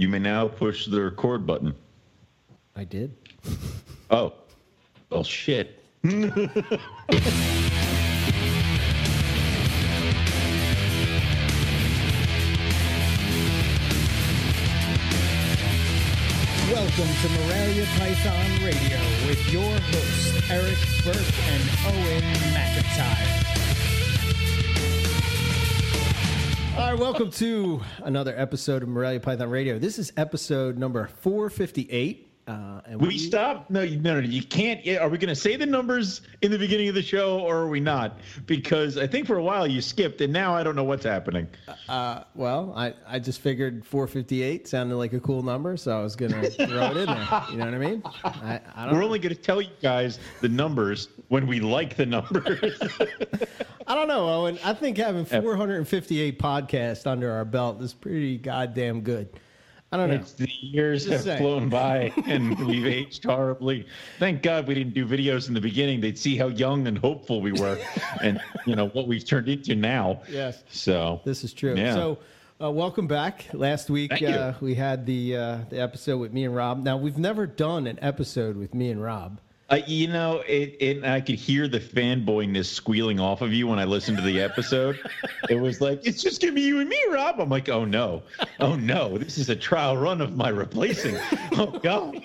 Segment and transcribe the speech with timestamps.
[0.00, 1.74] You may now push the record button.
[2.74, 3.14] I did.
[4.12, 4.32] Oh.
[5.08, 5.84] Well, shit.
[6.02, 6.24] Welcome
[17.20, 18.98] to Morelia Python Radio
[19.28, 23.49] with your hosts, Eric Burke and Owen McIntyre.
[26.76, 29.78] All right, welcome to another episode of Morelia Python Radio.
[29.78, 32.29] This is episode number 458.
[32.50, 33.70] Uh, and We stop?
[33.70, 34.80] No, you, no, no, you can't.
[34.98, 37.68] Are we going to say the numbers in the beginning of the show or are
[37.68, 38.18] we not?
[38.46, 41.46] Because I think for a while you skipped and now I don't know what's happening.
[41.88, 46.16] Uh, well, I, I just figured 458 sounded like a cool number, so I was
[46.16, 47.44] going to throw it in there.
[47.52, 48.02] You know what I mean?
[48.24, 51.96] I, I don't We're only going to tell you guys the numbers when we like
[51.96, 52.80] the numbers.
[53.86, 54.58] I don't know, Owen.
[54.64, 59.28] I think having 458 podcasts under our belt is pretty goddamn good.
[59.92, 60.14] I don't know.
[60.16, 61.38] It's the years Just have saying.
[61.38, 63.86] flown by and we've aged horribly.
[64.20, 66.00] Thank God we didn't do videos in the beginning.
[66.00, 67.76] They'd see how young and hopeful we were
[68.22, 70.22] and, you know, what we've turned into now.
[70.30, 70.62] Yes.
[70.68, 71.74] So, This is true.
[71.76, 71.94] Yeah.
[71.94, 72.18] So,
[72.62, 73.46] uh, welcome back.
[73.52, 76.82] Last week uh, we had the uh, the episode with me and Rob.
[76.84, 79.40] Now we've never done an episode with me and Rob.
[79.70, 83.78] Uh, you know, it, it, I could hear the fanboyness squealing off of you when
[83.78, 84.98] I listened to the episode.
[85.48, 87.40] it was like, it's just going to be you and me, Rob.
[87.40, 88.22] I'm like, oh no.
[88.58, 89.16] Oh no.
[89.16, 91.16] This is a trial run of my replacing.
[91.52, 92.22] Oh God.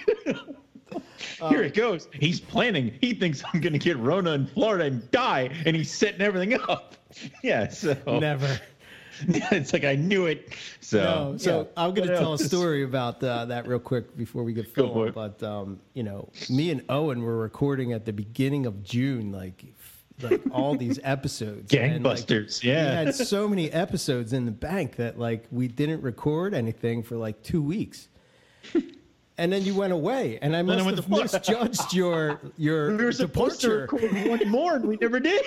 [1.50, 2.08] Here it goes.
[2.14, 2.98] He's planning.
[3.02, 6.60] He thinks I'm going to get Rona in Florida and die, and he's setting everything
[6.70, 6.96] up.
[7.44, 8.60] Yeah, so Never.
[9.28, 10.54] it's like I knew it.
[10.80, 11.84] So, No, so yeah.
[11.84, 15.12] I'm going to tell a story about uh, that real quick before we get going.
[15.14, 19.66] But um, you know, me and Owen were recording at the beginning of June, like
[20.22, 21.74] like all these episodes.
[21.74, 26.02] And, like, Gangbusters, We had so many episodes in the bank that like we didn't
[26.02, 28.10] record anything for like two weeks.
[29.38, 33.04] And then you went away, and I I must went have misjudged your your We
[33.04, 35.44] were supposed to record one more, and we never did.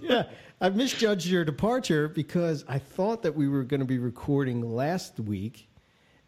[0.00, 0.24] yeah,
[0.60, 5.20] I misjudged your departure because I thought that we were going to be recording last
[5.20, 5.68] week,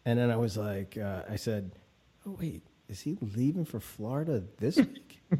[0.05, 1.71] and then I was like, uh, I said,
[2.25, 5.39] "Oh wait, is he leaving for Florida this week?" And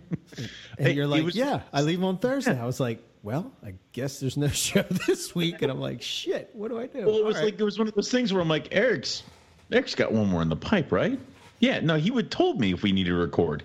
[0.87, 4.19] Hey, you're like, was- "Yeah, I leave on Thursday." I was like, "Well, I guess
[4.19, 7.23] there's no show this week," and I'm like, "Shit, what do I do?" Well, it
[7.25, 7.51] was All right.
[7.53, 9.23] like it was one of those things where I'm like, Eric's,
[9.71, 11.17] Eric's got one more in the pipe, right?
[11.59, 13.63] Yeah, no, he would told me if we need to record.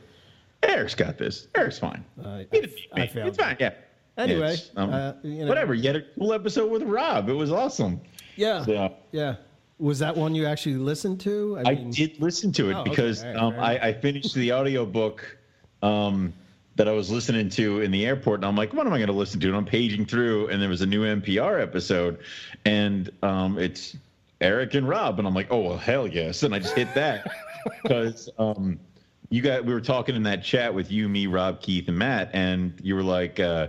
[0.63, 1.49] Eric's got this.
[1.55, 2.05] Eric's fine.
[2.25, 2.59] I- He
[2.93, 3.11] I me.
[3.23, 3.57] It's fine.
[3.59, 3.73] Yeah.
[4.17, 5.47] Anyway, um, uh, you know.
[5.49, 5.75] whatever.
[5.75, 7.29] You had a cool episode with Rob.
[7.29, 8.01] It was awesome.
[8.37, 9.37] yeah, So yeah.
[9.79, 11.61] Was that one you actually listened to?
[11.67, 12.91] I did listen to it Oh, okay.
[12.91, 13.55] because um, enough.
[13.59, 15.37] I, I finished the audiobook
[15.83, 16.33] um,
[16.77, 19.09] that I was listening to in the airport, and I'm like, what am I going
[19.09, 19.49] to listen to?
[19.49, 22.19] And I'm paging through, and there was a new MPR episode,
[22.65, 23.95] and um, it's
[24.41, 27.31] Eric and Rob, and I'm like, oh well, hell yes, and I just hit that
[27.83, 28.81] because um,
[29.29, 32.31] you got we were talking in that chat with you, me, Rob, Keith, and Matt,
[32.33, 33.39] and you were like.
[33.41, 33.69] Uh,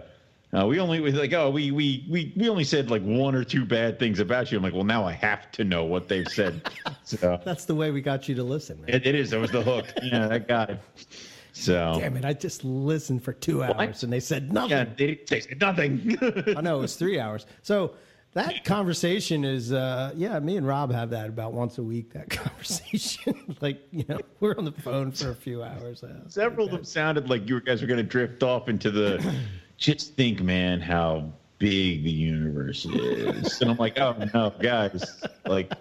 [0.58, 3.44] uh, we only was like, oh, we, we we we only said like one or
[3.44, 4.58] two bad things about you.
[4.58, 6.70] I'm like, well, now I have to know what they've said.
[7.04, 9.30] So That's the way we got you to listen, it, it is.
[9.30, 9.86] That was the hook.
[10.04, 10.78] Yeah, that guy.
[11.54, 12.26] So Damn it!
[12.26, 14.72] I just listened for two hours, and they said nothing.
[14.72, 16.18] yeah, they didn't say nothing.
[16.58, 17.46] I know it was three hours.
[17.62, 17.94] So
[18.34, 22.12] that conversation is, uh, yeah, me and Rob have that about once a week.
[22.12, 26.04] That conversation, like you know, we're on the phone for a few hours.
[26.04, 29.34] Uh, Several of them sounded like you guys were going to drift off into the.
[29.78, 33.62] Just think, man, how big the universe is.
[33.62, 35.72] and I'm like, oh no, guys, like,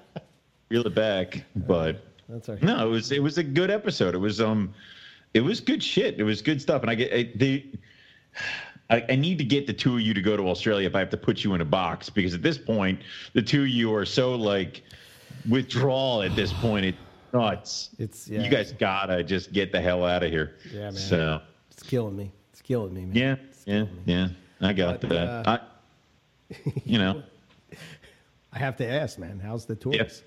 [0.69, 1.45] reel it back.
[1.55, 2.63] But That's right.
[2.63, 4.15] no, it was it was a good episode.
[4.15, 4.75] It was um,
[5.35, 6.19] it was good shit.
[6.19, 6.83] It was good stuff.
[6.83, 7.65] And I get I, the.
[8.89, 11.01] I, I need to get the two of you to go to Australia if I
[11.01, 13.01] have to put you in a box because at this point
[13.33, 14.83] the two of you are so like
[15.49, 16.85] withdrawal at this point.
[16.87, 16.99] It's
[17.33, 17.91] nuts.
[17.99, 20.57] It's yeah, You guys gotta just get the hell out of here.
[20.73, 20.93] Yeah, man.
[20.93, 21.41] So
[21.73, 22.31] It's killing me.
[22.53, 23.17] It's killing me, man.
[23.17, 23.35] yeah,
[23.67, 23.89] yeah, me.
[24.07, 24.29] yeah.
[24.61, 25.29] I got But, that.
[25.47, 25.59] uh,
[26.51, 26.55] I,
[26.85, 27.23] you know,
[28.53, 29.39] I have to ask, man.
[29.39, 29.93] How's the tour?
[29.95, 30.23] Yes.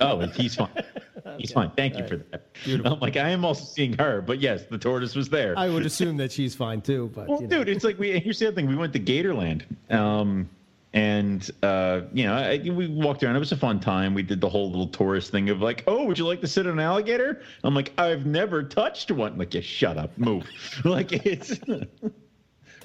[0.00, 0.68] oh, he's fine.
[1.38, 1.70] He's fine.
[1.76, 2.46] Thank you for that.
[2.84, 5.56] I'm like, I am also seeing her, but yes, the tortoise was there.
[5.56, 7.58] I would assume that she's fine too, but Well, you know.
[7.64, 8.18] dude, it's like we.
[8.18, 10.50] Here's the other thing: we went to Gatorland, um,
[10.92, 13.36] and uh, you know, I, we walked around.
[13.36, 14.12] It was a fun time.
[14.14, 16.66] We did the whole little tourist thing of like, oh, would you like to sit
[16.66, 17.40] on an alligator?
[17.64, 19.38] I'm like, I've never touched one.
[19.38, 20.44] like, yeah, shut up, move.
[20.84, 21.58] like it's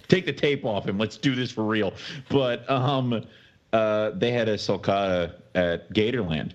[0.08, 0.98] take the tape off him.
[0.98, 1.94] Let's do this for real.
[2.30, 3.26] But um,
[3.74, 6.52] uh, they had a sulcata at Gatorland.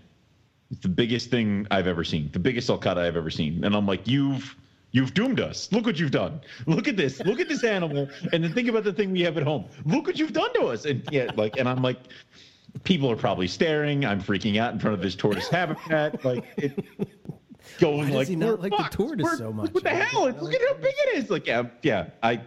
[0.70, 2.31] It's the biggest thing I've ever seen.
[2.32, 3.64] The biggest sulcata I've ever seen.
[3.64, 4.56] And I'm like, you've
[4.94, 5.72] You've doomed us.
[5.72, 6.38] Look what you've done.
[6.66, 7.19] Look at this.
[7.20, 8.10] Look at this animal.
[8.31, 9.64] And then think about the thing we have at home.
[9.87, 10.84] Look what you've done to us.
[10.84, 11.96] And yeah, like, and I'm like,
[12.84, 14.04] people are probably staring.
[14.04, 16.22] I'm freaking out in front of this tortoise habitat.
[16.25, 16.84] Like it,
[17.78, 19.90] going Why does like he not "We're like the tortoise We're- so much?" What the
[19.90, 20.25] hell?
[20.25, 21.31] Look at how big it is.
[21.31, 22.10] Like yeah, yeah.
[22.22, 22.43] I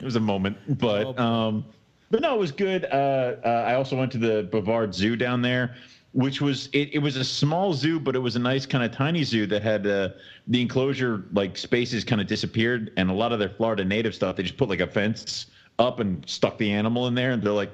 [0.00, 1.64] it was a moment, but um,
[2.10, 2.86] but no, it was good.
[2.86, 5.76] Uh, uh, I also went to the Brevard Zoo down there,
[6.12, 8.90] which was it, it was a small zoo, but it was a nice kind of
[8.90, 10.10] tiny zoo that had uh,
[10.48, 14.36] the enclosure like spaces kind of disappeared, and a lot of their Florida native stuff
[14.36, 15.46] they just put like a fence
[15.78, 17.70] up and stuck the animal in there, and they're like,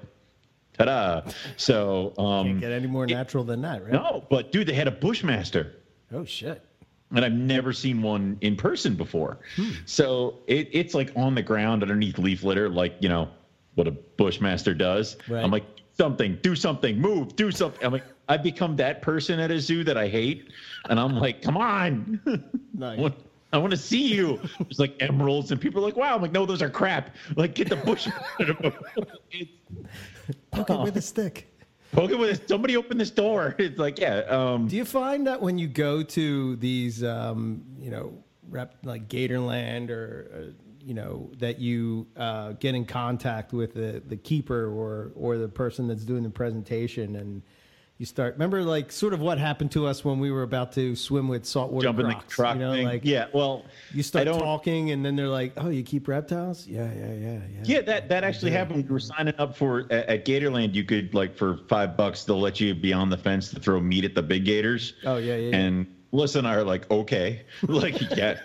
[0.74, 1.22] ta-da!
[1.56, 3.92] So um, Can't get any more natural than that, right?
[3.92, 5.76] no, but dude, they had a bushmaster
[6.12, 6.62] Oh shit.
[7.14, 9.38] And I've never seen one in person before.
[9.56, 9.70] Hmm.
[9.84, 13.28] So it, it's like on the ground underneath leaf litter, like you know
[13.74, 15.16] what a bushmaster does.
[15.28, 15.44] Right.
[15.44, 15.64] I'm like
[15.96, 17.84] something, do something, move, do something.
[17.84, 20.50] I'm like I've become that person at a zoo that I hate,
[20.90, 22.20] and I'm like, come on,
[22.74, 22.98] Nice.
[22.98, 23.14] I want-
[23.52, 24.40] I want to see you.
[24.58, 26.16] There's like emeralds, and people are like, wow.
[26.16, 27.14] I'm like, no, those are crap.
[27.36, 28.08] Like, get the bush.
[29.30, 29.46] It's-
[30.50, 31.54] Poke it with a stick.
[31.92, 32.48] Poke it.
[32.48, 33.54] Somebody open this door.
[33.66, 34.18] It's like, yeah.
[34.28, 38.12] Um, Do you find that when you go to these, um, you know,
[38.48, 44.02] rep like Gatorland or, uh, you know, that you uh, get in contact with the,
[44.06, 47.42] the keeper or or the person that's doing the presentation and
[47.98, 50.94] you start remember like sort of what happened to us when we were about to
[50.94, 52.86] swim with saltwater jump in the croc you know, thing.
[52.86, 53.26] like yeah.
[53.32, 57.32] Well, you start talking and then they're like, "Oh, you keep reptiles?" Yeah, yeah, yeah,
[57.32, 57.60] yeah.
[57.64, 58.86] Yeah, that that actually happened.
[58.86, 60.74] We were signing up for at, at Gatorland.
[60.74, 63.80] You could like for five bucks, they'll let you be on the fence to throw
[63.80, 64.94] meat at the big gators.
[65.04, 65.56] Oh, yeah, yeah, yeah.
[65.56, 68.38] And Melissa and I are like, okay, like yes,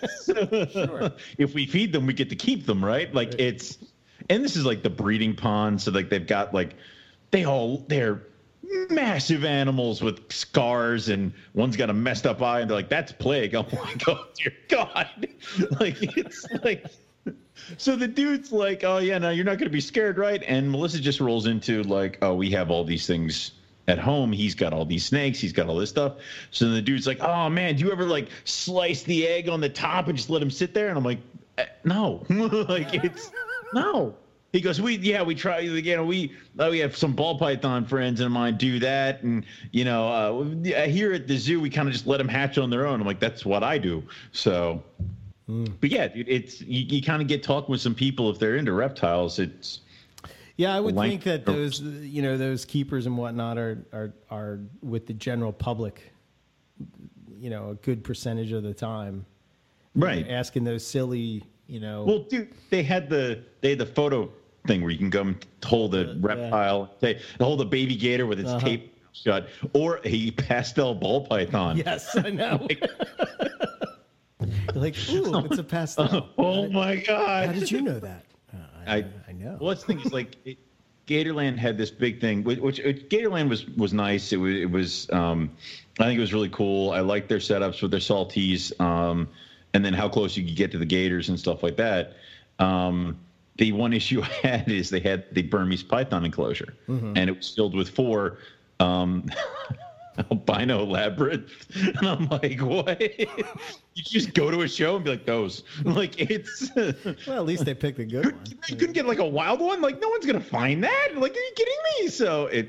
[0.72, 1.12] sure.
[1.38, 3.12] if we feed them, we get to keep them, right?
[3.14, 3.78] Like it's,
[4.30, 6.74] and this is like the breeding pond, so like they've got like,
[7.30, 8.22] they all they're
[8.90, 13.12] massive animals with scars and one's got a messed up eye and they're like that's
[13.12, 15.28] plague i'm like oh dear god
[15.80, 16.86] like it's like
[17.76, 20.70] so the dude's like, "Oh yeah, no, you're not going to be scared, right?" And
[20.70, 23.52] Melissa just rolls into like, "Oh, we have all these things
[23.88, 24.32] at home.
[24.32, 25.38] He's got all these snakes.
[25.38, 26.16] He's got all this stuff."
[26.50, 29.68] So the dude's like, "Oh man, do you ever like slice the egg on the
[29.68, 31.20] top and just let him sit there?" And I'm like,
[31.58, 33.30] eh, "No, like it's
[33.74, 34.14] no."
[34.52, 35.60] He goes, "We yeah, we try.
[35.60, 39.46] You know, we uh, we have some ball python friends of mine do that, and
[39.70, 42.68] you know, uh, here at the zoo, we kind of just let them hatch on
[42.68, 44.02] their own." I'm like, "That's what I do."
[44.32, 44.82] So.
[45.48, 48.56] But yeah, dude, it's you, you kind of get talking with some people if they're
[48.56, 49.38] into reptiles.
[49.38, 49.80] It's
[50.56, 54.60] Yeah, I would think that those, you know, those keepers and whatnot are are are
[54.82, 56.12] with the general public.
[57.36, 59.26] You know, a good percentage of the time,
[59.96, 60.26] right.
[60.30, 62.04] asking those silly, you know.
[62.04, 64.30] Well, dude, they had the they had the photo
[64.66, 68.50] thing where you can come hold a reptile, say hold a baby gator with its
[68.50, 68.60] Uh-huh.
[68.66, 71.76] tape shut, or a pastel ball python.
[71.76, 72.66] yes, I know.
[74.74, 76.28] like, ooh, it's a pastel.
[76.38, 77.46] Oh my god!
[77.46, 78.24] How did you know that?
[78.52, 78.56] Uh,
[78.86, 79.56] I, I I know.
[79.60, 80.58] Well, that's the thing is like it,
[81.06, 84.32] Gatorland had this big thing, which, which it, Gatorland was was nice.
[84.32, 85.50] It was it was um,
[85.98, 86.90] I think it was really cool.
[86.92, 89.28] I liked their setups with their salties, um,
[89.74, 92.14] and then how close you could get to the Gators and stuff like that.
[92.58, 93.18] Um,
[93.62, 97.54] the one issue I had is they had the Burmese python enclosure, and it was
[97.54, 98.38] filled with four.
[98.80, 99.30] Um,
[100.30, 103.00] albino labyrinth and i'm like what
[103.94, 106.70] you just go to a show and be like those like it's
[107.26, 108.44] Well, at least they picked a good one.
[108.68, 109.80] you couldn't get like a wild one.
[109.80, 111.08] Like no one's gonna find that.
[111.16, 112.08] Like, are you kidding me?
[112.08, 112.68] So it,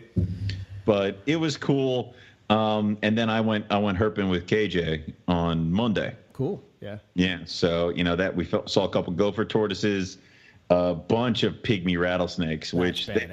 [0.85, 2.13] but it was cool.
[2.49, 6.15] Um, and then I went I went herping with KJ on Monday.
[6.31, 6.63] Cool.
[6.79, 6.99] Yeah.
[7.13, 7.39] Yeah.
[7.45, 10.17] So you know that we felt, saw a couple gopher tortoises,
[10.69, 13.27] a bunch of pygmy rattlesnakes, which That's they,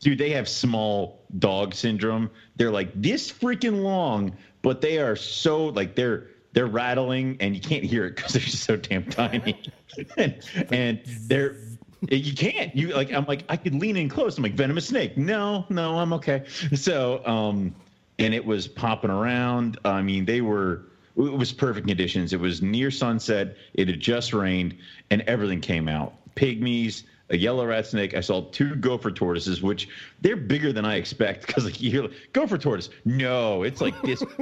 [0.00, 2.30] dude they have small dog syndrome.
[2.56, 7.60] They're like this freaking long, but they are so like they're they're rattling and you
[7.60, 9.60] can't hear it because they're so damn tiny.
[10.16, 11.56] and, and they're
[12.10, 14.36] you can't you like I'm like I could lean in close.
[14.36, 15.16] I'm like venomous snake.
[15.16, 16.44] No, no, I'm okay.
[16.74, 17.74] So um
[18.18, 19.78] and it was popping around.
[19.84, 20.82] I mean they were
[21.16, 22.32] it was perfect conditions.
[22.32, 23.56] It was near sunset.
[23.74, 24.76] It had just rained,
[25.10, 26.14] and everything came out.
[26.36, 28.14] Pygmies, a yellow rat snake.
[28.14, 29.88] I saw two gopher tortoises, which
[30.20, 31.46] they're bigger than I expect.
[31.46, 34.22] Because like you're like, gopher tortoise, no, it's like this.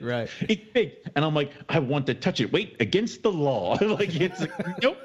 [0.00, 0.30] Right.
[0.42, 2.52] It's big, and I'm like, I want to touch it.
[2.52, 3.76] Wait, against the law.
[3.80, 4.98] like it's like, nope,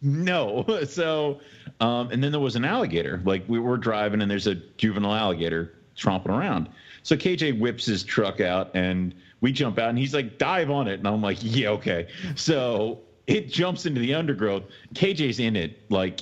[0.00, 0.64] no.
[0.86, 1.40] So,
[1.80, 3.20] um, and then there was an alligator.
[3.24, 6.68] Like we were driving, and there's a juvenile alligator tromping around.
[7.02, 10.88] So KJ whips his truck out, and we jump out, and he's like, dive on
[10.88, 12.08] it, and I'm like, yeah, okay.
[12.34, 14.64] So it jumps into the undergrowth.
[14.94, 16.20] KJ's in it, like.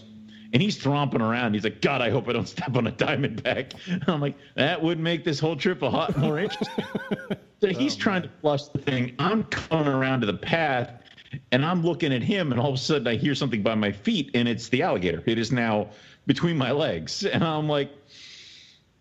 [0.55, 1.55] And he's thromping around.
[1.55, 3.73] He's like, God, I hope I don't step on a diamondback.
[3.87, 6.85] And I'm like, that would make this whole trip a lot more interesting.
[7.63, 9.15] So he's oh, trying to flush the thing.
[9.21, 10.91] I'm coming around to the path
[11.53, 13.93] and I'm looking at him, and all of a sudden I hear something by my
[13.93, 15.23] feet, and it's the alligator.
[15.27, 15.89] It is now
[16.27, 17.25] between my legs.
[17.33, 17.91] And I'm like,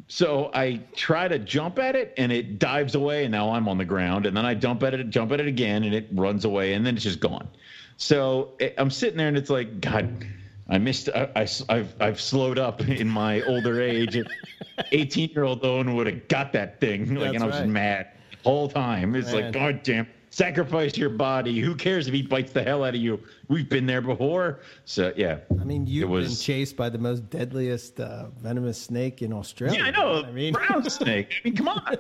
[0.08, 3.78] So I try to jump at it and it dives away and now I'm on
[3.78, 4.26] the ground.
[4.26, 6.86] And then I jump at it, jump at it again and it runs away and
[6.86, 7.48] then it's just gone.
[8.02, 10.26] So I'm sitting there and it's like, God,
[10.68, 14.18] I missed, I, have I've slowed up in my older age.
[14.92, 17.14] 18 year old Owen would have got that thing.
[17.22, 17.70] Like, and I was right.
[17.70, 19.16] mad the whole time.
[19.16, 19.44] It's Man.
[19.44, 21.60] like, God damn sacrifice your body.
[21.60, 23.20] Who cares if he bites the hell out of you?
[23.50, 24.62] We've been there before.
[24.86, 25.38] So yeah.
[25.60, 26.28] I mean, you've was...
[26.30, 29.78] been chased by the most deadliest uh, venomous snake in Australia.
[29.78, 30.24] Yeah, I know.
[30.24, 31.36] I mean, brown snake.
[31.46, 31.98] I mean, come on.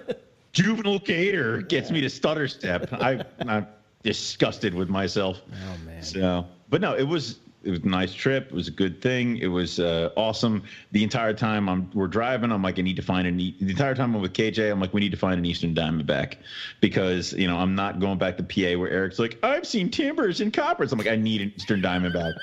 [0.51, 1.93] Juvenile gator gets yeah.
[1.93, 2.91] me to stutter step.
[2.91, 3.67] I, I'm
[4.03, 5.41] disgusted with myself.
[5.51, 6.03] Oh man.
[6.03, 8.47] So, but no, it was it was a nice trip.
[8.47, 9.37] It was a good thing.
[9.37, 10.63] It was uh, awesome.
[10.91, 13.37] The entire time I'm we're driving, I'm like, I need to find an.
[13.37, 16.37] the entire time I'm with KJ, I'm like, we need to find an Eastern Diamondback
[16.79, 20.41] because you know I'm not going back to PA where Eric's like, I've seen timbers
[20.41, 20.91] and coppers.
[20.91, 22.33] I'm like, I need an Eastern Diamondback.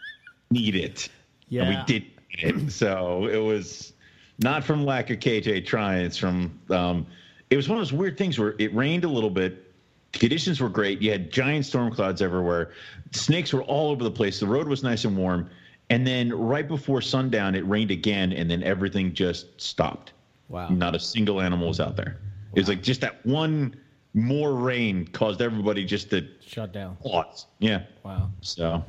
[0.50, 1.08] need it.
[1.48, 2.72] Yeah, and we did it.
[2.72, 3.92] So it was
[4.38, 6.04] not from lack of KJ trying.
[6.04, 7.06] It's from um,
[7.50, 9.73] it was one of those weird things where it rained a little bit
[10.18, 11.02] Conditions were great.
[11.02, 12.72] You had giant storm clouds everywhere.
[13.12, 14.40] Snakes were all over the place.
[14.40, 15.50] The road was nice and warm.
[15.90, 20.12] And then right before sundown, it rained again, and then everything just stopped.
[20.48, 20.68] Wow.
[20.68, 22.16] Not a single animal was out there.
[22.18, 22.52] Wow.
[22.54, 23.76] It was like just that one
[24.14, 26.96] more rain caused everybody just to shut down.
[26.96, 27.46] Pause.
[27.58, 27.82] Yeah.
[28.04, 28.30] Wow.
[28.40, 28.84] So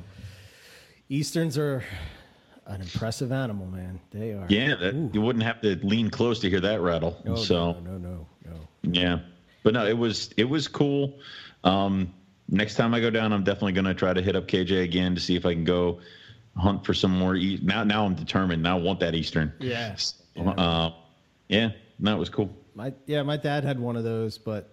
[1.09, 1.83] Easterns are
[2.67, 3.99] an impressive animal, man.
[4.11, 4.45] They are.
[4.47, 7.19] Yeah, that, you wouldn't have to lean close to hear that rattle.
[7.25, 8.59] No, so no, no, no, no.
[8.83, 9.19] Yeah
[9.65, 11.19] but no, it was it was cool.
[11.63, 12.13] Um,
[12.47, 15.15] next time I go down, I'm definitely going to try to hit up KJ again
[15.15, 15.99] to see if I can go
[16.55, 17.35] hunt for some more.
[17.35, 18.61] E- now, now I'm determined.
[18.61, 19.51] Now I want that Eastern.
[19.59, 20.21] Yes.
[20.35, 20.51] Yeah.
[20.51, 20.93] Uh,
[21.49, 22.55] yeah, that was cool.
[22.75, 24.71] My yeah, my dad had one of those, but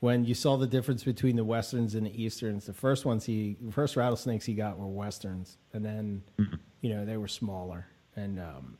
[0.00, 3.58] when you saw the difference between the westerns and the easterns, the first ones he,
[3.70, 6.56] first rattlesnakes he got were westerns, and then mm-hmm.
[6.80, 7.86] you know they were smaller
[8.16, 8.78] and um,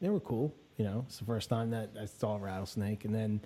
[0.00, 0.52] they were cool.
[0.76, 3.40] You know, it's the first time that I saw a rattlesnake, and then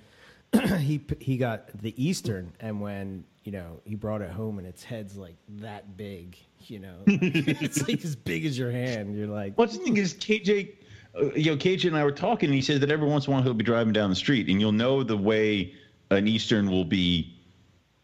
[0.79, 4.83] he he got the Eastern, and when you know he brought it home, and its
[4.83, 9.17] head's like that big, you know, it's like as big as your hand.
[9.17, 10.73] You're like, what's the thing is KJ,
[11.17, 13.33] uh, you know, KJ and I were talking, and he says that every once in
[13.33, 15.75] a while he'll be driving down the street, and you'll know the way
[16.11, 17.33] an Eastern will be,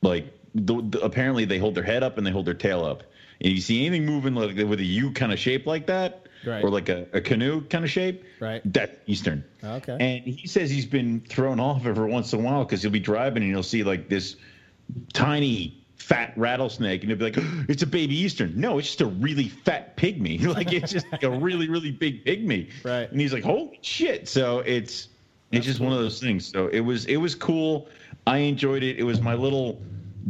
[0.03, 3.03] like the, the, apparently they hold their head up and they hold their tail up,
[3.41, 6.65] and you see anything moving like with a U kind of shape like that, right.
[6.65, 8.25] or like a, a canoe kind of shape.
[8.41, 8.63] Right.
[8.73, 9.45] That's Eastern.
[9.63, 9.97] Oh, okay.
[9.99, 13.01] And he says he's been thrown off every once in a while because he'll be
[13.01, 14.37] driving and he'll see like this
[15.13, 18.59] tiny fat rattlesnake and he'll be like, it's a baby Eastern.
[18.59, 20.45] No, it's just a really fat pygmy.
[20.55, 22.71] like it's just like a really, really big pygmy.
[22.85, 23.11] Right.
[23.11, 24.29] And he's like, holy shit.
[24.29, 25.09] So it's
[25.53, 25.89] it's just cool.
[25.89, 26.47] one of those things.
[26.47, 27.89] So it was it was cool.
[28.27, 28.99] I enjoyed it.
[28.99, 29.81] It was my little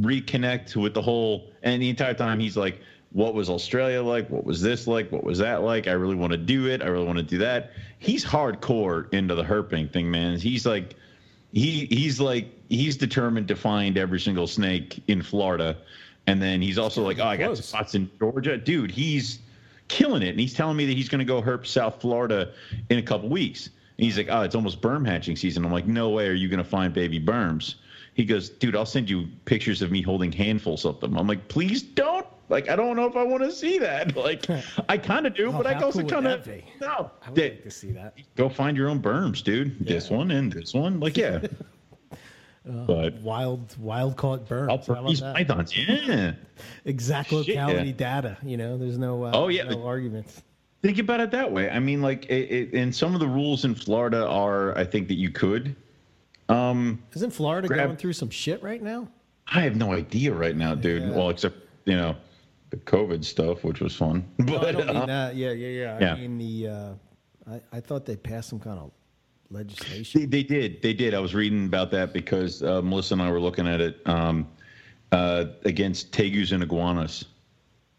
[0.01, 2.81] reconnect with the whole and the entire time he's like
[3.17, 4.29] what was Australia like?
[4.29, 5.11] What was this like?
[5.11, 5.89] What was that like?
[5.89, 6.83] I really want to do it.
[6.83, 7.71] I really want to do that.
[7.99, 10.39] He's hardcore into the herping thing, man.
[10.39, 10.97] He's like,
[11.51, 15.79] he he's like he's determined to find every single snake in Florida,
[16.27, 18.91] and then he's also like, oh, I got spots in Georgia, dude.
[18.91, 19.39] He's
[19.89, 22.53] killing it, and he's telling me that he's going to go herp South Florida
[22.91, 23.71] in a couple weeks.
[23.97, 25.65] And he's like, oh, it's almost berm hatching season.
[25.65, 27.77] I'm like, no way are you going to find baby berms.
[28.13, 31.17] He goes, dude, I'll send you pictures of me holding handfuls of them.
[31.17, 34.15] I'm like, please don't like I don't know if I want to see that.
[34.27, 34.47] Like
[34.89, 36.47] I kind of do, oh, but I also cool kind of
[36.81, 37.11] no.
[37.23, 38.15] I would like to see that.
[38.35, 39.77] Go find your own berms, dude.
[39.81, 39.95] Yeah.
[39.95, 41.41] This one and this one, like yeah.
[42.13, 42.17] uh,
[42.65, 44.89] but wild, wild caught berms.
[44.89, 46.33] I'll these pythons, yeah.
[46.85, 47.97] exact locality yeah.
[47.97, 48.39] data.
[48.43, 49.25] You know, there's no.
[49.25, 50.43] Uh, oh yeah, no arguments.
[50.83, 51.69] Think about it that way.
[51.71, 55.09] I mean, like, it, it, and some of the rules in Florida are, I think
[55.09, 55.75] that you could.
[56.49, 59.09] Um, Isn't Florida grab, going through some shit right now?
[59.49, 61.03] I have no idea right now, dude.
[61.03, 61.11] Yeah.
[61.11, 62.17] Well, except you know,
[62.85, 64.25] the COVID stuff, which was fun.
[64.39, 65.37] But, no, I don't mean uh, that.
[65.37, 65.99] Yeah, yeah, yeah.
[66.01, 66.15] yeah.
[66.15, 66.69] Mean the.
[66.69, 66.95] Uh,
[67.49, 68.91] I, I thought they passed some kind of
[69.51, 70.23] legislation.
[70.23, 70.83] They, they did.
[70.83, 71.15] They did.
[71.15, 74.49] I was reading about that because uh, Melissa and I were looking at it um,
[75.13, 77.27] uh, against tegus and iguanas.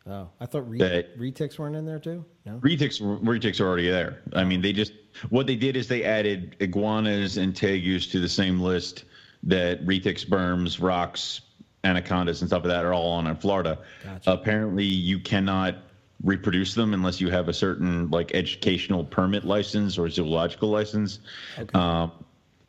[0.10, 2.24] Oh, I thought re- that, retics weren't in there too.
[2.46, 4.22] No, retics retics are already there.
[4.34, 4.94] I mean, they just
[5.30, 9.04] what they did is they added iguanas and tegus to the same list
[9.44, 11.42] that retics, berms, rocks,
[11.88, 13.80] anacondas and stuff like that are all on in Florida.
[14.04, 14.32] Gotcha.
[14.32, 15.76] Apparently, you cannot
[16.24, 21.20] reproduce them unless you have a certain like educational permit license or zoological license.
[21.58, 21.78] Okay.
[21.78, 22.12] Um,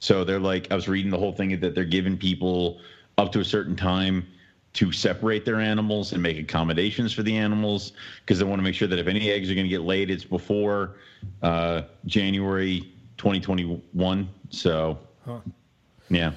[0.00, 2.80] so they're like, I was reading the whole thing that they're giving people
[3.16, 4.26] up to a certain time
[4.74, 8.74] to separate their animals and make accommodations for the animals because they want to make
[8.74, 10.96] sure that if any eggs are going to get laid, it's before
[11.42, 14.28] uh, January 2021.
[14.50, 15.40] So, huh.
[16.10, 16.32] yeah.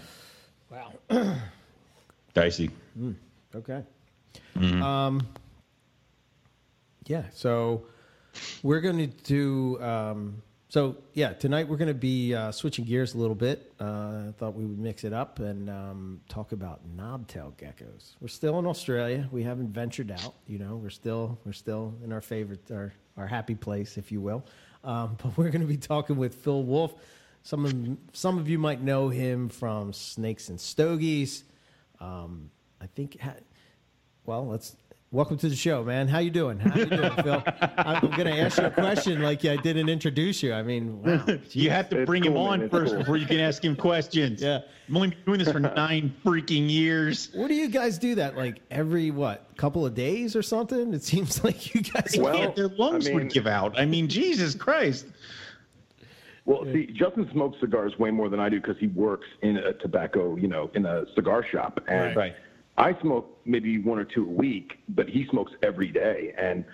[0.72, 0.94] Wow.
[2.34, 2.70] Dicey.
[3.00, 3.16] Mm,
[3.56, 3.84] okay.
[4.58, 4.82] Mm-hmm.
[4.82, 5.28] Um,
[7.06, 7.24] yeah.
[7.34, 7.84] So
[8.64, 13.14] we're going to do um, So yeah, tonight we're going to be uh, switching gears
[13.14, 13.74] a little bit.
[13.80, 18.16] Uh, I thought we would mix it up and um, talk about knobtail geckos.
[18.22, 19.28] We're still in Australia.
[19.32, 20.36] We haven't ventured out.
[20.48, 24.22] You know, we're still we're still in our favorite our our happy place, if you
[24.22, 24.46] will.
[24.86, 26.94] Um, but we're going to be talking with Phil Wolf.
[27.44, 31.44] Some of some of you might know him from Snakes and Stogies.
[32.01, 32.50] Um,
[32.81, 33.20] I think.
[33.22, 33.36] Ha-
[34.25, 34.75] well, let's
[35.12, 36.08] welcome to the show, man.
[36.08, 36.60] How you doing?
[36.60, 37.43] How you doing, Phil?
[37.77, 40.53] I'm going to ask you a question like I didn't introduce you.
[40.53, 41.25] I mean, wow.
[41.51, 42.70] You have to It's bring him on man.
[42.70, 43.00] First cool.
[43.00, 44.41] before you can ask him questions.
[44.51, 44.60] Yeah.
[44.89, 47.29] I'm only been doing this for nine freaking years.
[47.34, 50.93] What do you guys do that like every what couple of days or something?
[50.93, 52.15] It seems like you guys.
[52.20, 53.79] Well, Can't- their lungs I mean- would give out.
[53.79, 55.05] I mean, Jesus Christ.
[56.45, 59.74] Well, see, Justin smokes cigars way more than I do because he works in a
[59.74, 61.79] tobacco, you know, in a cigar shop.
[61.88, 62.33] And Right.
[62.77, 66.33] I smoke maybe one or two a week, but he smokes every day.
[66.38, 66.65] And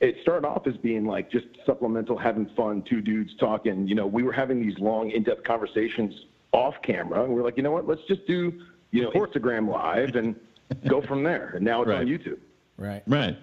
[0.00, 3.86] it started off as being like just supplemental, having fun, two dudes talking.
[3.86, 6.12] You know, we were having these long, in-depth conversations
[6.52, 7.86] off camera, and we are like, you know what?
[7.86, 8.52] Let's just do,
[8.90, 10.34] you know, Instagram live and
[10.88, 11.52] go from there.
[11.54, 11.98] And now it's Right.
[12.00, 12.38] on YouTube.
[12.76, 13.02] Right.
[13.06, 13.38] Right.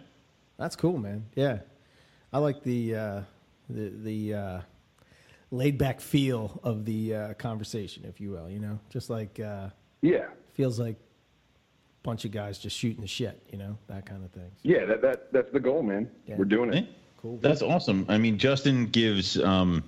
[0.58, 1.26] That's cool, man.
[1.36, 1.60] Yeah,
[2.34, 3.22] I like the uh,
[3.70, 4.62] the the uh,
[5.52, 8.50] laid back feel of the uh, conversation, if you will.
[8.50, 9.70] You know, just like uh,
[10.02, 10.28] Yeah.
[10.54, 13.42] feels like a bunch of guys just shooting the shit.
[13.52, 14.52] You know, that kind of thing.
[14.64, 16.10] Yeah, that, that that's the goal, man.
[16.26, 16.36] Yeah.
[16.38, 16.88] We're doing it.
[17.18, 17.38] Cool.
[17.42, 18.06] That's awesome.
[18.10, 19.84] I mean, Justin gives um,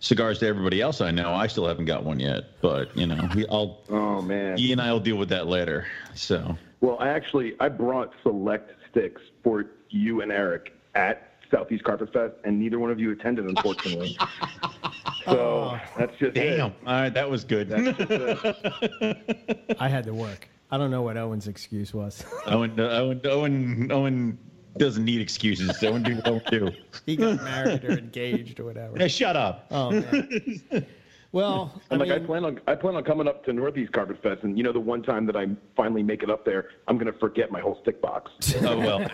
[0.00, 1.34] cigars to everybody else I know.
[1.34, 4.56] I still haven't got one yet, but you know, we, I'll Oh man.
[4.56, 5.86] he and I will deal with that later.
[6.14, 12.12] So Well, I actually I brought select sticks for you and Eric at Southeast Carpet
[12.12, 14.16] Fest, and neither one of you attended, unfortunately.
[15.24, 15.80] so oh.
[15.96, 16.70] that's just damn.
[16.70, 16.76] It.
[16.86, 17.68] All right, that was good.
[17.68, 19.76] That's just it.
[19.80, 20.48] I had to work.
[20.70, 22.24] I don't know what Owen's excuse was.
[22.46, 24.38] Owen, Owen, Owen, Owen
[24.76, 25.82] doesn't need excuses.
[25.82, 26.70] Owen do what Owen do.
[27.06, 28.98] he got married or engaged or whatever.
[28.98, 29.66] Hey, shut up.
[29.70, 30.86] Oh man.
[31.32, 34.22] Well, I I'm like, I plan on I plan on coming up to Northeast Carpet
[34.22, 35.46] Fest, and you know, the one time that I
[35.76, 38.30] finally make it up there, I'm gonna forget my whole stick box.
[38.62, 39.06] Oh well.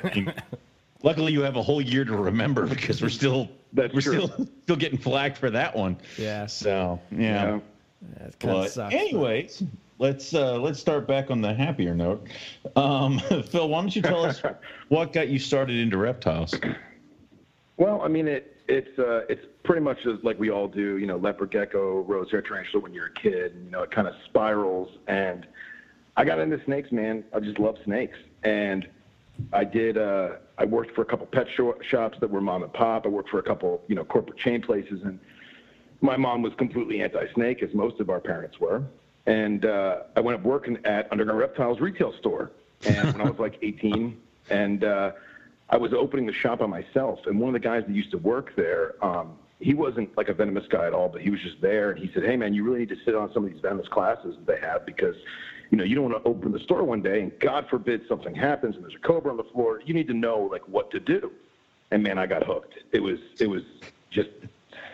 [1.04, 4.00] I mean, luckily, you have a whole year to remember because we're still That's we're
[4.00, 4.26] true.
[4.26, 5.96] still still getting flagged for that one.
[6.18, 7.18] yeah, So yeah.
[8.18, 8.26] Yeah.
[8.26, 8.94] it But sucks.
[8.94, 9.62] anyways,
[9.98, 12.28] let's uh, let's start back on the happier note.
[12.76, 14.42] Um, Phil, why don't you tell us
[14.88, 16.54] what got you started into reptiles?
[17.76, 21.06] Well, I mean, it it's uh, it's pretty much as like we all do, you
[21.06, 23.54] know, leopard gecko, rose hair tarantula when you're a kid.
[23.54, 24.88] And, you know, it kind of spirals.
[25.06, 25.46] And
[26.16, 27.24] I got into snakes, man.
[27.34, 28.16] I just love snakes.
[28.44, 28.86] And
[29.52, 29.98] I did.
[29.98, 33.06] Uh, I worked for a couple pet sho- shops that were mom and pop.
[33.06, 35.02] I worked for a couple, you know, corporate chain places.
[35.04, 35.18] And
[36.00, 38.82] my mom was completely anti-snake, as most of our parents were.
[39.26, 42.52] And uh, I went up working at Underground Reptiles retail store.
[42.86, 44.20] And when I was like 18,
[44.50, 45.12] and uh,
[45.70, 47.20] I was opening the shop on myself.
[47.26, 50.34] And one of the guys that used to work there, um, he wasn't like a
[50.34, 51.90] venomous guy at all, but he was just there.
[51.90, 53.88] And he said, "Hey, man, you really need to sit on some of these venomous
[53.88, 55.16] classes that they have because."
[55.74, 58.32] You know, you don't want to open the store one day and God forbid something
[58.32, 59.82] happens and there's a cobra on the floor.
[59.84, 61.32] You need to know like what to do
[61.90, 62.74] and man, I got hooked.
[62.92, 63.64] It was it was
[64.08, 64.30] just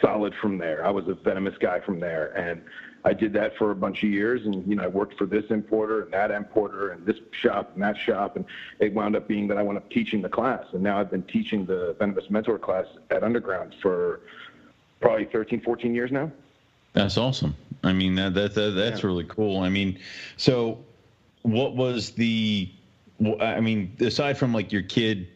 [0.01, 0.83] solid from there.
[0.83, 2.63] I was a venomous guy from there, and
[3.05, 4.47] I did that for a bunch of years.
[4.47, 7.83] And you know, I worked for this importer and that importer and this shop and
[7.83, 8.47] that shop, and
[8.79, 10.65] it wound up being that I wound up teaching the class.
[10.73, 14.21] And now I've been teaching the venomous mentor class at Underground for
[15.01, 16.31] probably 13, 14 years now.
[16.95, 17.55] That's awesome.
[17.83, 19.07] I mean, that, that, that that's Yeah.
[19.07, 19.61] really cool.
[19.61, 19.99] I mean,
[20.37, 20.79] so
[21.43, 22.69] what was the?
[23.41, 25.27] I mean, aside from like your kid,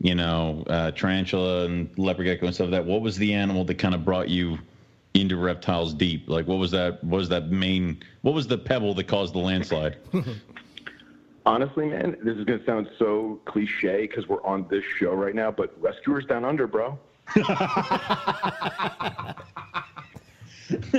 [0.00, 3.64] you know, uh, tarantula and leopard gecko and stuff like that, what was the animal
[3.64, 4.58] that kind of brought you
[5.14, 6.28] into reptiles deep?
[6.28, 7.02] Like, what was that?
[7.04, 7.96] What was that main?
[8.22, 9.96] What was the pebble that caused the landslide?
[11.46, 15.34] Honestly, man, this is going to sound so cliche because we're on this show right
[15.34, 16.98] now, but Rescuers Down Under, bro.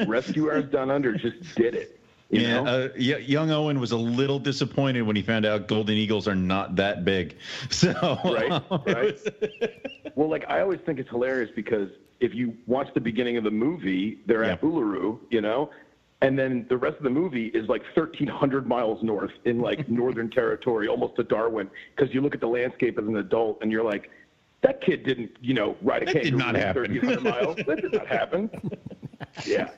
[0.08, 2.00] Rescuers Down Under just did it.
[2.30, 2.66] You yeah, know?
[2.66, 6.36] uh, y- young Owen was a little disappointed when he found out golden eagles are
[6.36, 7.36] not that big.
[7.72, 7.92] So
[8.24, 9.14] Right, um, right.
[9.14, 9.28] was-
[10.16, 13.52] Well, like I always think it's hilarious because if you watch the beginning of the
[13.52, 14.70] movie, they're at Yeah.
[14.70, 15.72] Uluru, you know,
[16.22, 20.30] and then the rest of the movie is like 1,300 miles north in like Northern
[20.30, 21.70] Territory, almost to Darwin.
[21.96, 24.12] Because you look at the landscape as an adult and you're like,
[24.62, 26.92] that kid didn't, you know, ride a That did kangaroo not happen.
[26.94, 27.56] 1,300 miles.
[27.66, 28.50] That did not happen.
[29.46, 29.70] Yeah,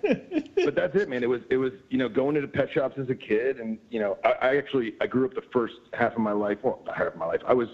[0.56, 1.24] but that's it, man.
[1.24, 4.00] It was it was you know going into pet shops as a kid, and you
[4.00, 6.60] know I, I actually I grew up the first half of my life.
[6.62, 7.42] Well, not half of my life.
[7.46, 7.70] I was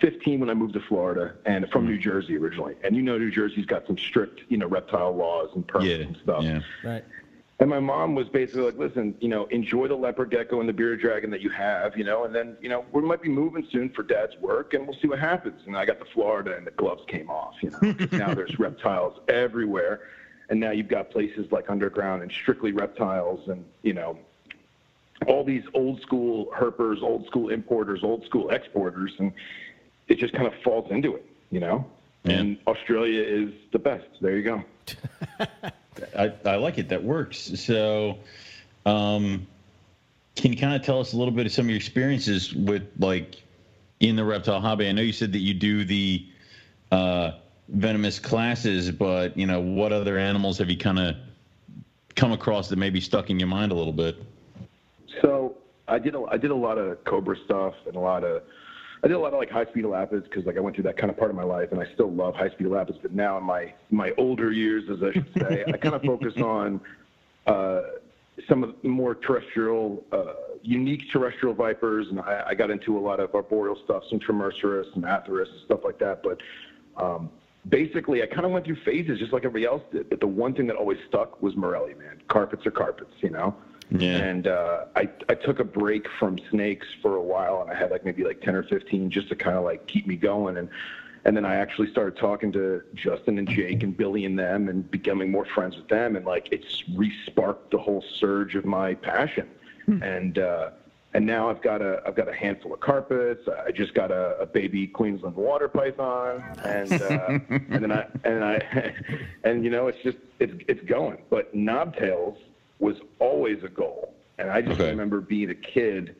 [0.00, 2.02] 15 when I moved to Florida, and from New mm-hmm.
[2.02, 2.74] Jersey originally.
[2.84, 6.06] And you know New Jersey's got some strict you know reptile laws and permits yeah,
[6.06, 6.44] and stuff.
[6.44, 6.60] yeah.
[6.84, 7.04] right.
[7.58, 10.74] And my mom was basically like, listen, you know, enjoy the leopard gecko and the
[10.74, 13.66] bearded dragon that you have, you know, and then, you know, we might be moving
[13.72, 15.62] soon for dad's work and we'll see what happens.
[15.66, 17.94] And I got to Florida and the gloves came off, you know.
[18.12, 20.02] now there's reptiles everywhere.
[20.48, 24.18] And now you've got places like Underground and Strictly Reptiles, and you know,
[25.26, 29.32] all these old school herpers, old school importers, old school exporters, and
[30.08, 31.84] it just kind of falls into it, you know.
[32.24, 32.38] Yeah.
[32.38, 34.06] And Australia is the best.
[34.20, 34.64] There you go.
[36.18, 36.88] I, I like it.
[36.88, 37.38] That works.
[37.38, 38.18] So,
[38.84, 39.46] um,
[40.34, 42.82] can you kind of tell us a little bit of some of your experiences with
[42.98, 43.42] like
[44.00, 44.88] in the reptile hobby?
[44.88, 46.26] I know you said that you do the
[46.92, 47.32] uh,
[47.68, 51.16] venomous classes, but you know what other animals have you kind of
[52.14, 54.16] come across that maybe stuck in your mind a little bit?
[55.22, 55.56] So
[55.88, 58.42] I did a, I did a lot of Cobra stuff and a lot of
[59.04, 60.96] I did a lot of like high speed elapids because like I went through that
[60.96, 63.00] kind of part of my life and I still love high speed elapids.
[63.00, 66.34] But now in my my older years, as I should say, I kind of focus
[66.38, 66.80] on
[67.46, 67.82] uh,
[68.48, 73.00] some of the more terrestrial, uh, unique terrestrial vipers, and I, I got into a
[73.00, 76.22] lot of arboreal stuff, some Trimeresurus, some Atheris, and stuff like that.
[76.22, 76.38] But
[77.02, 77.30] um,
[77.68, 80.08] basically, I kind of went through phases just like everybody else did.
[80.10, 82.20] But the one thing that always stuck was Morelia, man.
[82.28, 83.54] Carpets are carpets, you know.
[83.90, 84.16] Yeah.
[84.16, 87.90] And uh, I I took a break from snakes for a while, and I had
[87.90, 90.68] like maybe like ten or fifteen just to kind of like keep me going, and
[91.24, 94.90] and then I actually started talking to Justin and Jake and Billy and them, and
[94.90, 99.48] becoming more friends with them, and like it's re-sparked the whole surge of my passion,
[99.86, 100.38] and.
[100.38, 100.70] uh
[101.16, 103.40] and now I've got a I've got a handful of carpets.
[103.66, 108.44] I just got a, a baby Queensland water python, and uh, and then I and
[108.44, 108.94] I
[109.44, 111.16] and you know it's just it's it's going.
[111.30, 112.36] But knobtails
[112.80, 114.90] was always a goal, and I just Okay.
[114.90, 116.16] remember being a kid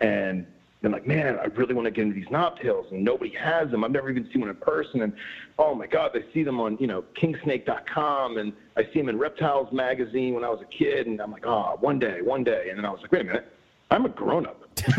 [0.00, 0.46] and
[0.80, 3.84] then like, man, I really want to get into these knobtails, and nobody has them.
[3.84, 5.12] I've never even seen one in person, and
[5.58, 9.18] oh my God, I see them on you know Kingsnake.com, and I see them in
[9.18, 12.68] Reptiles magazine when I was a kid, and I'm like, oh, one day, one day,
[12.70, 13.57] and then I was like, wait a minute,
[13.90, 14.64] I'm a grown up.
[14.86, 14.92] I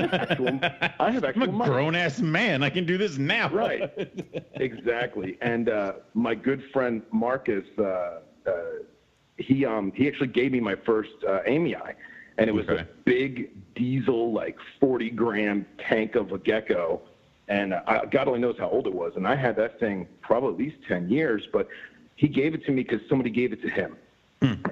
[0.00, 0.60] have actual,
[1.00, 1.70] I have I'm a money.
[1.70, 2.62] grown ass man.
[2.62, 3.48] I can do this now.
[3.48, 3.90] Right.
[4.54, 5.38] exactly.
[5.40, 8.20] And uh, my good friend Marcus, uh, uh,
[9.38, 11.94] he um, he actually gave me my first uh, amyae,
[12.38, 12.82] and it was Okay.
[12.82, 17.00] a big diesel, like 40 gram tank of a gecko.
[17.48, 19.12] And uh, I, God only knows how old it was.
[19.16, 21.68] And I had that thing probably at least 10 years, but
[22.16, 23.96] he gave it to me because somebody gave it to him.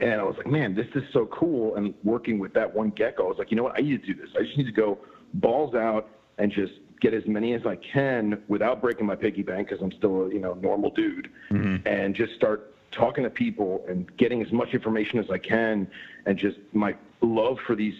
[0.00, 1.76] And I was like, man, this is so cool.
[1.76, 3.78] And working with that one gecko, I was like, you know what?
[3.78, 4.30] I need to do this.
[4.38, 4.98] I just need to go
[5.34, 9.68] balls out and just get as many as I can without breaking my piggy bank
[9.68, 11.86] because I'm still a you know normal dude, mm-hmm.
[11.86, 15.88] and just start talking to people and getting as much information as I can,
[16.26, 17.94] and just my love for these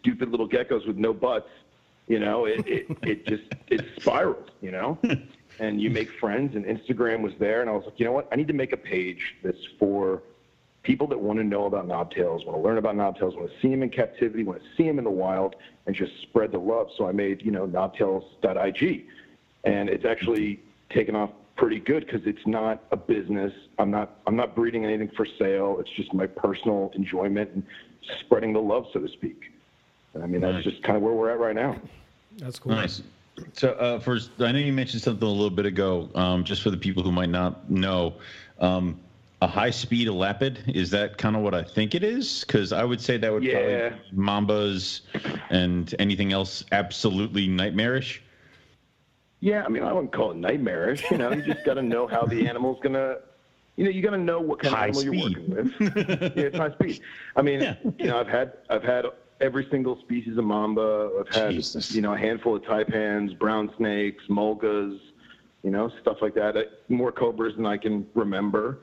[0.00, 1.48] stupid little geckos with no butts,
[2.06, 4.98] you know, it it, it just it spiraled, you know.
[5.60, 8.28] and you make friends, and Instagram was there, and I was like, you know what?
[8.32, 10.22] I need to make a page that's for
[10.84, 13.68] people that want to know about knobtails, want to learn about knobtails, want to see
[13.68, 16.88] them in captivity, want to see them in the wild, and just spread the love.
[16.96, 19.06] So I made, you know, knobtails.ig,
[19.64, 23.52] and it's actually taken off pretty good because it's not a business.
[23.78, 25.78] I'm not I'm not breeding anything for sale.
[25.80, 27.62] It's just my personal enjoyment and
[28.20, 29.50] spreading the love, so to speak.
[30.22, 30.64] I mean, that's Nice.
[30.64, 31.76] just kind of where we're at right now.
[32.38, 32.72] That's cool.
[32.72, 33.02] Nice.
[33.52, 36.08] So, uh, first, I know you mentioned something a little bit ago.
[36.14, 38.14] Um, just for the people who might not know,
[38.60, 39.00] um,
[39.44, 42.44] a high-speed elapid is that kind of what I think it is?
[42.44, 43.90] Because I would say that would Yeah.
[43.90, 45.02] probably mambas
[45.50, 48.22] and anything else absolutely nightmarish.
[49.40, 51.04] Yeah, I mean, I wouldn't call it nightmarish.
[51.10, 53.16] You know, you just got to know how the animal's gonna.
[53.76, 55.36] You know, you got to know what kind High of animal speed.
[55.36, 56.36] you're working with.
[56.36, 57.00] yeah, it's high speed.
[57.36, 57.74] I mean, Yeah.
[57.98, 59.04] you know, I've had I've had
[59.42, 61.10] every single species of mamba.
[61.20, 61.94] I've had Jesus.
[61.94, 64.98] you know a handful of taipans, brown snakes, mulgas,
[65.62, 66.56] you know, stuff like that.
[66.56, 68.78] Uh, More cobras than I can remember,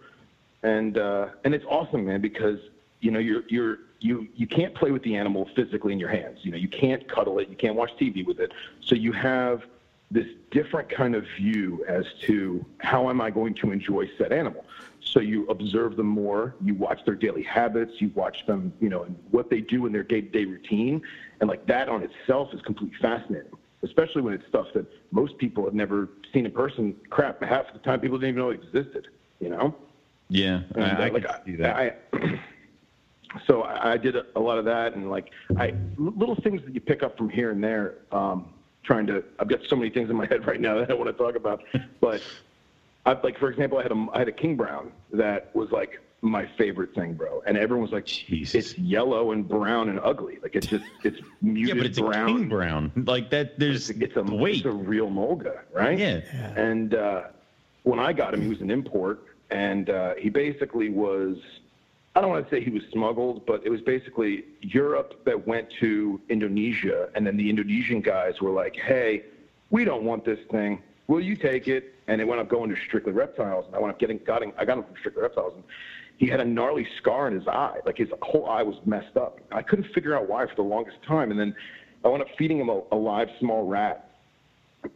[0.63, 2.59] and uh, and it's awesome, man, because
[2.99, 6.39] you know you're you're you you can't play with the animal physically in your hands.
[6.43, 8.51] You know, you can't cuddle it, you can't watch TV with it.
[8.81, 9.63] So you have
[10.09, 14.65] this different kind of view as to how am I going to enjoy said animal.
[14.99, 19.03] So you observe them more, you watch their daily habits, you watch them, you know,
[19.03, 21.01] and what they do in their day-to-day routine,
[21.39, 23.51] and like that on itself is completely fascinating.
[23.83, 26.95] Especially when it's stuff that most people have never seen in person.
[27.09, 29.07] Crap, half the time people didn't even know it existed.
[29.39, 29.75] You know.
[30.33, 31.75] Yeah, And, I, uh, I like, can see that.
[31.75, 31.93] I,
[33.47, 36.73] so I, I did a, a lot of that, and like I little things that
[36.73, 37.95] you pick up from here and there.
[38.11, 40.93] Um, trying to, I've got so many things in my head right now that I
[40.93, 41.63] want to talk about,
[41.99, 42.21] but
[43.05, 45.99] I like for example, I had a I had a king brown that was like
[46.21, 48.53] my favorite thing, bro, and everyone was like, Jesus.
[48.55, 52.29] it's yellow and brown and ugly, like it's just it's muted yeah, but it's brown.
[52.29, 52.91] a king brown.
[52.95, 53.59] Like that.
[53.59, 54.57] There's It's a, wait.
[54.57, 55.97] it's a real Mulga, right?
[55.99, 56.21] Yeah.
[56.55, 57.23] And uh,
[57.83, 61.37] when I got him, he was an import, and uh, he basically was.
[62.13, 65.69] I don't want to say he was smuggled, but it was basically Europe that went
[65.79, 69.23] to Indonesia, and then the Indonesian guys were like, "Hey,
[69.69, 70.81] we don't want this thing.
[71.07, 73.93] Will you take it?" And it wound up going to Strictly Reptiles, and I wound
[73.93, 75.63] up getting got him, I got him from Strictly Reptiles, and
[76.21, 77.79] he had a gnarly scar in his eye.
[77.83, 79.39] Like his whole eye was messed up.
[79.51, 81.31] I couldn't figure out why for the longest time.
[81.31, 81.55] And then
[82.05, 84.07] I wound up feeding him a, a live small rat.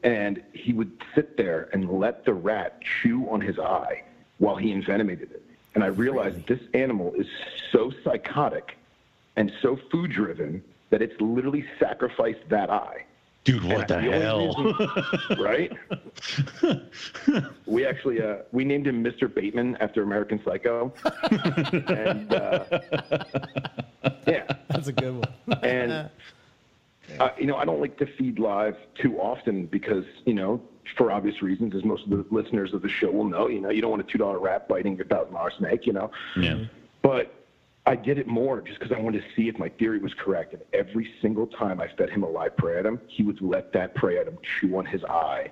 [0.03, 4.03] And he would sit there and let the rat chew on his eye
[4.37, 5.43] while he envenomated it.
[5.73, 7.27] And I realized this animal is
[7.71, 8.77] so psychotic
[9.35, 13.05] and so food driven that it's literally sacrificed that eye.
[13.43, 15.37] Dude, what the, And the only hell?
[15.39, 15.71] right?
[17.67, 19.31] we actually uh, we named him Mr.
[19.31, 20.91] Bateman after American Psycho,
[21.87, 22.65] and uh,
[24.27, 25.59] yeah, That's a good one.
[25.61, 25.91] and
[27.19, 30.59] uh, you know I don't like to feed live too often because you know
[30.97, 33.69] for obvious reasons, as most of the listeners of the show will know, you know
[33.69, 36.65] you don't want a two dollar rat biting your thousand dollar snake, you know, yeah.
[37.01, 37.33] but
[37.87, 40.53] I did it more just because I wanted to see if my theory was correct.
[40.53, 43.93] And every single time I fed him a live prey item, he would let that
[43.93, 45.51] prey item chew on his eye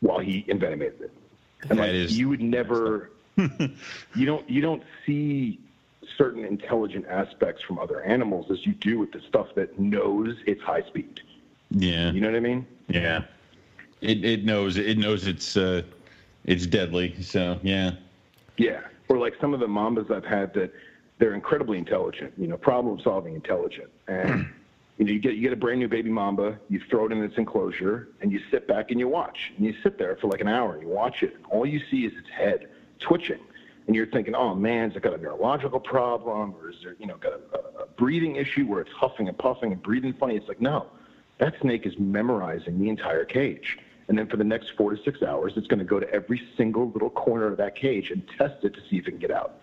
[0.00, 1.12] while he envenomated it.
[1.68, 5.60] And That like, is you would never, you don't, you don't see
[6.16, 10.62] certain intelligent aspects from other animals as you do with the stuff that knows it's
[10.62, 11.20] high speed.
[11.70, 12.10] Yeah.
[12.10, 12.66] You know what I mean?
[12.88, 13.24] Yeah.
[14.00, 15.82] It it knows it knows it's uh
[16.44, 17.20] it's deadly.
[17.22, 17.92] So yeah.
[18.56, 18.80] Yeah.
[19.08, 20.72] Or like some of the mambas I've had that
[21.18, 23.90] they're incredibly intelligent, you know, problem solving intelligent.
[24.08, 24.48] And
[24.98, 27.22] you know, you get you get a brand new baby mamba, you throw it in
[27.22, 29.52] its enclosure, and you sit back and you watch.
[29.56, 31.80] And you sit there for like an hour and you watch it, and all you
[31.90, 33.40] see is its head twitching.
[33.86, 37.06] And you're thinking, oh man, has it got a neurological problem, or is there, you
[37.06, 40.36] know, got a, a breathing issue where it's huffing and puffing and breathing funny?
[40.36, 40.86] It's like, no,
[41.38, 43.78] that snake is memorizing the entire cage.
[44.10, 46.42] And then for the next four to six hours, it's going to go to every
[46.56, 49.30] single little corner of that cage and test it to see if it can get
[49.30, 49.60] out.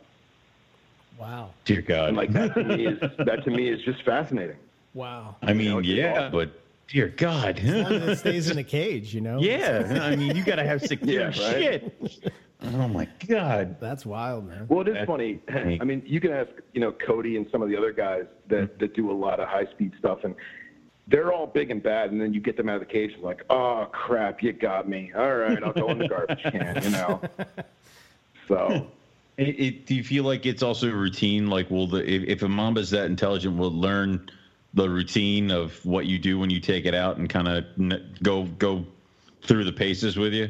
[1.20, 1.50] Wow.
[1.66, 2.08] Dear God.
[2.08, 4.56] And like that to me is that to me is just fascinating.
[4.94, 5.36] Wow.
[5.42, 6.32] I mean, know, yeah, awesome.
[6.32, 7.60] but dear God.
[7.60, 9.38] As long as it stays in a cage, you know?
[9.42, 10.00] yeah.
[10.02, 11.34] I mean, you got to have secure Yeah, right?
[11.36, 12.34] shit.
[12.64, 13.76] Oh my God.
[13.82, 14.66] That's wild, man.
[14.70, 15.42] Well, it is That's funny.
[15.66, 15.82] neat.
[15.82, 18.80] I mean, you can ask, you know, Cody and some of the other guys that,
[18.80, 20.36] that do a lot of high speed stuff, and
[21.08, 22.12] they're all big and bad.
[22.12, 24.88] And then you get them out of the cage, and like, oh crap, you got
[24.88, 25.12] me.
[25.16, 27.22] All right, I'll go in the garbage can, you know.
[28.48, 28.88] So
[29.38, 31.48] It, it, do you feel like it's also a routine?
[31.48, 34.30] Like, will the if, if a mamba's that intelligent, will it learn
[34.74, 38.16] the routine of what you do when you take it out and kind of n-
[38.24, 38.84] go go
[39.44, 40.50] through the paces with you?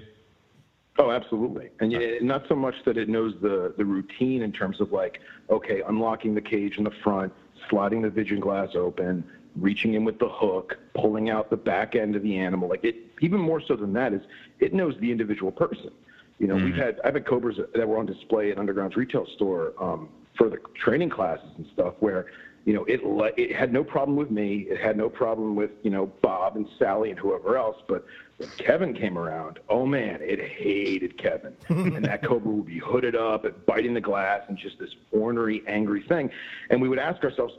[0.99, 1.69] Oh, absolutely.
[1.79, 5.19] And yeah, not so much that it knows the, the routine in terms of like,
[5.49, 7.31] okay, unlocking the cage in the front,
[7.69, 9.23] sliding the vision glass open,
[9.59, 12.69] reaching in with the hook, pulling out the back end of the animal.
[12.69, 14.21] Like it, even more so than that is
[14.59, 15.91] it knows the individual person.
[16.39, 19.73] You know, we've had, I've had Cobras that were on display at Underground's retail store
[19.79, 22.27] um, for the training classes and stuff where,
[22.63, 24.67] you know, it, le- it had no problem with me.
[24.69, 27.77] It had no problem with, you know, Bob and Sally and whoever else.
[27.87, 28.05] But
[28.37, 31.55] when Kevin came around, oh man, it hated Kevin.
[31.69, 35.63] and that Cobra would be hooded up and biting the glass and just this ornery,
[35.65, 36.29] angry thing.
[36.69, 37.55] And we would ask ourselves,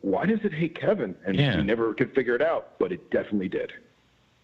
[0.00, 1.14] why does it hate Kevin?
[1.26, 1.56] And Yeah.
[1.56, 3.72] we never could figure it out, but it definitely did.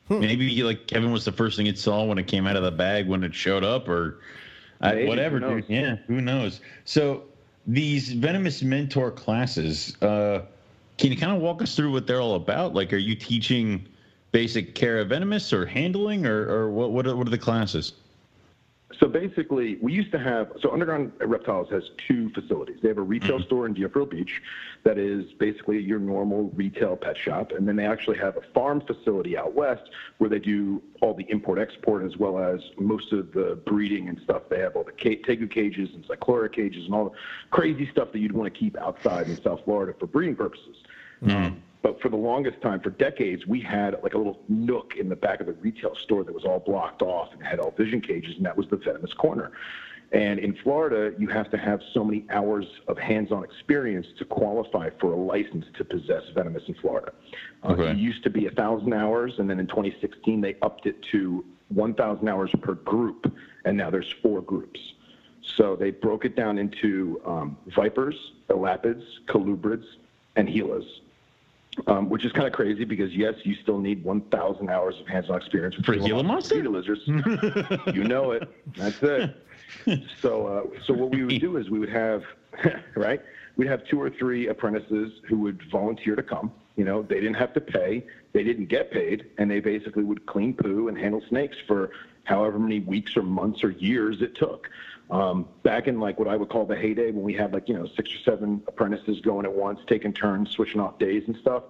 [0.08, 2.72] Maybe like Kevin was the first thing it saw when it came out of the
[2.72, 4.18] bag when it showed up, or
[4.80, 5.38] I, whatever.
[5.38, 5.60] who?
[5.60, 5.66] Dude.
[5.68, 6.60] Yeah, who knows?
[6.84, 7.22] So
[7.66, 10.42] these venomous mentor classes, uh,
[10.98, 12.74] can you kind of walk us through what they're all about?
[12.74, 13.86] Like, are you teaching
[14.32, 16.90] basic care of venomous or handling, or, or what?
[16.90, 17.92] What are, what are the classes?
[18.98, 22.78] So basically, we used to have so Underground Reptiles has two facilities.
[22.82, 24.42] They have a retail store in Deerfield Beach
[24.82, 28.80] that is basically your normal retail pet shop, and then they actually have a farm
[28.80, 33.32] facility out west where they do all the import export as well as most of
[33.32, 34.42] the breeding and stuff.
[34.50, 37.16] They have all the tegu cages and cyclura cages and all the
[37.50, 40.76] crazy stuff that you'd want to keep outside in South Florida for breeding purposes.
[41.22, 45.08] Um, but for the longest time, for decades, we had like a little nook in
[45.08, 48.00] the back of the retail store that was all blocked off and had all vision
[48.00, 49.52] cages, and that was the venomous corner.
[50.12, 54.90] And in Florida, you have to have so many hours of hands-on experience to qualify
[55.00, 57.12] for a license to possess venomous in Florida.
[57.62, 57.90] Uh, Okay.
[57.92, 61.44] It used to be a thousand hours, and then in 2016 they upped it to
[61.68, 63.32] 1,000 hours per group,
[63.64, 64.80] and now there's four groups.
[65.42, 68.16] So they broke it down into um, vipers,
[68.48, 69.84] elapids, colubrids,
[70.36, 70.86] and helas
[71.86, 75.36] um, which is kind of crazy because yes, you still need 1,000 hours of hands-on
[75.36, 76.68] experience with For Gila monster?
[76.68, 77.02] lizards.
[77.94, 78.48] you know it.
[78.76, 79.36] That's it.
[80.20, 82.22] So, uh, so what we would do is we would have,
[82.96, 83.22] right?
[83.56, 86.52] We'd have two or three apprentices who would volunteer to come.
[86.76, 90.26] You know, they didn't have to pay, they didn't get paid, and they basically would
[90.26, 91.90] clean poo and handle snakes for
[92.30, 94.70] however many weeks or months or years it took.
[95.10, 97.74] Um, back in like what I would call the heyday when we had like, you
[97.74, 101.64] know, six or seven apprentices going at once, taking turns, switching off days and stuff,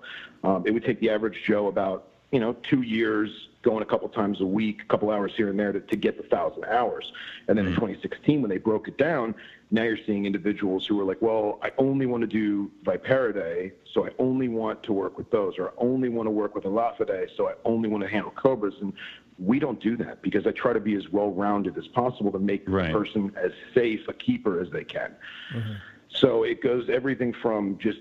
[0.45, 4.09] um, it would take the average Joe about, you know, two years going a couple
[4.11, 7.13] times a week, a couple hours here and there to, to get the thousand hours.
[7.49, 9.35] And then in 2016, when they broke it down,
[9.71, 14.07] now you're seeing individuals who are like, well, I only want to do Viperidae, so
[14.07, 17.29] I only want to work with those, or I only want to work with Elapidae,
[17.37, 18.75] so I only want to handle cobras.
[18.81, 18.93] And
[19.41, 22.39] we don't do that because I try to be as well rounded as possible to
[22.39, 22.93] make Right.
[22.93, 25.15] the person as safe a keeper as they can.
[25.55, 25.73] Mm-hmm.
[26.09, 28.01] So it goes everything from just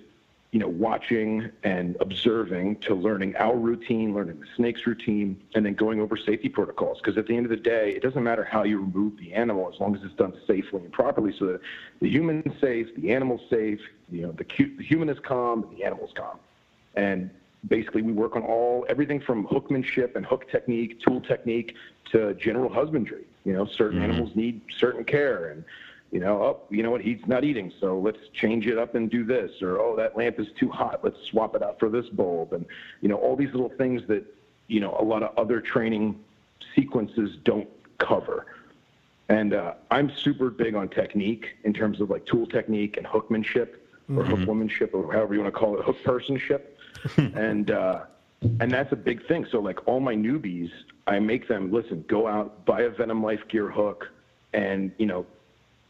[0.52, 5.75] you know watching and observing to learning our routine, learning the snake's routine, and then
[5.75, 6.97] going over safety protocols.
[6.97, 9.71] Because at the end of the day, it doesn't matter how you remove the animal
[9.71, 11.62] as long as it's done safely and properly, so that
[12.02, 13.80] the human's safe, the animal's safe,
[14.12, 16.39] you know the, cu- the human is calm, the animal's calm,
[16.95, 17.30] and
[17.67, 21.76] basically we work on all everything from hookmanship and hook technique, tool technique
[22.12, 23.26] to general husbandry.
[23.45, 25.63] You know, certain animals need certain care and
[26.12, 29.12] you know, oh, you know what, he's not eating, so let's change it up and
[29.12, 32.10] do this, or oh, that lamp is too hot, let's swap it out for this
[32.10, 32.65] bulb, and
[33.02, 34.26] you know, all these little things that
[34.67, 36.19] you know a lot of other training
[36.76, 37.69] sequences don't
[38.00, 38.48] cover.
[39.30, 43.76] And uh, I'm super big on technique in terms of like tool technique and hookmanship
[44.10, 46.62] or hookwomanship or however you want to call it, hook personship.
[47.17, 48.01] and uh,
[48.41, 49.45] and that's a big thing.
[49.51, 50.71] So like all my newbies,
[51.07, 54.09] I make them listen, go out, buy a Venom Life Gear hook,
[54.53, 55.25] and you know,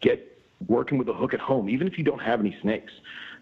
[0.01, 0.25] get
[0.67, 2.93] working with a hook at home, even if you don't have any snakes.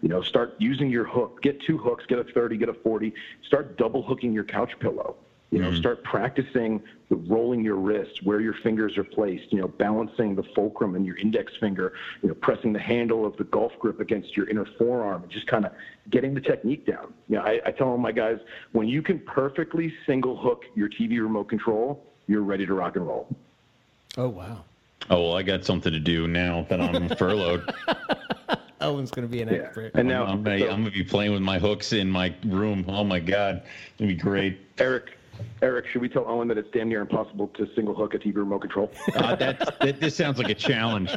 [0.02, 1.42] You know, start using your hook.
[1.42, 3.12] Get two hooks, get a 30, get a 40.
[3.44, 5.16] Start double hooking your couch pillow.
[5.50, 5.78] You know, mm-hmm.
[5.78, 10.42] start practicing the rolling your wrist, where your fingers are placed, you know, balancing the
[10.54, 14.36] fulcrum and your index finger, you know, pressing the handle of the golf grip against
[14.36, 15.72] your inner forearm and just kind of
[16.10, 17.14] getting the technique down.
[17.28, 18.38] You know, I, I tell all my guys,
[18.72, 23.06] when you can perfectly single hook your TV remote control, you're ready to rock and
[23.06, 23.34] roll.
[24.18, 24.64] Oh wow.
[25.08, 27.72] Oh well, I got something to do now that I'm furloughed.
[28.80, 29.62] Owen's going to be an Yeah.
[29.62, 29.92] expert.
[29.94, 32.84] And now, I'm, gonna, so- I'm gonna be playing with my hooks in my room.
[32.88, 34.58] Oh my god, it's gonna be great.
[34.78, 35.17] Eric,
[35.62, 38.36] Eric, should we tell Owen that it's damn near impossible to single hook a TV
[38.36, 38.90] remote control?
[39.14, 41.10] Uh, that's, that, this sounds like a challenge.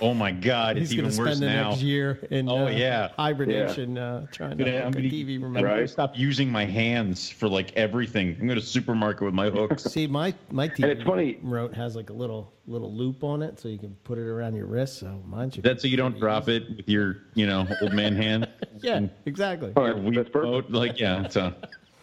[0.00, 1.70] Oh my god, He's it's going even to worse spend the now.
[1.70, 3.08] next year in Oh, uh, yeah.
[3.16, 5.62] hibernation uh, trying I'm to gonna, hook I'm a gonna, TV I'm remote.
[5.62, 5.90] gonna Right.
[5.90, 8.36] stop using my hands for like everything.
[8.38, 9.84] I'm going to supermarket with my hooks.
[9.92, 13.42] See, my my TV And it's funny- remote has like a little little loop on
[13.42, 14.98] it, so you can put it around your wrist.
[14.98, 15.62] So mine should.
[15.64, 18.48] That's so you don't drop it with your, you know, old man hand.
[18.82, 19.72] yeah, exactly.
[19.76, 20.32] Oh, that's, that's perfect.
[20.68, 21.26] boat, like yeah.
[21.28, 21.54] So,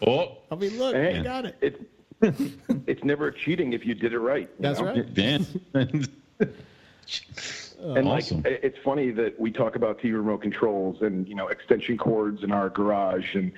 [0.07, 1.57] oh, I mean, look, Hey, I got it.
[1.61, 1.79] It's
[2.87, 4.49] it's never cheating if you did it right.
[4.59, 4.87] That's know?
[4.87, 5.13] right.
[5.13, 5.45] Dan.
[7.83, 8.43] And awesome.
[8.43, 12.41] like, it's funny that we talk about TV remote controls and you know extension cords
[12.41, 13.51] in our garage and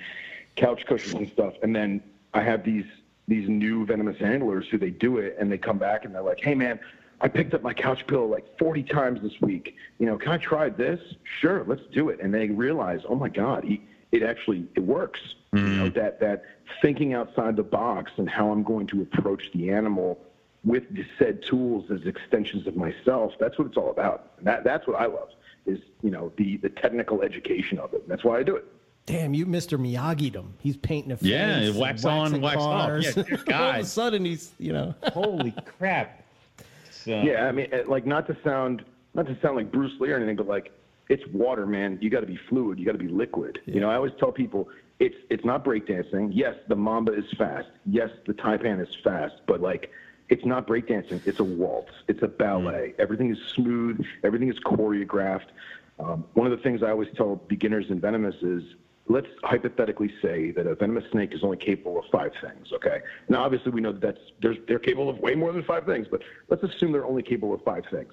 [0.56, 2.02] couch cushions and stuff, and then
[2.34, 2.86] I have these
[3.28, 6.40] these new venomous handlers who they do it and they come back and they're like,
[6.40, 6.80] "Hey man,
[7.20, 9.76] I picked up my couch pillow like 40 times this week.
[10.00, 11.00] You know, can I try this?
[11.40, 13.80] Sure, let's do it." And they realize, "Oh my God, he,
[14.10, 15.20] it actually it works."
[15.56, 15.98] You know mm-hmm.
[15.98, 16.44] that that
[16.82, 20.18] thinking outside the box and how I'm going to approach the animal
[20.64, 23.32] with the said tools as extensions of myself.
[23.38, 24.32] That's what it's all about.
[24.38, 25.28] And that that's what I love
[25.64, 28.08] is you know the the technical education of it.
[28.08, 28.64] That's why I do it.
[29.06, 29.78] Damn, you Mr.
[29.78, 30.54] Miyagi them.
[30.58, 31.28] He's painting a face.
[31.28, 33.02] Yeah, and wax on, waxing wax off.
[33.02, 34.94] Yeah, dear All of a sudden, he's you know.
[35.12, 36.24] Holy crap.
[36.90, 40.16] So, Yeah, I mean, like not to sound not to sound like Bruce Lee or
[40.16, 40.72] anything, but like
[41.08, 41.98] it's water, man.
[42.00, 42.80] You got to be fluid.
[42.80, 43.60] You got to be liquid.
[43.64, 46.30] You know, I always tell people it's it's not breakdancing.
[46.32, 47.68] Yes, the mamba is fast.
[47.84, 49.90] Yes, the taipan is fast, but like
[50.28, 51.26] it's not breakdancing.
[51.26, 51.92] It's a waltz.
[52.08, 52.94] It's a ballet.
[52.98, 54.04] Everything is smooth.
[54.24, 55.48] Everything is choreographed.
[55.98, 58.62] Um, one of the things I always tell beginners in venomous is
[59.08, 62.72] let's hypothetically say that a venomous snake is only capable of five things.
[62.72, 63.00] Okay.
[63.28, 66.06] Now, obviously, we know that that's there's, they're capable of way more than five things,
[66.10, 68.12] but let's assume they're only capable of five things.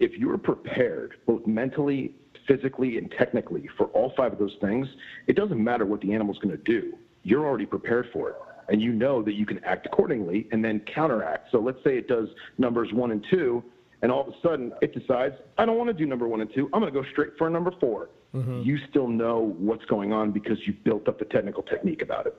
[0.00, 4.86] If you're prepared, both mentally, physically, and technically, for all five of those things,
[5.26, 6.96] it doesn't matter what the animal's going to do.
[7.22, 8.36] You're already prepared for it,
[8.68, 11.50] and you know that you can act accordingly and then counteract.
[11.52, 12.28] So let's say it does
[12.58, 13.62] numbers one and two,
[14.02, 16.52] and all of a sudden it decides, I don't want to do number one and
[16.52, 16.68] two.
[16.72, 18.62] I'm going to go straight for number 4 mm-hmm.
[18.62, 22.36] You still know what's going on because you built up the technical technique about it.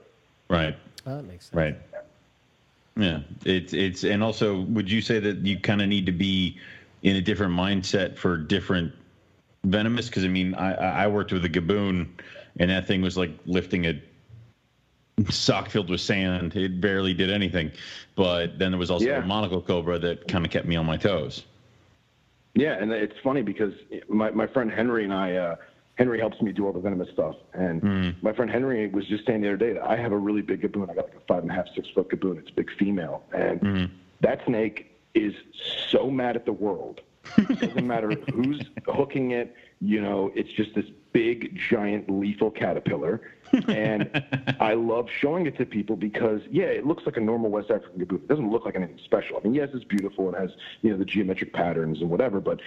[0.48, 0.78] Right.
[1.08, 1.56] Oh, that makes sense.
[1.56, 1.78] Right.
[2.98, 3.22] Yeah.
[3.44, 6.58] It's it's and also would you say that you kind of need to be
[7.04, 8.94] in a different mindset for different
[9.66, 10.08] venomous?
[10.08, 12.08] Because I mean, I I worked with a gaboon,
[12.60, 14.02] and that thing was like lifting a
[15.30, 16.56] sock filled with sand.
[16.56, 17.72] It barely did anything.
[18.16, 19.24] But then there was also Yeah.
[19.24, 21.46] a monocle cobra that kind of kept me on my toes.
[22.54, 23.74] Yeah, and it's funny because
[24.08, 25.56] my, my friend Henry and I, uh,
[25.96, 27.36] Henry helps me do all the venomous stuff.
[27.54, 30.42] And my friend Henry was just saying the other day that I have a really
[30.42, 30.90] big gaboon.
[30.90, 32.38] I got like a five and a half, six foot gaboon.
[32.38, 33.24] It's a big female.
[33.34, 33.90] And
[34.22, 35.34] that snake is
[35.90, 37.02] so mad at the world.
[37.38, 39.56] It doesn't matter who's hooking it.
[39.82, 43.22] You know, it's just this big, giant, lethal caterpillar.
[43.68, 44.24] And
[44.60, 48.00] I love showing it to people because, yeah, it looks like a normal West African
[48.00, 48.16] gaboon.
[48.24, 49.38] It doesn't look like anything special.
[49.38, 50.52] I mean, yes, it's beautiful and has,
[50.82, 52.60] you know, the geometric patterns and whatever, but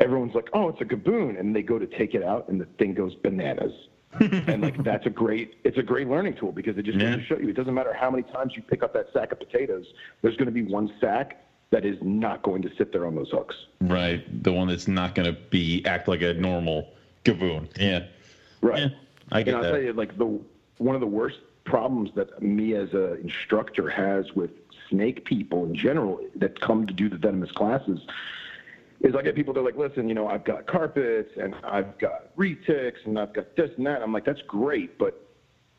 [0.00, 2.64] everyone's like, "Oh, it's a gaboon," and they go to take it out, and the
[2.78, 3.72] thing goes bananas.
[4.20, 7.12] and like that's a great it's a great learning tool because it just Yeah.
[7.16, 9.32] goes to show you it doesn't matter how many times you pick up that sack
[9.32, 9.86] of potatoes
[10.20, 11.42] there's going to be one sack
[11.72, 14.44] that is not going to sit there on those hooks Right.
[14.44, 16.92] The one that's not going to be act like a normal
[17.24, 17.68] gaboon.
[17.78, 18.04] Yeah.
[18.60, 18.88] right Yeah,
[19.32, 19.72] I get and I'll that.
[19.72, 20.40] tell you, like the
[20.78, 24.50] one of the worst problems that me as an instructor has with
[24.88, 28.00] snake people in general that come to do the venomous classes
[29.00, 31.98] is I get people that are like, listen, you know, I've got carpets and I've
[31.98, 34.00] got retics and I've got this and that.
[34.00, 35.28] I'm like, that's great, but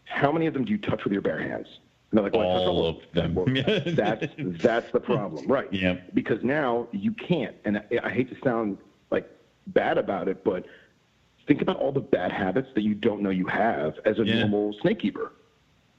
[0.05, 1.67] how many of them do you touch with your bare hands?
[2.13, 3.33] And they're like, well, All all of them.
[3.33, 3.47] Well,
[3.87, 5.67] that's that's the problem, right?
[5.73, 5.95] Yeah.
[6.13, 8.77] Because now you can't, and I, I hate to sound
[9.09, 9.27] like
[9.67, 10.63] bad about it, but
[11.47, 14.41] think about all the bad habits that you don't know you have as a Yeah.
[14.41, 15.31] normal snake keeper.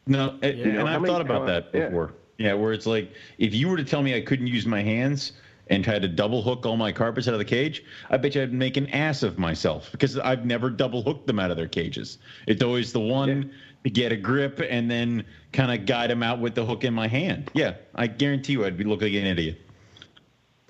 [0.07, 1.87] No, and, You and know, how I've many thought about times- that yeah.
[1.87, 2.13] before.
[2.39, 2.55] Yeah.
[2.55, 5.33] where it's like if you were to tell me I couldn't use my hands
[5.69, 8.43] and had to double hook all my carpets out of the cage, I bet you
[8.43, 11.67] I'd make an ass of myself because I've never double hooked them out of their
[11.69, 12.19] cages.
[12.47, 13.49] It's always the one to
[13.91, 17.09] get a grip and then kind of guide him out with the hook in my
[17.09, 17.51] hand.
[17.55, 19.61] Yeah, I guarantee you I'd be looking like an idiot.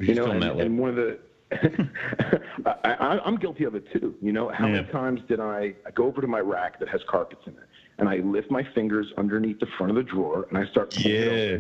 [0.01, 1.19] You know, and, and one of the,
[2.67, 4.15] I, I, I'm guilty of it too.
[4.21, 7.01] You know, how many times did I, I go over to my rack that has
[7.09, 10.59] carpets in it, and I lift my fingers underneath the front of the drawer, and
[10.59, 11.59] I start Yeah.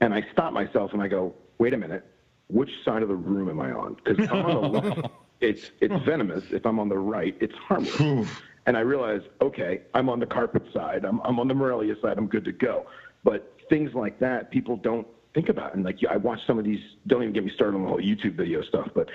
[0.00, 2.04] and I stop myself and I go, wait a minute,
[2.48, 3.94] which side of the room am I on?
[4.04, 5.08] Because I'm on the left,
[5.40, 6.44] it's it's venomous.
[6.52, 8.28] If I'm on the right, it's harmless.
[8.66, 11.04] And I realize, okay, I'm on the carpet side.
[11.04, 12.18] I'm I'm on the Morelia side.
[12.18, 12.86] I'm good to go.
[13.24, 15.74] But things like that, people don't think about.
[15.74, 16.80] And like I watch some of these.
[17.06, 18.90] Don't even get me started on the whole YouTube video stuff.
[18.94, 19.08] But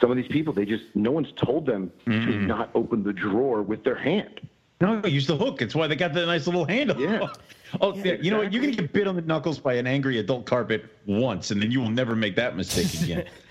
[0.00, 2.46] some of these people, they just no one's told them to mm-hmm.
[2.46, 4.48] not open the drawer with their hand.
[4.80, 5.62] No, use the hook.
[5.62, 7.00] It's why they got the nice little handle.
[7.00, 7.28] Yeah.
[7.80, 8.52] Oh, yeah, you know what?
[8.52, 11.72] You're gonna get bit on the knuckles by an angry adult carpet once, and then
[11.72, 13.24] you will never make that mistake again.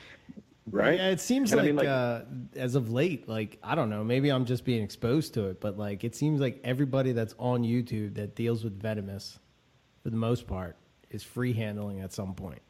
[0.72, 0.98] Right?
[0.98, 2.22] Yeah, it seems And I like, mean, like- uh,
[2.56, 5.78] as of late, like I don't know, maybe I'm just being exposed to it, but
[5.78, 9.40] like it seems like everybody that's on YouTube that deals with venomous,
[10.04, 10.76] for the most part,
[11.12, 12.62] is free handling at some point.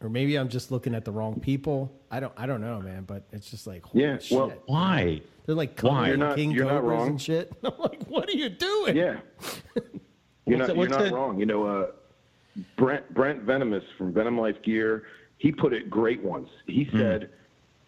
[0.00, 1.92] Or maybe I'm just looking at the wrong people.
[2.10, 3.04] I don't, I don't know, man.
[3.04, 4.36] But it's just like, holy Yeah, shit.
[4.36, 5.20] well- Why?
[5.46, 5.90] they're like Why?
[5.90, 7.08] covering You're not- king you're not cobras wrong.
[7.10, 7.52] and shit.
[7.64, 8.96] I'm like, what are you doing?
[8.96, 9.20] Yeah.
[10.46, 11.38] You're not, that- you're not that- wrong.
[11.38, 11.86] You know, uh,
[12.76, 15.04] Brent Brent Venomous from Venom Life Gear,
[15.42, 16.48] he put it great once.
[16.66, 16.98] He Hmm.
[16.98, 17.30] said,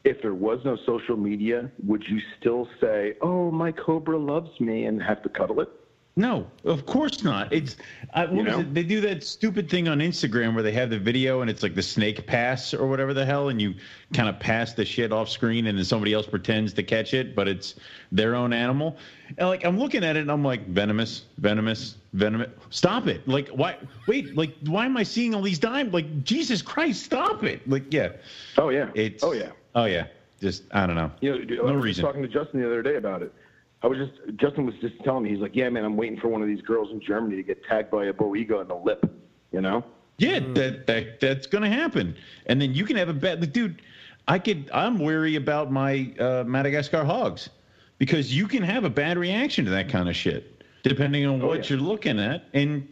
[0.03, 4.87] "If there was no social media, would you still say, "Oh, my cobra loves me,"
[4.87, 5.69] and have to cuddle it?"
[6.17, 7.53] No, of course not.
[7.53, 7.77] It's
[8.13, 8.73] I, what was it?
[8.73, 11.75] They do that stupid thing on Instagram where they have the video and it's like
[11.75, 13.75] the snake pass or whatever the hell, and you
[14.13, 17.35] kind of pass the shit off screen, and then somebody else pretends to catch it,
[17.35, 17.75] but it's
[18.13, 18.97] their own animal.
[19.39, 22.51] And like I'm looking at it, and I'm like venomous, venomous, venomous.
[22.71, 23.27] Stop it!
[23.27, 23.77] Like why?
[24.07, 25.93] Wait, like why am I seeing all these dimes?
[25.93, 27.69] Like Jesus Christ, stop it!
[27.69, 28.11] Like yeah,
[28.57, 28.89] Oh yeah.
[28.95, 29.51] it's oh yeah.
[29.75, 30.07] oh yeah.
[30.41, 31.11] Just I don't know.
[31.21, 32.05] You know, I was reason.
[32.05, 33.33] talking to Justin the other day about it.
[33.85, 36.29] I was just Justin was just telling me he's like, "Yeah, man, I'm waiting for
[36.29, 39.05] one of these girls in Germany to get tagged by a boiga in the lip."
[39.53, 39.85] You know?
[40.17, 42.17] Yeah, that, that that's gonna happen,
[42.47, 43.83] and then you can have a bad like, dude.
[44.27, 44.71] I could.
[44.73, 47.51] I'm wary about my uh, Madagascar hogs
[47.99, 51.49] because you can have a bad reaction to that kind of shit, depending on Oh,
[51.49, 51.77] what yeah.
[51.77, 52.89] you're looking at, and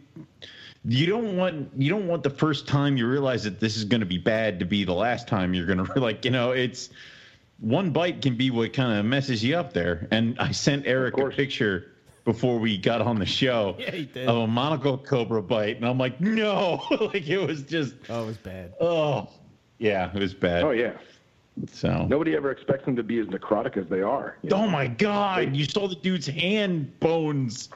[0.85, 4.01] you don't want you don't want the first time you realize that this is going
[4.01, 6.91] to be bad to be the last time you're going to like you know it's
[7.63, 10.07] one bite can be what kind of messes you up there.
[10.11, 11.91] And I sent Eric a picture
[12.25, 16.19] before we got on the show Yeah, of a monocle cobra bite, and I'm like,
[16.21, 16.81] no,
[17.13, 18.73] like it was just, Oh, it was bad.
[18.81, 19.29] oh,
[19.79, 20.63] yeah, it was bad.
[20.63, 20.93] Oh yeah.
[21.71, 24.37] So, Nobody ever expects them to be as necrotic as they are.
[24.41, 24.63] you oh know?
[24.65, 27.69] oh my god, you saw the dude's hand bones.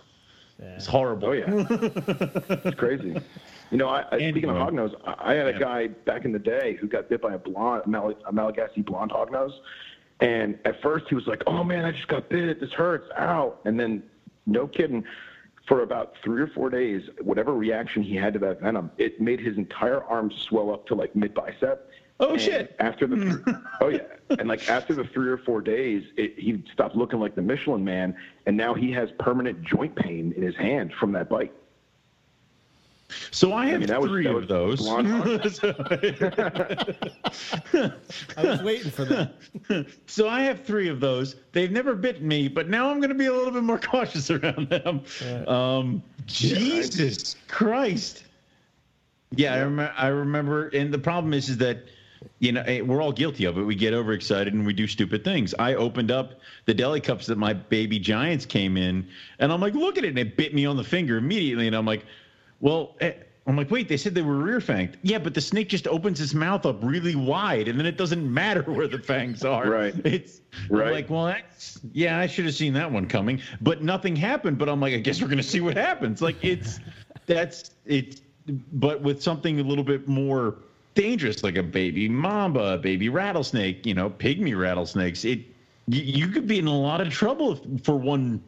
[0.60, 1.28] It's horrible.
[1.30, 3.16] Oh yeah, it's crazy.
[3.72, 5.56] You know, I, I, speaking of hognose, I, I had Yeah.
[5.56, 8.32] a guy back in the day who got bit by a blonde, a, Mal- a
[8.32, 9.54] Malagasy blonde hognose,
[10.20, 12.60] and at first he was like, "Oh man, I just got bit.
[12.60, 13.10] This hurts.
[13.20, 14.04] Ow!" And then,
[14.46, 15.04] no kidding,
[15.68, 19.40] for about three or four days, whatever reaction he had to that venom, it made
[19.42, 21.90] his entire arm swell up to like mid bicep.
[22.20, 22.76] Oh, And shit.
[22.80, 24.00] After the oh yeah,
[24.40, 27.84] and like after the three or four days, it, he stopped looking like the Michelin
[27.84, 28.16] Man,
[28.46, 31.52] and now he has permanent joint pain in his hand from that bite.
[33.32, 34.86] So I have mean, that was- three that of those.
[38.38, 39.34] I was waiting for that.
[40.08, 41.36] so I have three of those.
[41.54, 44.30] They've never bitten me, but now I'm going to be a little bit more cautious
[44.30, 45.02] around them.
[45.48, 48.24] Um, Jesus Christ.
[49.32, 50.68] Yeah, I, rem- I remember.
[50.70, 51.84] And the problem is, is that,
[52.40, 53.64] you know, eh, we're all guilty of it.
[53.64, 55.54] We get overexcited and we do stupid things.
[55.58, 59.08] I opened up the deli cups that my baby giants came in,
[59.40, 60.10] and I'm like, look at it.
[60.10, 61.68] And it bit me on the finger immediately.
[61.68, 62.06] And I'm like,
[62.60, 63.14] well, eh,
[63.48, 64.96] I'm like, wait, they said they were rear fanged.
[65.04, 68.32] Yeah, but the snake just opens its mouth up really wide, and then it doesn't
[68.32, 69.70] matter where the fangs are.
[69.70, 69.96] Right.
[70.06, 70.88] It's Right.
[70.88, 74.58] I'm like, well, that's yeah, I should have seen that one coming, but nothing happened.
[74.58, 76.22] But I'm like, I guess we're gonna see what happens.
[76.22, 76.80] Like it's
[77.26, 78.22] that's it's,
[78.74, 80.56] but with something a little bit more
[80.96, 85.24] dangerous, like a baby mamba, a baby rattlesnake, you know, pygmy rattlesnakes.
[85.24, 85.40] It
[85.88, 88.44] you, you could be in a lot of trouble if, for one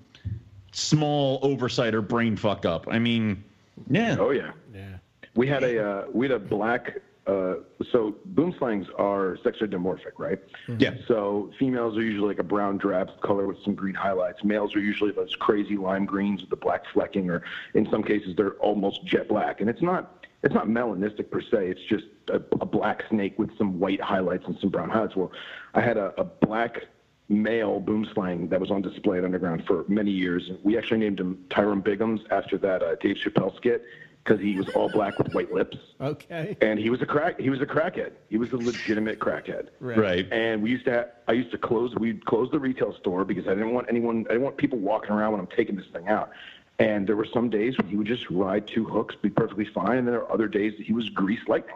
[0.72, 2.88] small oversight or brain fuck up.
[2.90, 3.44] I mean,
[3.90, 4.18] yeah.
[4.20, 4.52] Oh yeah.
[4.74, 4.98] Yeah.
[5.36, 6.98] We had a uh, we had a black.
[7.28, 7.58] Uh,
[7.92, 10.40] so boomslangs are sexually dimorphic, right?
[10.80, 10.96] Yeah.
[11.08, 14.44] So females are usually like a brown drab color with some green highlights.
[14.44, 17.44] Males are usually those crazy lime greens with the black flecking, or
[17.76, 19.62] in some cases they're almost jet black.
[19.62, 21.68] And it's not it's not melanistic per se.
[21.68, 25.16] It's just a, a black snake with some white highlights and some brown highlights.
[25.16, 25.32] Well,
[25.74, 26.86] I had a, a black
[27.30, 30.52] male boomslang that was on display at Underground for many years.
[30.64, 33.86] We actually named him Tyrone Biggums after that uh, Dave Chappelle skit
[34.24, 35.78] because he was all black with white lips.
[36.02, 36.58] Okay.
[36.62, 37.40] And he was a crack.
[37.40, 38.12] He was a crackhead.
[38.30, 39.70] He was a legitimate crackhead.
[39.80, 40.28] Right.
[40.32, 40.92] And we used to.
[40.92, 41.96] Have, I used to close.
[41.96, 44.26] We'd close the retail store because I didn't want anyone.
[44.30, 46.32] I didn't want people walking around when I'm taking this thing out.
[46.80, 49.98] And there were some days when he would just ride two hooks, be perfectly fine,
[49.98, 51.76] and then there were other days that he was grease lightning.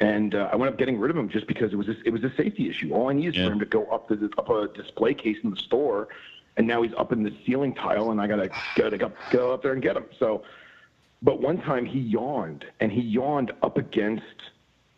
[0.00, 2.10] And uh, I went up getting rid of him just because it was a, it
[2.10, 2.92] was a safety issue.
[2.92, 3.46] All I need is Yeah.
[3.46, 6.08] for him to go up the up a display case in the store,
[6.56, 9.62] and now he's up in the ceiling tile, and I gotta gotta go, go up
[9.62, 10.06] there and get him.
[10.18, 10.42] So,
[11.22, 14.24] but one time he yawned, and he yawned up against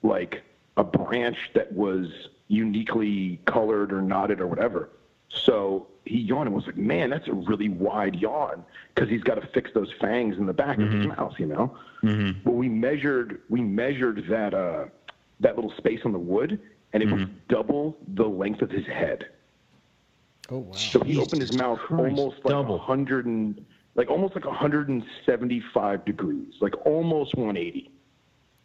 [0.05, 0.43] like
[0.77, 2.07] a branch that was
[2.47, 4.89] uniquely colored or knotted or whatever.
[5.35, 8.65] So he yawned and was like, "Man, that's a really wide yawn,"
[8.95, 11.77] because he's got to fix those fangs in the back of his mouth, you know.
[12.03, 12.41] Mm-hmm.
[12.45, 14.87] But we measured we measured that uh,
[15.41, 16.61] that little space on the wood,
[16.93, 19.27] and it was double the length of his head.
[20.51, 20.73] Oh wow.
[20.73, 22.79] So he opened his mouth Christ, almost like double.
[22.79, 23.65] hundred and
[23.95, 27.91] like almost like 175 degrees, like almost 180.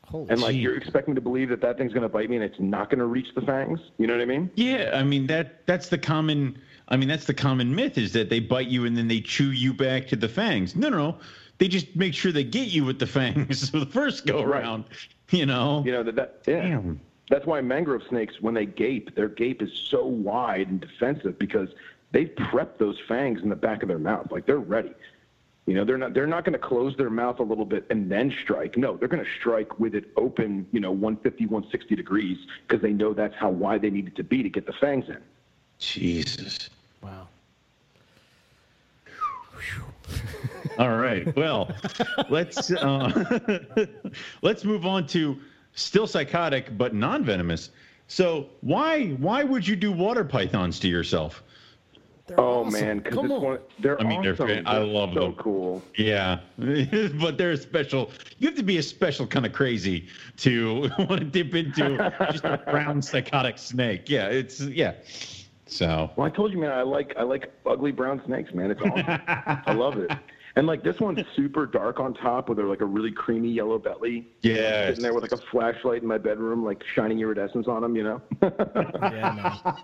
[0.07, 0.59] Holy And like Gee.
[0.61, 2.99] you're expecting to believe that that thing's going to bite me and it's not going
[2.99, 3.79] to reach the fangs.
[3.97, 4.49] You know what I mean?
[4.55, 8.29] Yeah, I mean that that's the common I mean that's the common myth is that
[8.29, 10.75] they bite you and then they chew you back to the fangs.
[10.75, 11.17] No, no, no.
[11.57, 14.61] They just make sure they get you with the fangs for the first go Right.
[14.63, 14.85] around.
[15.31, 15.83] You know.
[15.85, 16.61] You know that that yeah.
[16.61, 17.01] Damn.
[17.29, 21.67] That's why mangrove snakes, when they gape, their gape is so wide and defensive because
[22.13, 24.93] they prep those fangs in the back of their mouth, like they're ready.
[25.67, 28.09] You know, they're not they're not going to close their mouth a little bit and
[28.09, 28.77] then strike.
[28.77, 32.93] No, they're going to strike with it open, you know, 150, 160 degrees because they
[32.93, 35.17] know that's how wide they need it to be to get the fangs in.
[35.77, 36.69] Jesus.
[37.03, 37.27] Wow.
[40.79, 41.35] All right.
[41.35, 41.69] Well,
[42.29, 43.85] let's uh,
[44.41, 45.37] let's move on to
[45.73, 47.71] still psychotic but non-venomous.
[48.07, 51.43] So why why would you do water pythons to yourself?
[52.27, 52.73] They're Oh awesome.
[52.73, 53.41] man, because Come it's on.
[53.41, 54.47] one, they're I mean, they're awesome.
[54.47, 55.33] fan- I They're love so them.
[55.35, 55.81] cool.
[55.97, 56.39] Yeah,
[57.21, 58.11] but they're special.
[58.39, 60.07] You have to be a special kind of crazy
[60.37, 61.97] to want to dip into
[62.31, 64.09] just a brown psychotic snake.
[64.09, 64.95] Yeah, it's yeah.
[65.67, 68.71] So Well, I told you, man, I like I like ugly brown snakes, man.
[68.71, 69.19] It's awesome.
[69.65, 70.11] I love it.
[70.57, 73.77] And like this one's super dark on top with a, like a really creamy yellow
[73.77, 74.27] belly.
[74.41, 77.95] yeah, Sitting there with like a flashlight in my bedroom, like shining iridescence on them,
[77.95, 78.21] you know.
[78.41, 79.75] Yeah, man.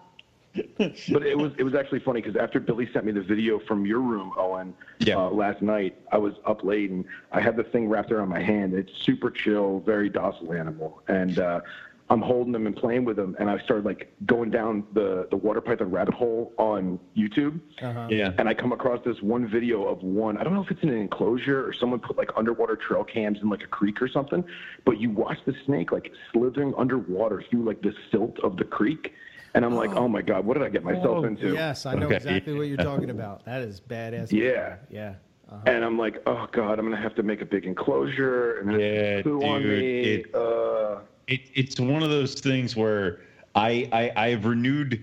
[0.78, 3.86] But it was it was actually funny because after Billy sent me the video from
[3.86, 5.18] your room, Owen, Yeah.
[5.18, 8.42] uh, last night, I was up late and I had the thing wrapped around my
[8.42, 8.74] hand.
[8.74, 11.62] It's super chill, very docile animal, and uh,
[12.10, 15.38] I'm holding them and playing with them, and I started like going down the the
[15.38, 17.60] water python rabbit hole on YouTube.
[17.82, 18.08] Uh-huh.
[18.12, 18.34] yeah.
[18.38, 20.38] And I come across this one video of one.
[20.38, 23.40] I don't know if it's in an enclosure or someone put like underwater trail cams
[23.42, 24.44] in like a creek or something.
[24.86, 29.14] But you watch the snake like slithering underwater through like the silt of the creek,
[29.54, 31.54] and I'm like, oh my god, what did I get myself Oh, into?
[31.54, 32.16] Yes, I know Okay.
[32.18, 33.46] exactly what you're talking about.
[33.46, 34.32] That is badass.
[34.32, 34.78] Yeah.
[34.90, 35.16] Yeah.
[35.50, 35.62] Uh-huh.
[35.68, 39.22] And I'm like, oh god, I'm gonna have to make a big enclosure and Yeah,
[39.22, 40.02] poo on dude, me.
[40.02, 43.22] it- uh, it, it's one of those things where
[43.56, 45.02] I, I I've renewed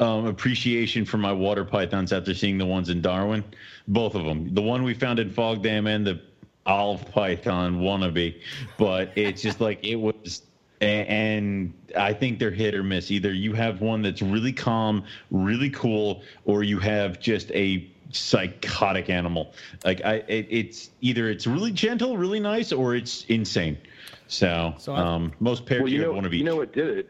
[0.00, 3.44] um, appreciation for my water pythons after seeing the ones in Darwin,
[3.86, 4.52] both of them.
[4.54, 6.20] The one we found in Fogg Dam and the
[6.66, 8.40] olive python wannabe,
[8.78, 10.42] but it's just like it was.
[10.80, 13.10] A- And I think they're hit or miss.
[13.10, 19.08] Either you have one that's really calm, really cool, or you have just a psychotic
[19.10, 19.52] animal.
[19.84, 23.78] Like I, it, it's either it's really gentle, really nice, or it's insane.
[24.26, 26.38] So, So I- um, most pairs well, you you, know, have one of each.
[26.38, 27.08] you know what did it?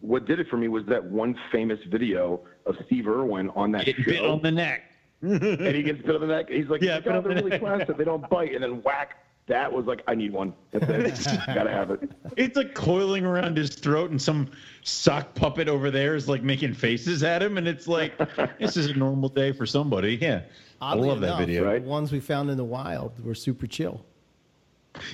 [0.00, 3.84] What did it for me was that one famous video of Steve Irwin on that
[3.84, 4.04] Get show.
[4.04, 4.84] bit on the neck.
[5.20, 6.48] and he gets bit on the neck.
[6.48, 7.98] He's like, Yeah, yeah, bit they're the really neck." placid.
[7.98, 8.54] They don't bite.
[8.54, 9.18] And then whack.
[9.46, 10.54] That was like, I need one.
[10.72, 11.38] That's it.
[11.54, 12.10] Gotta have it.
[12.36, 14.50] It's like coiling around his throat, and some
[14.82, 18.16] sock puppet over there is like making faces at him, and it's like
[18.58, 20.16] this is a normal day for somebody.
[20.16, 20.42] Yeah,
[20.80, 21.64] Oddly I love enough, that video.
[21.66, 21.82] Right.
[21.82, 24.04] The ones we found in the wild were super chill.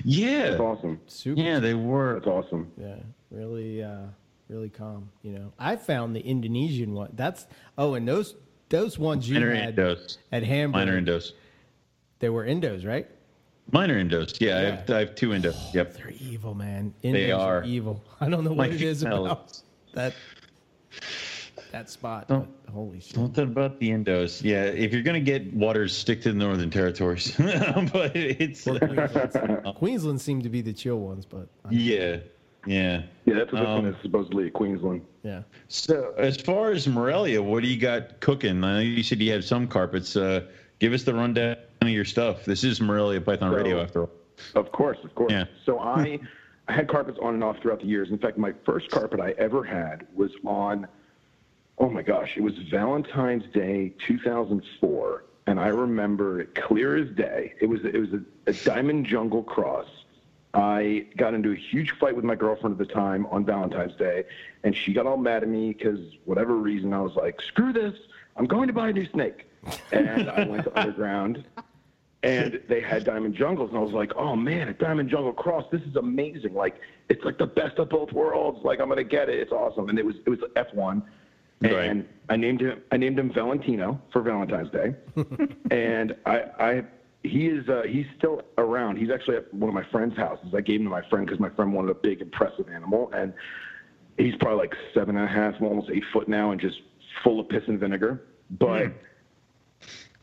[0.05, 0.51] Yeah.
[0.51, 1.01] That's awesome.
[1.07, 1.41] Super.
[1.41, 2.15] Yeah, they were.
[2.15, 2.71] That's awesome.
[2.81, 2.97] Yeah,
[3.31, 4.03] really, uh,
[4.49, 5.11] really calm.
[5.23, 7.11] You know, I found the Indonesian one.
[7.15, 7.47] That's
[7.79, 8.37] oh, and those
[8.69, 10.19] those ones you Minor had Indos.
[10.31, 11.33] at Hamburg, Minor Indos.
[12.21, 13.09] they were Indos, right?
[13.73, 14.41] Minor Indos.
[14.41, 15.73] Yeah, I, have, I have two Indos.
[15.75, 15.95] Yep.
[15.97, 16.93] They're evil, man.
[17.05, 17.65] Indos are.
[17.65, 18.03] evil.
[18.21, 19.61] I don't know My what it is female- about
[19.95, 20.15] that
[21.73, 22.27] that spot.
[22.29, 23.15] Don't- but holy shit!
[23.15, 24.43] Something about the Indos.
[24.43, 27.33] Yeah, if you're gonna get waters, stick to the Northern Territories.
[27.39, 29.75] but it's Or Queensland.
[29.77, 32.17] Queensland seemed to be the chill ones, but I- yeah,
[32.67, 33.03] yeah.
[33.25, 35.03] Yeah, that's what this Um, one is supposedly at Queensland.
[35.23, 35.43] yeah.
[35.69, 38.65] So as far as Morelia, what do you got cooking?
[38.65, 40.17] I know you said you have some carpets.
[40.17, 40.47] Uh,
[40.81, 42.45] give us the rundown of your stuff.
[42.45, 44.11] This is Morelia Python So- Radio, after all.
[44.55, 45.33] Of course, of course.
[45.33, 45.45] Yeah.
[45.67, 46.19] So I,
[46.69, 48.11] I had carpets on and off throughout the years.
[48.11, 50.87] In fact, my first carpet I ever had was on,
[51.79, 57.55] oh my gosh, it was Valentine's Day 2004, and I remember it clear as day.
[57.61, 59.89] It was it was a, a Diamond Jungle Cross.
[60.55, 64.25] I got into a huge fight with my girlfriend at the time on Valentine's Day,
[64.65, 67.95] and she got all mad at me because whatever reason I was like, "Screw this!
[68.37, 69.47] I'm going to buy a new snake,"
[69.93, 71.45] and I went to Underground
[72.23, 75.65] and they had diamond jungles and i was like oh man a diamond jungle cross
[75.73, 76.53] this is amazing.
[76.55, 76.77] Like
[77.09, 78.59] it's like the best of both worlds.
[78.65, 79.39] Like i'm gonna get it.
[79.39, 79.89] It's awesome.
[79.89, 81.03] And it was it was f1
[81.63, 82.09] and Right.
[82.31, 84.95] i named him i named him valentino for valentine's day.
[85.71, 86.85] And i i
[87.23, 88.97] he is uh, he's still around.
[88.97, 90.55] He's actually at one of my friend's houses.
[90.55, 93.11] I gave him to my friend because my friend wanted a big impressive animal.
[93.15, 93.35] And
[94.17, 96.81] he's probably like seven and a half almost eight foot now and just
[97.23, 98.23] full of piss and vinegar.
[98.59, 98.93] But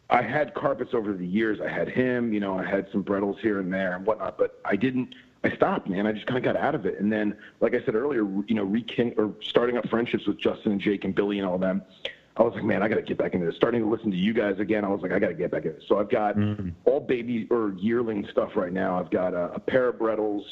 [0.10, 1.60] I had carpets over the years.
[1.60, 4.60] I had him, you know, I had some Brettles here and there and whatnot, but
[4.64, 5.16] I didn't.
[5.44, 6.08] I stopped, man.
[6.08, 7.00] I just kind of got out of it.
[7.00, 10.74] And then, like I said earlier, you know, rekin or starting up friendships with Justin
[10.74, 11.84] and Jake and Billy and all them.
[12.38, 13.56] I was like, man, I got to get back into this.
[13.56, 15.66] Starting to listen to you guys again, I was like, I got to get back
[15.66, 15.84] in it.
[15.88, 16.36] So I've got
[16.86, 19.00] all baby or yearling stuff right now.
[19.00, 20.44] I've got a, a pair of Brettles.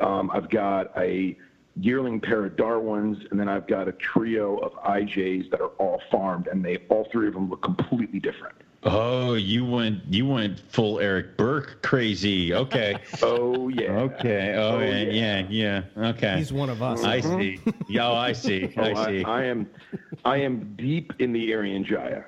[0.00, 1.36] Um, I've got a
[1.80, 6.00] yearling pair of Darwins, and then I've got a trio of IJs that are all
[6.10, 8.54] farmed, and they all three of them look completely different.
[8.86, 12.52] Oh, you went you went full Eric Burke crazy.
[12.52, 12.96] Okay.
[13.22, 13.90] Oh yeah.
[13.92, 14.54] Okay.
[14.56, 15.46] Oh, Oh, yeah, yeah.
[15.48, 16.08] yeah, yeah.
[16.10, 16.36] Okay.
[16.36, 17.02] He's one of us.
[17.02, 17.28] I see.
[17.64, 17.70] Mm-hmm.
[17.92, 18.72] Yeah, oh, I see.
[18.76, 19.24] Oh, I I, see.
[19.24, 19.66] I am,
[20.26, 22.24] I am deep in the Irian Jaya,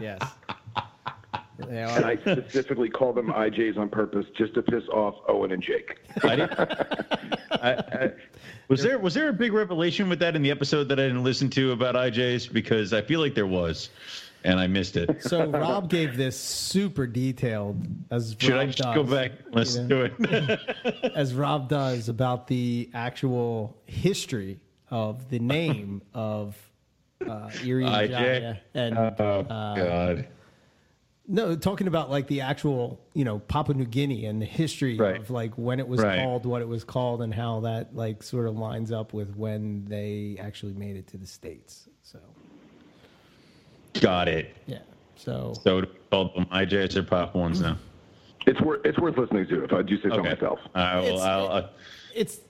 [0.00, 0.20] yes.
[1.70, 2.04] And.
[2.04, 5.98] I specifically call them IJs on purpose just to piss off Owen and Jake.
[6.24, 6.58] I didn't-
[7.52, 8.12] I- I-
[8.72, 11.24] was there was there a big revelation with that in the episode that I didn't
[11.24, 12.52] listen to about IJs?
[12.52, 13.90] Because I feel like there was,
[14.44, 15.22] and I missed it.
[15.22, 19.54] So Rob gave this super detailed as Should Rob I just does, go back and
[19.54, 21.12] listen to it?
[21.14, 24.58] as Rob does about the actual history
[24.90, 26.56] of the name of
[27.28, 28.10] uh, Erie and IJ?
[28.10, 28.56] Jaya.
[28.74, 30.26] and oh God.
[31.32, 35.16] No, talking about like the actual you know Papua New Guinea and the history Right.
[35.18, 36.20] of like when it was Right.
[36.22, 39.86] called, what it was called, and how that like sort of lines up with when
[39.86, 41.88] they actually made it to the states.
[42.02, 42.18] So
[44.00, 44.54] Got it.
[44.66, 44.78] yeah,
[45.16, 47.78] so So called them IJs or pop ones now.
[48.46, 50.30] It's worth, it's worth listening to if I do say so Okay.
[50.30, 50.58] myself.
[50.74, 51.04] I will.
[51.06, 51.68] It's- I'll, uh,
[52.14, 52.40] it's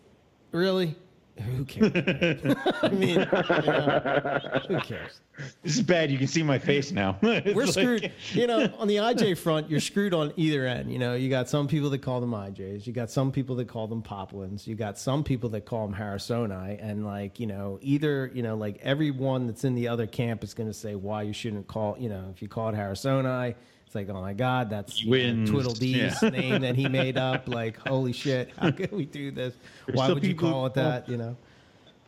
[0.50, 0.96] really
[1.40, 1.92] who cares?
[2.82, 5.20] I mean, you know, who cares?
[5.62, 6.10] this is bad.
[6.10, 7.18] You can see my face now.
[7.22, 8.12] We're like- screwed.
[8.32, 10.92] You know, on the IJ front, you're screwed on either end.
[10.92, 12.86] You know, you got some people that call them IJs.
[12.86, 14.66] You got some people that call them Poplins.
[14.66, 16.78] You got some people that call them Harrisoni.
[16.82, 20.54] And like, you know, either, you know, like everyone that's in the other camp is
[20.54, 23.54] going to say why you shouldn't call, you know, if you call it Harrisoni,
[23.92, 25.82] it's like, oh my God, that's He you know, wins.
[25.82, 26.30] Yeah.
[26.30, 27.46] name that he made up.
[27.52, 29.52] Like, holy shit, how can we do this?
[29.92, 31.06] Why would you call it that?
[31.08, 31.36] You know?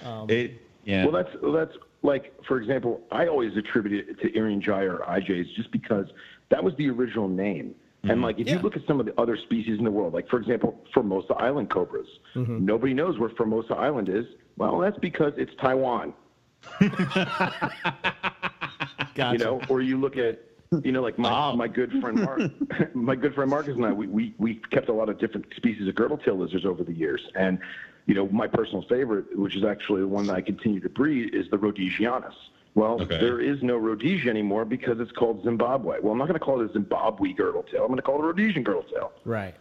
[0.03, 1.05] Um, it, yeah.
[1.05, 5.55] Well, that's that's like, for example, I always attribute it to Irian Jaya or IJs
[5.55, 6.07] just because
[6.49, 7.75] that was the original name.
[8.05, 8.23] And mm-hmm.
[8.23, 8.55] like, if Yeah.
[8.55, 11.35] you look at some of the other species in the world, like for example, Formosa
[11.35, 12.65] Island cobras, mm-hmm.
[12.65, 14.25] nobody knows where Formosa Island is.
[14.57, 16.15] Well, that's because it's Taiwan.
[16.81, 17.73] Gotcha.
[19.33, 20.41] you know, or you look at,
[20.83, 21.55] you know, like my, Wow.
[21.57, 22.41] my good friend Mark,
[22.95, 25.87] my good friend Marcus and I, we, we, we kept a lot of different species
[25.89, 27.21] of girdle tail lizards over the years.
[27.35, 27.59] And,
[28.07, 31.35] you know, my personal favorite, which is actually the one that I continue to breed,
[31.35, 32.35] is the Rhodesianus.
[32.75, 33.19] Well, Okay.
[33.19, 36.01] there is no Rhodesia anymore because it's called Zimbabwe.
[36.03, 37.83] Well, I'm not going to call it a Zimbabwe girdle tail.
[37.83, 39.13] I'm going to call it a Rhodesian girdle tail.
[39.25, 39.55] Right.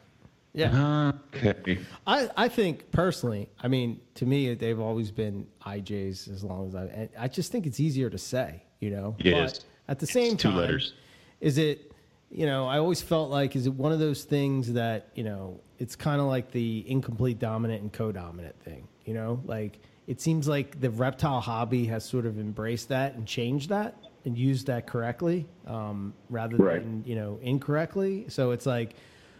[0.55, 1.11] Yeah.
[1.35, 1.79] okay.
[2.05, 6.75] I, I think personally, I mean, to me, they've always been IJs as long as
[6.75, 6.83] I.
[6.85, 9.15] and I just think it's easier to say, you know.
[9.19, 9.65] It but is.
[9.87, 10.93] At the same two time, letters.
[11.41, 11.91] Is it?
[12.31, 15.59] You know, I always felt like is it one of those things that you know
[15.77, 18.87] it's kind of like the incomplete dominant and co-dominant thing.
[19.05, 23.27] You know, like it seems like the reptile hobby has sort of embraced that and
[23.27, 26.81] changed that and used that correctly um, rather Right.
[26.81, 28.25] than you know incorrectly.
[28.29, 28.95] So it's like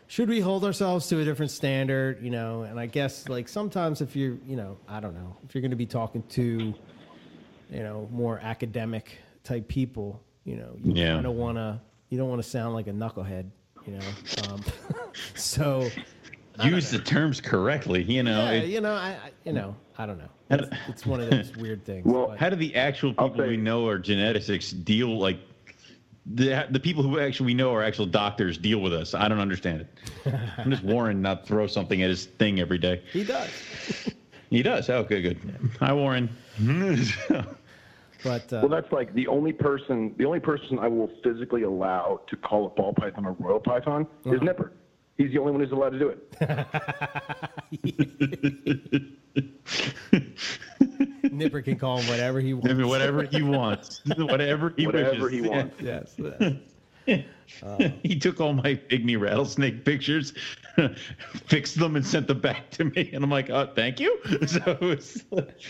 [0.07, 2.21] should we hold ourselves to a different standard?
[2.21, 5.55] You know, and I guess like sometimes if you're, you know, I don't know, if
[5.55, 6.41] you're going to be talking to,
[7.71, 11.13] you know, more academic type people, you know, you Yeah.
[11.15, 11.79] kind of want to,
[12.09, 13.45] you don't want to sound like a knucklehead,
[13.87, 14.49] you know.
[14.51, 14.61] Um,
[15.35, 15.89] so
[16.63, 18.03] Use the terms correctly.
[18.03, 20.29] You know, yeah, It- you know, I, I you know, I don't know.
[20.51, 22.05] It's, do- it's one of those weird things.
[22.05, 25.39] Well, but- how do the actual I'll people we know are geneticists deal like
[26.25, 29.13] the the people who actually we know are actual doctors deal with us?
[29.15, 30.33] I don't understand it.
[30.57, 33.01] I'm just Warren not throw something at his thing every day.
[33.11, 33.49] he does.
[34.51, 34.87] He does.
[34.91, 35.37] Oh, good, good.
[35.79, 36.29] Hi, Warren.
[38.23, 42.21] But uh, Well, that's like the only person, the only person I will physically allow
[42.27, 44.71] to call a ball python a royal python is Nipper.
[45.17, 46.33] He's the only one who's allowed to do it.
[51.31, 52.69] Nipper can call him whatever he wants.
[52.69, 55.31] I mean, whatever he wants, whatever he Whatever wishes.
[55.43, 55.81] he wants.
[57.05, 57.25] Yes.
[58.03, 60.33] he took all my pygmy rattlesnake pictures,
[61.47, 63.09] fixed them, and sent them back to me.
[63.13, 64.19] And I'm like, oh, thank you.
[64.47, 65.23] So it was,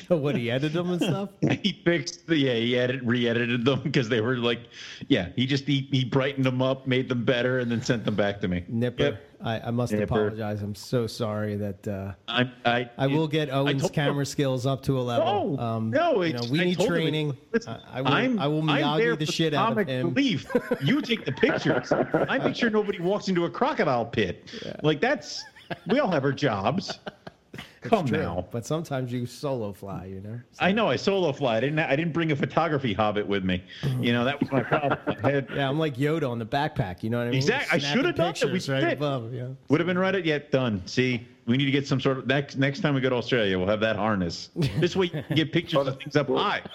[0.08, 1.30] what he edited them and stuff.
[1.62, 4.62] he fixed the yeah, he edit, re-edited them because they were like,
[5.08, 8.16] yeah, he just he, he brightened them up, made them better, and then sent them
[8.16, 8.64] back to me.
[8.68, 9.24] Nipper, Yep.
[9.42, 10.04] I, I must Nipper.
[10.06, 10.62] apologize.
[10.62, 14.66] I'm so sorry that uh, I I, I will get Owen's told him- camera skills
[14.66, 15.58] up to a level.
[15.58, 17.38] No, um, no, you know, we I need told him, training.
[17.52, 19.88] listen, I, I will, I'm, I will I'm Miyagi there the shit out of comic
[19.90, 20.10] him.
[20.14, 20.46] Relief.
[20.82, 21.32] You take the
[21.64, 21.92] pictures.
[22.30, 24.50] I make sure nobody walks into a crocodile pit.
[24.82, 25.44] Like that's
[25.88, 27.00] we all have our jobs.
[27.82, 28.46] Come True, now.
[28.50, 30.40] But sometimes you solo fly, you know.
[30.60, 31.58] I know I solo fly.
[31.58, 31.80] I didn't.
[31.80, 33.62] I didn't bring a photography hobbit with me.
[34.00, 34.98] You know that was my problem.
[35.22, 37.04] Had, Yeah, I'm like Yoda on the backpack.
[37.04, 37.38] You know what I mean?
[37.40, 38.52] Exact- I should've done that.
[38.52, 39.34] We right above.
[39.34, 39.50] Yeah.
[39.68, 40.82] Would have been right at yet done.
[40.86, 43.58] See, we need to get some sort of next next time we go to Australia,
[43.58, 44.50] we'll have that harness.
[44.80, 46.62] This way you can get pictures of things up high.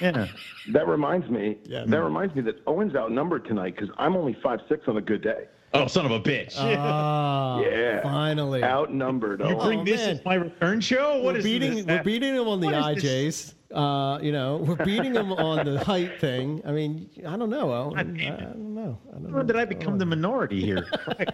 [0.00, 0.26] Yeah.
[0.72, 1.58] That reminds me.
[1.64, 1.84] Yeah.
[1.86, 5.22] That reminds me that Owen's outnumbered tonight because I'm only five six on a good
[5.22, 5.44] day.
[5.74, 6.54] Oh, son of a bitch.
[6.58, 8.02] Ah, Yeah.
[8.02, 8.64] Finally.
[8.64, 9.40] Outnumbered.
[9.40, 10.10] you bring Oh, this man.
[10.16, 11.16] as my return show?
[11.22, 11.86] What we're is beating this?
[11.86, 13.54] we're beating him on the What is this?
[13.70, 13.76] IJs.
[13.76, 16.60] Uh, you know, we're beating him on the height thing.
[16.66, 17.72] I mean, I don't know.
[17.72, 17.98] Owen.
[17.98, 18.40] I, God damn it.
[18.40, 18.98] I don't know.
[19.08, 19.42] I don't When know.
[19.44, 20.86] did I become the minority here?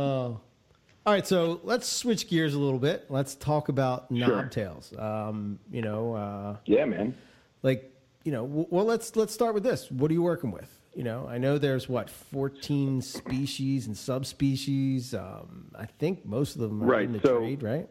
[1.07, 3.07] All right, so let's switch gears a little bit.
[3.09, 4.19] Let's talk about Sure.
[4.29, 4.99] knobtails.
[5.01, 7.15] Um, you know, uh, Yeah, man.
[7.63, 7.87] like
[8.25, 9.91] you know, w- well, let's let's start with this.
[9.91, 10.71] What are you working with?
[10.95, 15.15] You know, I know there's what 14 species and subspecies.
[15.15, 17.89] Um, I think most of them are Right, in the so- trade, right?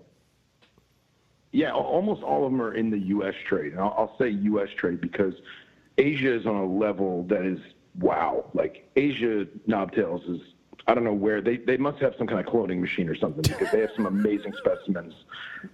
[1.52, 3.34] Yeah, almost all of them are in the U.S.
[3.48, 3.72] trade.
[3.72, 4.70] And I'll, I'll say U.S.
[4.78, 5.34] trade because
[5.98, 7.58] Asia is on a level that is
[8.00, 8.46] wow.
[8.54, 10.42] Like Asia knobtails is,
[10.90, 13.44] I don't know where they, they must have some kind of cloning machine or something
[13.44, 15.14] because they have some amazing specimens.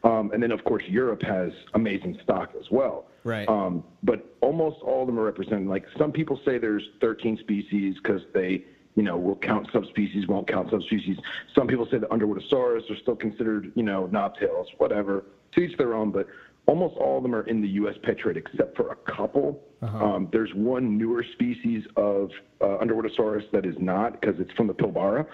[0.03, 3.05] Um, and then of course Europe has amazing stock as well.
[3.23, 3.47] Right.
[3.47, 5.67] Um, but almost all of them are represented.
[5.69, 10.49] Like some people say there's 13 species because they, you know, will count subspecies, won't
[10.49, 11.17] count subspecies.
[11.55, 15.23] Some people say the Underwoodisaurus are still considered, you know, knobtails, whatever.
[15.53, 16.27] To each their own, but
[16.67, 17.95] almost all of them are in the U.S.
[18.01, 19.61] pet trade except for a couple.
[19.81, 24.73] Um, there's one newer species of uh, Underwoodisaurus that is not because it's from the
[24.73, 25.27] Pilbara,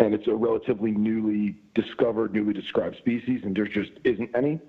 [0.00, 4.60] and it's a relatively newly discovered, newly described species, and there just isn't any.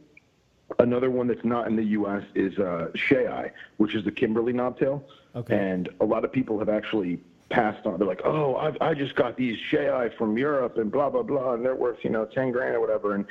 [0.80, 2.24] Another one that's not in the U.S.
[2.34, 5.04] is uh, Sheai, which is the Kimberley knobtail.
[5.36, 5.56] Okay.
[5.56, 8.00] And a lot of people have actually passed on.
[8.00, 11.54] They're like, oh, I've, I just got these Sheai from Europe and blah, blah, blah,
[11.54, 13.14] and they're worth, you know, 10 grand or whatever.
[13.14, 13.26] And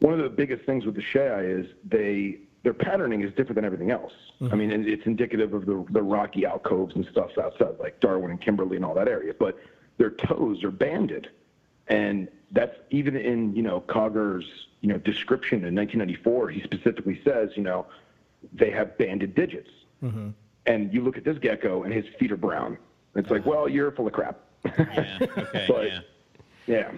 [0.00, 3.64] one of the biggest things with the Sheai is they their patterning is different than
[3.64, 4.12] everything else.
[4.40, 4.52] Mm-hmm.
[4.52, 8.30] I mean, and it's indicative of the, the rocky alcoves and stuff outside, like Darwin
[8.30, 9.32] and Kimberley and all that area.
[9.38, 9.58] But
[9.96, 11.28] their toes are banded,
[11.88, 14.44] and that's even in you know Cogger's
[14.80, 16.50] you know description in 1994.
[16.50, 17.86] He specifically says you know
[18.52, 19.70] they have banded digits,
[20.02, 20.30] mm-hmm.
[20.66, 22.78] and you look at this gecko and his feet are brown.
[23.16, 23.50] It's like, uh-huh.
[23.50, 24.38] well, you're full of crap.
[24.64, 25.18] yeah.
[25.20, 25.64] Okay.
[25.68, 26.00] But- yeah.
[26.66, 26.92] Yeah.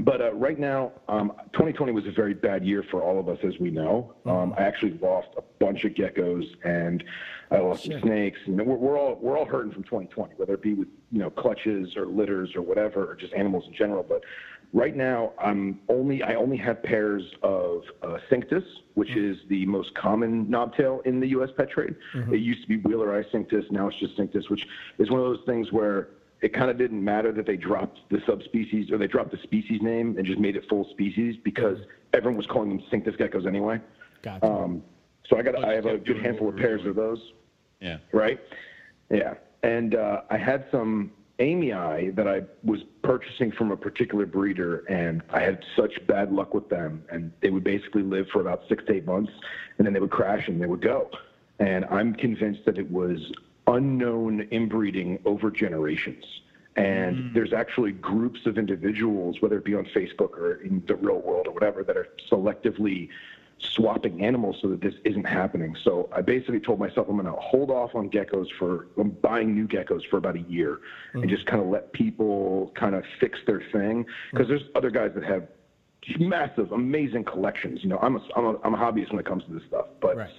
[0.00, 3.38] But uh, right now, um, 2020 was a very bad year for all of us,
[3.44, 4.14] as we know.
[4.24, 7.04] Um, I actually lost a bunch of geckos, and
[7.50, 8.38] I lost some snakes.
[8.46, 11.18] You know, we're, we're all we're all hurting from 2020, whether it be with you
[11.18, 14.02] know clutches or litters or whatever, or just animals in general.
[14.02, 14.22] But
[14.72, 18.64] right now, I'm only I only have pairs of uh, Cinctus,
[18.94, 21.50] which is the most common knobtail in the U.S.
[21.54, 21.94] pet trade.
[22.32, 24.66] It used to be Wheeleri Cinctus, now it's just Cinctus, which
[24.98, 26.08] is one of those things where
[26.42, 29.80] it kind of didn't matter that they dropped the subspecies or they dropped the species
[29.80, 31.78] name and just made it full species because
[32.12, 33.80] everyone was calling them Cinctus geckos anyway.
[34.22, 34.44] Gotcha.
[34.44, 34.82] Um,
[35.28, 36.90] so I got I have a good handful of pairs doing.
[36.90, 37.32] of those
[37.80, 37.98] Yeah.
[38.12, 38.40] right?
[39.08, 39.34] Yeah.
[39.62, 45.22] And uh, I had some amyae that I was purchasing from a particular breeder, and
[45.30, 47.04] I had such bad luck with them.
[47.10, 49.32] And they would basically live for about six to eight months,
[49.78, 51.08] and then they would crash and they would go.
[51.60, 53.18] And I'm convinced that it was
[53.66, 56.24] unknown inbreeding over generations.
[56.76, 57.34] And mm.
[57.34, 61.46] there's actually groups of individuals, whether it be on Facebook or in the real world
[61.46, 63.08] or whatever, that are selectively
[63.58, 65.76] swapping animals so that this isn't happening.
[65.84, 69.54] So I basically told myself I'm going to hold off on geckos for I'm buying
[69.54, 71.20] new geckos for about a year mm-hmm.
[71.20, 74.56] and just kind of let people kind of fix their thing because mm-hmm.
[74.56, 75.46] there's other guys that have
[76.18, 77.80] massive, amazing collections.
[77.82, 79.86] You know, I'm a, I'm a, I'm a hobbyist when it comes to this stuff,
[80.00, 80.30] but right.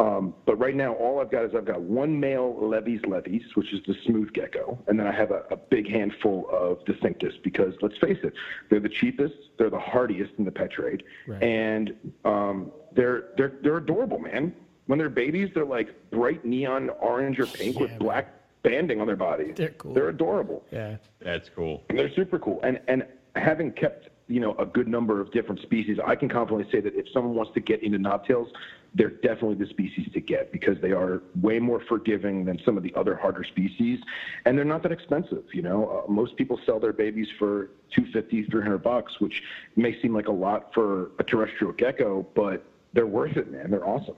[0.00, 3.70] Um, but right now, all I've got is I've got one male levis levis, which
[3.74, 7.74] is the smooth gecko, and then I have a, a big handful of Distinctus because
[7.82, 8.32] let's face it,
[8.70, 11.42] they're the cheapest, they're the hardiest in the pet trade, right.
[11.42, 11.92] and
[12.24, 14.54] um, they're they're they're adorable, man.
[14.86, 19.06] When they're babies, they're like bright neon orange or pink yeah, with black banding on
[19.06, 19.52] their body.
[19.52, 19.92] They're cool.
[19.92, 20.64] They're adorable.
[20.72, 21.84] Yeah, that's cool.
[21.90, 23.04] And they're super cool, and and
[23.36, 26.94] having kept you know a good number of different species, I can confidently say that
[26.94, 28.46] if someone wants to get into knobtails,
[28.94, 32.82] they're definitely the species to get because they are way more forgiving than some of
[32.82, 34.00] the other harder species,
[34.44, 35.44] and they're not that expensive.
[35.52, 39.42] You know, uh, most people sell their babies for 250, 300 bucks, which
[39.76, 43.70] may seem like a lot for a terrestrial gecko, but they're worth it, man.
[43.70, 44.16] They're awesome.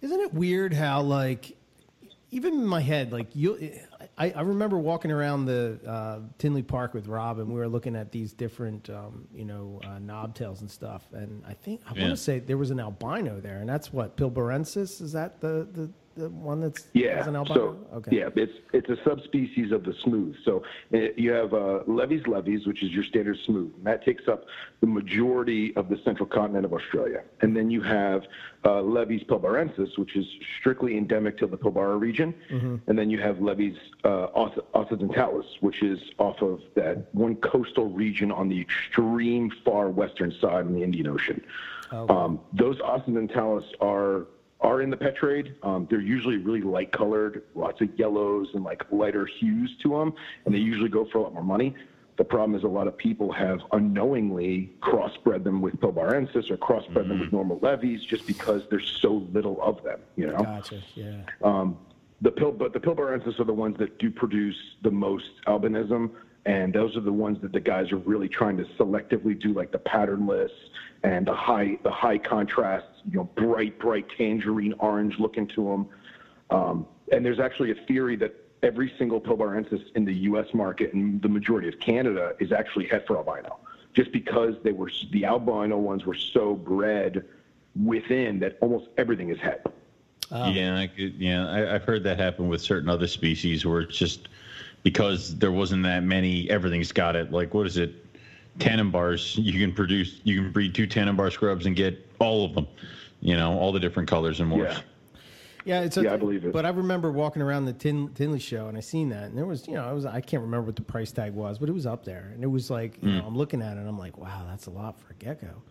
[0.00, 1.56] Isn't it weird how like
[2.30, 3.72] even in my head, like you,
[4.16, 7.96] I, I remember walking around the uh, Tinley Park with Rob, and we were looking
[7.96, 11.04] at these different, um, you know, uh, knobtails and stuff.
[11.12, 12.02] And I think I yeah.
[12.02, 15.00] want to say there was an albino there, and that's what Pilbarensis.
[15.00, 17.26] Is that the the the one that's yeah.
[17.26, 17.54] an albino?
[17.54, 18.16] So, okay.
[18.18, 20.36] Yeah, it's it's a subspecies of the smooth.
[20.44, 24.04] So it, uh, you have uh, levis levis, which is your standard smooth, and that
[24.04, 24.44] takes up
[24.80, 27.22] the majority of the central continent of Australia.
[27.40, 28.24] And then you have
[28.64, 30.26] uh, levis pilbarensis, which is
[30.60, 32.34] strictly endemic to the Pilbara region.
[32.50, 32.76] Mm-hmm.
[32.88, 34.26] And then you have levis uh,
[34.74, 40.66] occidentalis, which is off of that one coastal region on the extreme far western side
[40.66, 41.42] in the Indian Ocean.
[41.92, 42.12] Okay.
[42.12, 44.26] Um, those occidentalis are
[44.60, 45.54] are in the pet trade.
[45.62, 50.12] Um, they're usually really light colored, lots of yellows and like lighter hues to them,
[50.44, 51.74] and they usually go for a lot more money.
[52.16, 56.88] The problem is a lot of people have unknowingly crossbred them with Pilbarensis or crossbred
[56.88, 57.08] mm-hmm.
[57.08, 57.36] them with mm-hmm.
[57.36, 60.38] normal levis just because there's so little of them, you know?
[60.38, 61.22] Gotcha, yeah.
[61.44, 61.78] Um,
[62.20, 66.10] the pill, but the Pilbarensis are the ones that do produce the most albinism,
[66.46, 69.70] and those are the ones that the guys are really trying to selectively do, like
[69.70, 70.50] the patternless
[71.02, 75.88] and the high, the high contrast, you know, bright, bright tangerine orange look into them.
[76.50, 80.46] Um, and there's actually a theory that every single Pilbarensis in the U.S.
[80.52, 83.58] market and the majority of Canada is actually het for albino,
[83.94, 87.24] just because they were the albino ones were so bred
[87.84, 89.66] within that almost everything is het.
[90.30, 90.50] Oh.
[90.50, 93.96] Yeah, I could, yeah, I, have heard that happen with certain other species where it's
[93.96, 94.28] just
[94.82, 96.50] because there wasn't that many.
[96.50, 97.32] Everything's got it.
[97.32, 97.94] Like what is it?
[98.58, 99.42] Tanimbars.
[99.42, 100.20] You can produce.
[100.24, 102.66] You can breed two Tanimbar scrubs and get all of them.
[103.20, 104.74] You know, all the different colors and morphs.
[104.74, 104.80] Yeah.
[105.64, 106.52] Yeah, it's a, yeah, I believe it.
[106.52, 109.44] But I remember walking around the Tin, Tinley show and I seen that, and there
[109.44, 111.72] was, you know, I was, I can't remember what the price tag was, but it
[111.72, 113.18] was up there, and it was like, you mm.
[113.18, 115.62] know, I'm looking at it, and I'm like, wow, that's a lot for a gecko,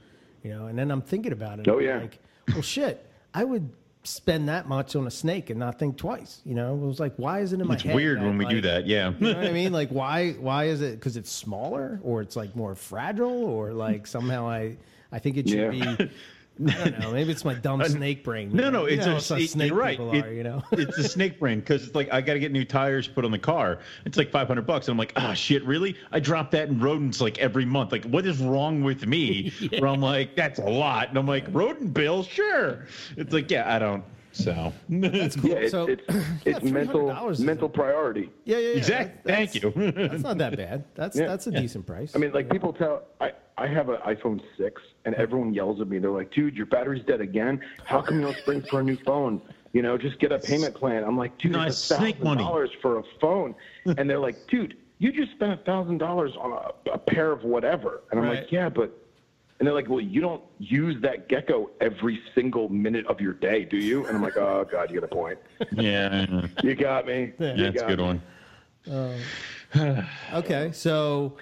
[0.44, 1.68] you know, and then I'm thinking about it.
[1.68, 2.02] Oh yeah.
[2.02, 2.20] Like,
[2.50, 3.72] well, shit, I would
[4.08, 6.42] spend that much on a snake and not think twice.
[6.46, 7.92] You know, it was like, why is it in my it's head?
[7.92, 8.88] It's weird when we like, do that.
[8.88, 9.12] Yeah.
[9.20, 9.72] you know what I mean?
[9.72, 10.32] Like, why?
[10.34, 11.00] Why is it?
[11.00, 14.78] Because it's smaller, or it's like more fragile, or like somehow I,
[15.12, 15.96] I think it should yeah.
[15.96, 16.12] be
[16.66, 17.12] I don't know.
[17.12, 18.52] Maybe it's my dumb snake brain.
[18.54, 20.00] No, no, it's a, it, snake right.
[20.00, 22.52] It, are, you know, it's a snake brain because it's like I got to get
[22.52, 23.80] new tires put on the car.
[24.06, 25.96] It's like five hundred bucks, and I'm like, ah, oh, shit, really?
[26.12, 27.92] I drop that in rodents like every month.
[27.92, 29.52] Like, what is wrong with me?
[29.60, 29.80] yeah.
[29.80, 32.86] Where I'm like, that's a lot, and I'm like, rodent bill, sure.
[33.16, 34.04] It's like, yeah, I don't.
[34.38, 35.50] So that's cool.
[35.50, 36.04] Yeah, so it's,
[36.46, 38.30] it's yeah, mental mental priority.
[38.46, 38.78] Yeah, yeah, yeah.
[38.78, 39.34] Exactly.
[39.34, 39.72] Thank you.
[39.92, 40.86] that's not that bad.
[40.96, 41.28] That's yeah.
[41.28, 42.16] that's a decent price.
[42.16, 45.88] I mean, like people tell I I have an iPhone six, and everyone yells at
[45.88, 45.98] me.
[45.98, 47.60] They're like, "Dude, your battery's dead again.
[47.84, 49.42] How come you don't spring for a new phone?
[49.74, 53.00] You know, just get a payment plan." I'm like, "Dude, it's a thousand dollars for
[53.00, 56.98] a phone," and they're like, "Dude, you just spent a thousand dollars on a, a
[57.00, 58.40] pair of whatever," and I'm right.
[58.42, 59.04] like, "Yeah, but."
[59.60, 63.66] And they're like, well, you don't use that gecko every single minute of your day,
[63.66, 64.06] do you?
[64.06, 65.40] And I'm like, oh, God, you got a point.
[65.72, 66.46] Yeah.
[66.64, 67.34] you got me.
[67.40, 68.04] Yeah, you that's a good me.
[68.04, 68.22] one.
[68.90, 70.04] Uh,
[70.34, 71.38] okay, so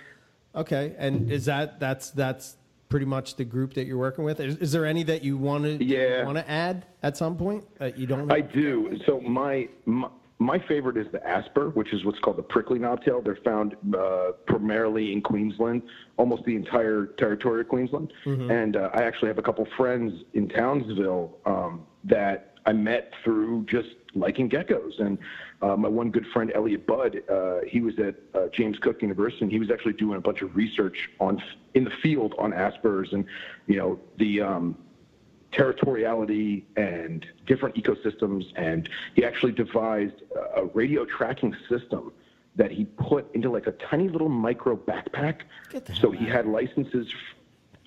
[0.55, 2.57] okay, and is that that's that's
[2.89, 4.39] pretty much the group that you're working with?
[4.39, 6.24] Is, is there any that you want to yeah.
[6.24, 8.32] want to add at some point that you don't?
[8.32, 8.97] I do.
[9.05, 13.23] So my, my my favorite is the Asper, which is what's called the prickly knobtail.
[13.23, 15.83] They're found uh, primarily in Queensland,
[16.17, 18.11] almost the entire territory of Queensland.
[18.25, 18.51] Mm-hmm.
[18.51, 23.65] And uh, I actually have a couple friends in Townsville um, that I met through
[23.69, 24.99] just liking geckos.
[24.99, 25.17] And
[25.61, 29.43] uh, my one good friend Elliot Budd, uh, he was at uh, James Cook University,
[29.43, 31.41] and he was actually doing a bunch of research on
[31.75, 33.25] in the field on Aspers and
[33.67, 34.77] you know the um,
[35.56, 38.45] territoriality and different ecosystems.
[38.56, 40.22] And he actually devised
[40.56, 42.12] a radio tracking system
[42.56, 45.41] that he put into like a tiny little micro backpack.
[45.99, 47.08] So he had licenses.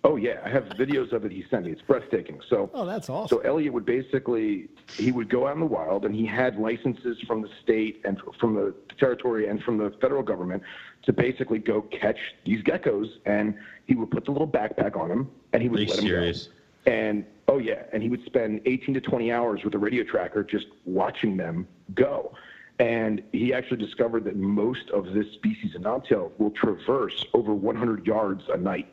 [0.05, 1.33] Oh yeah, I have videos of it.
[1.33, 1.73] He sent me.
[1.73, 2.41] It's breathtaking.
[2.49, 3.39] So Oh, that's awesome.
[3.39, 7.19] so Elliot would basically he would go out in the wild and he had licenses
[7.27, 10.63] from the state and from the territory and from the federal government
[11.03, 13.55] to basically go catch these geckos and
[13.87, 16.45] he would put the little backpack on them and he would Are you let serious?
[16.47, 16.58] them go.
[16.89, 20.43] And oh yeah, and he would spend 18 to 20 hours with a radio tracker
[20.43, 22.33] just watching them go.
[22.79, 28.07] And he actually discovered that most of this species of knobtail will traverse over 100
[28.07, 28.89] yards a night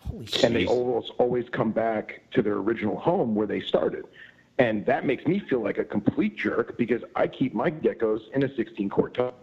[0.00, 0.44] Holy shit.
[0.44, 0.68] and they Jeez.
[0.68, 4.04] almost always come back to their original home where they started.
[4.58, 8.44] And that makes me feel like a complete jerk because I keep my geckos in
[8.44, 9.34] a 16 quart tub.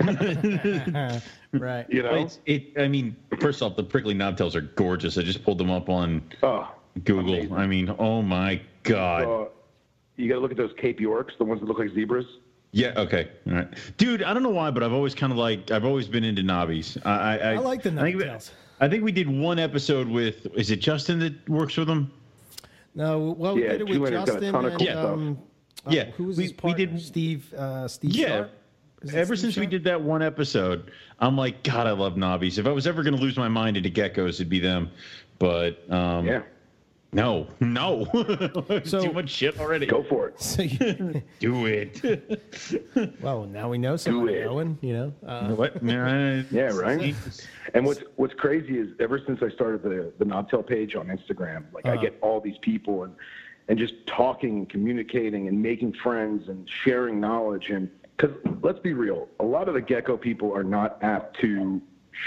[1.52, 1.86] right.
[1.90, 2.14] You know?
[2.14, 2.72] It's, it.
[2.78, 5.18] I mean, first off, the prickly knobtails are gorgeous.
[5.18, 6.68] I just pulled them up on Oh,
[7.04, 7.34] Google.
[7.34, 7.52] Amazing.
[7.54, 9.22] I mean, oh my god.
[9.24, 9.48] uh,
[10.16, 12.26] you got to look at those Cape Yorks, the ones that look like zebras.
[12.72, 12.92] Yeah.
[12.96, 13.28] Okay.
[13.46, 14.22] All right, dude.
[14.22, 16.98] I don't know why, but I've always kind of like I've always been into knobbies.
[17.06, 18.30] I I, I like the I think, we.
[18.80, 20.46] I think we did one episode with.
[20.54, 22.12] Is it Justin that works with them?
[22.94, 25.04] No, well, we did it with Julian has got a Justin and cool stuff.
[25.06, 25.38] um,
[25.86, 26.86] uh, Yeah, who was we- his we partner?
[26.86, 27.54] did- Steve.
[27.54, 28.10] Uh, Steve.
[28.16, 28.26] Yeah.
[28.28, 28.50] Sharp?
[29.14, 30.90] Ever Steve since we did that one episode,
[31.20, 32.58] I'm like, God, I love knobbies.
[32.58, 34.90] If I was ever going to lose my mind into geckos, it'd be them.
[35.38, 36.42] But um, Yeah,
[37.12, 38.04] no, no,
[38.84, 39.86] So- too much shit already.
[39.86, 40.40] go for it.
[40.40, 42.02] So you, do it.
[43.22, 44.46] well, now we know somebody, it.
[44.46, 44.78] Owen.
[44.82, 45.14] You know.
[45.26, 45.82] Uh, what?
[45.82, 47.14] Yeah, Yeah, right.
[47.74, 51.64] And what's what's crazy is ever since I started the the Knobtail page on Instagram,
[51.72, 52.02] like I Uh-huh.
[52.02, 53.14] get all these people and
[53.68, 58.92] and just talking and communicating and making friends and sharing knowledge and because let's be
[58.94, 61.80] real, a lot of the gecko people are not apt to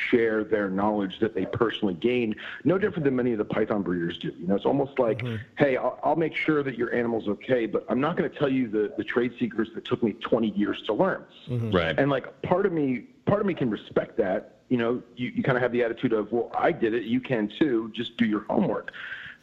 [0.09, 2.35] share their knowledge that they personally gained.
[2.63, 4.31] No different than many of the python breeders do.
[4.37, 5.37] You know, it's almost like, mm-hmm.
[5.57, 8.49] hey, I'll, I'll make sure that your animal's okay, but I'm not going to tell
[8.49, 11.25] you the the trade secrets that took me 20 years to learn.
[11.47, 11.71] Mm-hmm.
[11.71, 11.97] Right.
[11.97, 14.57] And like part of me, part of me can respect that.
[14.69, 17.19] You know, you, you kind of have the attitude of, well, I did it, you
[17.19, 17.91] can too.
[17.93, 18.91] Just do your homework.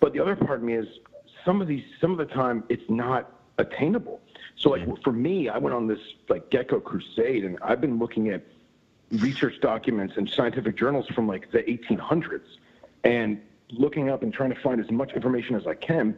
[0.01, 0.87] But the other part of me is
[1.45, 4.21] some of these, some of the time, it's not attainable.
[4.57, 4.95] So like mm-hmm.
[5.03, 8.43] for me, I went on this like gecko crusade, and I've been looking at
[9.13, 12.57] research documents and scientific journals from like the 1800s,
[13.05, 13.41] and
[13.71, 16.17] looking up and trying to find as much information as I can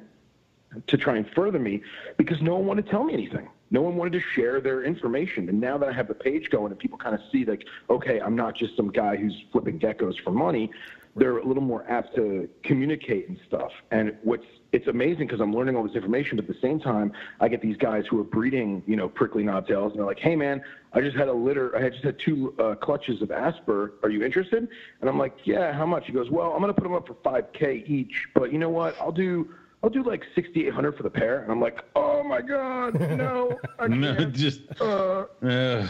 [0.87, 1.83] to try and further me
[2.17, 3.49] because no one wanted to tell me anything.
[3.73, 5.49] No one wanted to share their information.
[5.49, 8.21] And now that I have the page going and people kind of see like, okay,
[8.21, 10.71] I'm not just some guy who's flipping geckos for money.
[11.17, 13.73] They're a little more apt to communicate and stuff.
[13.91, 17.13] And what's it's amazing because I'm learning all this information, but at the same time,
[17.41, 20.37] I get these guys who are breeding, you know, prickly knobtails, and they're like, "Hey,
[20.37, 20.63] man,
[20.93, 21.75] I just had a litter.
[21.77, 23.95] I just had two uh, clutches of Asper.
[24.03, 24.69] Are you interested?"
[25.01, 27.15] And I'm like, "Yeah, how much?" He goes, "Well, I'm gonna put them up for
[27.15, 28.97] 5K each, but you know what?
[29.01, 29.49] I'll do
[29.83, 31.43] I'll do like 6,800 for the pair.
[31.43, 34.35] And I'm like, oh my God, no, I no, can't.
[34.35, 34.61] just.
[34.81, 35.87] Uh, Uh,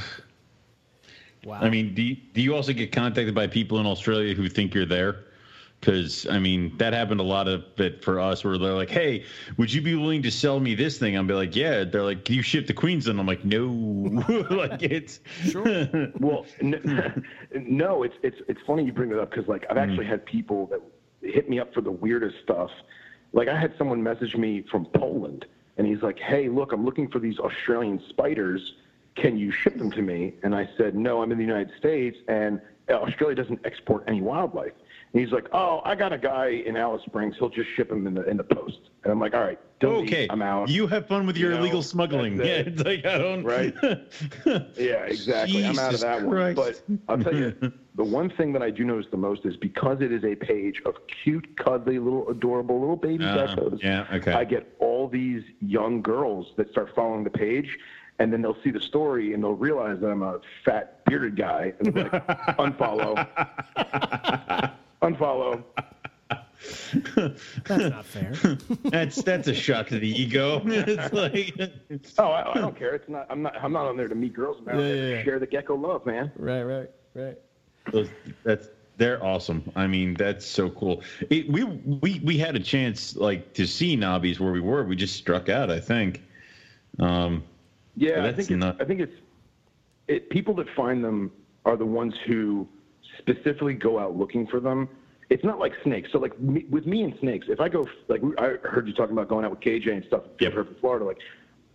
[1.44, 1.58] wow.
[1.60, 4.74] I mean, do you, do you also get contacted by people in Australia who think
[4.74, 5.24] you're there?
[5.80, 9.24] Because I mean, that happened a lot of it for us, where they're like, "Hey,
[9.56, 12.26] would you be willing to sell me this thing?" I'm be like, "Yeah." They're like,
[12.26, 13.66] "Can you ship to Queensland?" I'm like, "No."
[14.50, 15.64] like it's Sure.
[16.20, 17.24] well, n-
[17.54, 20.10] no, it's it's it's funny you bring that up because like I've actually mm.
[20.10, 20.82] had people that
[21.22, 22.70] hit me up for the weirdest stuff.
[23.32, 25.46] Like I had someone message me from Poland,
[25.78, 28.74] and he's like, "Hey, look, I'm looking for these Australian spiders.
[29.14, 32.18] Can you ship them to me?" And I said, "No, I'm in the United States,
[32.28, 32.60] and
[32.90, 34.72] Australia doesn't export any wildlife."
[35.12, 37.34] And he's like, "Oh, I got a guy in Alice Springs.
[37.38, 40.28] He'll just ship them in the in the post." And I'm like, "All right, okay.
[40.30, 42.36] I'm out." You have fun with your You know, illegal smuggling.
[42.38, 43.42] Yeah, it's like I don't.
[43.44, 43.74] Right.
[44.76, 45.64] Yeah, exactly.
[45.66, 46.56] I'm out of that Christ.
[46.88, 47.00] one.
[47.06, 47.54] But I'll tell you,
[47.96, 50.80] the one thing that I do notice the most is because it is a page
[50.86, 50.94] of
[51.24, 53.82] cute, cuddly, little, adorable little baby Uh, geckos.
[53.82, 54.32] yeah, okay.
[54.32, 57.78] I get all these young girls that start following the page,
[58.20, 61.72] and then they'll see the story and they'll realize that I'm a fat, bearded guy,
[61.80, 62.12] and like,
[62.58, 63.16] unfollow,
[65.02, 65.62] unfollow.
[67.64, 68.32] That's not fair.
[68.84, 70.60] That's that's a shock to the ego.
[70.66, 71.54] it's like
[72.18, 72.94] Oh, I, I don't care.
[72.94, 73.26] It's not.
[73.30, 73.56] I'm not.
[73.62, 74.58] I'm not on there to meet girls.
[74.60, 75.22] I'm out Yeah, yeah, yeah.
[75.24, 76.30] share the gecko love, man.
[76.36, 77.38] right, right, right.
[77.92, 78.08] those,
[78.44, 79.62] that's they're awesome.
[79.74, 81.02] I mean, that's so cool.
[81.30, 84.84] It, we we we had a chance like to see Nobbies where we were.
[84.84, 85.70] We just struck out.
[85.70, 86.22] I think.
[86.98, 87.42] Um,
[87.96, 89.14] Yeah, I that's think it's, not- I think it's
[90.08, 91.32] it, people that find them
[91.64, 92.68] are the ones who
[93.20, 94.88] specifically go out looking for them.
[95.28, 96.10] It's not like snakes.
[96.12, 99.12] So like me, with me and snakes, if I go like I heard you talking
[99.12, 101.04] about going out with KJ and stuff, field herp in Florida.
[101.04, 101.18] Like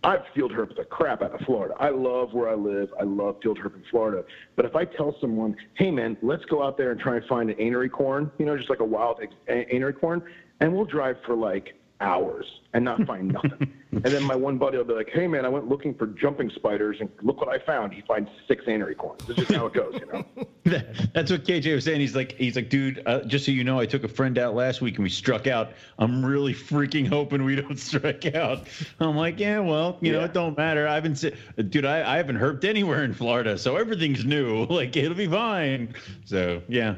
[0.04, 1.74] I've field herped the crap out of Florida.
[1.80, 2.90] I love where I live.
[3.00, 4.24] I love field herp in Florida.
[4.54, 7.50] But if I tell someone, hey man, let's go out there and try and find
[7.50, 10.22] an anery corn, you know, just like a wild anery corn,
[10.60, 13.72] and we'll drive for like hours and not find nothing.
[13.92, 16.50] and then my one buddy will be like, "Hey man, I went looking for jumping
[16.50, 19.24] spiders and look what I found." He finds six anery corns.
[19.26, 20.24] This is how it goes, you know.
[21.14, 22.00] That's what KJ was saying.
[22.00, 24.54] He's like, he's like, dude, uh, just so you know, I took a friend out
[24.54, 25.72] last week and we struck out.
[25.98, 28.66] I'm really freaking hoping we don't strike out.
[29.00, 30.86] I'm like, yeah, well, you know, it don't matter.
[30.86, 31.24] I haven't,
[31.70, 34.66] dude, I, I haven't herped anywhere in Florida, so everything's new.
[34.66, 35.94] Like, it'll be fine.
[36.26, 36.96] So yeah,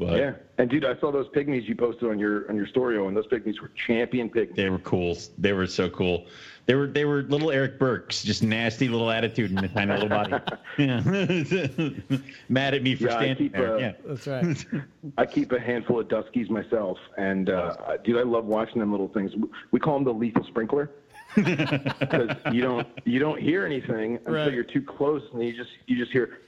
[0.00, 2.96] but Yeah, and dude, I saw those pygmies you posted on your on your story,
[3.04, 4.56] and those pygmies were champion pygmies.
[4.56, 5.16] they were cool.
[5.38, 6.26] They were so cool.
[6.66, 10.08] They were they were little Eric Burks, just nasty little attitude and a tiny little
[10.08, 10.34] body.
[10.78, 11.00] Yeah.
[12.48, 13.74] Mad at me for Yeah, I standing keep, there.
[13.76, 13.92] uh, yeah.
[14.06, 14.66] That's right.
[15.18, 19.08] I keep a handful of Duskies myself, and uh, dude, I love watching them little
[19.08, 19.32] things.
[19.72, 20.90] We call them the lethal sprinkler
[21.34, 24.52] because you don't you don't hear anything until Right.
[24.52, 26.38] you're too close, and you just you just hear.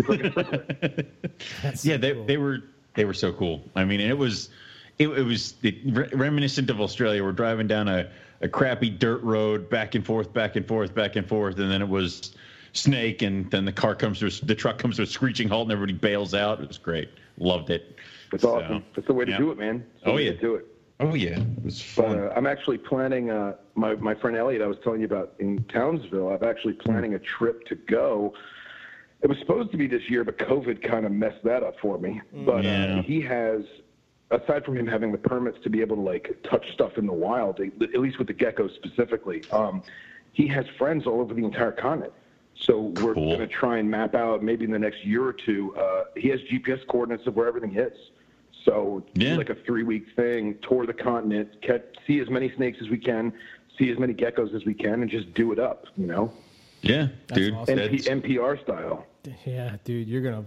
[0.00, 0.64] It's like a sprinkler.
[1.62, 2.24] That's yeah they, cool.
[2.26, 2.58] they were
[2.94, 4.50] they were so cool i mean and it was
[4.98, 9.22] it, it was it, re- reminiscent of australia we're driving down a, a crappy dirt
[9.22, 12.34] road back and forth back and forth back and forth and then it was
[12.72, 15.72] snake and then the car comes to the truck comes to a screeching halt and
[15.72, 17.96] everybody bails out it was great loved it
[18.32, 18.84] It's So, awesome.
[18.94, 19.38] That's the way to yeah.
[19.38, 19.84] do it, man.
[20.04, 20.32] Oh, yeah.
[20.32, 20.66] do it.
[21.00, 23.30] oh yeah it was But fun uh, I'm actually planning.
[23.30, 26.28] Uh, my my friend Elliot, I was telling you about in Townsville.
[26.28, 28.34] I'm actually planning a trip to go.
[29.22, 31.98] It was supposed to be this year, but COVID kind of messed that up for
[31.98, 32.20] me.
[32.32, 32.96] But Yeah.
[32.98, 33.62] uh, he has,
[34.30, 37.12] aside from him having the permits to be able to like touch stuff in the
[37.12, 39.82] wild, at least with the geckos specifically, um,
[40.32, 42.12] he has friends all over the entire continent.
[42.54, 43.36] So we're Cool.
[43.36, 45.74] going to try and map out maybe in the next year or two.
[45.76, 47.92] Uh, he has GPS coordinates of where everything is.
[48.64, 49.36] So do Yeah.
[49.36, 52.98] like a three week thing, tour the continent, catch, see as many snakes as we
[52.98, 53.32] can,
[53.78, 56.32] see as many geckos as we can, and just do it up, you know,
[56.82, 57.78] yeah dude awesome.
[57.78, 59.06] MP, MPR style.
[59.44, 60.44] Yeah, dude, you're gonna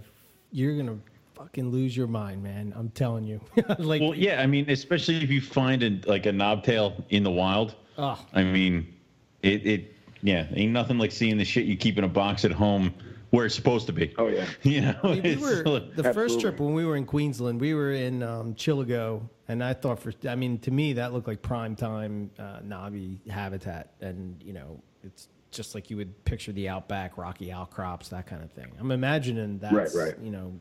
[0.52, 0.98] you're gonna
[1.34, 2.72] fucking lose your mind, man.
[2.76, 3.40] I'm telling you.
[3.78, 7.30] like, well yeah i mean especially if you find a, like a knobtail in the
[7.30, 8.94] wild oh, I mean,
[9.42, 12.52] it, it, yeah, ain't nothing like seeing the shit you keep in a box at
[12.52, 12.94] home
[13.30, 14.14] where it's supposed to be.
[14.16, 17.04] Oh yeah, You know, we, we were like- the first trip when we were in
[17.04, 17.60] Queensland.
[17.60, 21.28] We were in um, Chillagoe, and I thought for I mean to me that looked
[21.28, 26.52] like prime time uh, knobby habitat, and you know it's just like you would picture
[26.52, 28.72] the outback, rocky outcrops, that kind of thing.
[28.78, 30.14] I'm imagining that's right.
[30.22, 30.52] you know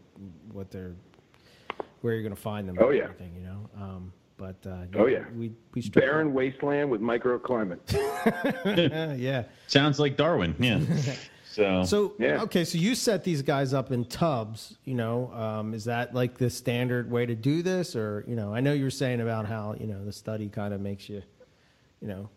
[0.52, 0.94] what they're
[2.02, 2.78] where you're gonna find them.
[2.80, 3.04] Oh, and yeah.
[3.06, 3.70] everything, you know.
[3.78, 5.24] Um, but uh, Oh, yeah.
[5.36, 7.80] we we struck- barren wasteland with microclimate.
[7.94, 9.44] Yeah, yeah.
[9.68, 10.56] sounds like Darwin.
[10.60, 10.80] Yeah.
[11.46, 12.41] So, So Yeah.
[12.41, 14.76] okay, so you set these guys up in tubs.
[14.86, 18.52] You know, um, is that like the standard way to do this, or you know,
[18.56, 21.22] I know you were saying about how you know the study kind of makes you,
[22.02, 22.28] you know,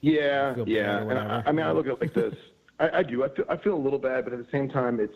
[0.00, 1.00] Yeah, yeah.
[1.00, 1.18] And.
[1.18, 2.34] I, I mean, I look at it like this.
[2.78, 3.24] I, I do.
[3.24, 5.14] I feel, I feel a little bad, but at the same time, it's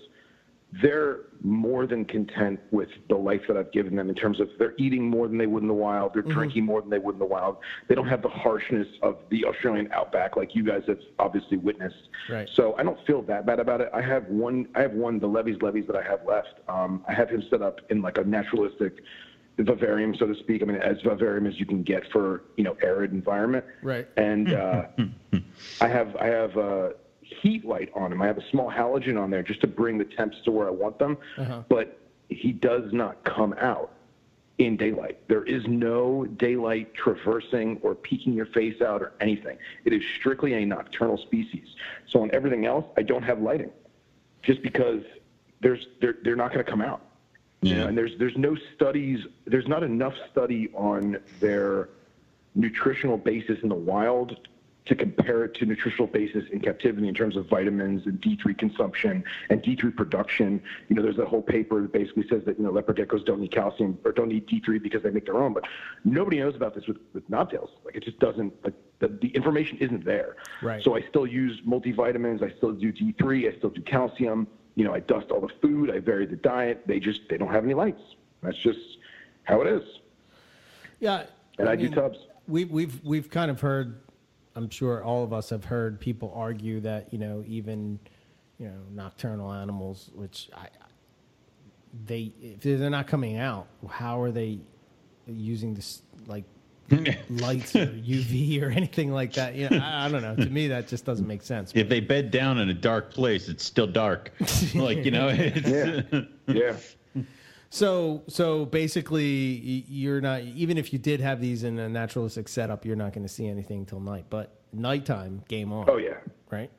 [0.83, 4.75] they're more than content with the life that I've given them in terms of they're
[4.79, 7.19] eating more than they would in the wild, they're drinking more than they would in
[7.19, 7.57] the wild.
[7.89, 12.09] They don't have the harshness of the Australian outback like you guys have obviously witnessed.
[12.31, 12.49] Right.
[12.55, 13.91] So I don't feel that bad about it.
[13.93, 14.69] I have one.
[14.77, 15.19] I have one.
[15.19, 16.61] The levis levis that I have left.
[16.69, 19.03] Um, I have him set up in like a naturalistic
[19.59, 20.63] vivarium, so to speak.
[20.63, 23.65] I mean, as vivarium as you can get for you know arid environment.
[23.83, 24.09] Right.
[24.17, 24.87] And uh,
[25.81, 28.23] I have I have a heat light on him.
[28.23, 30.71] I have a small halogen on there just to bring the temps to where I
[30.71, 31.19] want them.
[31.39, 31.63] Uh-huh.
[31.69, 31.99] But
[32.29, 33.93] he does not come out
[34.59, 35.19] in daylight.
[35.29, 39.57] There is no daylight traversing or peeking your face out or anything.
[39.85, 41.75] It is strictly a nocturnal species.
[42.07, 43.71] So on everything else, I don't have lighting,
[44.43, 45.03] just because
[45.61, 47.03] there's they're they're not going to come out.
[47.63, 47.89] You know, Yeah.
[47.89, 49.27] and there's there's no studies.
[49.47, 51.91] There's not enough study on their
[52.55, 54.37] nutritional basis in the wild
[54.87, 59.23] to compare it to nutritional basis in captivity in terms of vitamins and D3 consumption
[59.51, 60.61] and D3 production.
[60.89, 63.41] You know, there's that whole paper that basically says that, you know, leopard geckos don't
[63.41, 65.65] need calcium or don't need D3 because they make their own, but
[66.05, 67.69] nobody knows about this with, with knobtails.
[67.85, 70.37] Like it just doesn't, like the, the information isn't there.
[70.63, 70.83] Right.
[70.83, 72.43] So I still use multivitamins.
[72.43, 73.53] I still do D3.
[73.55, 74.49] I still do calcium.
[74.75, 75.91] You know, I dust all the food.
[75.91, 76.83] I vary the diet.
[76.87, 78.01] They just, they don't have any lights.
[78.43, 78.79] That's just
[79.45, 79.83] how it is.
[81.01, 81.25] yeah.
[81.59, 82.17] And I, do mean, tubs.
[82.49, 84.01] We've we've we've kind of heard.
[84.57, 87.99] I'm sure all of us have heard people argue that you know even
[88.59, 90.69] you know nocturnal animals, which I
[92.07, 94.61] they if they're not coming out, how are they
[95.27, 96.45] using this like
[97.31, 99.55] lights or UV or anything like that?
[99.55, 100.37] You know, I, I don't know.
[100.37, 101.73] To me, that just doesn't make sense.
[101.75, 104.33] if they bed down in a dark place, it's still dark.
[104.75, 106.77] like you know, it's, Yeah.
[107.73, 112.85] So, so basically, you're not even if you did have these in a naturalistic setup,
[112.85, 114.25] you're not going to see anything till night.
[114.29, 115.89] But nighttime, game on.
[115.89, 116.17] Oh, yeah.
[116.51, 116.71] right.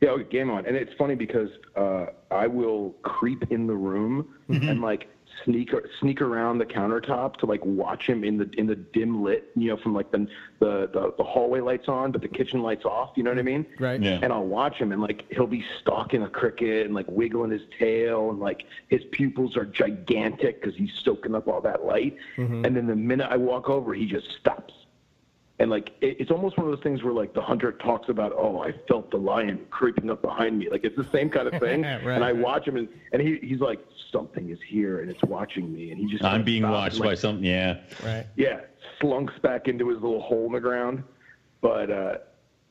[0.00, 0.64] Yeah, okay, game on.
[0.64, 5.08] And it's funny because uh, I will creep in the room and like
[5.44, 9.50] sneak sneak around the countertop to like watch him in the in the dim lit,
[9.56, 10.26] you know, from like the
[10.58, 13.10] the the, the hallway lights on, but the kitchen lights off.
[13.16, 13.66] You know what I mean?
[13.78, 14.00] Right.
[14.00, 14.20] Yeah.
[14.22, 17.62] And I'll watch him, and like he'll be stalking a cricket and like wiggling his
[17.78, 22.16] tail, and like his pupils are gigantic because he's soaking up all that light.
[22.36, 22.64] Mm-hmm.
[22.64, 24.74] And then the minute I walk over, he just stops.
[25.60, 28.32] And like it, it's almost one of those things where like the hunter talks about,
[28.34, 30.70] oh, I felt the lion creeping up behind me.
[30.70, 31.82] Like it's the same kind of thing.
[31.82, 32.36] Right, and I right.
[32.36, 33.78] watch him, and, and he, he's like,
[34.10, 37.10] something is here, and it's watching me, and he just I'm being watched and, by
[37.10, 37.44] like, something.
[37.44, 37.80] Yeah.
[38.02, 38.26] Right.
[38.36, 38.60] yeah,
[39.00, 41.04] slunks back into his little hole in the ground.
[41.60, 42.14] But uh,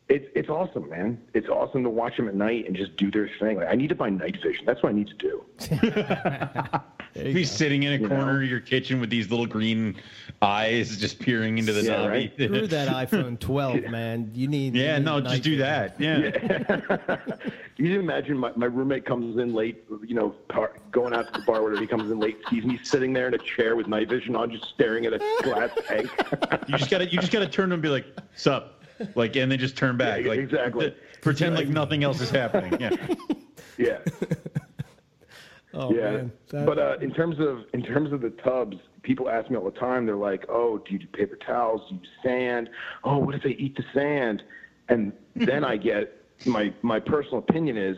[0.07, 1.21] it's it's awesome, man.
[1.35, 3.57] It's awesome to watch them at night and just do their thing.
[3.57, 4.65] Like, I need to buy night vision.
[4.65, 5.45] That's what I need to do.
[7.15, 8.43] He's sitting in a You corner know?
[8.43, 9.95] of your kitchen with these little green
[10.41, 12.07] eyes just peering into the Yeah, knobby.
[12.07, 12.33] right?
[12.33, 14.31] Screw that iPhone 12, man.
[14.33, 14.75] You need.
[14.75, 15.65] you yeah, need no, just do vision.
[15.65, 15.99] that.
[15.99, 17.15] Yeah.
[17.75, 21.39] Can you imagine my, my roommate comes in late, you know, par- going out to
[21.39, 21.81] the bar, whatever.
[21.81, 24.51] He comes in late, sees me sitting there in a chair with night vision on,
[24.51, 26.09] just staring at a glass tank.
[26.67, 28.05] You just gotta you just gotta turn to him and be like,
[28.35, 28.83] "Sup,"
[29.15, 30.23] like, and then just turn back.
[30.23, 30.89] Yeah, like exactly.
[30.89, 32.77] th- pretend like nothing else is happening.
[32.79, 32.95] Yeah.
[33.77, 33.97] yeah.
[35.73, 36.31] Oh, Yeah, man.
[36.49, 39.65] That- but uh, in terms of in terms of the tubs, people ask me all
[39.65, 40.05] the time.
[40.05, 41.81] They're like, "Oh, do you do paper towels?
[41.89, 42.69] Do you sand?
[43.03, 44.43] Oh, what if they eat the sand?"
[44.89, 46.15] And then I get
[46.45, 47.97] my my personal opinion is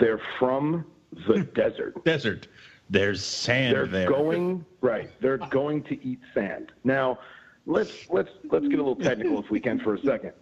[0.00, 0.84] they're from
[1.28, 2.04] the desert.
[2.04, 2.48] Desert.
[2.90, 4.08] There's sand They're there.
[4.08, 5.10] going right.
[5.20, 6.72] They're going to eat sand.
[6.84, 7.18] Now,
[7.66, 10.32] let's let's let's get a little technical if we can for a 2nd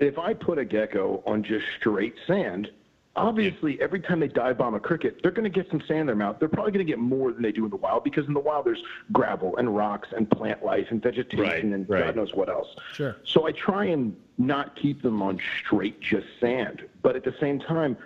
[0.00, 2.70] If I put a gecko on just straight sand,
[3.18, 6.06] obviously every time they dive bomb a cricket, they're going to get some sand in
[6.06, 6.36] their mouth.
[6.38, 8.40] They're probably going to get more than they do in the wild because in the
[8.40, 8.82] wild there's
[9.12, 12.04] gravel and rocks and plant life and vegetation Right, and right.
[12.04, 12.68] God knows what else.
[12.92, 13.16] Sure.
[13.24, 17.58] So I try and not keep them on straight just sand, but at the same
[17.58, 17.96] time,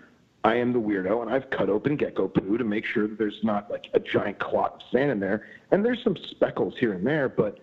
[0.45, 3.45] I am the weirdo, and I've cut open gecko poo to make sure that there's
[3.45, 5.47] not like a giant clot of sand in there.
[5.71, 7.61] And there's some speckles here and there, but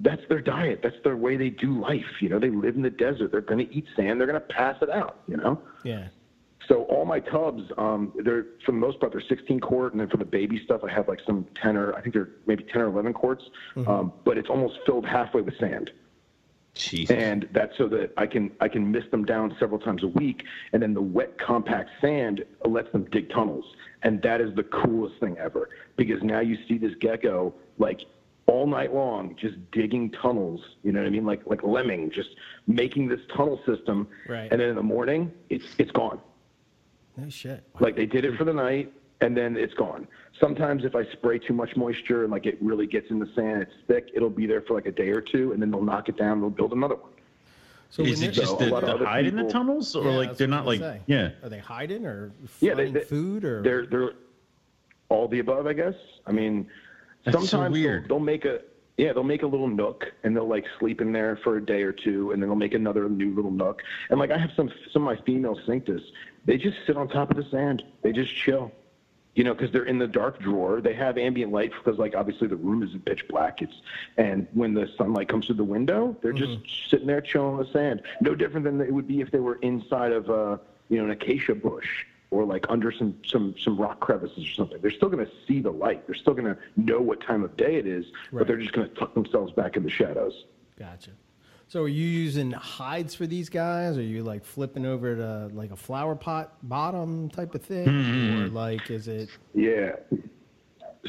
[0.00, 0.80] that's their diet.
[0.82, 2.20] That's their way they do life.
[2.20, 3.32] You know, they live in the desert.
[3.32, 4.20] They're going to eat sand.
[4.20, 5.20] They're going to pass it out.
[5.26, 5.62] You know.
[5.84, 6.08] yeah.
[6.68, 10.08] So all my tubs, um, they're for the most part they're 16 quart, and then
[10.08, 12.82] for the baby stuff, I have like some 10 or I think they're maybe 10
[12.82, 13.44] or 11 quarts,
[13.86, 15.90] um, but it's almost filled halfway with sand
[17.10, 20.44] and that's so that I can I can mist them down several times a week,
[20.72, 23.64] and then the wet compact sand lets them dig tunnels,
[24.02, 28.06] and that is the coolest thing ever because now you see this gecko like
[28.46, 32.30] all night long just digging tunnels, you know what I mean, like like lemming, just
[32.66, 34.48] making this tunnel system, Right.
[34.50, 36.20] and then in the morning it's it's gone.
[37.16, 37.62] No shit.
[37.80, 40.08] Like they did it for the night and then it's gone.
[40.40, 43.62] Sometimes if I spray too much moisture and like it really gets in the sand,
[43.62, 46.08] it's thick, it'll be there for like a day or two and then they'll knock
[46.08, 47.10] it down, they'll build another one.
[47.90, 50.04] So is it they're- just So a to, lot of hide in the tunnels, or
[50.04, 51.00] Yeah, like they're not like say.
[51.06, 51.30] yeah?
[51.42, 53.60] Are they hiding or Yeah, they- they- food or?
[53.62, 54.12] They're they're
[55.10, 55.94] all the above, I guess.
[56.26, 56.66] I mean,
[57.24, 58.60] That's so sometimes they'll- They'll, make a
[58.96, 61.82] yeah, they'll make a little nook and they'll like sleep in there for a day
[61.82, 63.82] or two, and then they'll make another new little nook.
[64.08, 66.02] And like I have some some of my female cinctus,
[66.44, 67.84] they just sit on top of the sand.
[68.02, 68.72] They just chill.
[69.34, 70.82] You know, because they're in the dark drawer.
[70.82, 73.62] They have ambient light because, like, obviously the room isn't pitch black.
[73.62, 73.72] It's
[74.18, 76.88] and when the sunlight comes through the window, they're just mm-hmm.
[76.90, 78.02] sitting there chilling on the sand.
[78.20, 80.60] No different than it would be if they were inside of a,
[80.90, 84.78] you know, an acacia bush or like under some some some rock crevices or something.
[84.82, 86.06] They're still going to see the light.
[86.06, 88.40] They're still going to know what time of day it is, Right.
[88.40, 90.44] but they're just going to tuck themselves back in the shadows.
[90.78, 91.12] Gotcha.
[91.72, 93.96] So are you using hides for these guys?
[93.96, 98.42] Are you like flipping over to like a flower pot bottom type of thing, mm-hmm.
[98.42, 99.30] or like is it?
[99.54, 99.92] Yeah.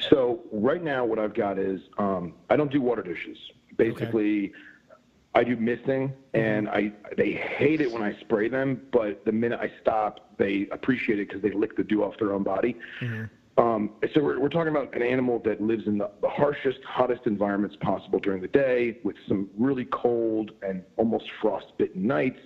[0.10, 3.38] So right now, what I've got is um, I don't do water dishes.
[3.76, 4.54] Basically,
[5.36, 6.40] I do misting, mm-hmm.
[6.40, 8.84] and I they hate it when I spray them.
[8.94, 12.32] But the minute I stop, they appreciate it because they lick the dew off their
[12.32, 12.78] own body.
[13.02, 13.26] Mm-hmm.
[13.58, 17.28] Um, so we're, we're talking about an animal that lives in the, the harshest, hottest
[17.28, 22.40] environments possible during the day, with some really cold and almost frostbitten nights.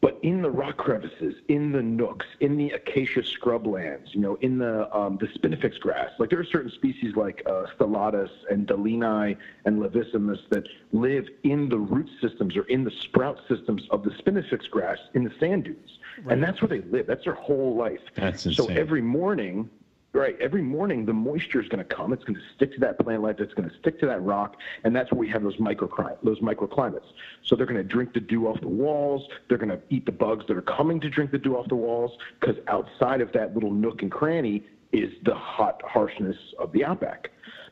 [0.00, 4.58] But in the rock crevices, in the nooks, in the acacia scrublands, you know, in
[4.58, 9.36] the um, the spinifex grass, like there are certain species like uh, stellatus and deleani
[9.64, 14.10] and laevissimus that live in the root systems or in the sprout systems of the
[14.10, 15.98] spinifex grass in the sand dunes,
[16.28, 17.06] and that's where they live.
[17.06, 18.00] That's their whole life.
[18.16, 18.66] That's insane.
[18.66, 19.70] So every morning,
[20.12, 22.12] right, every morning the moisture is going to come.
[22.12, 23.36] It's going to stick to that plant life.
[23.38, 26.18] It's going to stick to that rock, and that's where we have those microclimates.
[26.22, 27.06] Those microclimates.
[27.44, 29.28] So they're going to drink the dew off the walls.
[29.48, 31.76] They're going to eat the bugs that are coming to drink the dew off the
[31.76, 36.84] walls, because outside of that little nook and cranny is the hot harshness of the
[36.84, 37.30] outback.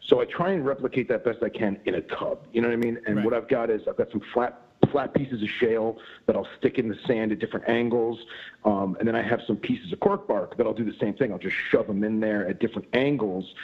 [0.09, 2.39] So I try and replicate that best I can in a tub.
[2.53, 2.99] You know what I mean?
[3.07, 3.25] And Right.
[3.25, 4.59] what I've got is I've got some flat
[4.89, 8.19] flat pieces of shale that I'll stick in the sand at different angles.
[8.65, 11.15] Um, and then I have some pieces of cork bark that I'll do the same
[11.15, 11.33] thing.
[11.33, 13.55] I'll just shove them in there at different angles,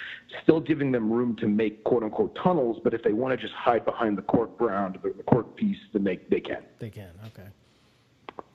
[0.42, 2.80] still giving them room to make quote unquote tunnels.
[2.82, 5.78] But if they want to just hide behind the cork ground, the, the cork piece,
[5.92, 6.62] then they, they can.
[6.78, 7.10] They can.
[7.26, 7.48] Okay.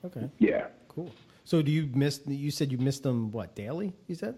[0.06, 0.30] Okay.
[0.40, 0.68] Yeah.
[0.88, 1.12] Cool.
[1.46, 2.22] So do you miss?
[2.28, 3.32] You said you missed them.
[3.32, 3.94] What daily?
[4.08, 4.36] You said.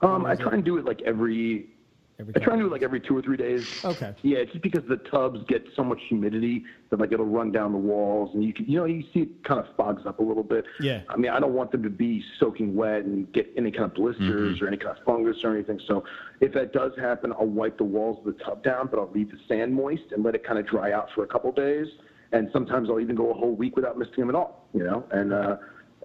[0.00, 1.73] Um, I try and do it like every
[2.20, 3.84] Every I try and couple do it like every two or three days.
[3.84, 4.14] Okay.
[4.22, 7.72] Yeah, it's just because the tubs get so much humidity that like it'll run down
[7.72, 10.22] the walls, and you can, you know, you see it kind of fogs up a
[10.22, 10.64] little bit.
[10.78, 11.00] Yeah.
[11.08, 13.94] I mean, I don't want them to be soaking wet and get any kind of
[13.94, 15.80] blisters or any kind of fungus or anything.
[15.88, 16.04] So
[16.40, 19.32] if that does happen, I'll wipe the walls of the tub down, but I'll leave
[19.32, 21.88] the sand moist and let it kind of dry out for a couple days.
[22.30, 24.68] And sometimes I'll even go a whole week without misting them at all.
[24.72, 25.56] You know, and uh,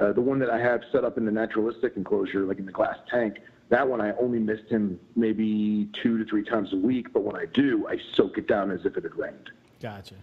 [0.01, 2.71] uh, the one that I have set up in the naturalistic enclosure, like in the
[2.71, 3.37] glass tank.
[3.69, 7.35] That one I only missed him maybe two to three times a week, but when
[7.35, 9.49] I do, I soak it down as if it had rained.
[9.79, 10.15] Gotcha.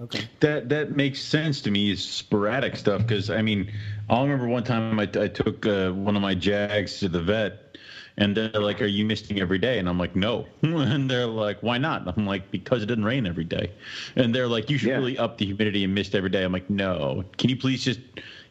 [0.00, 0.28] Okay.
[0.40, 3.70] That that makes sense to me is sporadic stuff because I mean
[4.08, 7.76] I'll remember one time I, I took uh, one of my Jags to the vet
[8.16, 11.62] and they're like, "Are you misting every day?" And I'm like, "No," and they're like,
[11.62, 13.70] "Why not?" I'm like, "Because it doesn't rain every day,"
[14.16, 14.96] and they're like, "You should Yeah.
[14.96, 18.00] really up the humidity and mist every day." I'm like, "No, can you please just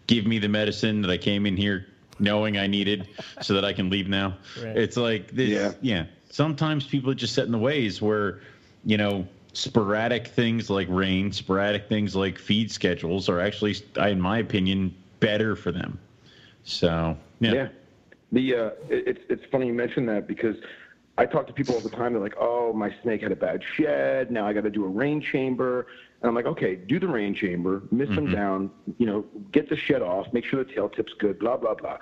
[0.07, 1.85] give me the medicine that I came in here
[2.19, 3.07] knowing I needed
[3.41, 4.77] so that I can leave now?" Right.
[4.77, 5.71] It's like this, Yeah.
[5.81, 6.05] yeah.
[6.29, 8.39] Sometimes people are just set in the ways where,
[8.85, 14.37] you know, sporadic things like rain, sporadic things like feed schedules are actually, in my
[14.39, 15.99] opinion, better for them.
[16.63, 17.53] So, yeah.
[17.53, 17.67] Yeah.
[18.31, 20.55] The uh, it's it's funny you mention that because
[21.17, 22.13] I talk to people all the time.
[22.13, 24.29] They're like, "Oh, my snake had a bad shed.
[24.29, 25.87] Now I got to do a rain chamber."
[26.21, 28.35] And I'm like, "Okay, do the rain chamber, mist them mm-hmm.
[28.35, 28.71] down.
[28.97, 31.39] You know, get the shed off, make sure the tail tip's good.
[31.39, 31.97] Blah blah blah."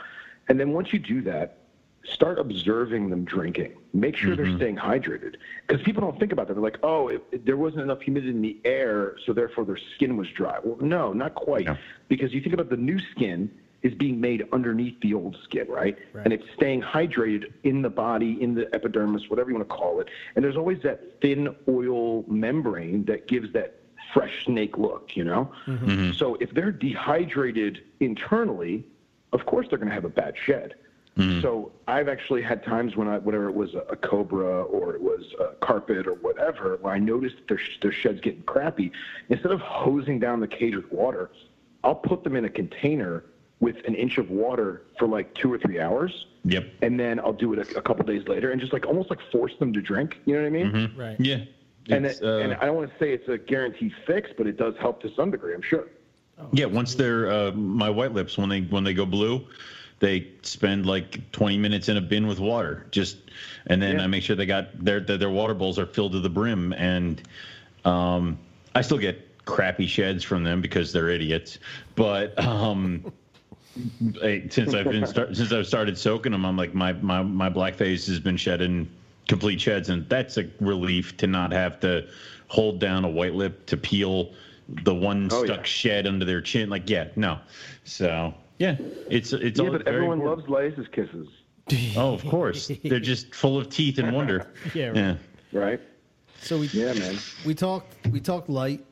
[0.50, 1.58] And then once you do that,
[2.04, 3.74] start observing them drinking.
[3.94, 4.58] Make sure they're mm-hmm.
[4.58, 5.36] staying hydrated
[5.68, 6.54] because people don't think about that.
[6.56, 9.80] They're like, "Oh, it, it- there wasn't enough humidity in the air, so therefore their
[9.96, 11.66] skin was dry." Well, no, not quite.
[11.66, 11.78] No.
[12.08, 13.52] Because you think about the new skin
[13.84, 15.98] is being made underneath the old skin, right?
[16.14, 16.26] Right.
[16.26, 20.00] And it's staying hydrated in the body, in the epidermis, whatever you want to call
[20.00, 20.10] it.
[20.36, 23.77] And there's always that thin oil membrane that gives that
[24.18, 25.52] fresh snake look, you know?
[25.66, 25.90] Mm-hmm.
[25.90, 26.12] Mm-hmm.
[26.14, 28.86] So if they're dehydrated internally,
[29.34, 30.76] of course they're going to have a bad shed.
[31.18, 31.42] Mm-hmm.
[31.42, 35.02] So I've actually had times when I, whatever it was a, a cobra or it
[35.02, 38.92] was a carpet or whatever, where I noticed their, their shed's getting crappy.
[39.30, 41.32] Instead of hosing down the cage with water,
[41.84, 43.24] I'll put them in a container
[43.60, 46.28] with an inch of water for like two or three hours.
[46.46, 46.66] Yep.
[46.84, 49.20] And then I'll do it a, a couple days later and just like almost like
[49.32, 50.20] force them to drink.
[50.26, 50.94] You know what I mean?
[50.96, 51.20] Right.
[51.20, 51.40] Yeah.
[51.90, 54.58] And, it, uh, and I don't want to say it's a guaranteed fix, but it
[54.58, 55.88] does help to some degree, I'm sure.
[56.52, 56.66] yeah.
[56.66, 59.46] Once they're, uh, my white lips, when they, when they go blue,
[60.00, 63.18] they spend like 20 minutes in a bin with water just,
[63.68, 64.04] and then Yeah.
[64.04, 66.74] I make sure they got their, their, their water bowls are filled to the brim.
[66.74, 67.22] And,
[67.86, 68.38] um,
[68.76, 71.60] I still get crappy sheds from them because they're idiots,
[71.96, 73.12] but, um,
[74.50, 77.76] since I've been start, since I've started soaking them, I'm like my my my black
[77.76, 78.90] face has been shedding
[79.28, 82.08] complete sheds, and that's a relief to not have to
[82.48, 84.34] hold down a white lip to peel
[84.84, 85.64] the one Oh, stuck yeah.
[85.64, 86.70] shed under their chin.
[86.70, 87.40] Like, yeah, no.
[87.84, 88.78] So yeah,
[89.10, 89.68] it's it's all.
[89.68, 90.50] Yeah, but everyone important.
[90.50, 91.28] loves Lace's kisses,
[91.98, 94.48] Oh, of course, they're just full of teeth and wonder.
[94.74, 94.96] Yeah, right.
[94.96, 95.60] yeah.
[95.60, 95.82] right?
[96.40, 97.18] So we Yeah, man.
[97.46, 98.84] we talked we talked light.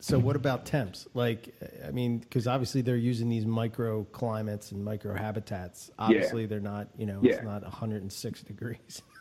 [0.00, 1.08] So what about temps?
[1.14, 1.54] Like,
[1.86, 5.90] I mean, because obviously they're using these microclimates and micro habitats.
[5.98, 6.88] Obviously, they're not.
[6.98, 7.36] You know, Yeah.
[7.36, 9.00] it's not 106 degrees.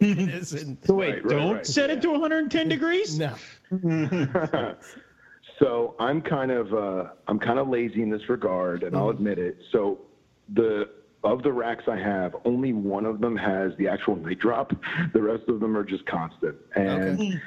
[0.00, 0.84] it isn't.
[0.86, 1.66] So wait, Right, right, don't right.
[1.66, 3.18] set it to 110 degrees.
[3.18, 3.34] No.
[5.58, 9.38] So I'm kind of uh, I'm kind of lazy in this regard, and I'll admit
[9.38, 9.56] it.
[9.72, 10.00] So
[10.54, 10.90] the
[11.24, 14.72] of the racks I have, only one of them has the actual night drop.
[15.14, 16.56] The rest of them are just constant.
[16.74, 17.40] And Okay.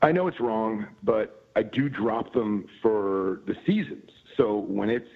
[0.00, 4.10] I know it's wrong, but I do drop them for the seasons.
[4.36, 5.08] So when it's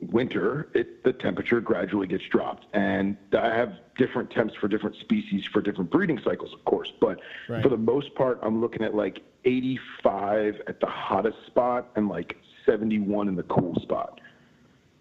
[0.00, 2.66] winter, it, the temperature gradually gets dropped.
[2.74, 6.92] And I have different temps for different species for different breeding cycles, of course.
[7.00, 7.62] But Right.
[7.62, 12.36] for the most part, I'm looking at like 85 at the hottest spot and like
[12.66, 14.20] 71 in the cool spot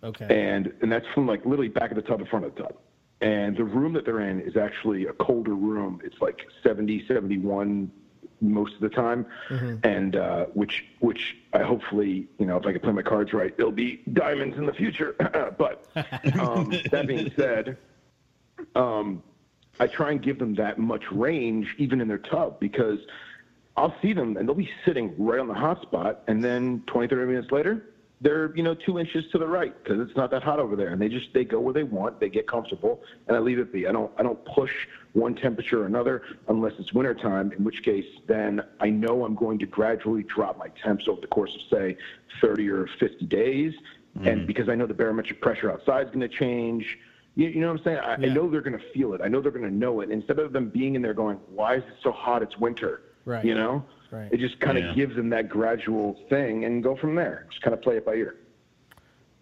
[0.04, 0.28] Okay.
[0.30, 2.76] and and that's from like literally back of the tub in front of the tub
[3.22, 7.90] and the room that they're in is actually a colder room it's like 70 71
[8.42, 9.26] most of the time.
[9.84, 13.54] And uh, which which i hopefully you know if i can play my cards right
[13.58, 15.16] it'll be diamonds in the future.
[15.58, 15.86] But
[16.40, 17.78] um, that being said
[18.76, 19.24] um,
[19.80, 23.00] i try and give them that much range even in their tub because
[23.78, 27.08] i'll see them and they'll be sitting right on the hot spot and then 20
[27.08, 27.86] 30 minutes later
[28.26, 30.90] they're you know two inches to the right because it's not that hot over there,
[30.90, 33.72] and they just they go where they want, they get comfortable, and I leave it
[33.72, 33.86] be.
[33.88, 34.72] I don't I don't push
[35.14, 39.60] one temperature or another unless it's wintertime, in which case then I know I'm going
[39.60, 41.98] to gradually drop my temps over the course of say
[42.42, 43.74] 30 or 50 days,
[44.18, 44.28] Mm-hmm.
[44.30, 46.86] and because I know the barometric pressure outside is going to change.
[47.36, 47.98] You, you know what I'm saying?
[47.98, 48.32] I, Yeah.
[48.32, 49.20] I know they're going to feel it.
[49.22, 50.10] I know they're going to know it.
[50.10, 52.42] Instead of them being in there going, "Why is it so hot?
[52.42, 53.44] It's winter." Right.
[53.44, 54.32] You know, Right.
[54.32, 54.94] it just kind of Yeah.
[54.94, 57.48] gives them that gradual thing and go from there.
[57.50, 58.36] Just kind of play it by ear.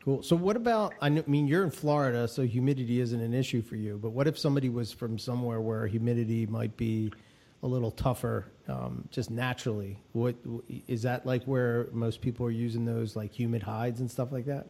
[0.03, 0.21] Cool.
[0.21, 0.93] So what about?
[1.01, 3.97] I mean, you're in Florida, so humidity isn't an issue for you.
[4.01, 7.11] But what if somebody was from somewhere where humidity might be
[7.61, 9.97] a little tougher, um, just naturally?
[10.11, 10.35] What
[10.89, 11.45] is that like?
[11.45, 14.67] Where most people are using those like humid hides and stuff like that?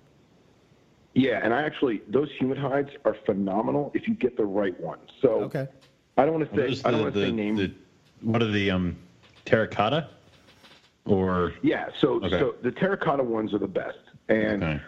[1.16, 5.00] Yeah, and I actually those humid hides are phenomenal if you get the right one.
[5.22, 5.68] So Okay.
[6.18, 7.58] I don't want to say is I don't want to say the, names.
[7.60, 7.72] the,
[8.22, 8.98] what are the um,
[9.46, 10.10] terracotta?
[11.06, 12.40] Or yeah, so Okay.
[12.40, 14.00] so the terracotta ones are the best,
[14.30, 14.82] and okay.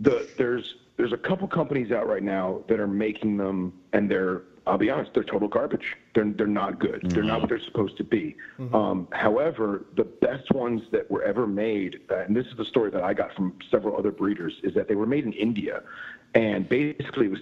[0.00, 4.42] the there's there's a couple companies out right now that are making them, and they're
[4.64, 5.96] I'll be honest, they're total garbage.
[6.14, 7.02] They're they're not good.
[7.10, 8.36] They're not what they're supposed to be.
[8.72, 12.92] Um, however, the best ones that were ever made, uh, and this is the story
[12.92, 15.82] that I got from several other breeders, is that they were made in India,
[16.36, 17.40] and basically it was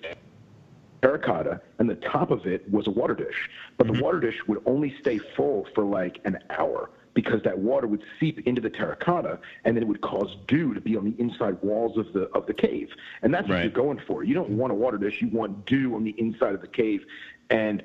[1.03, 3.49] terracotta, and the top of it was a water dish.
[3.77, 7.87] But the water dish would only stay full for like an hour because that water
[7.87, 11.15] would seep into the terracotta, and then it would cause dew to be on the
[11.21, 12.91] inside walls of the of the cave.
[13.23, 13.63] And that's what Right.
[13.65, 14.23] you're going for.
[14.25, 17.05] You don't want a water dish; you want dew on the inside of the cave.
[17.51, 17.83] And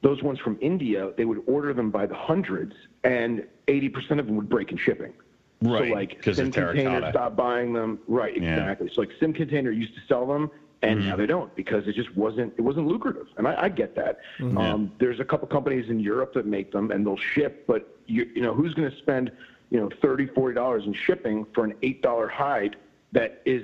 [0.00, 2.74] those ones from India, they would order them by the hundreds,
[3.04, 5.12] and 80% of them would break in shipping.
[5.60, 8.00] Right, So like Sim Container stopped buying them.
[8.08, 8.54] Right, Yeah.
[8.56, 8.90] exactly.
[8.92, 10.50] So like Sim Container used to sell them,
[10.82, 11.08] and Mm-hmm.
[11.10, 13.26] now they don't because it just wasn't it wasn't lucrative.
[13.36, 14.18] And I, I get that.
[14.40, 18.28] Um, there's a couple companies in Europe that make them, and they'll ship, but you
[18.34, 19.30] you know who's going to spend
[19.70, 22.76] you know 30 40 dollars in shipping for an eight dollar hide
[23.12, 23.62] that is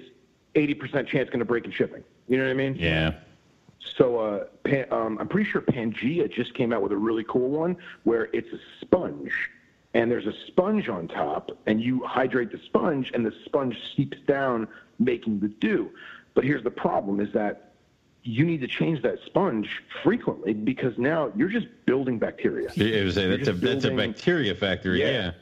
[0.54, 2.02] 80% chance going to break in shipping.
[2.28, 2.74] You know what I mean?
[2.76, 3.14] Yeah.
[3.96, 7.48] So uh, Pan, um, I'm pretty sure Pangea just came out with a really cool
[7.48, 9.32] one where it's a sponge,
[9.94, 14.18] and there's a sponge on top, and you hydrate the sponge, and the sponge seeps
[14.26, 14.68] down,
[14.98, 15.90] making the dew.
[16.38, 17.72] But here's the problem: is that
[18.22, 19.68] you need to change that sponge
[20.04, 22.70] frequently because now you're just building bacteria.
[22.76, 25.00] It was a, that's a just that's a bacteria factory.
[25.00, 25.10] Yeah.
[25.10, 25.32] Yeah.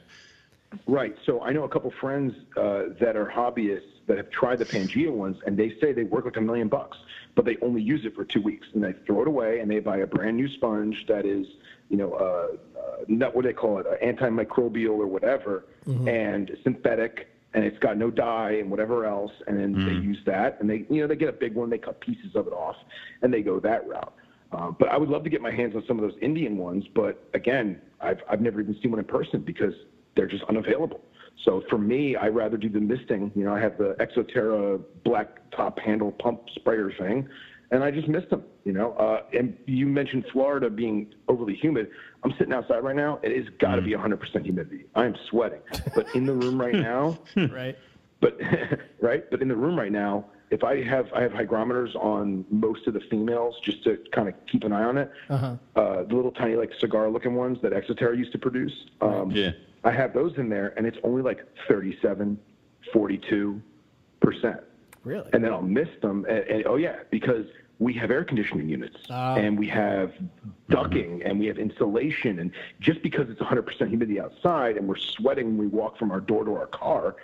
[0.87, 1.15] Right.
[1.23, 5.11] So I know a couple friends uh, that are hobbyists that have tried the Pangea
[5.11, 6.97] ones, and they say they work like a million bucks,
[7.35, 9.77] but they only use it for two weeks, and they throw it away, and they
[9.77, 11.45] buy a brand new sponge that is,
[11.89, 15.65] you know, uh, uh, not what they call it, uh, antimicrobial or whatever,
[16.07, 17.27] and synthetic,
[17.57, 20.85] and it's got no dye and whatever else, and then they use that, and they,
[20.91, 22.75] you know, they get a big one, they cut pieces of it off,
[23.23, 24.13] and they go that route.
[24.51, 26.85] Uh, but I would love to get my hands on some of those Indian ones,
[26.93, 29.73] but again, I've I've never even seen one in person because
[30.15, 31.01] they're just unavailable.
[31.45, 33.31] So for me, I rather do the misting.
[33.35, 37.27] You know, I have the Exoterra black top handle pump sprayer thing,
[37.71, 38.43] and I just missed them.
[38.63, 41.89] You know, uh, and you mentioned Florida being overly humid.
[42.23, 43.19] I'm sitting outside right now.
[43.23, 44.85] It has got to be 100% humidity.
[44.95, 45.59] I am sweating,
[45.95, 47.77] but in the room right now, Right.
[48.19, 48.37] but
[49.01, 52.87] right but in the room right now if i have i have hygrometers on most
[52.87, 55.55] of the females just to kind of keep an eye on it Uh-huh.
[55.75, 59.51] uh, the little tiny like cigar looking ones that exoterra used to produce um, Yeah.
[59.83, 62.39] i have those in there and it's only like 37
[62.93, 63.61] 42
[64.21, 64.61] percent
[65.03, 65.29] Really?
[65.33, 66.25] and then I'll miss them.
[66.29, 67.45] And, and oh yeah, because
[67.79, 69.35] we have air conditioning units Ah.
[69.35, 70.11] and we have
[70.69, 72.39] ducking and we have insulation.
[72.39, 76.19] And just because it's 100% humidity outside and we're sweating when we walk from our
[76.19, 77.15] door to our car,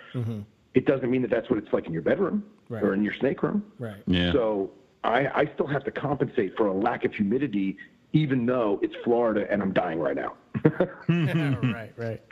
[0.74, 2.82] it doesn't mean that that's what it's like in your bedroom Right.
[2.82, 3.64] or in your snake room.
[3.78, 4.02] right.
[4.06, 4.32] Yeah.
[4.32, 4.70] So
[5.02, 7.76] I, I still have to compensate for a lack of humidity,
[8.14, 10.34] even though it's Florida and I'm dying right now.
[11.08, 11.92] right.
[11.96, 12.22] Right.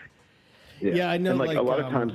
[0.81, 2.12] Yeah, I know, And like, like, a lot um, of times.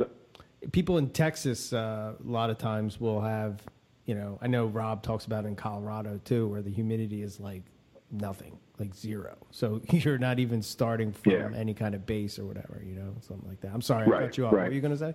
[0.72, 3.62] People in Texas, uh, a lot of times will have,
[4.06, 7.64] you know, I know Rob talks about in Colorado too, where the humidity is like
[8.12, 9.38] nothing, like zero.
[9.52, 11.50] So you're not even starting from Yeah.
[11.56, 13.72] any kind of base or whatever, you know, something like that.
[13.74, 14.52] I'm sorry, I Right, cut you off.
[14.52, 14.70] What right.
[14.70, 15.14] were you going to say?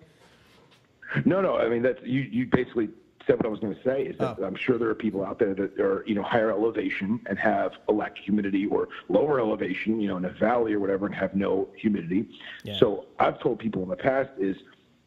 [1.24, 1.56] No, no.
[1.58, 2.20] I mean, that's you.
[2.22, 2.88] You basically
[3.26, 4.04] said what I was going to say.
[4.04, 4.44] Is that Oh.
[4.44, 7.72] I'm sure there are people out there that are you know higher elevation and have
[7.88, 11.14] a lack of humidity, or lower elevation, you know, in a valley or whatever, and
[11.14, 12.30] have no humidity.
[12.64, 12.78] Yeah.
[12.78, 14.56] So I've told people in the past is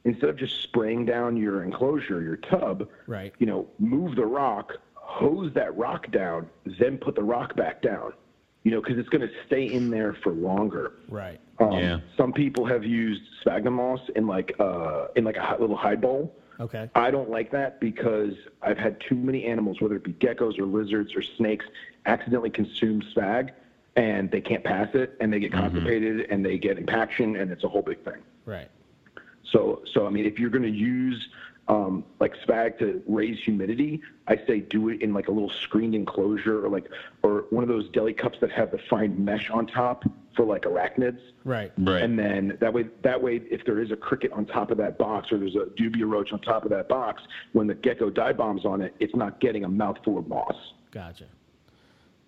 [0.05, 3.33] instead of just spraying down your enclosure, your tub, Right.
[3.39, 6.47] You know, move the rock, hose that rock down,
[6.79, 8.13] then put the rock back down.
[8.63, 10.93] You know, because it's going to stay in there for longer.
[11.07, 11.39] Right.
[11.59, 11.99] Um, Yeah.
[12.17, 16.35] Some people have used sphagnum moss in like uh, in like a little hide bowl.
[16.59, 16.89] Okay.
[16.95, 20.65] I don't like that because I've had too many animals, whether it be geckos or
[20.65, 21.65] lizards or snakes,
[22.05, 23.51] accidentally consume spag,
[23.97, 27.65] and they can't pass it, and they get constipated, and they get impaction, and it's
[27.65, 28.21] a whole big thing.
[28.45, 28.69] Right.
[29.51, 31.27] So, so I mean, if you're going to use
[31.67, 35.95] um, like spag to raise humidity, I say do it in like a little screened
[35.95, 36.85] enclosure or like
[37.23, 40.03] or one of those deli cups that have the fine mesh on top
[40.35, 41.19] for like arachnids.
[41.43, 41.71] Right.
[41.77, 42.01] Right.
[42.03, 44.97] And then that way, that way, if there is a cricket on top of that
[44.97, 47.23] box or there's a dubia roach on top of that box,
[47.53, 50.55] when the gecko dive bombs on it, it's not getting a mouthful of moss.
[50.91, 51.25] Gotcha.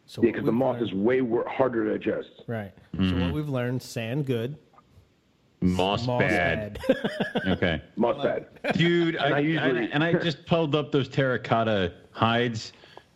[0.05, 2.29] So Yeah, because the we've moss learned- is way harder to digest.
[2.47, 2.71] right.
[2.93, 3.21] So Mm-hmm.
[3.21, 4.57] what we've learned: sand good,
[5.61, 6.79] Moss, moss bad.
[6.87, 7.11] bad.
[7.47, 7.81] Okay.
[7.95, 8.45] Moss bad.
[8.73, 12.73] Dude, I, I usually- and, and I just pulled up those terracotta hides.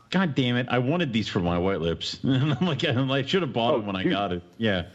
[0.09, 0.67] God damn it!
[0.69, 2.19] I wanted these for my white lips.
[2.23, 4.41] And I'm like, I should have bought Oh, them when I got it.
[4.57, 4.87] Yeah.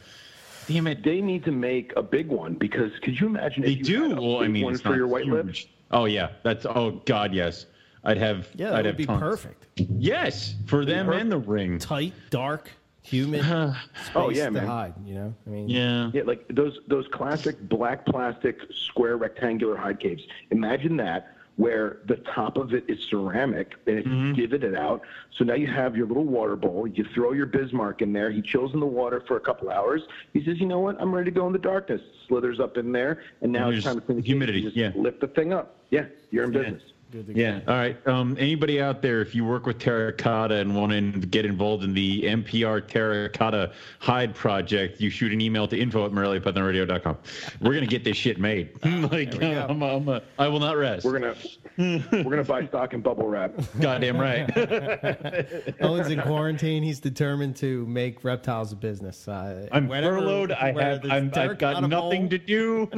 [0.68, 1.02] Damn it.
[1.04, 4.02] They need to make a big one because could you imagine They you do.
[4.08, 5.32] had a Well, I mean, one it's for not your white huge.
[5.46, 5.66] lips?
[5.92, 6.66] Oh yeah, that's.
[6.66, 7.66] Oh God, yes.
[8.04, 8.48] I'd have.
[8.56, 9.20] Yeah, that I'd would have be tons.
[9.20, 9.66] perfect.
[9.76, 11.22] Yes, for them perfect.
[11.22, 11.78] and the ring.
[11.78, 12.70] Tight, dark,
[13.06, 13.44] humid.
[14.14, 14.66] Oh, yeah, to man.
[14.66, 14.94] hide.
[15.04, 16.10] You know, I mean, Yeah.
[16.12, 20.22] Yeah, like those those classic black plastic square rectangular hide caves.
[20.50, 24.32] Imagine that where the top of it is ceramic and it's Mm-hmm.
[24.38, 25.00] divvied out.
[25.38, 26.86] So now you have your little water bowl.
[26.86, 28.30] You throw your Bismarck in there.
[28.30, 30.02] He chills in the water for a couple hours.
[30.34, 31.00] He says, "You know what?
[31.00, 33.84] I'm ready to go in the darkness." Slithers up in there, and now And it's
[33.86, 34.28] time to clean the cage.
[34.28, 34.92] humidity, You just yeah.
[34.96, 35.76] lift the thing up.
[35.90, 36.82] Yeah, you're in business.
[37.12, 37.40] Good to go.
[37.40, 37.60] Yeah.
[37.68, 38.06] All right.
[38.08, 41.94] Um, anybody out there, if you work with terracotta and want to get involved in
[41.94, 47.16] the MPR Terracotta Hide Project, you shoot an email to info at moreliapythonradio.com.
[47.60, 48.70] We're gonna get this shit made.
[48.84, 49.66] like, we go.
[49.68, 51.04] I'm, I'm a, I will not rest.
[51.04, 51.36] We're gonna
[51.78, 53.52] we're gonna buy stock in bubble wrap.
[53.80, 54.50] Goddamn right.
[55.80, 56.82] Owen's in quarantine.
[56.82, 59.28] He's determined to make reptiles a business.
[59.28, 60.52] Uh, I'm whenever, furloughed.
[60.52, 62.88] I have, I'm, I've got nothing bowl- to do.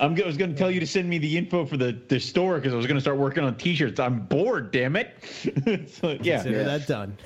[0.00, 2.18] I'm, I was going to tell you to send me the info for the, the
[2.18, 4.00] store because I was going to start working on T-shirts.
[4.00, 4.70] I'm bored.
[4.72, 5.14] Damn it.
[6.00, 6.42] so, yeah.
[6.42, 6.62] Consider Yeah.
[6.64, 7.16] that done.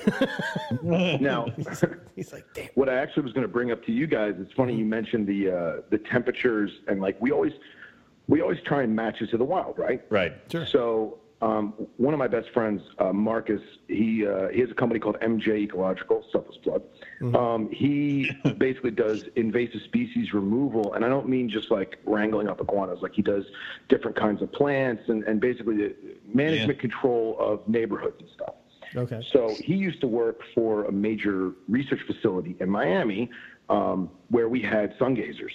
[0.82, 1.47] Now,
[2.16, 2.68] He's like, damn.
[2.74, 5.26] what I actually was going to bring up to you guys, it's funny you mentioned
[5.26, 7.52] the uh, the temperatures and like we always
[8.28, 10.02] we always try and match it to the wild, right?
[10.10, 10.34] Right.
[10.51, 10.66] Sure.
[10.66, 15.01] So um, one of my best friends, uh, Marcus, he uh, he has a company
[15.01, 16.82] called MJ Ecological, selfless plug.
[17.23, 22.61] Um, he basically does invasive species removal, and I don't mean just like wrangling up
[22.61, 23.01] iguanas.
[23.03, 23.44] Like he does
[23.89, 25.94] different kinds of plants and and basically the
[26.32, 28.55] management control of neighborhoods and stuff.
[28.94, 29.23] Okay.
[29.32, 33.31] So he used to work for a major research facility in Miami
[33.69, 35.53] um, where we had sun gazers.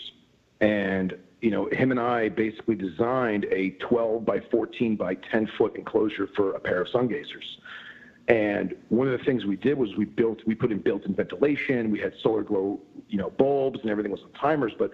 [0.60, 5.76] And, you know, him and I basically designed a 12 by 14 by 10 foot
[5.76, 7.46] enclosure for a pair of sun gazers.
[8.28, 11.92] And one of the things we did was we built, we put in built-in ventilation.
[11.92, 14.74] We had solar glow, you know, bulbs and everything was on timers.
[14.78, 14.92] But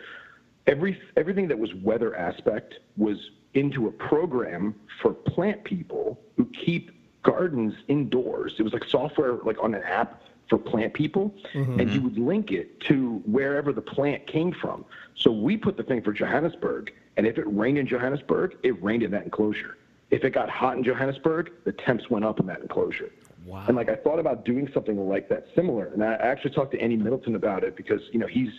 [0.67, 6.91] every everything that was weather aspect was into a program for plant people who keep
[7.23, 8.53] gardens indoors.
[8.59, 11.79] It was like software, like on an app for plant people, mm-hmm.
[11.79, 14.85] and you would link it to wherever the plant came from.
[15.15, 19.03] So we put the thing for Johannesburg, and if it rained in Johannesburg, it rained
[19.03, 19.77] in that enclosure.
[20.11, 23.11] If it got hot in Johannesburg, the temps went up in that enclosure.
[23.45, 23.65] Wow.
[23.67, 26.79] And like I thought about doing something like that similar, and I actually talked to
[26.79, 28.51] Andy Middleton about it because you know he's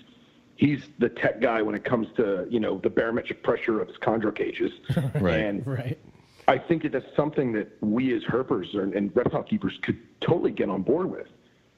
[0.56, 3.96] he's the tech guy when it comes to you know the barometric pressure of his
[3.98, 4.72] chondro cages.
[5.20, 5.40] Right.
[5.40, 5.98] And Right.
[6.46, 10.50] I think that that's something that we as herpers and, and reptile keepers could totally
[10.50, 11.28] get on board with.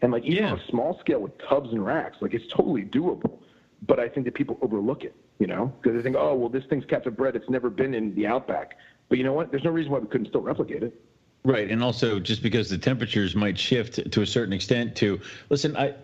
[0.02, 0.52] And like even Yeah.
[0.52, 3.38] on a small scale with tubs and racks, like it's totally doable.
[3.86, 6.64] But I think that people overlook it, you know, because they think, oh, well, this
[6.64, 7.36] thing's captive bred.
[7.36, 8.76] It's never been in the outback.
[9.08, 9.50] But you know what?
[9.52, 11.00] There's no reason why we couldn't still replicate it.
[11.46, 14.96] Right, and also just because the temperatures might shift to a certain extent.
[14.96, 15.94] To listen, I,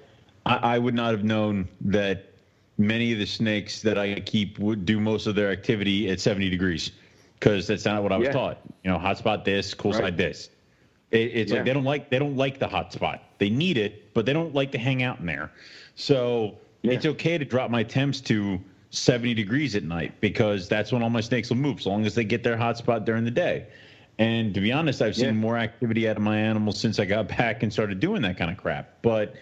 [0.46, 2.20] I, I would not have known that
[2.78, 6.48] many of the snakes that I keep would do most of their activity at 70
[6.48, 6.92] degrees,
[7.40, 8.32] because that's not what I was Yeah.
[8.34, 8.58] taught.
[8.84, 10.02] You know, hot spot this, cool Right.
[10.02, 10.48] side this.
[11.10, 11.56] It, it's Yeah.
[11.58, 13.20] like they don't like they don't like the hot spot.
[13.38, 15.50] They need it, but they don't like to hang out in there.
[15.96, 16.92] So Yeah.
[16.92, 18.60] it's okay to drop my temps to
[18.90, 22.14] 70 degrees at night because that's when all my snakes will move, as long as
[22.14, 23.64] they get their hot spot during the day.
[24.18, 25.32] And to be honest, I've seen Yeah.
[25.32, 28.50] more activity out of my animals since I got back and started doing that kind
[28.50, 29.02] of crap.
[29.02, 29.34] But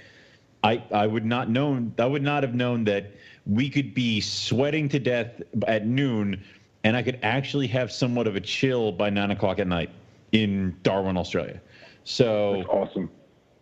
[0.63, 3.13] I I would not known I would not have known that
[3.47, 6.45] we could be sweating to death at noon,
[6.85, 9.91] and I could actually have somewhat of a chill by nine o'clock at night
[10.33, 11.61] in Darwin, Australia.
[12.05, 13.11] So It's awesome.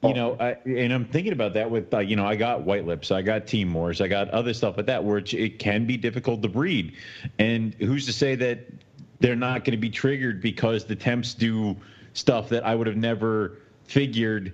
[0.02, 2.86] you know, I, and I'm thinking about that with, uh, you know, I got white
[2.86, 5.97] lips, I got Timors, I got other stuff like that, where it, it can be
[5.97, 6.93] difficult to breed.
[7.39, 8.60] And who's to say that
[9.20, 11.77] they're not going to be triggered because the temps do
[12.12, 14.53] stuff that I would have never figured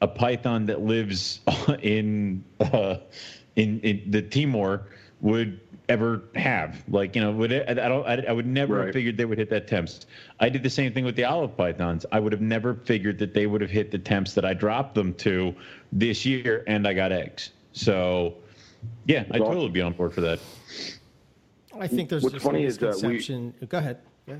[0.00, 1.40] a python that lives
[1.82, 2.96] in uh,
[3.56, 4.82] in in the Timor
[5.20, 6.82] would ever have.
[6.88, 9.38] Like you know, would it, I don't I, I would never have figured they would
[9.38, 10.06] hit that temps.
[10.40, 12.06] I did the same thing with the olive pythons.
[12.12, 14.94] I would have never figured that they would have hit the temps that I dropped
[14.94, 15.54] them to
[15.92, 17.50] this year, and I got eggs.
[17.72, 18.34] So
[19.06, 20.40] yeah, I'd totally be on board for that.
[21.80, 23.98] I think there's What's just funny a is that we- Go ahead.
[24.26, 24.36] Yeah.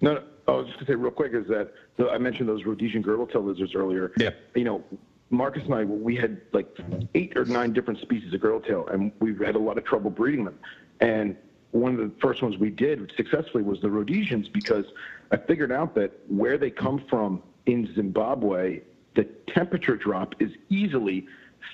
[0.00, 0.22] No, no.
[0.48, 3.26] I was just gonna say real quick is that so I mentioned those Rhodesian girdle
[3.26, 4.12] tail lizards earlier.
[4.16, 4.30] Yeah.
[4.54, 4.84] You know,
[5.30, 6.76] Marcus and I, we had like
[7.14, 10.10] eight or nine different species of girdle tail, and we've had a lot of trouble
[10.10, 10.58] breeding them.
[11.00, 11.36] And
[11.70, 14.84] one of the first ones we did successfully was the Rhodesians because
[15.30, 18.80] I figured out that where they come from in Zimbabwe,
[19.14, 21.26] the temperature drop is easily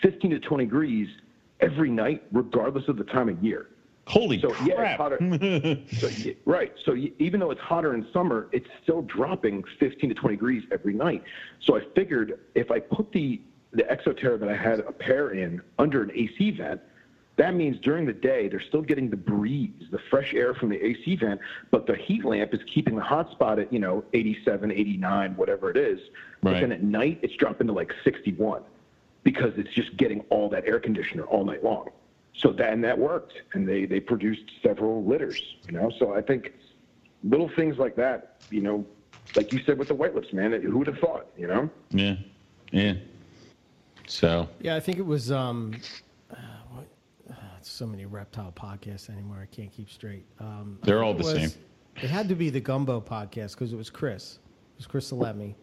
[0.03, 1.09] 15 to 20 degrees
[1.61, 3.69] every night, regardless of the time of year.
[4.09, 4.97] Holy So yeah, it's crap!
[4.99, 5.79] hotter.
[6.01, 6.09] so,
[6.47, 6.73] right.
[6.85, 10.95] So even though it's hotter in summer, it's still dropping 15 to 20 degrees every
[10.95, 11.23] night.
[11.61, 13.41] So I figured if I put the
[13.73, 16.81] the Exoterra that I had a pair in under an AC vent,
[17.37, 20.83] that means during the day they're still getting the breeze, the fresh air from the
[20.83, 21.39] AC vent,
[21.71, 25.71] but the heat lamp is keeping the hot spot at you know 87, 89, whatever
[25.71, 26.01] it is.
[26.43, 26.61] But Right.
[26.63, 28.63] then at night it's dropping to like 61
[29.23, 31.91] because it's just getting all that air conditioner all night long.
[32.39, 35.41] So that and that worked, and they they produced several litters.
[35.67, 36.53] You know, so I think
[37.25, 38.37] little things like that.
[38.51, 38.87] You know,
[39.37, 40.53] like you said with the white lips, man.
[40.63, 41.27] Who would have thought?
[41.37, 41.71] You know.
[41.91, 42.15] Yeah,
[42.73, 42.95] yeah.
[44.07, 45.31] So Yeah, I think it was.
[45.31, 45.75] Um,
[46.31, 46.37] uh,
[46.71, 46.87] what,
[47.31, 49.39] uh, so many reptile podcasts anymore.
[49.43, 50.25] I can't keep straight.
[50.41, 51.63] Um, They're all it the was- same.
[52.01, 54.39] It had to be the Gumbo podcast because it was Chris.
[54.75, 55.57] It was Chris Salemi.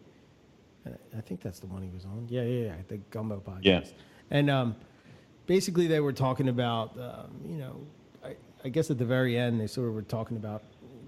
[0.84, 2.26] And I think that's the one he was on.
[2.28, 2.74] Yeah, yeah, yeah.
[2.88, 3.62] The Gumbo podcast.
[3.64, 3.80] Yeah.
[4.30, 4.76] And um,
[5.46, 7.76] basically, they were talking about, um, you know,
[8.24, 10.62] I, I guess at the very end, they sort of were talking about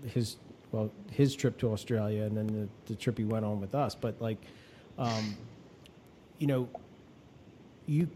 [0.06, 0.36] his,
[0.72, 3.94] well, his trip to Australia and then the, the trip he went on with us.
[3.94, 4.38] But like,
[4.98, 5.36] um,
[6.38, 6.68] you know,
[7.86, 8.08] you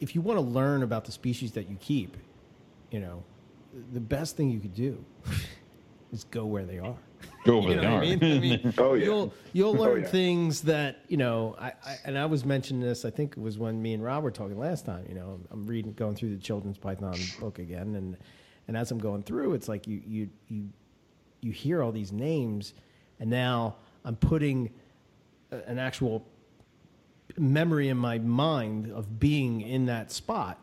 [0.00, 2.16] if you want to learn about the species that you keep,
[2.90, 3.22] you know,
[3.92, 5.02] the best thing you could do
[6.12, 6.96] is go where they are.
[7.44, 7.90] Go over You know there.
[7.92, 8.24] I mean?
[8.24, 9.04] I mean, Oh, yeah.
[9.04, 10.08] you'll you'll Oh, learn yeah.
[10.08, 11.56] things that you know.
[11.58, 13.04] I, I and I was mentioning this.
[13.04, 15.04] I think it was when me and Rob were talking last time.
[15.08, 18.16] You know, I'm reading, going through the children's Python book again, and
[18.68, 20.68] and as I'm going through, it's like you you you
[21.40, 22.74] you hear all these names,
[23.20, 24.70] and now I'm putting
[25.50, 26.26] an actual
[27.38, 30.58] memory in my mind of being in that spot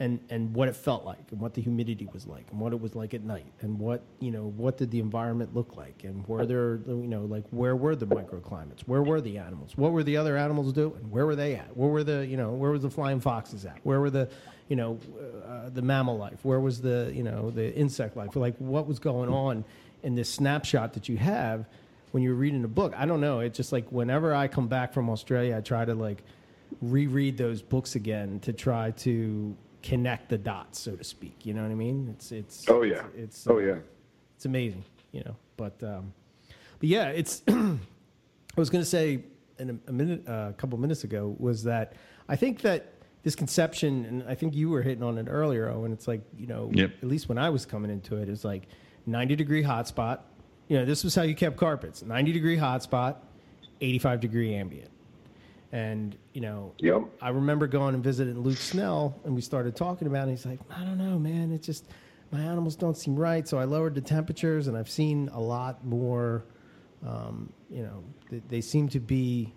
[0.00, 2.80] and and what it felt like and what the humidity was like and what it
[2.80, 6.26] was like at night and what you know what did the environment look like and
[6.28, 8.82] were there you know like where were the microclimates?
[8.86, 9.76] Where were the animals?
[9.76, 11.10] What were the other animals doing?
[11.10, 11.76] Where were they at?
[11.76, 13.78] Where were the you know where were the flying foxes at?
[13.82, 14.28] Where were the
[14.68, 14.98] you know
[15.46, 16.44] uh, the mammal life?
[16.44, 18.36] Where was the you know the insect life?
[18.36, 19.64] Like what was going on
[20.04, 21.66] in this snapshot that you have
[22.12, 22.94] when you're reading a book?
[22.96, 23.40] I don't know.
[23.40, 26.22] It's just like whenever i come back from australia i try to like
[26.80, 31.44] reread those books again to try to connect the dots, so to speak.
[31.46, 32.08] You know what I mean?
[32.14, 33.04] It's it's Oh yeah.
[33.16, 33.76] it's, oh yeah.
[34.36, 35.36] it's amazing, you know.
[35.56, 36.12] But um,
[36.78, 37.42] but yeah, it's.
[37.48, 39.20] I was going to say
[39.60, 41.92] in a, a minute, uh, a couple minutes ago, was that
[42.28, 42.92] I think that
[43.22, 45.92] this conception, and I think you were hitting on it earlier, Owen.
[45.92, 46.90] It's like you know, Yep.
[47.02, 48.64] at least when I was coming into it, it's like
[49.06, 50.20] ninety degree hotspot.
[50.68, 53.16] You know, this was how you kept carpets: ninety degree hotspot,
[53.80, 54.90] eighty five degree ambient.
[55.72, 57.02] And you know, Yep.
[57.20, 60.30] I remember going and visiting Luke Snell, and we started talking about it.
[60.32, 61.52] He's like, I don't know, man.
[61.52, 61.84] It's just
[62.32, 63.46] my animals don't seem right.
[63.46, 66.44] So I lowered the temperatures, and I've seen a lot more.
[67.06, 69.52] Um, you know, they, they seem to be,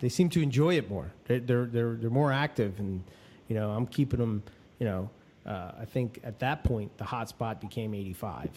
[0.00, 1.12] they seem to enjoy it more.
[1.26, 3.04] They're they're they're, they're more active, and
[3.48, 4.42] you know, I'm keeping them.
[4.78, 5.10] You know,
[5.44, 8.48] uh, I think at that point the hot spot became 85,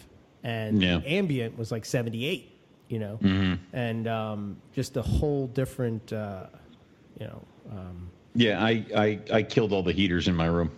[0.42, 1.00] and Yeah.
[1.04, 2.50] ambient was like 78.
[2.88, 6.10] You know, and um, just a whole different.
[6.12, 6.46] Uh,
[7.18, 7.42] you know.
[7.70, 10.70] Um, Yeah, I, I I killed all the heaters in my room,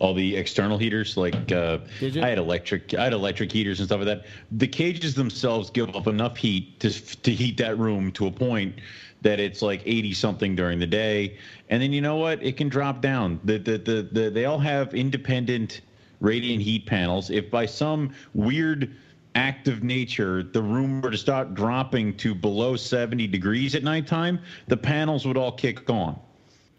[0.00, 1.16] all the external heaters.
[1.16, 4.26] Like uh, I had electric, I had electric heaters and stuff like that.
[4.52, 6.90] The cages themselves give up enough heat to
[7.22, 8.74] to heat that room to a point
[9.22, 11.36] that it's like eighty something during the day,
[11.70, 12.42] and then you know what?
[12.42, 13.40] It can drop down.
[13.44, 15.80] The the the, the they all have independent
[16.20, 17.30] radiant heat panels.
[17.30, 18.94] If by some weird
[19.34, 24.40] act of nature the room were to start dropping to below 70 degrees at nighttime,
[24.68, 26.18] the panels would all kick on.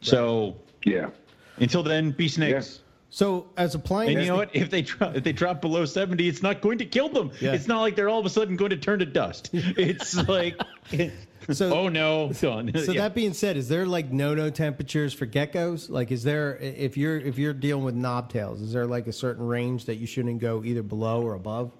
[0.01, 0.55] So
[0.85, 1.09] Yeah.
[1.57, 2.81] until then, be snakes.
[3.09, 4.49] so as applying, And you know what?
[4.53, 7.31] If they drop, if they drop below 70, it's not going to kill them.
[7.39, 7.53] Yeah.
[7.53, 9.49] It's not like they're all of a sudden going to turn to dust.
[9.53, 10.59] It's like,
[11.49, 12.31] So- oh no.
[12.33, 13.01] So Yeah.
[13.01, 15.89] that being said, is there like no-no temperatures for geckos?
[15.89, 19.45] Like, is there if you're if you're dealing with knobtails, is there like a certain
[19.47, 21.71] range that you shouldn't go either below or above?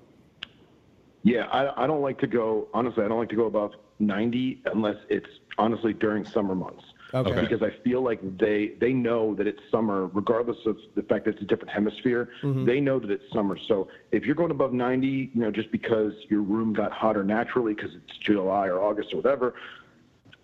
[1.24, 2.68] Yeah, I, I don't like to go.
[2.74, 6.84] Honestly, I don't like to go above 90 unless it's honestly during summer months.
[7.14, 7.42] Okay.
[7.42, 11.32] Because I feel like they they know that it's summer, regardless of the fact that
[11.32, 12.30] it's a different hemisphere.
[12.42, 12.66] Mm-hmm.
[12.66, 13.58] They know that it's summer.
[13.68, 17.74] So if you're going above 90, you know, just because your room got hotter naturally
[17.74, 19.56] because it's July or August or whatever,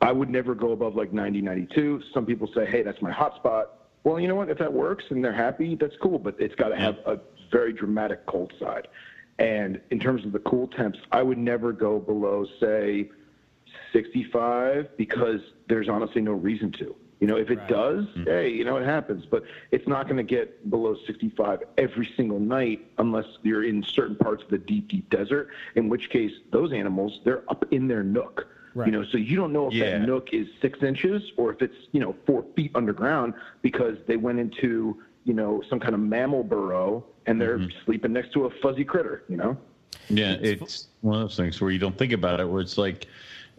[0.01, 2.01] I would never go above like 90, 92.
[2.13, 3.87] Some people say, hey, that's my hot spot.
[4.03, 4.49] Well, you know what?
[4.49, 6.19] If that works and they're happy, that's cool.
[6.19, 6.83] But it's got to mm-hmm.
[6.83, 8.89] have a very dramatic cold side.
[9.39, 13.09] And in terms of the cool temps, I would never go below, say,
[13.93, 16.95] 65 because there's honestly no reason to.
[17.19, 17.67] You know, if it Right.
[17.67, 18.23] does, mm-hmm.
[18.25, 19.25] hey, you know, it happens.
[19.25, 24.15] But it's not going to get below 65 every single night unless you're in certain
[24.15, 28.03] parts of the deep, deep desert, in which case those animals, they're up in their
[28.03, 28.47] nook.
[28.75, 28.85] Right.
[28.85, 29.97] You know, so you don't know if Yeah.
[29.99, 33.33] that nook is six inches or if it's, you know, four feet underground
[33.63, 38.31] because they went into, you know, some kind of mammal burrow and they're sleeping next
[38.33, 39.55] to a fuzzy critter, you know?
[40.09, 42.49] Yeah, it's one of those things where you don't think about it.
[42.49, 43.07] Where it's like,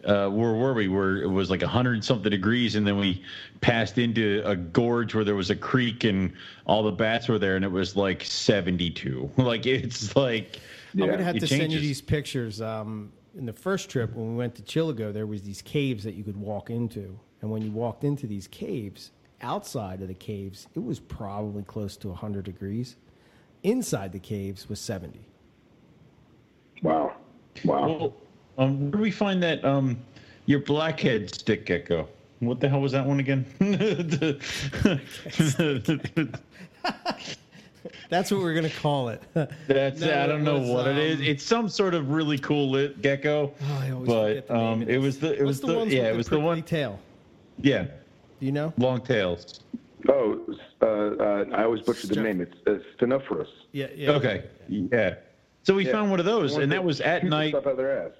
[0.03, 0.87] uh, where were we?
[0.87, 3.23] Where it was like a hundred something degrees, and then we
[3.61, 6.33] passed into a gorge where there was a creek, and
[6.65, 9.29] all the bats were there, and it was like seventy-two.
[9.37, 10.59] Like it's like,
[10.93, 12.61] I'm gonna have it to send you these pictures.
[12.61, 16.15] Um, in the first trip when we went to Chillagoe, there was these caves that
[16.15, 20.67] you could walk into, and when you walked into these caves, outside of the caves,
[20.75, 22.95] it was probably close to 100 degrees.
[23.63, 25.19] Inside the caves was 70.
[26.81, 27.13] Wow.
[27.65, 27.87] Wow.
[27.87, 28.13] well,
[28.57, 29.63] um, where do we find that?
[29.65, 29.97] Um,
[30.45, 32.07] your blackhead stick gecko.
[32.39, 33.45] What the hell was that one again?
[38.09, 39.21] That's what we're gonna call it.
[39.35, 41.17] oh, That's No, I don't know was, what it is.
[41.19, 43.53] um, It's some sort of really cool lit gecko.
[43.79, 45.85] I always forget but the name um, of it was the it What's was the,
[45.85, 46.99] the, yeah it was the one tail.
[47.59, 48.73] yeah Do you know?
[48.77, 49.59] long tails.
[50.07, 50.39] Oh,
[50.81, 52.41] uh, uh, I always butcher the Steph- name.
[52.41, 53.47] It's uh, Stenophorus.
[53.71, 53.87] Yeah.
[53.95, 54.11] yeah.
[54.11, 55.15] Okay, yeah.
[55.63, 55.91] So we Yeah.
[55.91, 57.49] found one of those, Ones and that was at shoot the night.
[57.49, 58.11] Stuff out of their ass.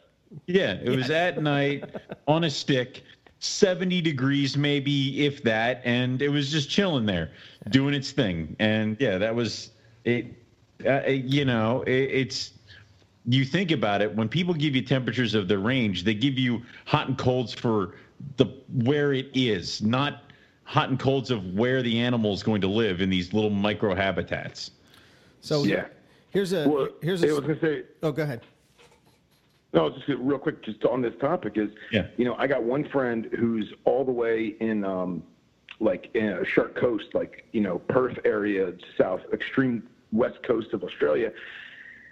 [0.45, 1.85] Yeah, it was at night
[2.27, 3.01] on a stick,
[3.39, 7.31] 70 degrees maybe, if that, and it was just chilling there,
[7.69, 8.55] doing its thing.
[8.59, 9.71] And yeah, that was
[10.03, 10.27] it.
[10.85, 12.51] Uh, you know, it, it's
[13.25, 16.61] you think about it when people give you temperatures of the range, they give you
[16.85, 17.95] hot and colds for
[18.37, 18.45] the
[18.83, 20.23] where it is, not
[20.69, 23.95] hot and colds of where the animal is going to live in these little micro
[23.95, 24.69] habitats.
[25.41, 25.87] So Yeah.
[26.29, 27.31] here's a Well, here's I a.
[27.31, 27.83] was gonna say.
[28.03, 28.41] oh, go ahead.
[29.73, 32.05] No, just real quick, just on this topic is, Yeah.
[32.17, 35.23] you know, I got one friend who's all the way in, um,
[35.79, 39.81] like in a Shark Coast, like you know, Perth area, south, extreme
[40.11, 41.31] west coast of Australia,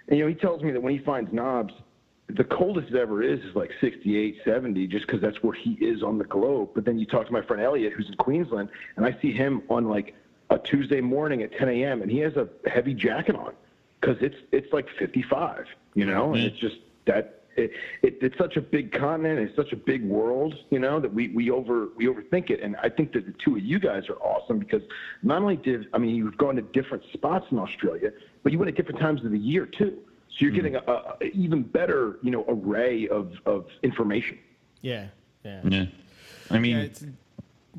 [0.08, 1.74] and you know, he tells me that when he finds knobs,
[2.28, 6.02] the coldest it ever is is like 68, 70, just because that's where he is
[6.02, 6.70] on the globe.
[6.74, 9.62] But then you talk to my friend Elliot, who's in Queensland, and I see him
[9.70, 10.14] on like
[10.50, 12.02] a Tuesday morning at 10 a.m.
[12.02, 13.52] and he has a heavy jacket on
[14.00, 16.76] because it's it's like 55, you know, and it's just
[17.06, 17.72] that it,
[18.02, 21.28] it, it's such a big continent, it's such a big world, you know, that we,
[21.28, 22.60] we over we overthink it.
[22.62, 24.82] And I think that the two of you guys are awesome because
[25.22, 28.68] not only did I mean you've gone to different spots in Australia, but you went
[28.70, 29.98] at different times of the year too.
[30.30, 30.56] So you're hmm.
[30.56, 34.38] getting a, a, a even better, you know, array of, of information.
[34.82, 35.06] Yeah.
[35.44, 35.60] Yeah.
[35.64, 35.86] Yeah,
[36.50, 37.04] I mean, Yeah, it's,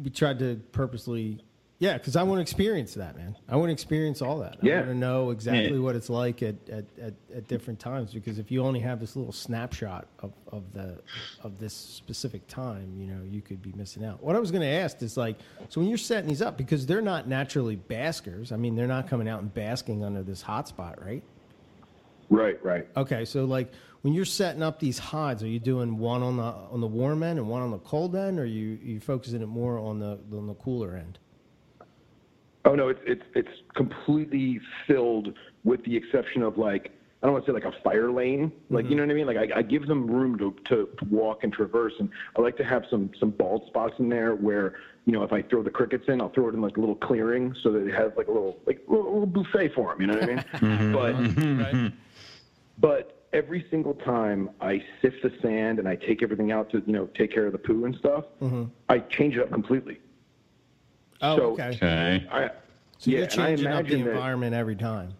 [0.01, 1.43] we tried to purposely,
[1.77, 3.35] yeah, because I want to experience that, man.
[3.47, 4.57] I want to experience all that.
[4.61, 4.73] Yeah.
[4.73, 5.79] I want to know exactly Yeah.
[5.79, 8.13] what it's like at, at, at, at different times.
[8.13, 10.99] Because if you only have this little snapshot of, of the
[11.43, 14.23] of this specific time, you know, you could be missing out.
[14.23, 15.37] What I was going to ask is like,
[15.69, 18.51] so when you're setting these up, because they're not naturally baskers.
[18.51, 21.23] I mean, they're not coming out and basking under this hot spot, right?
[22.29, 22.87] Right, right.
[22.95, 26.43] Okay, so like when you're setting up these hides, are you doing one on the
[26.43, 29.47] on the warm end and one on the cold end, or you you focusing it
[29.47, 31.19] more on the on the cooler end?
[32.65, 36.91] Oh no, it's it's it's completely filled with the exception of like
[37.21, 38.97] I don't want to say like a fire lane, like you mm-hmm.
[38.97, 39.27] know what I mean.
[39.27, 42.63] Like I, I give them room to, to walk and traverse, and I like to
[42.63, 44.75] have some some bald spots in there where
[45.05, 46.95] you know if I throw the crickets in, I'll throw it in like a little
[46.95, 50.01] clearing so that it has like a little like a little, little buffet for them.
[50.01, 50.45] You know what I mean?
[50.59, 50.93] Mm-hmm.
[50.93, 51.93] but Right.
[52.79, 56.93] But every single time I sift the sand and I take everything out to you
[56.93, 58.65] know take care of the poo and stuff, mm-hmm.
[58.89, 59.99] I change it up completely.
[61.21, 61.69] Oh, So- okay.
[61.75, 62.27] okay.
[62.31, 62.49] I
[62.97, 65.13] So yeah, you're and I changing up the imagine that- environment every time.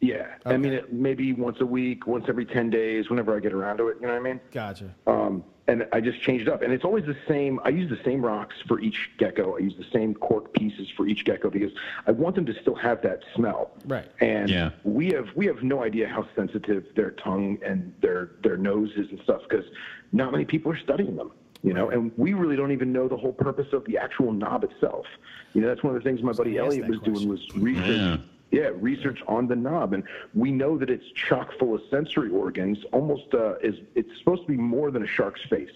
[0.00, 3.52] Yeah, I mean, it, maybe once a week, once every ten days, whenever I get
[3.52, 3.96] around to it.
[4.00, 4.40] You know what I mean?
[4.52, 4.94] Gotcha.
[5.08, 7.58] Um, and I just change it up, and it's always the same.
[7.64, 9.56] I use the same rocks for each gecko.
[9.56, 11.72] I use the same cork pieces for each gecko because
[12.06, 13.72] I want them to still have that smell.
[13.86, 14.06] Right.
[14.20, 14.70] And Yeah.
[14.84, 19.10] we have we have no idea how sensitive their tongue and their their nose is
[19.10, 19.66] and stuff because
[20.12, 21.32] not many people are studying them.
[21.64, 24.62] You know, and we really don't even know the whole purpose of the actual knob
[24.62, 25.06] itself.
[25.54, 27.84] You know, that's one of the things my buddy Elliot that was doing was research.
[27.88, 28.16] Yeah.
[28.50, 30.02] Yeah, research on the knob, and
[30.34, 32.78] we know that it's chock full of sensory organs.
[32.92, 35.70] Almost, uh, is it's supposed to be more than a shark's face.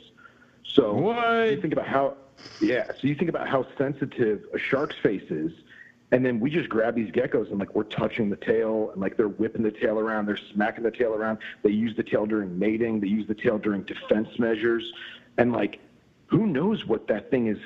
[0.64, 1.50] So What?
[1.50, 2.14] you think about how,
[2.62, 2.86] yeah.
[2.98, 5.52] So you think about how sensitive a shark's face is,
[6.12, 9.18] and then we just grab these geckos and like we're touching the tail, and like
[9.18, 11.38] they're whipping the tail around, they're smacking the tail around.
[11.62, 13.00] They use the tail during mating.
[13.00, 14.90] They use the tail during defense measures,
[15.36, 15.78] and like,
[16.26, 17.58] who knows what that thing is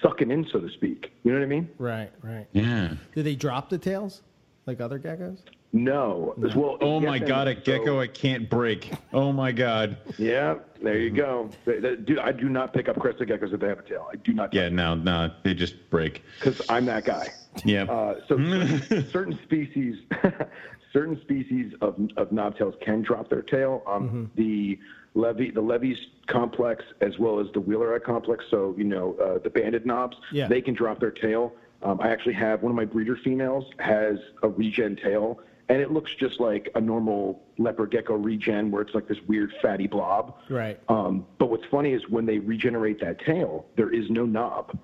[0.00, 1.12] sucking in, so to speak.
[1.22, 1.68] You know what I mean?
[1.76, 2.10] Right.
[2.22, 2.46] Right.
[2.52, 2.94] Yeah.
[3.14, 4.22] Do they drop the tails
[4.68, 5.38] like other geckos?
[5.72, 6.34] No.
[6.54, 8.92] Well, Oh yes my god, a so- gecko I can't break.
[9.12, 9.96] Oh my god.
[10.18, 11.50] Yeah, there you go.
[11.64, 14.06] Th- th- Dude, I do not pick up crested geckos if they have a tail.
[14.12, 14.52] I do not.
[14.54, 16.22] Yeah, no, no, they just break.
[16.38, 17.28] Because I'm that guy.
[17.64, 17.84] Yeah.
[17.84, 19.96] Uh, so certain, certain species,
[20.92, 23.82] certain species of, of knobtails can drop their tail.
[23.86, 24.78] Um, The
[25.14, 28.44] levy, the levis complex, as well as the wheeleri complex.
[28.50, 30.46] So you know uh, the banded knobs, Yeah.
[30.48, 31.52] they can drop their tail.
[31.82, 35.92] Um, I actually have one of my breeder females has a regen tail, and it
[35.92, 40.36] looks just like a normal leopard gecko regen, where it's like this weird fatty blob.
[40.48, 40.80] Right.
[40.88, 44.76] Um, but what's funny is when they regenerate that tail, there is no knob,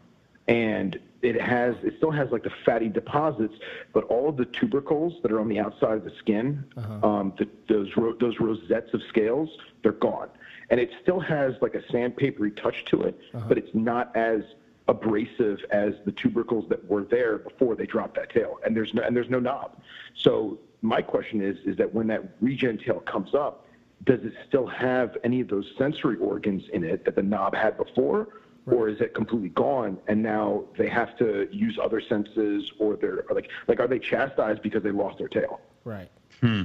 [0.46, 3.54] and it has it still has like the fatty deposits,
[3.92, 6.64] but all of the tubercles that are on the outside of the skin,
[7.02, 9.48] um, the, those ro- those rosettes of scales,
[9.82, 10.28] they're gone,
[10.70, 13.18] and it still has like a sandpapery touch to it,
[13.48, 14.42] but it's not as
[14.88, 19.02] abrasive as the tubercles that were there before they dropped that tail, and there's no
[19.02, 19.76] and there's no knob.
[20.14, 23.66] So my question is is that when that regen tail comes up,
[24.04, 27.76] does it still have any of those sensory organs in it that the knob had
[27.76, 28.28] before?
[28.66, 33.26] Or is it completely gone and now they have to use other senses or they're
[33.28, 35.60] or like like are they chastised because they lost their tail?
[35.84, 36.08] Right.
[36.40, 36.62] Hmm.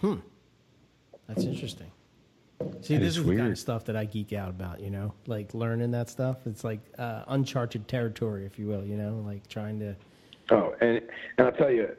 [0.00, 0.16] Hmm.
[1.26, 1.90] That's interesting.
[2.80, 4.80] See, That this is is, the kind of stuff that I geek out about.
[4.80, 6.38] You know, like learning that stuff.
[6.46, 8.84] It's like uh, uncharted territory, if you will.
[8.84, 9.96] You know, like trying to.
[10.50, 11.00] Oh, and
[11.38, 11.94] and I'll tell you,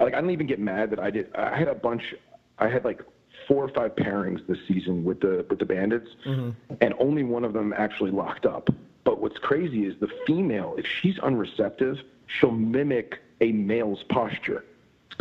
[0.00, 1.34] like I don't even get mad that I did.
[1.34, 2.14] I had a bunch.
[2.58, 3.02] I had like
[3.48, 6.10] four or five pairings this season with the with the bandits,
[6.80, 8.68] and only one of them actually locked up.
[9.04, 14.64] But what's crazy is the female, if she's unreceptive, she'll mimic a male's posture.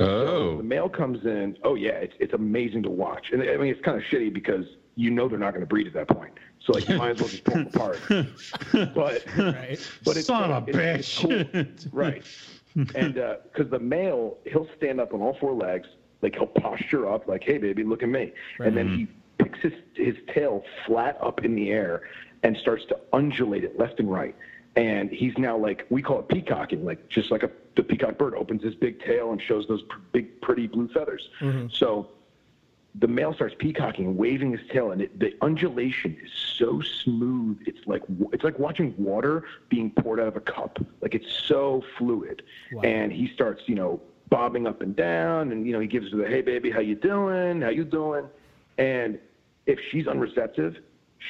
[0.01, 0.57] Oh.
[0.57, 1.57] The male comes in.
[1.63, 3.31] Oh yeah, it's it's amazing to watch.
[3.31, 4.65] And I mean, it's kind of shitty because
[4.95, 6.33] you know they're not going to breed at that point.
[6.65, 7.99] So like you might as well just pull them apart.
[8.93, 9.79] But Right.
[10.05, 11.83] but it's Son of a uh, it's- it's bitch.
[11.83, 11.91] cool.
[11.91, 12.23] right?
[12.95, 15.87] And uh, because the male, he'll stand up on all four legs,
[16.21, 19.07] like he'll posture up, like "Hey baby, look at me," and then he
[19.43, 22.03] picks his his tail flat up in the air
[22.43, 24.35] and starts to undulate it left and right.
[24.77, 28.35] And he's now like we call it peacocking, like just like a the peacock bird
[28.35, 31.29] opens his big tail and shows those pr- big pretty blue feathers.
[31.39, 31.67] Mm-hmm.
[31.71, 32.09] So
[32.95, 37.59] the male starts peacocking waving his tail, and it, the undulation is so smooth.
[37.65, 38.03] It's like
[38.33, 40.79] it's like watching water being poured out of a cup.
[41.01, 42.43] Like it's so fluid.
[42.73, 42.81] Wow.
[42.81, 46.17] And he starts, you know, bobbing up and down, and you know, he gives her
[46.17, 47.61] the "Hey, baby, how you doing?
[47.61, 48.25] How you doing?"
[48.77, 49.19] And
[49.65, 50.77] if she's unreceptive,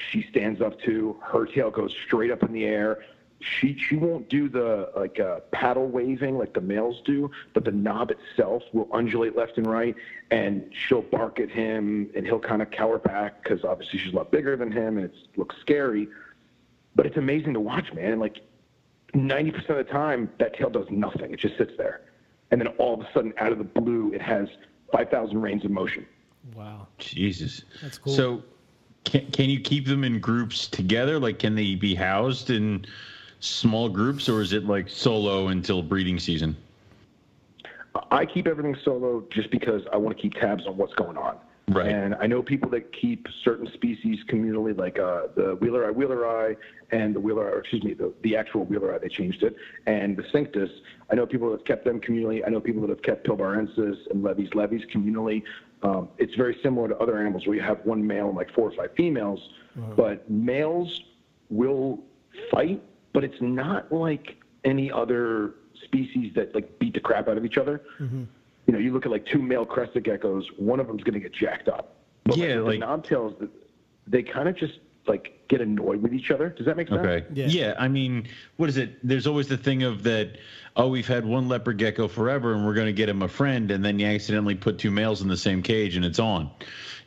[0.10, 1.18] she stands up too.
[1.22, 3.04] Her tail goes straight up in the air.
[3.42, 7.72] She she won't do the like uh, paddle waving like the males do, but the
[7.72, 9.96] knob itself will undulate left and right,
[10.30, 14.16] and she'll bark at him, and he'll kind of cower back because obviously she's a
[14.16, 16.08] lot bigger than him, and it looks scary.
[16.96, 18.20] But it's amazing to watch, man.
[18.20, 18.42] Like
[19.14, 21.34] ninety percent of the time, that tail does nothing.
[21.34, 22.02] It just sits there,
[22.52, 24.48] and then all of a sudden, out of the blue, it has
[24.92, 26.06] five thousand reins of motion.
[26.56, 26.88] Wow.
[26.98, 27.64] Jesus.
[27.82, 28.14] That's cool.
[28.14, 28.44] So,
[29.04, 31.20] can, can you keep them in groups together?
[31.20, 32.86] Like, can they be housed in
[33.42, 36.56] small groups, or is it like solo until breeding season?
[38.10, 41.38] I keep everything solo just because I want to keep tabs on what's going on.
[41.68, 41.88] Right.
[41.88, 46.56] And I know people that keep certain species communally, like uh, the wheeleri, wheeler eye,
[46.92, 49.56] and the wheeleri, or excuse me, the, the actual wheeleri, they changed it,
[49.86, 50.70] and the cinctus.
[51.10, 52.42] I know people that have kept them communally.
[52.46, 55.44] I know people that have kept pilbarensis and levis, levis communally.
[55.84, 58.70] Um, it's very similar to other animals where you have one male and like four
[58.70, 59.40] or five females,
[59.96, 61.02] but males
[61.50, 62.00] will
[62.52, 62.82] fight,
[63.14, 67.58] but it's not like any other species that like beat the crap out of each
[67.58, 67.82] other.
[68.00, 68.24] Mm-hmm.
[68.68, 71.20] You know, you look at like two male crested geckos, one of them's going to
[71.20, 71.96] get jacked up.
[72.24, 73.50] But Yeah, like, like- the knobtails,
[74.08, 76.50] they kind of just like get annoyed with each other.
[76.50, 77.00] Does that make sense?
[77.00, 77.26] Okay.
[77.34, 77.48] Yeah.
[77.48, 77.74] Yeah.
[77.80, 78.28] I mean,
[78.58, 79.06] what is it?
[79.06, 80.38] There's always the thing of that.
[80.76, 83.72] Oh, we've had one leopard gecko forever, and we're going to get him a friend,
[83.72, 86.52] and then you accidentally put two males in the same cage, and it's on.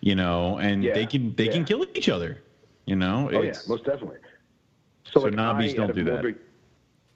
[0.00, 2.42] You know, and Yeah, they can they can kill each other.
[2.84, 3.30] You know.
[3.32, 4.18] Oh yeah, most definitely.
[5.14, 6.10] So like, knobbies I, don't out of do that.
[6.12, 6.38] morbid-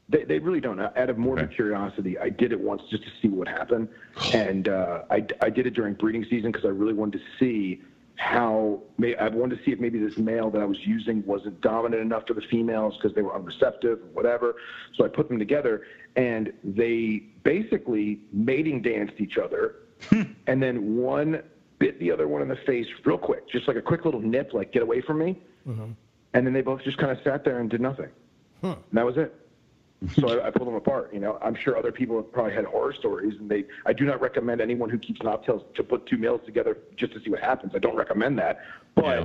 [0.08, 0.80] They, they really don't.
[0.80, 1.54] Out of morbid Okay.
[1.54, 3.88] curiosity, I did it once just to see what happened,
[4.32, 7.82] and uh, I, I did it during breeding season because I really wanted to see
[8.16, 8.80] how.
[8.96, 12.00] May, I wanted to see if maybe this male that I was using wasn't dominant
[12.02, 14.54] enough for the females because they were unreceptive or whatever.
[14.96, 15.82] So I put them together,
[16.16, 19.76] and they basically mating danced each other,
[20.46, 21.42] and then one
[21.78, 24.52] bit the other one in the face real quick, just like a quick little nip,
[24.54, 25.38] like get away from me.
[26.34, 28.08] And then they both just kind of sat there and did nothing.
[28.62, 29.34] And that was it.
[30.14, 31.12] So I, I pulled them apart.
[31.12, 33.64] You know, I'm sure other people have probably had horror stories, and they.
[33.86, 37.20] I do not recommend anyone who keeps knobtails to put two males together just to
[37.20, 37.72] see what happens.
[37.74, 38.60] I don't recommend that.
[38.94, 39.24] But Yeah.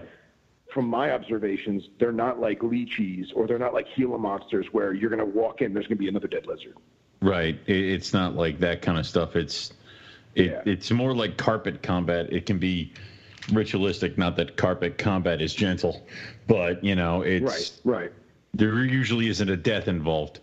[0.74, 5.12] from my observations, they're not like leeches or they're not like Gila monsters where you're
[5.12, 6.76] going to walk in, there's going to be another dead lizard.
[7.22, 7.60] Right.
[7.68, 9.36] It, it's not like that kind of stuff.
[9.36, 9.74] It's
[10.34, 10.62] It, Yeah.
[10.66, 12.34] It's more like carpet combat.
[12.34, 12.92] It can be
[13.52, 16.08] ritualistic, not that carpet combat is gentle,
[16.48, 18.11] but you know, it's Right, right.
[18.53, 20.40] there usually isn't a death involved.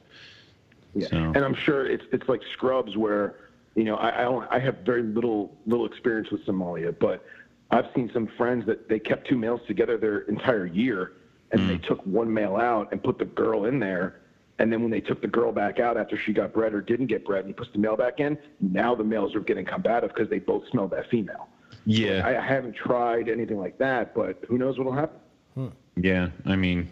[0.95, 1.09] Yeah.
[1.09, 3.37] So- And I'm sure it's it's like scrubs where,
[3.75, 7.25] you know, I I, don't, I have very little little experience with Simalia, but
[7.71, 11.13] I've seen some friends that they kept two males together their entire year,
[11.53, 11.87] and they mm.
[11.87, 14.17] took one male out and put the girl in there.
[14.59, 17.07] And then when they took the girl back out after she got bred or didn't
[17.07, 20.11] get bred, and he puts the male back in, now the males are getting combative
[20.13, 21.49] because they both smell that female.
[21.87, 22.27] Yeah.
[22.27, 25.19] I, I haven't tried anything like that, but who knows what'll happen?
[25.55, 25.69] Hmm.
[26.03, 26.89] Yeah, I mean,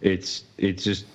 [0.00, 1.06] it's it's just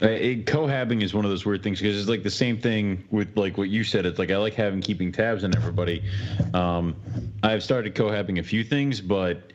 [0.00, 3.36] it, cohabbing is one of those weird things because it's like the same thing with
[3.36, 4.06] like what you said.
[4.06, 6.02] It's like I like having keeping tabs on everybody.
[6.54, 6.94] Um,
[7.42, 9.52] I've started cohabbing a few things, but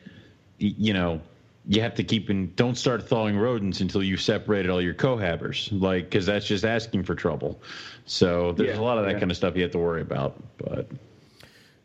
[0.58, 1.20] you know.
[1.66, 2.52] You have to keep in.
[2.56, 7.04] Don't start thawing rodents until you've separated all your cohabbers, like because that's just asking
[7.04, 7.58] for trouble.
[8.04, 9.18] So there's Yeah, a lot of that yeah.
[9.20, 10.36] kind of stuff you have to worry about.
[10.58, 10.90] But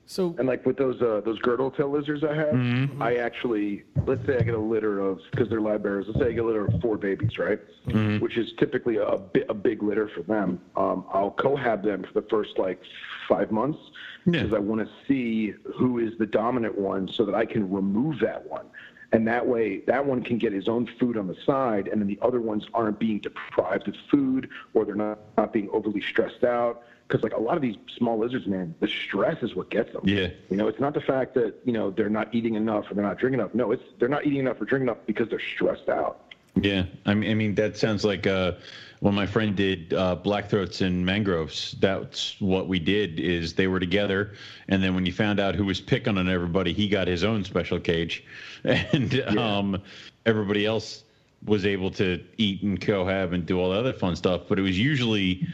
[0.10, 3.00] So And like with those uh, those girdle tail lizards I have, Mm-hmm.
[3.00, 6.06] I actually let's say I get a litter of because they're live bearers.
[6.08, 7.60] Let's say I get a litter of four babies, right?
[7.88, 8.18] Mm-hmm.
[8.18, 10.60] Which is typically a, bi- a big litter for them.
[10.76, 12.82] Um, I'll cohab them for the first like
[13.28, 13.78] five months
[14.26, 14.32] Yeah.
[14.42, 18.20] because I want to see who is the dominant one so that I can remove
[18.22, 18.66] that one.
[19.12, 22.08] And that way, that one can get his own food on the side, and then
[22.08, 26.44] the other ones aren't being deprived of food or they're not, not being overly stressed
[26.44, 26.84] out.
[27.10, 30.04] Because, like, a lot of these small lizards, man, the stress is what gets them.
[30.06, 30.28] Yeah.
[30.52, 33.04] You know, it's not the fact that, you know, they're not eating enough or they're
[33.04, 33.56] not drinking enough.
[33.56, 36.30] No, it's they're not eating enough or drinking enough because they're stressed out.
[36.56, 38.54] Yeah, I mean, I mean that sounds like uh,
[39.00, 41.76] when my friend did uh, blackthroats and mangroves.
[41.80, 43.20] That's what we did.
[43.20, 44.34] Is they were together,
[44.68, 47.44] and then when you found out who was picking on everybody, he got his own
[47.44, 48.24] special cage,
[48.64, 49.82] and um,
[50.26, 51.04] everybody else
[51.46, 54.42] was able to eat and cohab and do all the other fun stuff.
[54.50, 55.48] But it was usually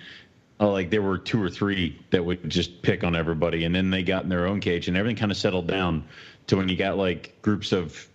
[0.59, 3.89] uh, like there were two or three that would just pick on everybody, and then
[3.89, 6.03] they got in their own cage, and everything kind of settled down
[6.47, 8.07] to when you got like groups of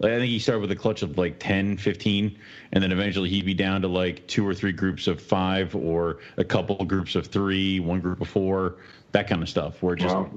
[0.00, 2.36] like, I think he started with a clutch of like 10, 15,
[2.72, 6.18] and then eventually he'd be down to like two or three groups of five or
[6.36, 8.76] a couple groups of three, one group of four,
[9.12, 10.30] that kind of stuff, where just Wow.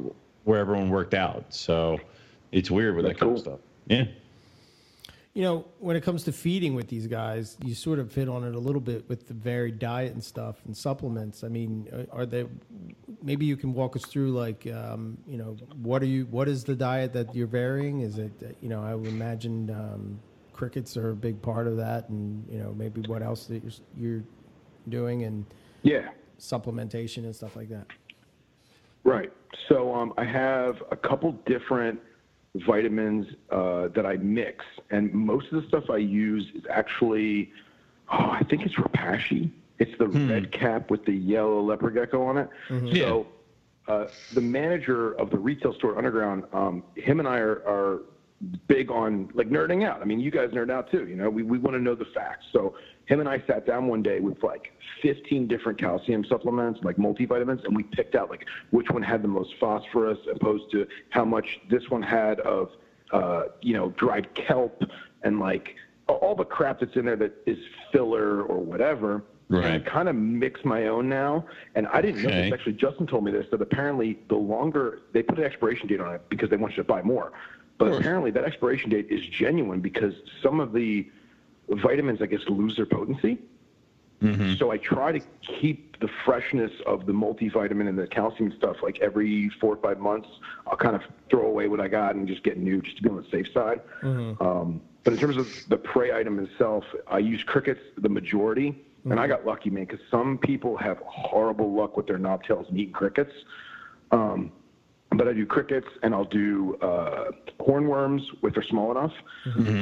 [0.43, 1.45] where everyone worked out.
[1.49, 1.99] So
[2.51, 3.35] it's weird with That's that kind cool.
[3.35, 3.59] of stuff.
[3.87, 4.05] Yeah.
[5.37, 8.43] You know, when it comes to feeding with these guys, you sort of hit on
[8.43, 11.43] it a little bit with the varied diet and stuff and supplements.
[11.43, 12.47] I mean, are- are they?
[13.21, 16.25] Maybe you can walk us through, like, um, you know, what are you?
[16.31, 17.99] What is the diet that you're varying?
[17.99, 20.19] Is it, uh, you know, I would imagine um,
[20.53, 23.73] crickets are a big part of that, and you know, maybe what else that you're,
[23.95, 24.23] you're
[24.89, 25.45] doing and
[25.83, 26.09] Yeah.
[26.39, 27.85] supplementation and stuff like that.
[29.03, 29.31] Right.
[29.69, 31.99] So um, I have a couple different
[32.55, 37.51] vitamins uh, that I mix, and most of the stuff I use is actually,
[38.11, 39.51] oh, I think it's Repashy.
[39.79, 42.49] It's the red cap with the yellow leopard gecko on it.
[42.95, 43.27] So
[43.87, 48.01] uh, the manager of the retail store Underground, um, him and I are, are
[48.67, 50.01] big on like nerding out.
[50.01, 51.07] I mean, you guys nerd out too.
[51.07, 52.45] You know, we, we want to know the facts.
[52.51, 52.75] So
[53.07, 57.63] him and I sat down one day with like 15 different calcium supplements, like multivitamins,
[57.65, 61.59] and we picked out like which one had the most phosphorus opposed to how much
[61.69, 62.69] this one had of,
[63.11, 64.83] uh, you know, dried kelp
[65.23, 65.75] and like
[66.07, 67.57] all the crap that's in there that is
[67.91, 69.23] filler or whatever.
[69.49, 72.51] And I kind of mix my own now, and I didn't know this.
[72.53, 76.13] Actually, Justin told me this that apparently the longer they put an expiration date on
[76.15, 77.31] it because they want you to buy more,
[77.77, 80.13] but apparently that expiration date is genuine because
[80.43, 81.09] some of the
[81.69, 83.39] vitamins, I guess, lose their potency.
[84.57, 85.19] So I try to
[85.59, 88.77] keep the freshness of the multivitamin and the calcium stuff.
[88.81, 90.27] Like every four or five months,
[90.65, 93.09] I'll kind of throw away what I got and just get new, just to be
[93.09, 93.81] on the safe side.
[94.41, 99.19] Um, but in terms of the prey item itself, I use crickets the majority, and
[99.19, 102.93] I got lucky, man, because some people have horrible luck with their knobtails and eating
[102.93, 103.31] crickets.
[104.11, 104.51] Um,
[105.17, 109.13] but I do crickets and I'll do uh, hornworms if they're small enough.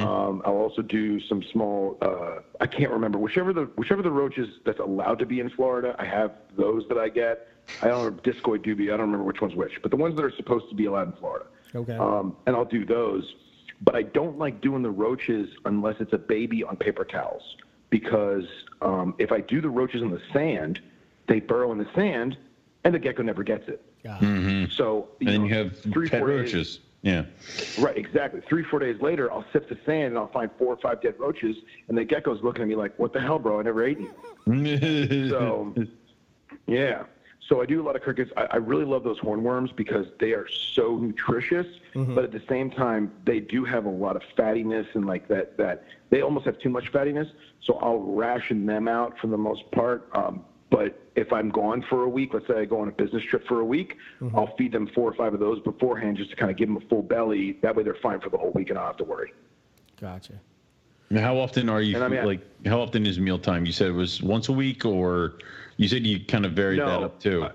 [0.02, 1.98] Um, I'll also do some small.
[2.00, 5.94] Uh, I can't remember whichever the whichever the roaches that's allowed to be in Florida.
[5.98, 7.48] I have those that I get.
[7.82, 8.94] I don't know, discoid dubia.
[8.94, 11.08] I don't remember which one's which, but the ones that are supposed to be allowed
[11.08, 11.46] in Florida.
[11.74, 11.96] Okay.
[11.96, 13.34] Um, and I'll do those.
[13.82, 17.56] But I don't like doing the roaches unless it's a baby on paper towels
[17.90, 18.44] because
[18.80, 20.80] um, if I do the roaches in the sand,
[21.28, 22.38] they burrow in the sand,
[22.84, 23.82] and the gecko never gets it.
[24.06, 24.48] Got Mm-hmm.
[24.64, 24.70] it.
[24.72, 26.80] So And then know, you have three, pet four days- roaches.
[27.02, 27.24] Yeah.
[27.78, 28.40] Right, exactly.
[28.48, 31.14] Three, four days later, I'll sift the sand and I'll find four or five dead
[31.20, 31.56] roaches,
[31.88, 33.60] and the gecko's looking at me like, "What the hell, bro?
[33.60, 34.10] I never ate you."
[35.30, 35.72] So,
[36.66, 37.04] yeah.
[37.48, 38.32] So I do a lot of crickets.
[38.36, 42.70] I, I really love those hornworms because they are so nutritious, but at the same
[42.72, 45.56] time, they do have a lot of fattiness and like that.
[45.58, 47.30] That they almost have too much fattiness.
[47.60, 50.08] So I'll ration them out for the most part.
[50.12, 53.22] Um, but if I'm gone for a week, let's say I go on a business
[53.22, 54.36] trip for a week, Mm-hmm.
[54.36, 56.76] I'll feed them four or five of those beforehand just to kind of give them
[56.78, 57.58] a full belly.
[57.62, 59.32] That way they're fine for the whole week and I don't have to worry.
[60.00, 60.34] Gotcha.
[61.10, 62.40] Now, How often are you I mean, like?
[62.66, 63.64] How often is mealtime?
[63.64, 65.34] You said it was once a week, or
[65.76, 67.44] you said you kind of varied that up too.
[67.44, 67.52] uh,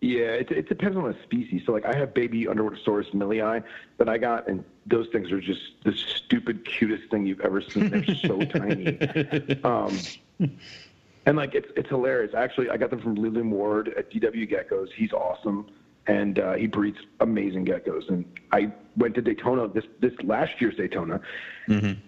[0.00, 1.60] Yeah, it, it depends on the species.
[1.66, 3.62] So, like, I have baby Underwoodisaurus milii
[3.98, 7.90] that I got, and those things are just the stupid, cutest thing you've ever seen.
[7.90, 8.96] They're so tiny.
[9.62, 9.98] Um,
[11.26, 12.34] and like, it's it's hilarious.
[12.34, 14.88] Actually, I got them from Leland Ward at DW Geckos.
[14.92, 15.66] He's awesome,
[16.06, 18.08] and uh, he breeds amazing geckos.
[18.08, 21.20] And I went to Daytona this this last year's Daytona,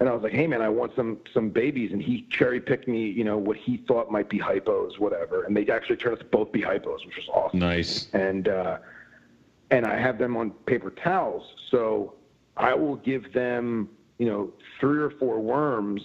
[0.01, 2.89] and I was like, "Hey, man, I want some some babies." And he cherry picked
[2.89, 5.45] me, you know, what he thought might be hypos, whatever.
[5.45, 8.09] And they actually turned out to both be hypos, which was awesome nice.
[8.13, 8.79] and uh,
[9.71, 11.55] and I have them on paper towels.
[11.71, 12.15] So
[12.57, 16.03] I will give them, you know, three or four worms,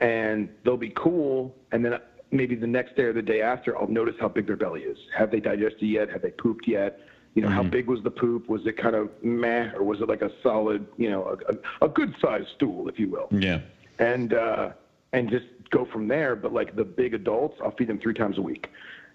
[0.00, 1.54] and they'll be cool.
[1.72, 1.98] And then
[2.30, 4.98] maybe the next day or the day after, I'll notice how big their belly is.
[5.16, 6.10] Have they digested yet?
[6.10, 7.00] Have they pooped yet?
[7.34, 8.48] You know, how big was the poop?
[8.48, 11.86] Was it kind of meh, or was it like a solid, you know, a, a,
[11.86, 13.28] a good sized stool, if you will?
[13.30, 13.60] Yeah.
[14.00, 14.70] and uh,
[15.12, 16.34] and just go from there.
[16.34, 18.68] But like the big adults, I'll feed them three times a week,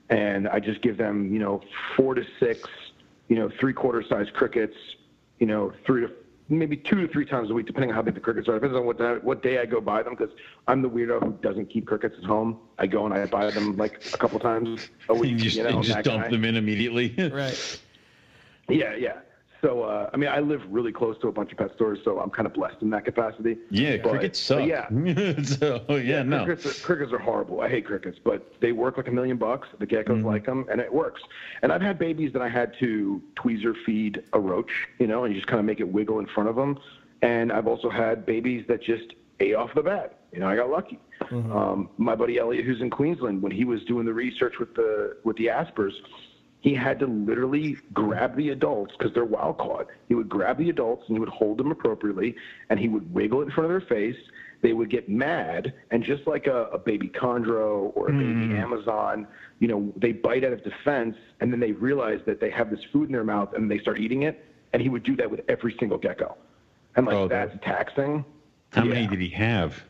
[0.09, 1.61] and I just give them you know
[1.97, 2.69] four to six,
[3.27, 4.77] you know three quarter size crickets,
[5.39, 6.11] you know three to
[6.49, 8.53] maybe two to three times a week, depending on how big the crickets are.
[8.55, 10.34] Depends on what day, what day I go buy them because
[10.67, 12.59] I'm the weirdo who doesn't keep crickets at home.
[12.77, 15.31] I go and I buy them like a couple times a week.
[15.31, 16.30] You just, you know, you just dump guy.
[16.30, 17.13] them in immediately.
[17.35, 17.80] Right.
[18.67, 19.19] Yeah, yeah.
[19.65, 22.19] So uh, I mean, I live really close to a bunch of pet stores, so
[22.19, 23.57] I'm kind of blessed in that capacity.
[23.71, 24.63] Yeah, But- crickets suck.
[24.63, 24.87] Yeah,
[25.43, 26.45] so yeah, no.
[26.45, 27.61] Crickets, are, crickets are horrible.
[27.61, 29.67] I hate crickets, but they work like a million bucks.
[29.79, 31.23] The geckos like them, and it works.
[31.63, 34.69] And I've had babies that I had to tweezer feed a roach,
[34.99, 36.77] you know, and you just kind of make it wiggle in front of them.
[37.23, 40.19] And I've also had babies that just ate off the bat.
[40.31, 40.99] You know, I got lucky.
[41.31, 45.17] Um, my buddy Elliot, who's in Queensland, when he was doing the research with the
[45.23, 45.93] with the aspers,
[46.65, 49.85] he had to literally grab the adults because they're wild caught.
[50.07, 52.35] He would grab the adults and he would hold them appropriately,
[52.71, 54.17] and he would wiggle it in front of their face.
[54.63, 58.55] They would get mad, and just like a, a baby chondro or a baby hmm.
[58.55, 59.27] Amazon,
[59.59, 62.83] you know, they bite out of defense, and then they realize that they have this
[62.91, 64.43] food in their mouth, and they start eating it.
[64.73, 66.35] And he would do that with every single gecko,
[66.95, 68.25] and like Oh, that's taxing.
[68.71, 69.83] How many did he have?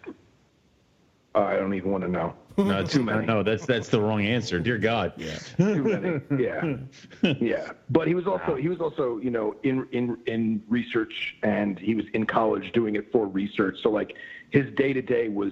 [1.36, 2.34] Uh, I don't even want to know.
[2.57, 3.26] No, Too many.
[3.26, 4.60] No, that's that's the wrong answer.
[4.60, 5.12] Dear God.
[5.18, 5.38] Yeah.
[5.57, 6.22] Too many.
[6.41, 6.78] Yeah,
[7.41, 7.72] yeah.
[7.90, 11.95] But he was also he was also you know in in in research and he
[11.95, 13.76] was in college doing it for research.
[13.84, 14.16] So like
[14.52, 15.52] his day to day was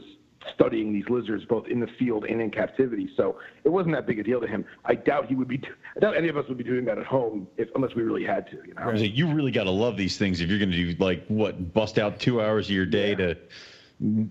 [0.54, 3.10] studying these lizards both in the field and in captivity.
[3.18, 4.64] So it wasn't that big a deal to him.
[4.86, 5.62] I doubt he would be.
[5.98, 8.24] I doubt any of us would be doing that at home if unless we really
[8.24, 8.60] had to.
[8.66, 8.92] You know.
[8.94, 11.98] You really got to love these things if you're going to do like what bust
[12.00, 13.16] out two hours of your day Yeah.
[13.34, 13.38] to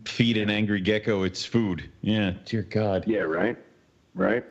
[0.05, 1.91] feed an angry gecko its food.
[2.03, 3.05] Yeah, dear God.
[3.07, 3.57] Yeah, right,
[4.15, 4.45] right.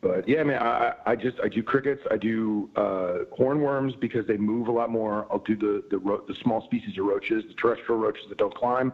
[0.00, 2.02] But yeah, man, I, I I just I do crickets.
[2.10, 5.26] I do uh, hornworms because they move a lot more.
[5.30, 8.54] I'll do the the, ro- the small species of roaches, the terrestrial roaches that don't
[8.54, 8.92] climb.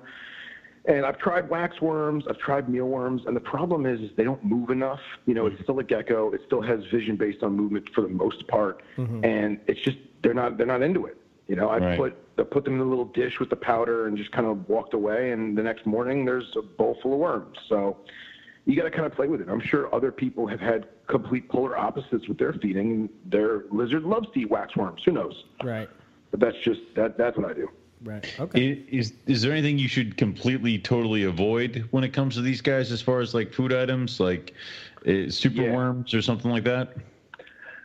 [0.87, 4.69] And I've tried waxworms, I've tried mealworms, and the problem is, is they don't move
[4.69, 5.01] enough.
[5.25, 6.31] You know, it's still a gecko.
[6.33, 8.83] It still has vision based on movement for the most part,
[9.25, 11.17] and it's just they're not they're not into it.
[11.49, 11.99] You know, I Right.
[11.99, 14.69] put I put them in a little dish with the powder and just kind of
[14.69, 15.31] walked away.
[15.31, 17.57] And the next morning, there's a bowl full of worms.
[17.69, 17.97] So
[18.67, 19.49] you got to kind of play with it.
[19.49, 23.09] I'm sure other people have had complete polar opposites with their feeding.
[23.27, 25.05] Their lizard loves to eat waxworms.
[25.05, 25.45] Who knows?
[25.63, 25.89] Right.
[26.33, 27.17] But that's just that.
[27.17, 27.69] That's what I do.
[28.03, 28.35] Right.
[28.41, 28.85] Okay.
[28.91, 32.91] Is is there anything you should completely totally avoid when it comes to these guys
[32.91, 34.53] as far as like food items like
[35.07, 35.73] uh, super Yeah.
[35.75, 36.97] worms or something like that?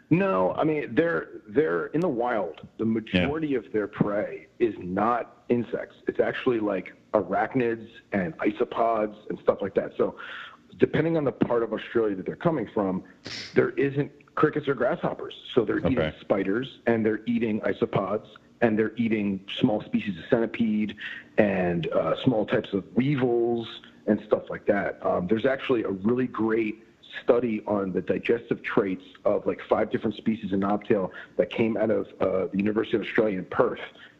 [0.09, 2.67] No, I mean they're they're in the wild.
[2.77, 5.95] The majority of their prey is not insects.
[6.07, 9.93] It's actually like arachnids and isopods and stuff like that.
[9.97, 10.15] So,
[10.77, 13.03] depending on the part of Australia that they're coming from,
[13.53, 15.33] there isn't crickets or grasshoppers.
[15.53, 18.25] So they're eating spiders and they're eating isopods
[18.61, 20.95] and they're eating small species of centipede
[21.37, 23.67] and uh, small types of weevils
[24.07, 24.97] and stuff like that.
[25.05, 26.83] Um, there's actually a really great
[27.23, 31.91] study on the digestive traits of like five different species of knobtail that came out
[31.91, 33.79] of uh, the University of Australia in Perth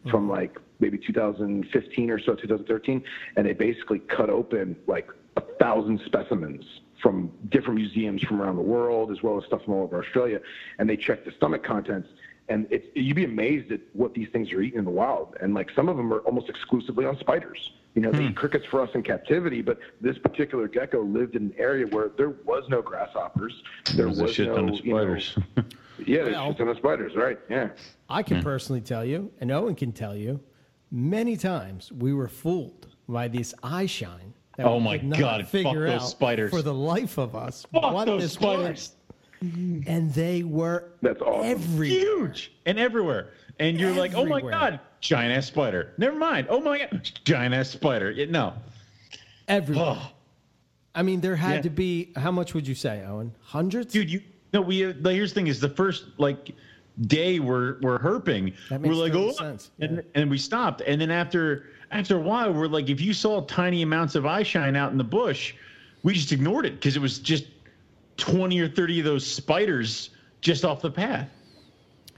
[0.09, 3.03] from like maybe 2015 or so, 2013,
[3.35, 6.63] and they basically cut open like a thousand specimens
[7.01, 10.39] from different museums from around the world, as well as stuff from all over Australia,
[10.77, 12.09] and they checked the stomach contents.
[12.49, 15.35] And it's, you'd be amazed at what these things are eating in the wild.
[15.39, 17.71] And like some of them are almost exclusively on spiders.
[17.95, 18.33] You know, they eat hmm.
[18.33, 22.29] crickets for us in captivity, but this particular gecko lived in an area where there
[22.29, 23.53] was no grasshoppers.
[23.95, 25.37] There There's a was shit no, ton of you know- spiders.
[26.05, 27.39] yeah, there's Well- a ton of spiders, right?
[27.49, 27.69] Yeah.
[28.09, 28.43] I can hmm.
[28.43, 30.39] personally tell you, and Owen can tell you,
[30.91, 35.19] many times we were fooled by this eye shine that Oh we my could not
[35.19, 36.51] God, fuck figure those spiders.
[36.51, 38.69] for the life of us Fuck what those this spiders.
[38.69, 38.95] was.
[39.41, 41.49] And they were That's awesome.
[41.49, 41.87] everywhere.
[41.87, 43.29] huge and everywhere.
[43.59, 45.93] And you're like, oh my god, giant ass spider.
[45.97, 46.47] Never mind.
[46.49, 48.11] Oh my god, giant ass spider.
[48.11, 48.53] Yeah, no.
[49.47, 49.95] Everywhere.
[49.97, 50.11] Oh,
[50.95, 51.61] I mean, there had Yeah.
[51.63, 52.11] to be.
[52.15, 53.33] How much would you say, Owen?
[53.41, 53.93] Hundreds?
[53.93, 54.21] dude, you
[54.53, 54.61] no.
[54.61, 56.51] We uh, here's the thing: is the first like
[57.07, 58.53] day we're we're herping.
[58.69, 59.71] That we're like, oh, sense.
[59.79, 60.01] and Yeah.
[60.15, 60.81] and we stopped.
[60.81, 64.43] And then after after a while, we're like, if you saw tiny amounts of eye
[64.43, 65.53] shine out in the bush,
[66.03, 67.45] we just ignored it because it was just
[68.19, 71.29] twenty or thirty of those spiders just off the path.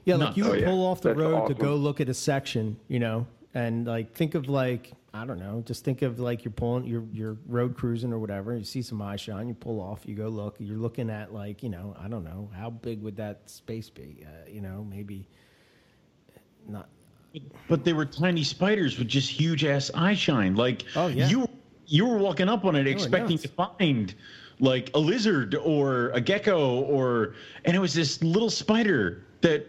[0.06, 0.26] Yeah, No.
[0.26, 0.66] like you Oh, would yeah.
[0.68, 1.56] pull off the That's road awesome.
[1.56, 5.40] to go look at a section, you know, and like think of like I don't
[5.40, 8.56] know, just think of like you're pulling, you're you're road cruising or whatever.
[8.58, 10.56] You see some eye shine, you pull off, you go look.
[10.60, 14.26] You're looking at like you know, I don't know, how big would that space be?
[14.26, 15.28] Uh, you know, maybe
[16.68, 16.90] not.
[17.68, 20.56] But they were tiny spiders with just huge ass eye shine.
[20.56, 21.28] Like Oh, yeah.
[21.30, 21.48] you
[21.88, 24.14] you were walking up on it expecting to find
[24.62, 27.34] like a lizard or a gecko or
[27.66, 29.66] and it was this little spider that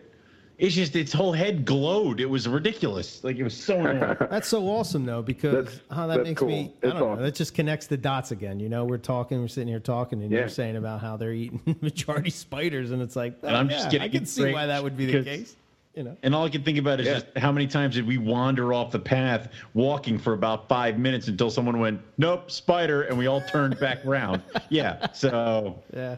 [0.58, 2.20] it's just its whole head glowed.
[2.20, 3.24] It was ridiculous.
[3.24, 4.16] Like it was so annoying.
[4.30, 6.48] That's so awesome though, because That's- how that makes cool.
[6.48, 6.72] me.
[6.84, 7.22] I It's don't know.
[7.22, 8.60] That just connects the dots again.
[8.60, 10.40] You know, we're talking, we're sitting here talking, and Yeah.
[10.40, 13.70] you're saying about how they're eating majority spiders, and it's like, oh, And I'm oh,
[13.70, 15.56] yeah, just getting I can see why that would be the case.
[15.94, 16.16] You know.
[16.22, 17.14] And all I can think about is Yeah.
[17.14, 21.28] just how many times did we wander off the path walking for about five minutes
[21.28, 24.42] until someone went, Nope, spider, and we all turned back around.
[24.70, 25.12] Yeah.
[25.12, 26.16] So Yeah,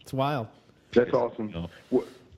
[0.00, 0.48] it's wild.
[0.92, 1.50] That's awesome.
[1.52, 1.70] know.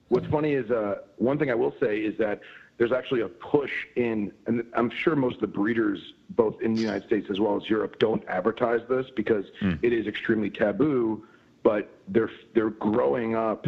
[0.08, 2.40] What's funny is uh, one thing I will say is that
[2.76, 6.80] there's actually a push in, and I'm sure most of the breeders, both in the
[6.82, 9.44] United States as well as Europe, don't advertise this because
[9.82, 11.24] it is extremely taboo.
[11.62, 13.66] But they're they're growing up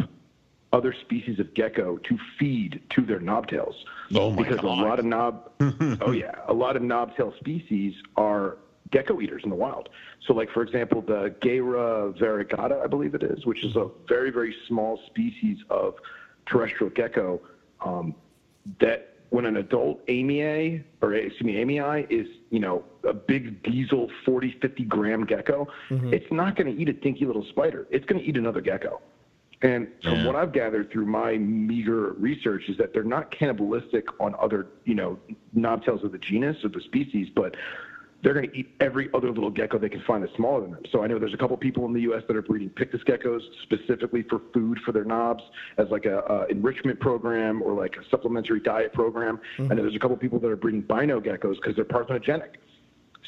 [0.77, 3.73] other species of gecko to feed to their knobtails.
[4.13, 4.79] Oh my because God.
[4.79, 5.51] a lot of knob,
[6.01, 8.57] oh yeah, a lot of knobtail species are
[8.91, 9.89] gecko eaters in the wild.
[10.25, 14.29] So, like for example, the Gehyra variegata, I believe it is, which is a very
[14.29, 15.95] very small species of
[16.45, 17.41] terrestrial gecko.
[17.83, 18.15] Um,
[18.79, 24.09] that when an adult amia or excuse me amyae is you know a big diesel
[24.25, 25.67] 40 50 gram gecko
[26.13, 29.01] it's not going to eat a dinky little spider it's going to eat another gecko
[29.61, 30.27] and from Yeah.
[30.27, 34.93] what I've gathered through my meager research is that they're not cannibalistic on other, you
[34.93, 35.17] know,
[35.55, 37.55] knobtails of the genus or the species, but
[38.21, 40.83] they're going to eat every other little gecko they can find that's smaller than them.
[40.91, 42.23] So I know there's a couple people in the U.S.
[42.27, 45.43] that are breeding pictus geckos specifically for food for their knobs
[45.77, 49.39] as like a, a enrichment program or like a supplementary diet program.
[49.57, 49.81] I know mm-hmm.
[49.81, 52.55] there's a couple people that are breeding Bynoe geckos because they're parthenogenic.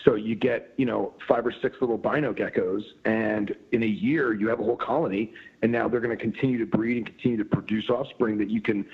[0.05, 4.33] So you get, you know, five or six little Bynoe geckos, and in a year
[4.33, 7.37] you have a whole colony, and now they're going to continue to breed and continue
[7.37, 8.85] to produce offspring that you can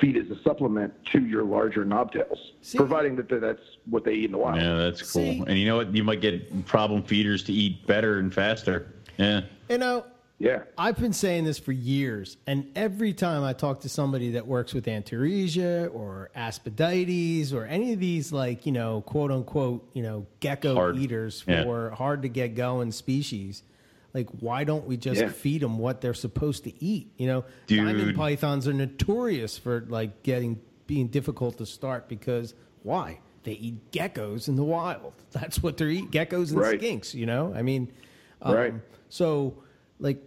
[0.00, 3.60] feed as a supplement to your larger knobtails, See- providing that that's
[3.90, 4.56] what they eat in the wild.
[4.60, 5.22] Yeah, that's cool.
[5.22, 5.94] See- and you know what?
[5.94, 8.94] You might get problem feeders to eat better and faster.
[9.18, 9.42] Yeah.
[9.68, 10.04] You know,
[10.38, 10.64] Yeah.
[10.76, 14.74] I've been saying this for years, and every time I talk to somebody that works
[14.74, 20.26] with Antaresia or Aspidites or any of these, like, you know, quote unquote, you know,
[20.40, 20.98] gecko Hard.
[20.98, 21.62] eaters Yeah.
[21.62, 23.62] for hard to get going species,
[24.12, 25.28] like, why don't we just Yeah.
[25.28, 27.12] feed them what they're supposed to eat?
[27.16, 27.84] You know, Dude.
[27.86, 32.52] diamond pythons are notorious for, like, getting being difficult to start because
[32.82, 33.18] why?
[33.44, 35.14] They eat geckos in the wild.
[35.32, 36.78] That's what they're eating geckos and Right.
[36.78, 37.54] skinks, you know?
[37.54, 37.88] I mean,
[38.42, 38.74] um, Right.
[39.08, 39.54] So,
[39.98, 40.22] like,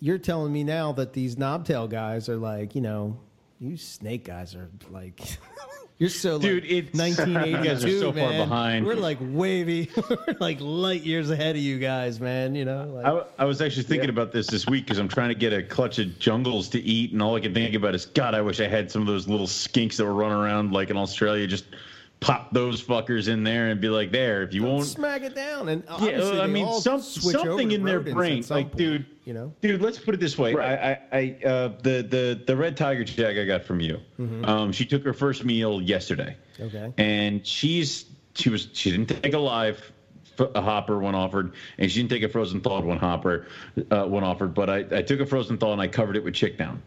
[0.00, 3.18] you're telling me now that these knobtail guys are like, you know,
[3.60, 5.20] you snake guys are like,
[5.98, 8.48] you're so Dude, like it's- 1982, you guys are so far man.
[8.48, 8.86] behind.
[8.86, 12.54] We're like wavy, we're like light years ahead of you guys, man.
[12.54, 15.08] You know, like, I, w- I was actually thinking about this this week because I'm
[15.08, 17.94] trying to get a clutch of jungles to eat, and all I can think about
[17.94, 20.72] is, God, I wish I had some of those little skinks that were running around
[20.72, 21.46] like in Australia.
[21.46, 21.64] Just
[22.24, 24.86] pop those fuckers in there and be like, there, if you won't.
[24.86, 25.68] smack it down.
[25.68, 29.34] And Yeah, obviously I mean, some, something in their rodents brain, like, point, dude, you
[29.34, 29.52] know.
[29.60, 29.82] dude.
[29.82, 30.78] Let's put it this way: Right.
[30.78, 34.00] I, I, I uh, the the the red tiger jag I got from you.
[34.44, 36.36] Um, she took her first meal yesterday.
[36.58, 36.92] Okay.
[36.96, 39.92] And she's she was she didn't take a live
[40.38, 43.46] f- a hopper when offered, and she didn't take a frozen thawed one hopper
[43.90, 44.54] uh, when offered.
[44.54, 46.82] But I, I took a frozen thaw and I covered it with chick down.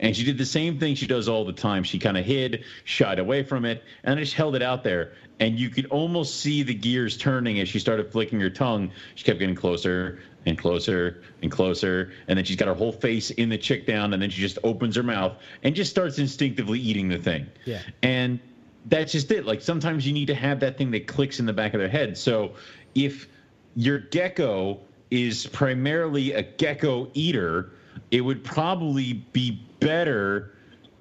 [0.00, 1.82] And she did the same thing she does all the time.
[1.82, 5.12] She kind of hid, shied away from it, and I just held it out there.
[5.40, 8.90] And you could almost see the gears turning as she started flicking her tongue.
[9.14, 12.12] She kept getting closer and closer and closer.
[12.26, 14.58] And then she's got her whole face in the chick down, and then she just
[14.64, 17.46] opens her mouth and just starts instinctively eating the thing.
[17.64, 17.82] Yeah.
[18.02, 18.40] And
[18.86, 19.44] that's just it.
[19.44, 21.88] Like sometimes you need to have that thing that clicks in the back of their
[21.88, 22.16] head.
[22.16, 22.54] So
[22.94, 23.28] if
[23.76, 24.80] your gecko
[25.10, 27.72] is primarily a gecko eater,
[28.10, 30.52] it would probably be better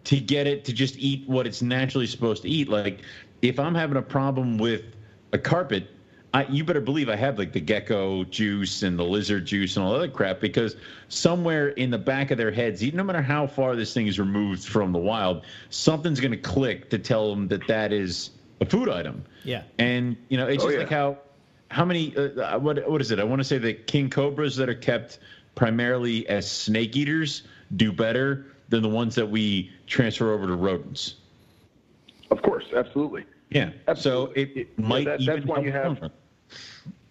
[0.05, 2.69] to get it to just eat what it's naturally supposed to eat.
[2.69, 3.01] Like
[3.41, 4.83] if I'm having a problem with
[5.33, 5.89] a carpet,
[6.33, 9.85] I, you better believe I have like the gecko juice and the lizard juice and
[9.85, 10.75] all that other crap because
[11.09, 14.65] somewhere in the back of their heads, no matter how far this thing is removed
[14.65, 18.31] from the wild, something's going to click to tell them that that is
[18.61, 19.23] a food item.
[19.43, 19.63] Yeah.
[19.79, 20.83] And you know, it's Oh, just yeah.
[20.83, 21.17] like how
[21.69, 23.19] how many uh, what what is it?
[23.19, 25.19] I want to say that king cobras that are kept
[25.55, 27.43] primarily as snake eaters
[27.75, 31.15] do better than the ones that we transfer over to rodents.
[32.31, 33.25] Of course, absolutely.
[33.49, 33.69] Yeah.
[33.69, 34.41] So Absolutely.
[34.43, 36.11] it Yeah, might that- even that's why you have-.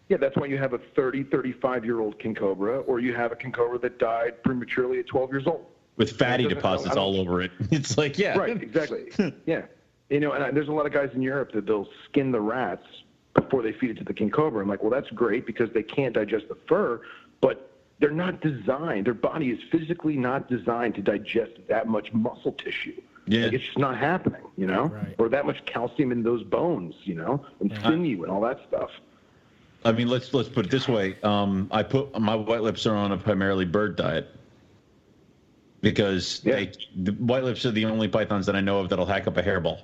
[0.08, 3.32] Yeah, that's why you have a 30, 35 year old king cobra, or you have
[3.32, 5.66] a king cobra that died prematurely at 12 years old.
[5.96, 7.50] with fatty deposits all over it.
[7.70, 9.10] It's like, yeah, Right, exactly.
[9.46, 9.62] yeah.
[10.10, 12.40] You know, and I, there's a lot of guys in Europe that they'll skin the
[12.40, 12.86] rats
[13.34, 14.62] before they feed it to the king cobra.
[14.62, 17.00] I'm like, well, that's great because they can't digest the fur,
[17.40, 17.65] but
[17.98, 19.06] they're not designed.
[19.06, 23.00] Their body is physically not designed to digest that much muscle tissue.
[23.26, 23.44] Yeah.
[23.44, 25.14] Like, it's just not happening, you know, Right.
[25.18, 28.90] or that much calcium in those bones, you know, and sinew and all that stuff.
[29.84, 31.16] I mean, let's let's put it this way.
[31.22, 34.28] Um, I put my white lips are on a primarily bird diet
[35.80, 36.56] because Yeah.
[36.56, 39.36] they, the white lips are the only pythons that I know of that'll hack up
[39.36, 39.82] a hairball,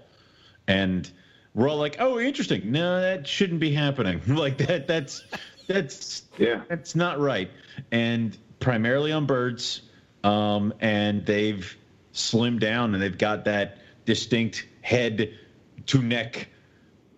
[0.67, 1.11] and
[1.55, 4.21] we're all like, "Oh, interesting." No, that shouldn't be happening.
[4.29, 4.87] like that.
[4.87, 5.25] That's
[5.73, 6.63] that's Yeah.
[6.69, 7.51] that's not right.
[7.91, 9.83] And primarily on birds,
[10.25, 11.77] um, and they've
[12.15, 15.31] slimmed down and they've got that distinct head
[15.87, 16.49] to neck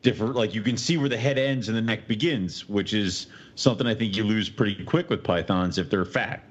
[0.02, 3.26] different like you can see where the head ends and the neck begins which is
[3.54, 6.44] something i think you lose pretty quick with pythons if they're fat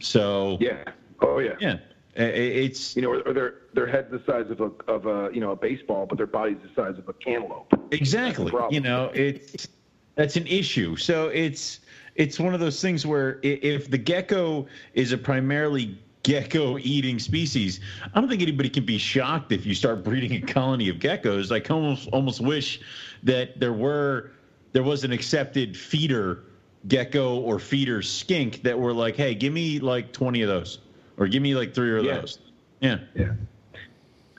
[0.00, 0.82] so Yeah.
[1.20, 1.54] Oh, yeah.
[1.60, 1.78] yeah
[2.16, 5.50] it's You know, or, their their head's the size of a of a you know
[5.52, 7.70] a baseball, but their body's the size of a cantaloupe.
[7.92, 9.68] exactly you know it's
[10.16, 11.80] that's an issue so it's
[12.16, 17.78] it's one of those things where if the gecko is a primarily gecko eating species
[18.12, 21.52] i don't think anybody can be shocked if you start breeding a colony of geckos
[21.54, 22.80] i almost almost wish
[23.22, 24.32] that there were
[24.72, 26.42] there was an accepted feeder
[26.88, 30.78] gecko or feeder skink that were like hey give me like 20 of those
[31.18, 32.20] or give me like three of Yeah.
[32.20, 32.38] those
[32.80, 33.32] yeah Yeah.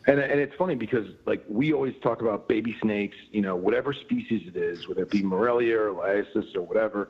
[0.07, 3.91] And, and it's funny because like we always talk about baby snakes, you know, whatever
[3.93, 7.09] species it is, whether it be Morelia or Liasis or whatever,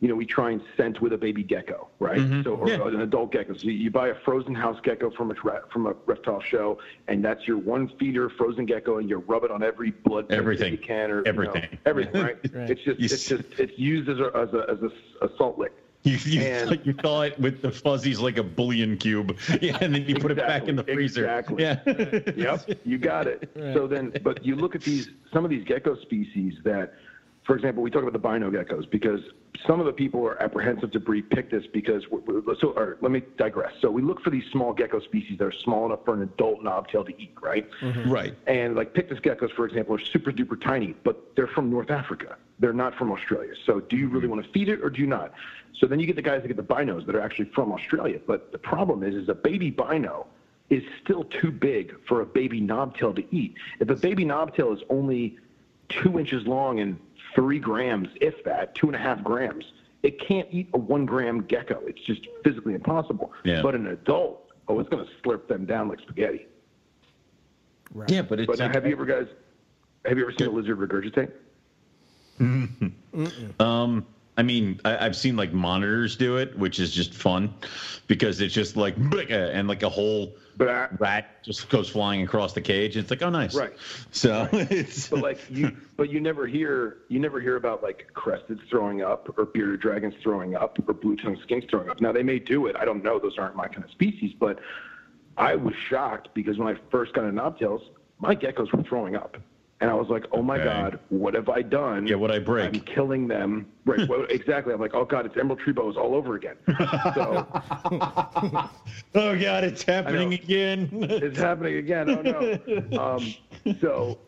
[0.00, 2.18] you know, we try and scent with a baby gecko, right?
[2.18, 2.42] Mm-hmm.
[2.42, 2.86] So or Yeah.
[2.86, 3.54] an adult gecko.
[3.54, 5.34] So you buy a frozen house gecko from a
[5.72, 9.50] from a reptile show, and that's your one feeder frozen gecko, and you rub it
[9.50, 10.72] on every blood Everything.
[10.72, 11.78] you can, or you know, Everything.
[11.86, 12.36] everything, right?
[12.54, 12.70] Right.
[12.70, 15.72] It's just it's just it's used as a as a as a, a salt lick.
[16.10, 19.94] You you, And- you thaw it with the fuzzies like a bullion cube, yeah, and
[19.94, 21.24] then you put it back in the freezer.
[21.24, 21.62] exactly.
[21.62, 21.80] Yeah.
[22.36, 23.48] Yep, you got it.
[23.74, 26.92] So then, but you look at these some of these gecko species that,
[27.44, 29.20] for example, we talk about the Bynoe geckos because
[29.66, 32.72] some of the people are apprehensive to breed pictus because we're, we're- so.
[32.72, 33.72] All right, let me digress.
[33.80, 36.64] So we look for these small gecko species that are small enough for an adult
[36.64, 37.68] knobtail to eat, right?
[37.82, 38.10] Mm-hmm.
[38.10, 38.34] Right.
[38.46, 42.36] And like pictus geckos, for example, are super duper tiny, but they're from North Africa.
[42.58, 43.52] They're not from Australia.
[43.66, 44.30] So do you really mm-hmm.
[44.30, 45.32] want to feed it or do you not?
[45.78, 48.20] So then you get the guys that get the Bynoes that are actually from Australia.
[48.26, 50.26] But the problem is, is a baby Bynoe
[50.70, 53.54] is still too big for a baby knobtail to eat.
[53.80, 55.36] If a baby knobtail is only
[55.88, 56.98] two inches long and
[57.34, 59.64] three grams, if that, two and a half grams,
[60.02, 61.82] it can't eat a one gram gecko.
[61.86, 63.32] It's just physically impossible.
[63.44, 63.62] Yeah.
[63.62, 66.46] But an adult, oh, it's going to slurp them down like spaghetti.
[67.92, 68.10] Right.
[68.10, 69.26] Yeah, but it's But now, have you ever guys,
[70.04, 71.32] have you ever seen a lizard regurgitate?
[73.60, 74.04] um
[74.36, 77.54] I mean, I, I've seen like monitors do it, which is just fun
[78.08, 78.96] because it's just like
[79.30, 82.96] and like a whole But rat just goes flying across the cage.
[82.96, 83.54] It's like, oh, nice.
[83.54, 83.72] Right.
[84.10, 88.60] So it's but like you, but you never hear, you never hear about like crested
[88.70, 92.00] throwing up or bearded dragons throwing up or blue tongue skinks throwing up.
[92.00, 92.76] Now they may do it.
[92.76, 93.18] I don't know.
[93.18, 94.32] Those aren't my kind of species.
[94.38, 94.60] But
[95.36, 97.82] I was shocked because when I first got into knobtails,
[98.18, 99.36] my geckos were throwing up.
[99.80, 100.64] And I was like, oh my Okay.
[100.64, 102.06] God, what have I done?
[102.06, 102.72] Yeah, what'd I break?
[102.72, 103.66] I'm killing them.
[103.84, 104.08] Right.
[104.08, 104.72] well, exactly.
[104.72, 106.56] I'm like, oh God, it's emerald tree boas all over again.
[107.14, 107.46] So
[107.90, 108.70] oh
[109.14, 110.88] god, it's happening again.
[110.92, 112.08] it's happening again.
[112.08, 112.98] Oh no.
[112.98, 113.34] Um,
[113.80, 114.18] so,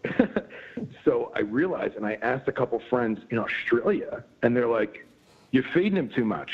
[1.05, 5.07] so I realized, and I asked a couple friends in Australia, and they're like,
[5.53, 6.51] "You're feeding him too much."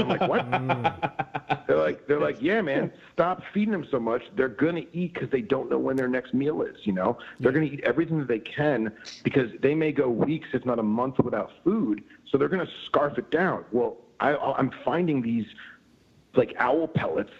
[0.00, 1.66] And I'm like, "What?" Mm.
[1.66, 4.22] they're like, "They're like, yeah, man, stop feeding them so much.
[4.36, 6.76] They're gonna eat because they don't know when their next meal is.
[6.84, 8.92] You know, they're gonna eat everything that they can
[9.22, 12.02] because they may go weeks, if not a month, without food.
[12.30, 13.64] So they're gonna scarf it down.
[13.72, 15.46] Well, I, I'm finding these
[16.34, 17.32] like owl pellets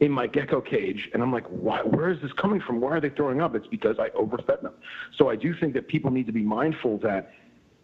[0.00, 3.00] in my gecko cage and i'm like why where is this coming from why are
[3.00, 4.72] they throwing up it's because i overfed them
[5.16, 7.32] so i do think that people need to be mindful that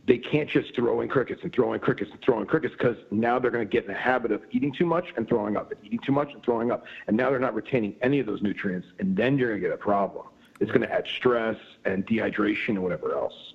[0.06, 2.96] they can't just throw in crickets and throw in crickets and throw in crickets because
[3.10, 5.72] now they're going to get in the habit of eating too much and throwing up
[5.72, 8.42] and eating too much and throwing up and now they're not retaining any of those
[8.42, 10.26] nutrients and then you're going to get a problem
[10.60, 13.54] it's going to add stress and dehydration and whatever else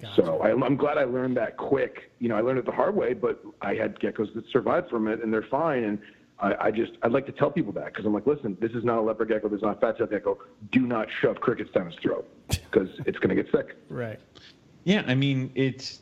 [0.00, 0.26] Gotcha.
[0.26, 2.10] So I, am glad I learned that quick.
[2.18, 5.08] You know, I learned it the hard way, but I had geckos that survived from
[5.08, 5.84] it, and they're fine.
[5.84, 5.98] And
[6.38, 8.84] I, I just I'd like to tell people that because I'm like, listen, this is
[8.84, 10.38] not a leopard gecko, this is not a fat tail gecko.
[10.70, 13.76] Do not shove crickets down his throat because it's going to get sick.
[13.88, 14.20] Right.
[14.86, 15.98] Yeah, I mean it's,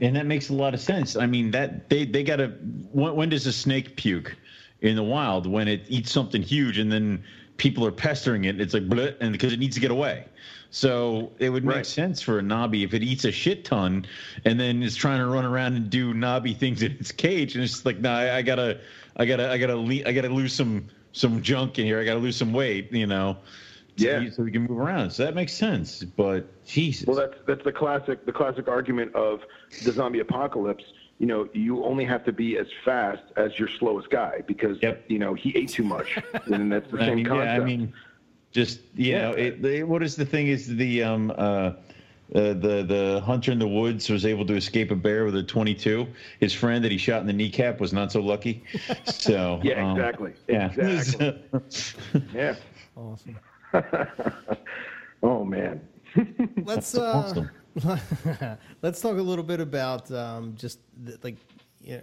[0.00, 1.16] and that makes a lot of sense.
[1.16, 2.48] I mean that they they got to
[2.92, 4.34] when, when does a snake puke
[4.80, 7.22] in the wild when it eats something huge and then
[7.58, 8.58] people are pestering it.
[8.58, 10.24] It's like bleh, and because it needs to get away.
[10.70, 11.86] So it would make right.
[11.86, 14.06] sense for a knobby if it eats a shit ton
[14.46, 17.62] and then is trying to run around and do knobby things in its cage, and
[17.62, 18.80] it's just like, nah, I, I gotta,
[19.16, 22.00] I gotta, I gotta, le- I gotta lose some some junk in here.
[22.00, 23.36] I gotta lose some weight, you know.
[24.00, 24.30] Yeah.
[24.30, 25.10] So we can move around.
[25.10, 26.02] So that makes sense.
[26.02, 27.06] But Jesus.
[27.06, 29.40] Well, that's that's the classic the classic argument of
[29.84, 30.84] the zombie apocalypse.
[31.18, 35.04] You know, you only have to be as fast as your slowest guy because yep.
[35.08, 37.46] you know he ate too much, and that's the same mean, concept.
[37.46, 37.92] Yeah, I mean
[38.52, 39.22] just you yeah.
[39.22, 40.48] know, it, it, what is the thing?
[40.48, 41.72] Is the um uh.
[42.32, 45.42] Uh, the the hunter in the woods was able to escape a bear with a
[45.42, 46.06] 22.
[46.38, 48.62] His friend that he shot in the kneecap was not so lucky.
[49.06, 50.34] So yeah, um, exactly.
[50.46, 51.42] Yeah, exactly.
[52.32, 52.54] yeah.
[52.96, 53.36] Awesome.
[55.22, 55.80] oh man.
[56.64, 57.50] let's uh, awesome.
[58.82, 61.36] let's talk a little bit about um, just the, like
[61.82, 62.02] you know,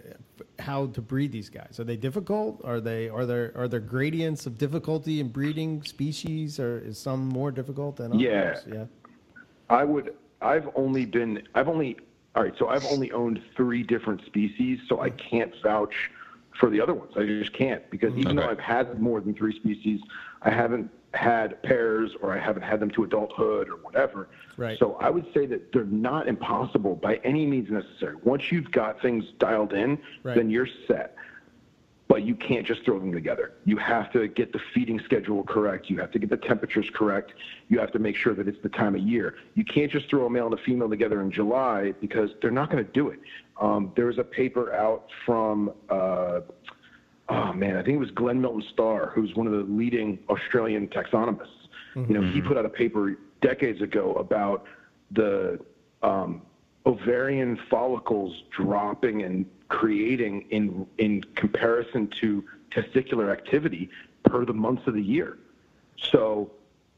[0.58, 1.78] how to breed these guys?
[1.78, 2.60] Are they difficult?
[2.64, 7.28] Are they are there are there gradients of difficulty in breeding species, or is some
[7.28, 8.22] more difficult than others?
[8.22, 8.84] Yeah, yeah.
[9.70, 10.14] I would.
[10.40, 11.42] I've only been.
[11.54, 11.98] I've only.
[12.34, 12.54] All right.
[12.58, 16.10] So I've only owned three different species, so I can't vouch
[16.58, 17.12] for the other ones.
[17.16, 18.46] I just can't because even okay.
[18.46, 20.00] though I've had more than three species,
[20.42, 24.28] I haven't had pairs or I haven't had them to adulthood or whatever.
[24.56, 24.78] Right.
[24.78, 28.16] So I would say that they're not impossible by any means necessary.
[28.22, 30.36] Once you've got things dialed in, right.
[30.36, 31.16] then you're set.
[32.08, 33.52] But you can't just throw them together.
[33.66, 35.90] You have to get the feeding schedule correct.
[35.90, 37.34] You have to get the temperatures correct.
[37.68, 39.36] You have to make sure that it's the time of year.
[39.54, 42.70] You can't just throw a male and a female together in July because they're not
[42.70, 43.20] going to do it.
[43.60, 46.40] Um, there was a paper out from uh,
[47.28, 50.88] oh man, I think it was Glenn Milton Starr, who's one of the leading Australian
[50.88, 51.68] taxonomists.
[51.94, 52.12] Mm-hmm.
[52.12, 52.48] You know, he mm-hmm.
[52.48, 54.64] put out a paper decades ago about
[55.10, 55.60] the
[56.02, 56.42] um,
[56.86, 63.90] ovarian follicles dropping and creating in in comparison to testicular activity
[64.24, 65.38] per the months of the year.
[65.96, 66.50] So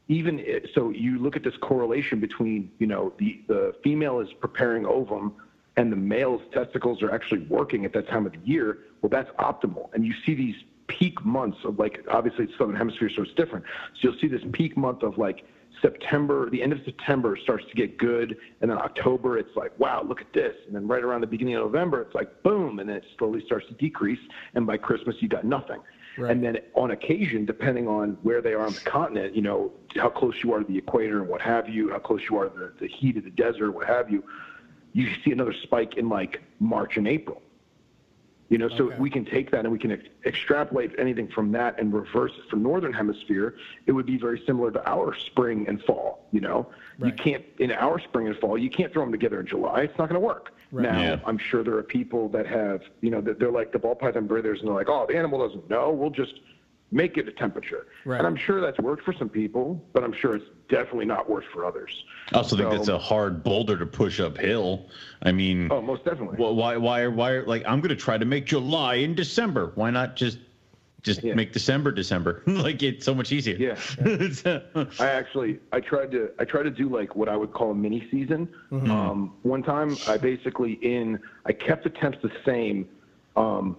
[0.07, 0.43] even
[0.73, 5.33] so you look at this correlation between you know the the female is preparing ovum
[5.77, 9.29] and the male's testicles are actually working at that time of the year, well, that's
[9.39, 9.93] optimal.
[9.93, 10.55] And you see these
[10.87, 13.65] peak months of like, obviously it's southern hemisphere, so it's different.
[13.95, 15.45] So you'll see this peak month of like
[15.81, 20.03] September, the end of September starts to get good, and then October it's like, wow,
[20.03, 22.89] look at this, and then right around the beginning of November it's like boom, and
[22.89, 24.19] then it slowly starts to decrease,
[24.53, 25.81] and by Christmas you got nothing.
[26.17, 26.31] Right.
[26.31, 30.09] And then on occasion, depending on where they are on the continent, you know, how
[30.09, 32.59] close you are to the equator and what have you, how close you are to
[32.59, 34.23] the, the heat of the desert, what have you,
[34.91, 37.41] you see another spike in like March and April.
[38.51, 38.97] You know, so okay.
[38.97, 42.49] we can take that and we can ex- extrapolate anything from that and reverse it
[42.49, 43.55] for northern hemisphere.
[43.85, 46.27] It would be very similar to our spring and fall.
[46.33, 46.67] You know,
[46.99, 47.07] right.
[47.07, 49.83] you can't in our spring and fall you can't throw them together in July.
[49.83, 50.51] It's not going to work.
[50.69, 50.83] Right.
[50.83, 51.19] Now, yeah.
[51.25, 54.27] I'm sure there are people that have, you know, that they're like the ball python
[54.27, 55.89] breeders and they're like, oh, the animal doesn't know.
[55.89, 56.33] We'll just
[56.91, 57.87] make it a temperature.
[58.05, 58.17] Right.
[58.17, 61.47] And I'm sure that's worked for some people, but I'm sure it's definitely not worked
[61.51, 62.03] for others.
[62.33, 64.87] I also so, think it's a hard boulder to push uphill.
[65.23, 66.37] I mean, oh, most definitely.
[66.37, 67.39] Well, why, why, are why?
[67.39, 69.71] Like, I'm going to try to make July in December.
[69.75, 70.39] Why not just,
[71.01, 71.33] just yeah.
[71.33, 72.43] make December December?
[72.47, 73.55] like it's so much easier.
[73.55, 73.77] Yeah.
[74.99, 77.75] I actually, I tried to, I tried to do like what I would call a
[77.75, 78.49] mini season.
[78.69, 78.91] Mm-hmm.
[78.91, 82.87] Um, one time, I basically in, I kept the temps the same.
[83.37, 83.77] Um,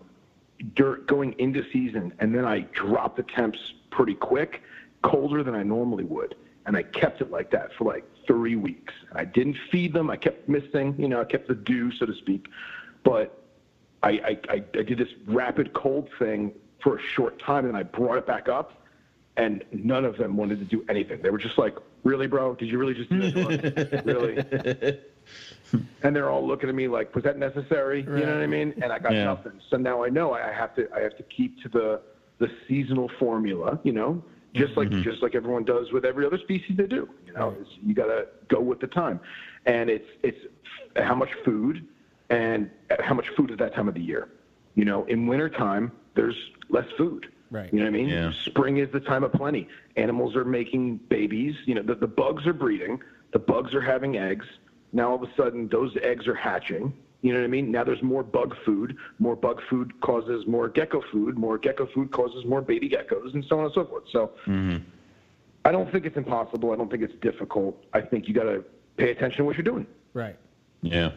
[0.62, 3.58] dirt going into season, and then I dropped the temps
[3.90, 4.62] pretty quick,
[5.02, 6.34] colder than I normally would,
[6.66, 8.94] and I kept it like that for like three weeks.
[9.14, 10.10] I didn't feed them.
[10.10, 12.48] I kept missing, you know, I kept the dew, so to speak,
[13.04, 13.42] but
[14.02, 16.52] I, I, I, I did this rapid cold thing
[16.82, 18.82] for a short time, and I brought it back up,
[19.36, 21.22] and none of them wanted to do anything.
[21.22, 22.54] They were just like, "Really, bro?
[22.54, 24.02] Did you really just do that?
[24.04, 24.98] really?"
[26.02, 28.02] and they're all looking at me like, was that necessary?
[28.02, 28.20] Right.
[28.20, 28.74] You know what I mean?
[28.82, 29.24] And I got yeah.
[29.24, 29.60] nothing.
[29.70, 32.00] So now I know I have to I have to keep to the
[32.38, 33.80] the seasonal formula.
[33.84, 34.24] You know,
[34.54, 35.02] just like mm-hmm.
[35.02, 37.08] just like everyone does with every other species they do.
[37.26, 37.66] You know, right.
[37.82, 39.20] you got to go with the time,
[39.66, 40.38] and it's it's
[40.96, 41.86] how much food
[42.30, 42.70] and
[43.00, 44.28] how much food at that time of the year.
[44.74, 46.36] You know, in wintertime, there's
[46.68, 47.28] less food.
[47.50, 47.70] Right.
[47.70, 48.08] You know what I mean?
[48.08, 48.32] Yeah.
[48.44, 49.68] Spring is the time of plenty.
[49.96, 51.54] Animals are making babies.
[51.66, 53.00] You know, the, the bugs are breeding.
[53.34, 54.46] The bugs are having eggs.
[54.92, 56.92] Now all of a sudden those eggs are hatching.
[57.22, 57.70] You know what I mean?
[57.70, 58.96] Now there's more bug food.
[59.20, 61.38] More bug food causes more gecko food.
[61.38, 64.04] More gecko food causes more baby geckos, and so on and so forth.
[64.10, 64.78] So mm-hmm.
[65.64, 66.72] I don't think it's impossible.
[66.72, 67.82] I don't think it's difficult.
[67.92, 68.64] I think you got to
[68.96, 69.86] pay attention to what you're doing.
[70.14, 70.36] Right.
[70.82, 71.12] Yeah.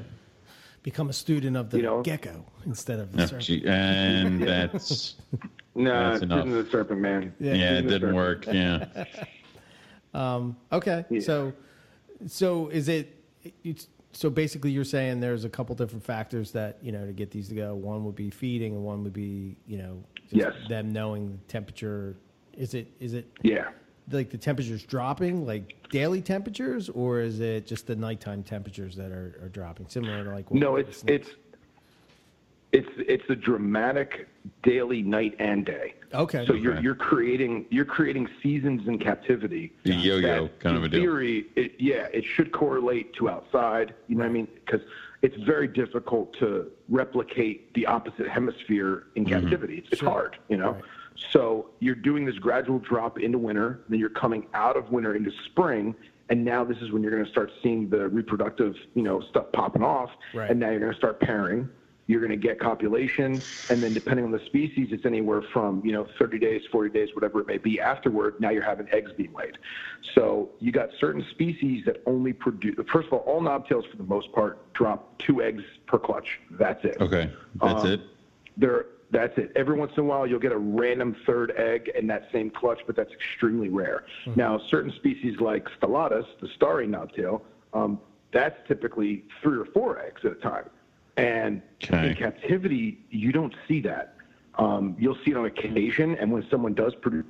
[0.84, 2.02] Become a student of the You know?
[2.04, 3.44] gecko instead of the No, serpent.
[3.44, 5.16] gee, and that's
[5.78, 6.66] Nah, That's Season enough.
[6.66, 7.34] the Serpent, man.
[7.40, 7.54] Yeah.
[7.54, 8.16] yeah, it didn't Serpent.
[8.16, 8.46] work.
[8.48, 9.06] Yeah.
[10.14, 11.04] um, Okay.
[11.10, 11.20] Yeah.
[11.20, 11.54] So,
[12.28, 13.12] so is it?
[13.64, 17.32] It's, so basically, you're saying there's a couple different factors that you know to get
[17.32, 17.76] these to go.
[17.76, 20.54] One would be feeding, and one would be you know just Yes.
[20.70, 22.16] them knowing the temperature.
[22.54, 23.70] Is it is it Yeah.
[24.12, 29.12] like the temperatures dropping, like daily temperatures, or is it just the nighttime temperatures that
[29.12, 31.30] are, are dropping, similar to like what No, it's it's
[32.72, 34.28] it's it's a dramatic
[34.64, 35.96] daily, night and day.
[36.14, 36.46] Okay.
[36.46, 36.82] So you're Okay.
[36.84, 39.74] you're creating you're creating seasons in captivity.
[39.84, 41.02] The yo-yo kind of a deal.
[41.02, 43.94] Theory, it, yeah, it should correlate to outside.
[44.08, 44.48] You know what I mean?
[44.66, 44.82] Because
[45.22, 49.40] it's very difficult to replicate the opposite hemisphere in mm-hmm.
[49.42, 49.78] captivity.
[49.80, 50.10] It's, it's Sure.
[50.10, 50.72] hard, you know.
[50.74, 50.84] Right.
[51.32, 55.32] So you're doing this gradual drop into winter, then you're coming out of winter into
[55.46, 55.96] spring,
[56.30, 59.46] and now this is when you're going to start seeing the reproductive, you know, stuff
[59.54, 60.52] popping off, Right.
[60.52, 61.70] and now you're going to start pairing.
[62.08, 65.92] You're going to get copulation, and then depending on the species, it's anywhere from you
[65.92, 67.80] know 30 days, 40 days, whatever it may be.
[67.80, 69.58] Afterward, now you're having eggs being laid.
[70.14, 72.76] So you got certain species that only produce.
[72.94, 76.40] First of all, all knobtails for the most part drop two eggs per clutch.
[76.52, 76.98] That's it.
[77.02, 77.32] Okay.
[77.62, 78.02] That's Um, it.
[78.58, 79.52] There, that's it.
[79.56, 82.82] Every once in a while, you'll get a random third egg in that same clutch,
[82.86, 84.06] but that's extremely rare.
[84.36, 87.42] Now, certain species like Stellatus, the starry knobtail,
[87.74, 88.00] um,
[88.32, 90.66] that's typically three or four eggs at a time.
[91.18, 92.08] And Okay.
[92.08, 94.16] in captivity, you don't see that.
[94.58, 97.26] Um, you'll see it on occasion, and when someone does produce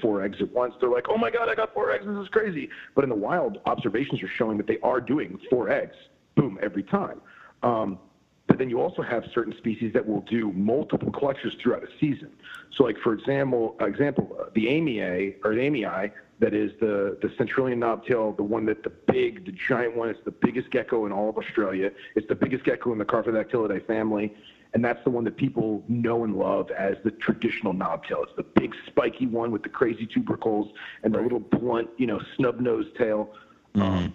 [0.00, 2.06] four eggs at once, they're like, "Oh my God, I got four eggs!
[2.06, 5.68] This is crazy!" But in the wild, observations are showing that they are doing four
[5.68, 5.96] eggs,
[6.36, 7.20] boom, every time.
[7.62, 7.98] Um,
[8.46, 12.30] but then you also have certain species that will do multiple clutches throughout a season.
[12.72, 17.28] So, like for example, example, uh, the amia or the amii, that is the the
[17.38, 20.08] Centralian knobtail, the one that the big, the giant one.
[20.08, 21.90] It's the biggest gecko in all of Australia.
[22.16, 24.34] It's the biggest gecko in the Carphodactylidae family,
[24.74, 28.24] and that's the one that people know and love as the traditional knobtail.
[28.24, 30.72] It's the big spiky one with the crazy tubercles
[31.04, 33.32] and the little blunt, you know, snub nose tail.
[33.76, 34.14] Um,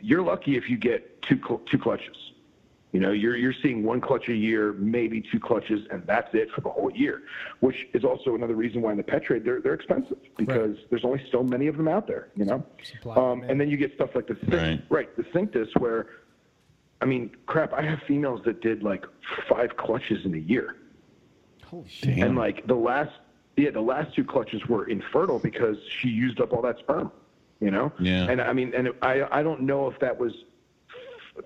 [0.00, 2.16] you're lucky if you get two cl- two clutches.
[2.96, 6.50] You know, you're you're seeing one clutch a year, maybe two clutches, and that's it
[6.54, 7.24] for the whole year.
[7.60, 11.04] Which is also another reason why in the pet trade they're they're expensive because there's
[11.04, 12.28] only so many of them out there.
[12.36, 14.82] You know, Supply um, and then you get stuff like the Right.
[14.88, 16.06] right the Cinctus where,
[17.02, 19.04] I mean, crap, I have females that did like
[19.46, 20.76] five clutches in a year.
[21.66, 22.16] Holy shit!
[22.16, 23.12] And like the last,
[23.58, 27.12] yeah, the last two clutches were infertile because she used up all that sperm,
[27.60, 27.92] you know.
[28.00, 28.30] Yeah.
[28.30, 30.46] And I mean, and I I don't know if that was f-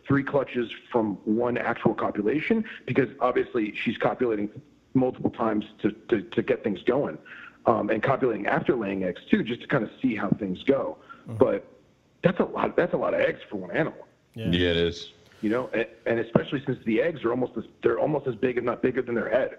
[0.06, 4.48] three clutches from one actual copulation because obviously she's copulating
[4.94, 7.18] multiple times to to, to get things going,
[7.66, 10.96] um, and copulating after laying eggs too, just to kind of see how things go.
[11.26, 11.64] But
[12.22, 12.76] that's a lot.
[12.76, 14.06] That's a lot of eggs for one animal.
[14.34, 14.46] yeah.
[14.50, 15.12] Yeah, it is.
[15.42, 18.58] You know, and, and especially since the eggs are almost as, they're almost as big,
[18.58, 19.56] if not bigger, than their head.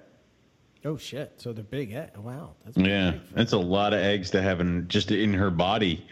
[0.85, 1.33] Oh shit!
[1.37, 1.91] So they're big.
[1.93, 2.07] Eh?
[2.17, 2.51] Wow.
[2.65, 3.21] That's Yeah, big.
[3.33, 6.05] that's a lot of eggs to have in just in her body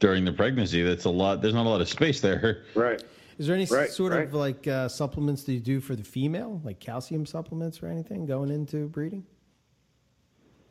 [0.00, 0.82] during the pregnancy.
[0.82, 1.40] That's a lot.
[1.42, 2.64] There's not a lot of space there.
[2.74, 3.02] Right.
[3.38, 6.60] Is there any Right, sort of like uh, supplements that you do for the female,
[6.64, 9.24] like calcium supplements or anything going into breeding?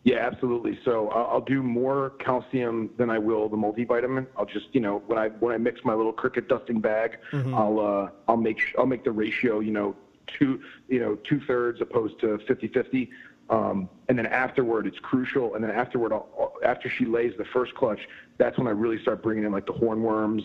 [0.04, 0.78] Yeah, absolutely.
[0.84, 4.28] So I'll, I'll do more calcium than I will the multivitamin.
[4.38, 7.80] I'll just, you know, when I when I mix my little cricket dusting bag, I'll
[7.80, 9.96] uh, I'll make I'll make the ratio, you know,
[10.28, 13.10] two you know two thirds opposed to 50-50.
[13.50, 15.56] Um, and then afterward, it's crucial.
[15.56, 18.00] And then afterward, I'll- after she lays the first clutch,
[18.38, 20.42] that's when I really start bringing in like the hornworms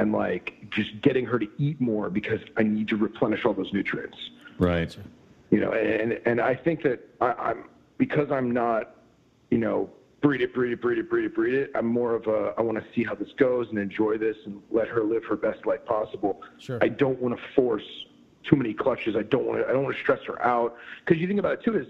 [0.00, 3.72] and like just getting her to eat more because I need to replenish all those
[3.72, 4.16] nutrients.
[4.58, 4.96] Right.
[5.50, 7.64] you know and and i think that I, i'm
[7.96, 8.94] because i'm not
[9.50, 9.88] you know
[10.20, 12.60] breed it breed it breed it breed it breed it i'm more of a i
[12.60, 15.64] want to see how this goes and enjoy this and let her live her best
[15.64, 16.42] life possible.
[16.58, 16.78] Sure.
[16.82, 17.88] i don't want to force
[18.42, 19.16] too many clutches.
[19.16, 20.76] I don't want to i don't want to stress her out.
[21.04, 21.86] Because you think about it too is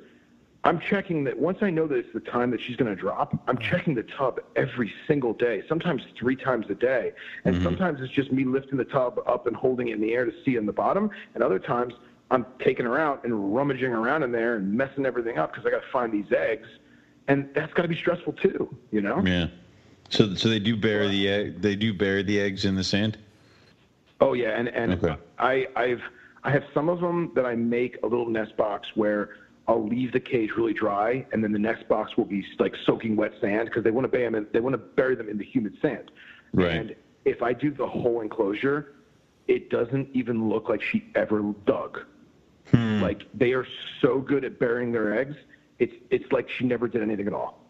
[0.65, 3.33] i'm checking that once i know that it's the time that she's going to drop
[3.47, 3.71] i'm mm-hmm.
[3.71, 7.13] checking the tub every single day sometimes three times a day
[7.45, 7.65] and mm-hmm.
[7.65, 10.33] sometimes it's just me lifting the tub up and holding it in the air to
[10.45, 11.95] see in the bottom and other times
[12.31, 15.71] i'm taking her out and rummaging around in there and messing everything up because i
[15.71, 16.69] got to find these eggs
[17.29, 19.49] and that's got to be stressful too you know Yeah.
[20.11, 21.63] So so they do bury the egg.
[21.63, 23.17] They do bury the eggs in the sand.
[24.21, 25.17] Oh yeah, and and Okay.
[25.39, 26.03] I I've
[26.43, 29.31] I have some of them that I make a little nest box where
[29.69, 33.17] I'll leave the cage really dry, and then the next box will be like soaking
[33.17, 34.35] wet sand because they want to bury them.
[34.35, 36.11] In, they want to bury them in the humid sand.
[36.53, 36.73] Right.
[36.73, 38.95] And if I do the whole enclosure,
[39.47, 42.01] it doesn't even look like she ever dug.
[43.03, 43.67] Like they are
[44.01, 45.37] so good at burying their eggs,
[45.79, 47.65] it's it's like she never did anything at all.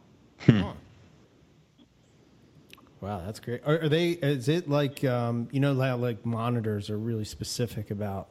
[3.00, 3.62] Wow, that's great.
[3.64, 4.10] Are, are they?
[4.10, 8.28] Is it like um, you know how like monitors are really specific about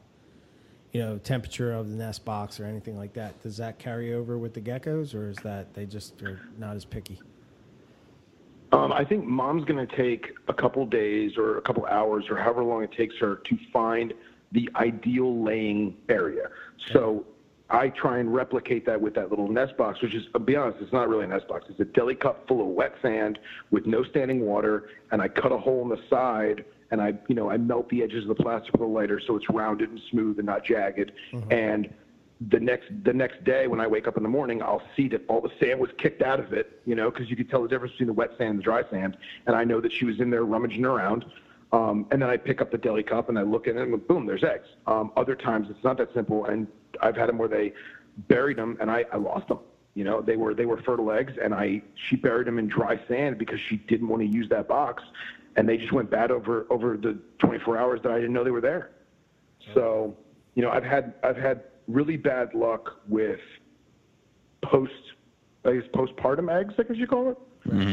[0.92, 3.42] you know temperature of the nest box or anything like that?
[3.42, 6.86] Does that carry over with the geckos, or is that they just are not as
[6.86, 7.20] picky?
[8.72, 12.38] Um, I think mom's going to take a couple days or a couple hours or
[12.38, 14.14] however long it takes her to find
[14.52, 16.50] the ideal laying area.
[16.94, 17.26] So
[17.70, 20.80] I try and replicate that with that little nest box, which is, to be honest,
[20.82, 21.66] it's not really a nest box.
[21.70, 23.40] It's a deli cup full of wet sand
[23.72, 27.36] with no standing water, and I cut a hole in the side, and I, you
[27.36, 30.02] know, I melt the edges of the plastic with a lighter so it's rounded and
[30.10, 31.12] smooth and not jagged.
[31.52, 31.94] And
[32.50, 35.24] the next the next day when I wake up in the morning, I'll see that
[35.28, 37.68] all the sand was kicked out of it, you know, because you could tell the
[37.68, 40.20] difference between the wet sand and the dry sand, and I know that she was
[40.20, 41.26] in there rummaging around.
[41.72, 44.08] Um, and then I pick up the deli cup and I look in it and
[44.08, 44.66] boom, there's eggs.
[44.88, 46.66] Um, other times it's not that simple, and
[47.02, 47.74] I've had them where they
[48.28, 49.60] buried them and I, I lost them.
[49.94, 53.00] You know, they were they were fertile eggs, and I she buried them in dry
[53.08, 55.04] sand because she didn't want to use that box,
[55.60, 58.52] and they just went bad over over the 24 hours that I didn't know they
[58.52, 58.92] were there.
[59.74, 60.16] So,
[60.56, 63.42] you know, I've had I've had really bad luck with
[64.64, 64.94] post
[65.66, 67.38] I guess postpartum eggs, I guess you call it.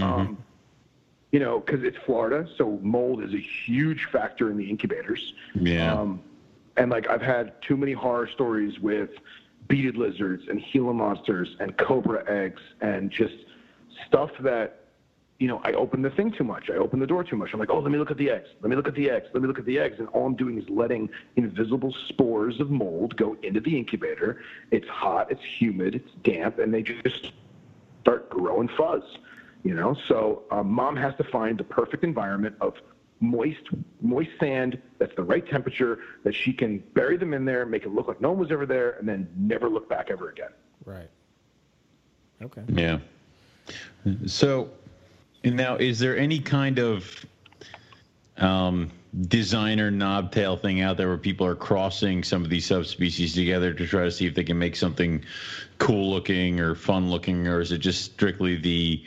[0.00, 0.38] Um,
[1.32, 5.34] you know, because it's Florida, so mold is a huge factor in the incubators.
[5.56, 5.92] Yeah.
[5.92, 6.22] Um,
[6.76, 9.10] and like I've had too many horror stories with
[9.66, 13.34] beaded lizards and Gila monsters and cobra eggs and just
[14.06, 14.84] stuff that,
[15.38, 16.70] you know, I open the thing too much.
[16.70, 17.52] I open the door too much.
[17.52, 18.48] I'm like, oh, let me look at the eggs.
[18.62, 19.28] Let me look at the eggs.
[19.34, 19.98] Let me look at the eggs.
[19.98, 24.40] And all I'm doing is letting invisible spores of mold go into the incubator.
[24.70, 25.30] It's hot.
[25.30, 25.94] It's humid.
[25.94, 27.32] It's damp, and they just
[28.00, 29.02] start growing fuzz.
[29.62, 32.74] You know, so um, mom has to find the perfect environment of
[33.20, 33.62] moist,
[34.00, 37.88] moist sand that's the right temperature that she can bury them in there, make it
[37.88, 40.50] look like no one was ever there, and then never look back ever again.
[40.84, 41.10] Right.
[42.40, 42.62] Okay.
[42.68, 42.98] Yeah.
[44.26, 44.70] So
[45.54, 47.24] now, is there any kind of
[48.38, 48.90] um,
[49.28, 53.86] designer knobtail thing out there where people are crossing some of these subspecies together to
[53.86, 55.24] try to see if they can make something
[55.78, 59.02] cool looking or fun looking, or is it just strictly the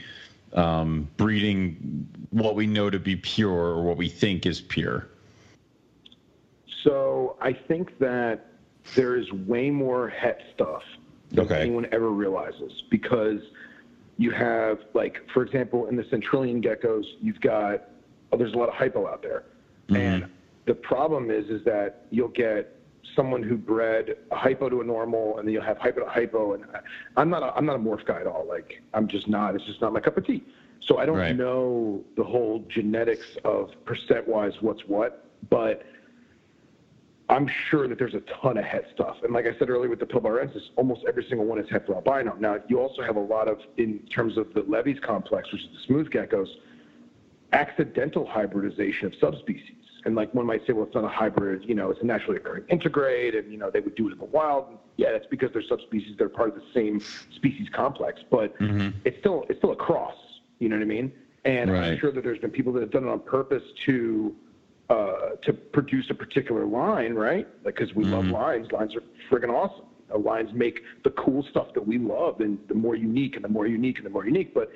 [0.54, 5.08] um, breeding what we know to be pure or what we think is pure?
[6.84, 8.46] So I think that
[8.96, 10.84] there is way more het stuff
[11.32, 11.62] than Okay.
[11.62, 13.42] anyone ever realizes because
[14.20, 17.84] you have like, for example, in the Centralian geckos, you've got
[18.32, 19.46] oh, there's a lot of hypo out there,
[19.88, 19.96] mm-hmm.
[19.96, 20.26] and
[20.68, 22.76] the problem is is that you'll get
[23.16, 26.54] someone who bred a hypo to a normal, and then you'll have hypo to hypo,
[26.54, 26.82] and I-
[27.16, 28.46] I'm not a, I'm not a morph guy at all.
[28.48, 29.56] Like I'm just not.
[29.56, 30.44] It's just not my cup of tea.
[30.82, 31.36] So I don't Right.
[31.36, 35.84] know the whole genetics of percent wise what's what, but
[37.30, 39.18] I'm sure that there's a ton of het stuff.
[39.24, 41.94] And like I said earlier with the Pilbarensis, almost every single one is het for
[41.94, 42.36] albino.
[42.40, 45.70] Now, you also have a lot of, in terms of the levis complex, which is
[45.72, 46.48] the smooth geckos,
[47.54, 49.76] accidental hybridization of subspecies.
[50.06, 52.38] And like one might say, well, it's not a hybrid, you know, it's a naturally
[52.38, 54.78] occurring intergrade, and, you know, they would do it in the wild.
[54.98, 57.00] Yeah, that's because they're subspecies, they're part of the same
[57.36, 58.90] species complex, but mm-hmm.
[59.06, 60.16] it's still, it's still a cross,
[60.60, 61.12] you know what I mean?
[61.46, 64.36] And I'm sure that there's been people that have done it on purpose to,
[64.90, 67.48] uh, to produce a particular line, right?
[67.64, 68.72] Like, because we love lines.
[68.72, 69.86] Lines are friggin' awesome.
[70.14, 73.50] Uh, lines make the cool stuff that we love, and the more unique, and the
[73.50, 74.54] more unique, and the more unique.
[74.54, 74.72] But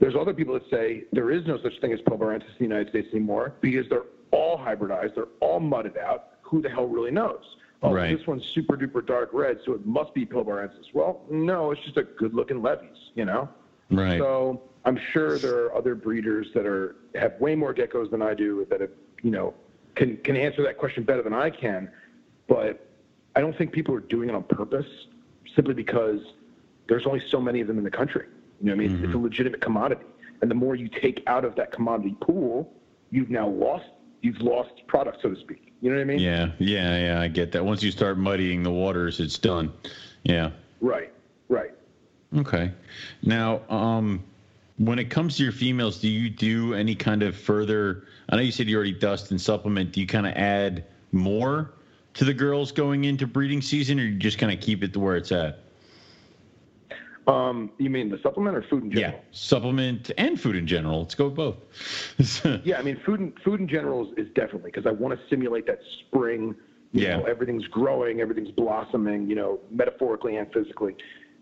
[0.00, 2.90] there's other people that say there is no such thing as Pilbarensis in the United
[2.90, 6.32] States anymore because they're all hybridized, they're all mudded out.
[6.42, 7.42] Who the hell really knows?
[7.82, 8.16] Oh, Right.
[8.16, 10.92] this one's super duper dark red, so it must be Pilbarensis.
[10.92, 13.48] Well, no, it's just a good looking levis, you know?
[13.90, 14.18] Right.
[14.18, 18.34] So I'm sure there are other breeders that are have way more geckos than I
[18.34, 18.90] do that have,
[19.22, 19.54] you know,
[19.94, 21.90] can can answer that question better than I can.
[22.48, 22.86] But
[23.36, 24.86] I don't think people are doing it on purpose,
[25.54, 26.20] simply because
[26.88, 28.26] there's only so many of them in the country.
[28.60, 30.04] You know, what I mean, it's a legitimate commodity,
[30.40, 32.72] and the more you take out of that commodity pool,
[33.10, 33.86] you've now lost
[34.20, 35.72] you've lost product, so to speak.
[35.80, 36.20] You know what I mean?
[36.20, 37.20] yeah, yeah, yeah.
[37.20, 37.64] I get that.
[37.64, 39.72] Once you start muddying the waters, it's done.
[40.22, 40.50] Yeah.
[40.80, 41.12] Right.
[41.48, 41.72] Right.
[42.36, 42.70] Okay.
[43.22, 44.22] Now, um,
[44.78, 48.04] when it comes to your females, do you do any kind of further?
[48.32, 49.92] I know you said you already dust and supplement.
[49.92, 51.70] Do you kind of add more
[52.14, 55.00] to the girls going into breeding season, or you just kind of keep it to
[55.00, 55.54] where it's at?
[57.26, 59.18] Um, you mean the supplement or food in general?
[59.18, 61.00] Yeah, supplement and food in general.
[61.00, 61.56] Let's go with both.
[62.64, 65.20] Yeah, I mean, food in, food in general is, is definitely because I want to
[65.28, 66.54] simulate that spring.
[66.92, 67.18] You Yeah.
[67.18, 69.28] know, everything's growing, everything's blossoming.
[69.28, 70.96] You know, metaphorically and physically,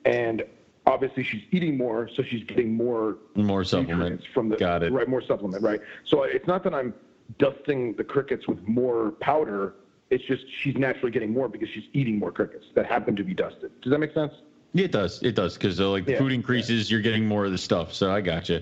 [0.04, 0.42] and
[0.90, 4.00] obviously she's eating more, so she's getting more More supplement.
[4.00, 4.92] nutrients from the Got it.
[4.92, 5.80] right more supplement right.
[6.04, 6.92] So it's not that I'm
[7.38, 9.74] dusting the crickets with more powder.
[10.10, 13.32] It's just she's naturally getting more because she's eating more crickets that happen to be
[13.34, 13.70] dusted.
[13.80, 14.32] Does that make sense?
[14.72, 15.22] Yeah, it does.
[15.22, 17.92] It does because uh, like the Yeah, food increases, you're getting more of the stuff.
[17.94, 18.60] So I got you.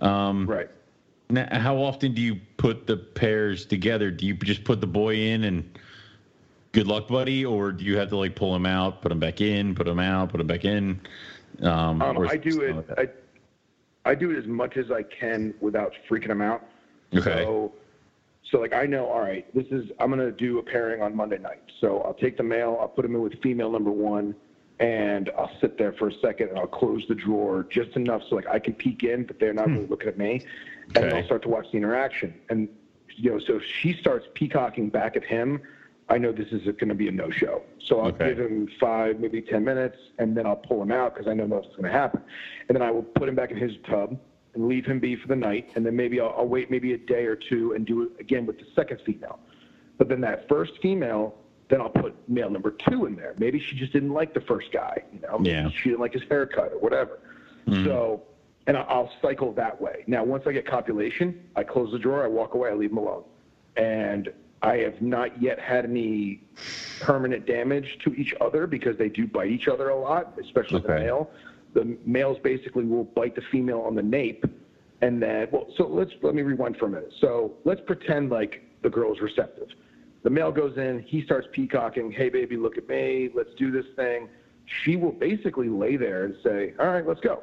[0.00, 0.68] Um, Right.
[1.30, 4.10] Now, how often do you put the pairs together?
[4.10, 5.78] Do you just put the boy in and
[6.72, 9.42] good luck, buddy, or do you have to like pull him out, put him back
[9.42, 10.98] in, put him out, put him back in?
[11.62, 12.76] Um, um I do it.
[12.76, 12.98] Like
[14.04, 16.64] I, I do it as much as I can without freaking them out.
[17.14, 17.44] Okay.
[17.44, 17.72] So,
[18.50, 21.38] so like I know, all right, this is I'm gonna do a pairing on Monday
[21.38, 21.62] night.
[21.80, 24.34] So I'll take the male, I'll put him in with female number one,
[24.80, 28.36] and I'll sit there for a second and I'll close the drawer just enough so
[28.36, 29.74] like I can peek in, but they're not hmm.
[29.74, 30.44] really looking at me,
[30.94, 31.18] and okay.
[31.18, 32.34] I'll start to watch the interaction.
[32.48, 32.68] And
[33.16, 35.60] you know, so if she starts peacocking back at him,
[36.10, 37.62] I know this is going to be a no-show.
[37.84, 38.28] So I'll okay.
[38.28, 41.46] give him five, maybe ten minutes, and then I'll pull him out because I know
[41.46, 42.22] nothing's going to happen.
[42.68, 44.18] And then I will put him back in his tub
[44.54, 46.98] and leave him be for the night, and then maybe I'll, I'll wait maybe a
[46.98, 49.38] day or two and do it again with the second female.
[49.98, 51.34] But then that first female
[51.68, 53.34] then I'll put male number two in there.
[53.38, 55.38] Maybe she just didn't like the first guy, you know.
[55.42, 55.68] Yeah.
[55.70, 57.20] She didn't like his haircut or whatever.
[57.66, 57.84] Mm-hmm.
[57.84, 58.22] So,
[58.66, 60.04] and I'll cycle that way.
[60.06, 62.98] Now, once I get copulation, I close the drawer, I walk away, I leave him
[62.98, 63.24] alone,
[63.76, 66.42] and I have not yet had any
[67.00, 70.94] permanent damage to each other because they do bite each other a lot, especially okay.
[70.94, 71.30] the male.
[71.74, 74.44] The males basically will bite the female on the nape,
[75.00, 77.12] and then well, so let's let me rewind for a minute.
[77.20, 79.68] So let's pretend like the girl is receptive
[80.22, 83.86] the male goes in, he starts peacocking, hey, baby, look at me, let's do this
[83.96, 84.28] thing.
[84.66, 87.42] She will basically lay there and say, all right, let's go.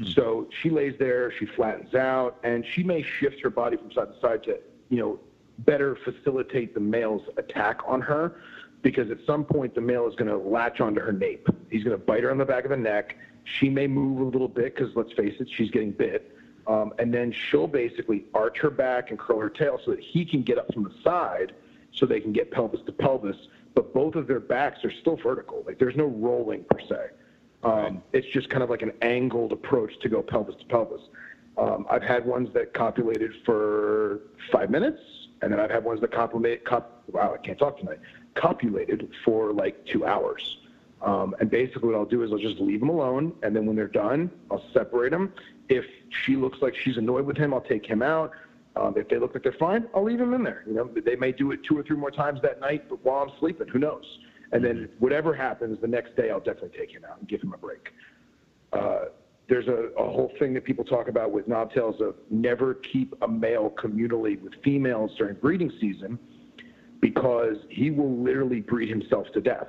[0.00, 0.12] Mm-hmm.
[0.12, 4.14] So she lays there, she flattens out, and she may shift her body from side
[4.14, 4.58] to side to,
[4.88, 5.20] you know,
[5.60, 8.40] better facilitate the male's attack on her
[8.82, 11.46] because at some point the male is going to latch onto her nape.
[11.70, 13.16] He's going to bite her on the back of the neck.
[13.44, 16.36] She may move a little bit because let's face it, she's getting bit.
[16.66, 20.24] Um, and then she'll basically arch her back and curl her tail so that he
[20.24, 21.52] can get up from the side
[21.92, 23.36] so they can get pelvis to pelvis,
[23.74, 25.62] but both of their backs are still vertical.
[25.66, 27.10] Like there's no rolling per se.
[27.64, 28.00] Um, right.
[28.12, 31.02] It's just kind of like an angled approach to go pelvis to pelvis.
[31.58, 35.00] Um, I've had ones that copulated for five minutes,
[35.42, 37.98] and then I've had ones that copulate, cop, wow, I can't talk tonight,
[38.34, 40.58] copulated for like two hours.
[41.02, 43.74] Um, and basically, what I'll do is I'll just leave them alone, and then when
[43.74, 45.32] they're done, I'll separate them.
[45.68, 45.84] If
[46.24, 48.30] she looks like she's annoyed with him, I'll take him out.
[48.76, 50.62] Um, if they look like they're fine, I'll leave them in there.
[50.66, 53.22] You know, they may do it two or three more times that night, but while
[53.22, 54.04] I'm sleeping, who knows?
[54.52, 57.52] And then whatever happens the next day, I'll definitely take him out and give him
[57.52, 57.92] a break.
[58.72, 59.06] Uh,
[59.52, 63.28] there's a, a, whole thing that people talk about with knobtails of never keep a
[63.28, 66.18] male communally with females during breeding season
[67.00, 69.68] because he will literally breed himself to death.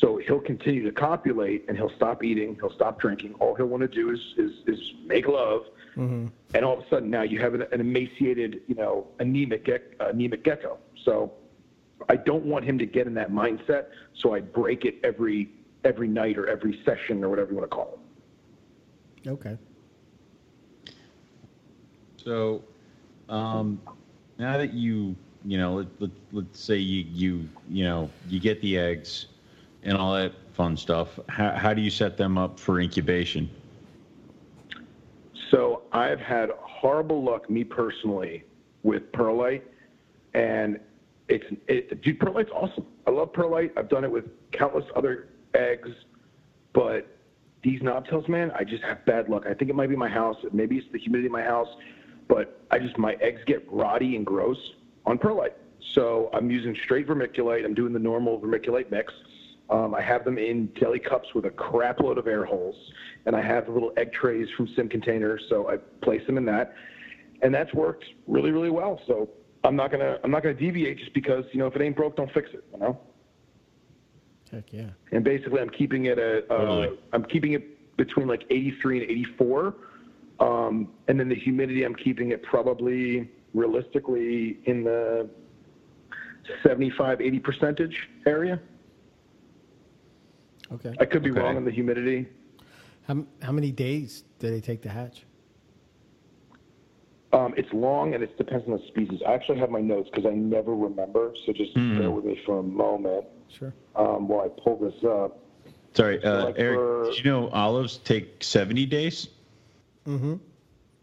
[0.00, 3.34] So he'll continue to copulate and he'll stop eating, he'll stop drinking.
[3.34, 5.62] All he'll want to do is, is, is make love
[5.96, 6.28] Mm-hmm.
[6.54, 9.68] And all of a sudden now you have an, an emaciated, you know, anemic,
[10.00, 10.78] anemic gecko.
[11.04, 11.32] So
[12.08, 13.86] I don't want him to get in that mindset.
[14.14, 15.50] So I break it every
[15.84, 17.98] every night or every session or whatever you want to call it.
[19.26, 19.56] Okay.
[22.16, 22.62] So
[23.28, 23.80] um,
[24.38, 28.60] now that you you know let, let, let's say you you you know you get
[28.60, 29.26] the eggs
[29.82, 33.50] and all that fun stuff how, how do you set them up for incubation
[35.52, 38.42] so I've had horrible luck, me personally,
[38.82, 39.62] with perlite,
[40.32, 40.80] and
[41.28, 42.86] it's it, dude, perlite's awesome.
[43.06, 43.72] I love perlite.
[43.76, 45.90] I've done it with countless other eggs,
[46.72, 47.06] but
[47.62, 49.44] these knobtails, man, I just have bad luck.
[49.46, 50.36] I think it might be my house.
[50.52, 51.68] Maybe it's the humidity in my house,
[52.28, 54.58] but I just my eggs get rotty and gross
[55.06, 55.54] on perlite.
[55.94, 57.64] So I'm using straight vermiculite.
[57.64, 59.12] I'm doing the normal vermiculite mix.
[59.70, 62.76] Um, I have them in deli cups with a crap load of air holes,
[63.26, 66.44] and I have the little egg trays from Sim Containers, so I place them in
[66.46, 66.74] that,
[67.42, 69.00] and that's worked really, really well.
[69.06, 69.30] So
[69.64, 72.16] I'm not gonna I'm not gonna deviate just because you know if it ain't broke,
[72.16, 72.64] don't fix it.
[72.72, 73.00] You know.
[74.52, 74.90] Heck yeah.
[75.12, 76.98] And basically, I'm keeping it at uh, totally.
[77.12, 79.74] I'm keeping it between like 83 and 84,
[80.40, 85.28] um, and then the humidity I'm keeping it probably realistically in the
[86.62, 88.60] 75 80 percentage area.
[90.72, 90.94] Okay.
[91.00, 91.40] I could be okay.
[91.40, 92.28] wrong on the humidity.
[93.06, 95.24] How, how many days do they take to hatch?
[97.32, 99.22] Um, it's long and it depends on the species.
[99.26, 101.98] I actually have my notes because I never remember, so just mm.
[101.98, 103.24] bear with me for a moment.
[103.48, 103.72] Sure.
[103.96, 105.38] Um, while I pull this up.
[105.94, 106.78] Sorry, uh, like Eric.
[106.78, 107.04] For...
[107.06, 109.28] Did you know olives take seventy days?
[110.06, 110.34] Mm-hmm.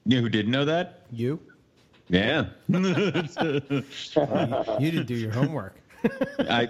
[0.06, 1.06] You know who didn't know that?
[1.12, 1.40] You.
[2.10, 2.48] Yeah.
[2.68, 5.76] you, you didn't do your homework.
[6.40, 6.68] I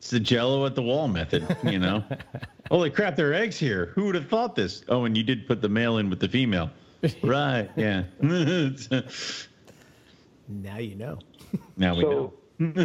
[0.00, 2.02] it's the Jello at the wall method, you know.
[2.70, 3.92] Holy crap, there are eggs here.
[3.94, 4.82] Who would have thought this?
[4.88, 6.70] Oh, and you did put the male in with the female,
[7.22, 7.70] right?
[7.76, 8.04] Yeah.
[10.48, 11.18] now you know.
[11.76, 12.32] Now we so, know.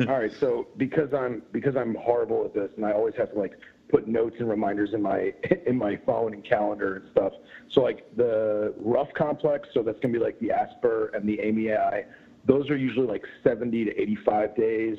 [0.00, 3.38] all right, so because I'm because I'm horrible at this, and I always have to
[3.38, 3.56] like
[3.88, 5.32] put notes and reminders in my
[5.66, 7.32] in my phone and calendar and stuff.
[7.70, 12.04] So like the rough complex, so that's gonna be like the Asper and the amyae.
[12.44, 14.98] Those are usually like 70 to 85 days.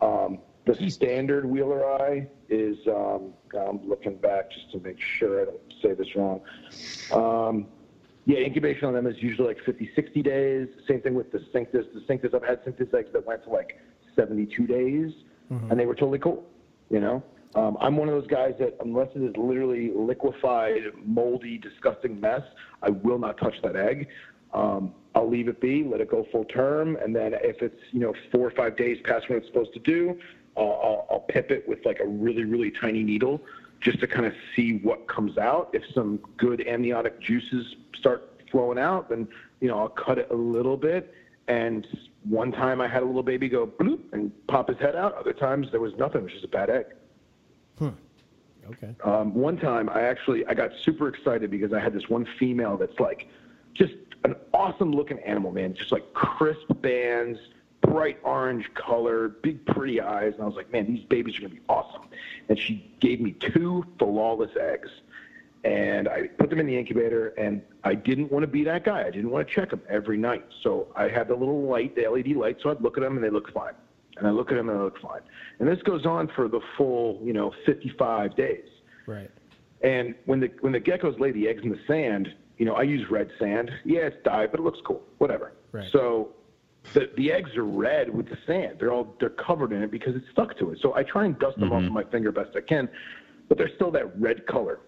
[0.00, 5.60] Um, the standard wheeleri is, um, I'm looking back just to make sure I don't
[5.82, 6.40] say this wrong.
[7.12, 7.66] Um,
[8.28, 10.68] yeah, incubation on them is usually like 50, 60 days.
[10.86, 11.86] Same thing with the Cinctus.
[11.94, 13.80] The Cinctus, I've had Cinctus eggs that went to like
[14.14, 15.12] 72 days,
[15.70, 16.44] and they were totally cool,
[16.90, 17.22] you know?
[17.54, 22.42] Um, I'm one of those guys that unless it is literally liquefied, moldy, disgusting mess,
[22.82, 24.08] I will not touch that egg.
[24.52, 28.00] Um, I'll leave it be, let it go full term, and then if it's you
[28.00, 30.18] know four or five days past when it's supposed to do,
[30.54, 33.42] uh, I'll, I'll pip it with like a really really tiny needle
[33.80, 35.70] just to kind of see what comes out.
[35.72, 39.28] If some good amniotic juices start flowing out, then
[39.60, 41.12] you know I'll cut it a little bit.
[41.48, 41.86] And
[42.28, 45.14] one time I had a little baby go bloop and pop his head out.
[45.14, 46.86] Other times there was nothing, it was just a bad egg.
[47.78, 47.92] Huh.
[48.70, 48.94] Okay.
[49.02, 52.76] Um, one time, I actually I got super excited because I had this one female
[52.76, 53.28] that's like
[53.72, 55.74] just an awesome looking animal, man.
[55.74, 57.38] Just like crisp bands,
[57.82, 61.54] bright orange color, big pretty eyes, and I was like, man, these babies are gonna
[61.54, 62.08] be awesome.
[62.48, 64.90] And she gave me two flawless eggs,
[65.64, 67.28] and I put them in the incubator.
[67.38, 69.00] And I didn't want to be that guy.
[69.06, 70.44] I didn't want to check them every night.
[70.62, 73.24] So I had the little light, the LED light, so I'd look at them and
[73.24, 73.74] they look fine.
[74.16, 75.20] And I look at them and they look fine.
[75.58, 78.66] And this goes on for the full, you know, 55 days.
[79.06, 79.30] Right.
[79.82, 82.82] And when the when the geckos lay the eggs in the sand, you know, I
[82.82, 83.70] use red sand.
[83.84, 85.02] Yeah, it's dyed, but it looks cool.
[85.18, 85.52] Whatever.
[85.70, 85.88] Right.
[85.92, 86.30] So
[86.94, 88.76] the the eggs are red with the sand.
[88.78, 90.78] They're all they're covered in it because it's stuck to it.
[90.80, 92.88] So I try and dust them off with my finger best I can,
[93.48, 94.80] but they're still that red color.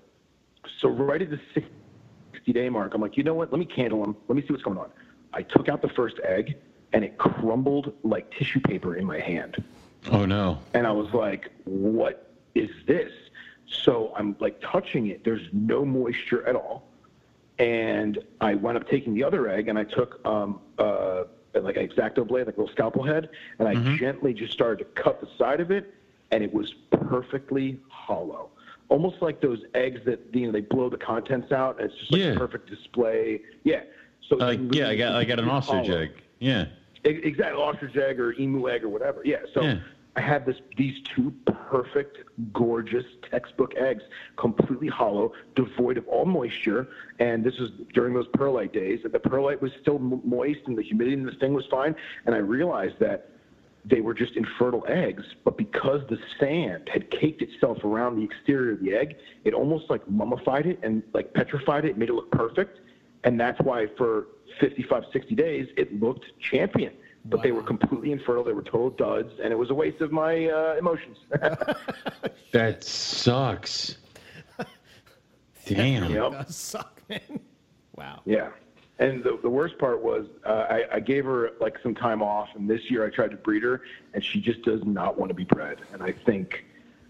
[0.81, 3.51] So right at the 60 day mark, I'm like, you know what?
[3.53, 4.17] Let me candle them.
[4.29, 4.91] Let me see what's going on.
[5.33, 6.57] I took out the first egg,
[6.93, 9.62] and it crumbled like tissue paper in my hand
[10.11, 10.59] Oh no.
[10.75, 13.12] and I was like, "What is this?"
[13.67, 15.23] So I'm like touching it.
[15.25, 16.89] There's no moisture at all,
[17.59, 21.89] and I wound up taking the other egg and I took um, uh, like an
[21.89, 23.97] exacto blade, like a little scalpel head, and I mm-hmm.
[23.97, 25.95] gently just started to cut the side of it,
[26.31, 28.51] and it was perfectly hollow.
[28.89, 32.12] Almost like those eggs that you know they blow the contents out, and it's just
[32.12, 32.33] like Yeah.
[32.33, 33.41] a perfect display.
[33.65, 33.83] Yeah.
[34.29, 36.01] So Like yeah, I got I got an ostrich hollow.
[36.01, 36.11] egg.
[36.39, 36.67] Yeah.
[37.05, 39.23] Ex- Exactly, ostrich egg or emu egg or whatever.
[39.25, 39.39] Yeah.
[39.55, 39.79] So Yeah.
[40.17, 41.33] I had this these two
[41.71, 42.19] perfect,
[42.53, 44.03] gorgeous textbook eggs,
[44.37, 46.89] completely hollow, devoid of all moisture.
[47.21, 49.01] And this was during those perlite days.
[49.05, 51.95] The perlite was still moist, and the humidity in the thing was fine.
[52.27, 53.31] And I realized that
[53.85, 58.73] they were just infertile eggs, but because the sand had caked itself around the exterior
[58.73, 62.31] of the egg, it almost like mummified it and like petrified it, made it look
[62.31, 62.81] perfect.
[63.25, 64.27] And that's why for
[64.61, 66.93] 55, 60 days, it looked champion.
[67.26, 68.42] But they were completely infertile.
[68.44, 71.18] They were total duds, and it was a waste of my uh, emotions.
[72.52, 73.97] That sucks.
[75.66, 76.10] Damn.
[76.10, 76.32] Yep.
[76.32, 77.40] Does suck, man.
[77.97, 78.23] Wow.
[78.24, 78.49] Yeah.
[78.99, 82.49] And the, the worst part was uh, I, I gave her like some time off,
[82.57, 83.82] and this year I tried to breed her,
[84.15, 85.78] and she just does not want to be bred.
[85.92, 86.65] And I think,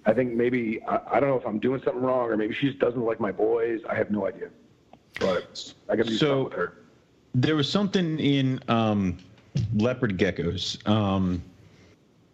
[0.05, 2.66] I think maybe I, I don't know if I'm doing something wrong, or maybe she
[2.68, 3.80] just doesn't like my boys.
[3.89, 4.50] I have no idea.
[5.18, 6.76] But I got to do So- something with her.
[7.34, 9.16] There was something in um,
[9.75, 11.43] leopard geckos um,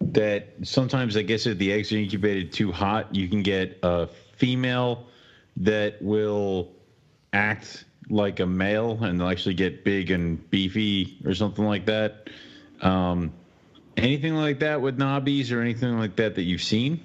[0.01, 4.09] that sometimes I guess if the eggs are incubated too hot, you can get a
[4.36, 5.07] female
[5.59, 6.70] that will
[7.33, 12.28] act like a male and they'll actually get big and beefy or something like that.
[12.83, 13.33] Um,
[13.97, 17.01] anything like that with knobbies or anything like that that you've seen?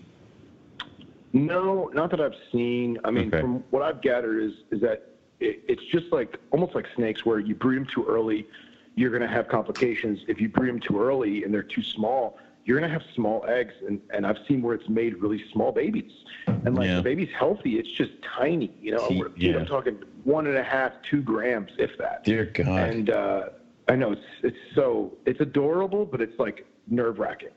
[1.33, 2.97] No, not that I've seen.
[3.05, 3.39] I mean, Okay.
[3.39, 5.07] from what I've gathered is is that
[5.39, 8.45] it, it's just like almost like snakes, where you breed them too early,
[8.95, 10.19] you're going to have complications.
[10.27, 13.45] If you breed them too early and they're too small, you're going to have small
[13.47, 13.73] eggs.
[13.87, 16.11] And, and I've seen where it's made really small babies,
[16.47, 16.97] and like Yeah.
[16.97, 18.71] the baby's healthy, it's just tiny.
[18.81, 19.57] You know, We're- yeah.
[19.57, 22.23] I'm talking one and a half, two grams, if that.
[22.23, 22.67] Dear God.
[22.67, 23.49] And uh,
[23.87, 27.49] I know it's it's so it's adorable, but it's like nerve wracking.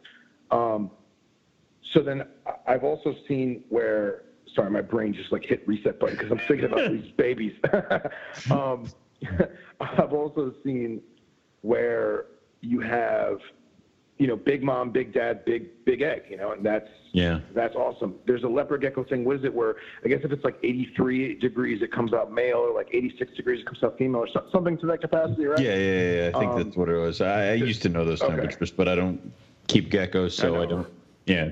[0.50, 0.90] Um,
[1.92, 2.24] so then
[2.66, 4.22] I've also seen where
[4.54, 7.52] sorry, my brain just like hit reset button because I'm thinking about these babies.
[8.50, 8.86] um,
[9.80, 11.02] I've also seen
[11.68, 12.26] where
[12.60, 13.38] you have
[14.18, 17.40] you know big mom, big dad, big big egg, you know, and that's Yeah.
[17.52, 18.14] that's awesome.
[18.26, 19.24] There's a leopard gecko thing.
[19.24, 19.52] What is it?
[19.52, 23.32] Where I guess if it's like 83 degrees, it comes out male, or like 86
[23.34, 25.58] degrees, it comes out female, or something to that capacity, right?
[25.58, 26.30] Yeah, yeah, yeah.
[26.34, 27.20] I think Um, that's what it was.
[27.20, 28.30] I, I used to know those okay.
[28.36, 29.32] temperatures, but I don't
[29.66, 30.66] keep geckos, so I, know.
[30.66, 30.86] don't.
[31.26, 31.50] Yeah,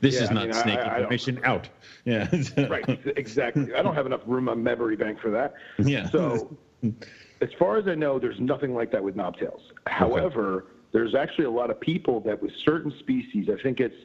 [0.00, 1.40] this Yeah, is I not mean, snake I- I don't- information.
[1.44, 1.68] Out.
[2.04, 2.28] Yeah.
[2.68, 2.84] right
[3.16, 6.08] exactly i don't have enough room on memory bank for that Yeah.
[6.10, 6.56] so
[7.42, 11.50] as far as i know there's nothing like that with knobtails however there's actually a
[11.50, 13.96] lot of people that with certain species i think it's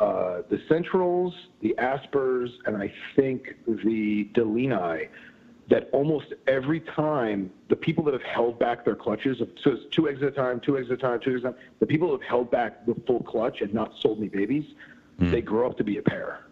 [0.00, 5.08] uh, the Centrals, the Aspers, and I think the deleani.
[5.70, 10.10] That almost every time the people that have held back their clutches, so it's two
[10.10, 11.86] eggs at a time, two eggs at a time, two eggs at a time, the
[11.86, 14.66] people that have held back the full clutch and not sold me babies,
[15.18, 16.43] they grow up to be a pair.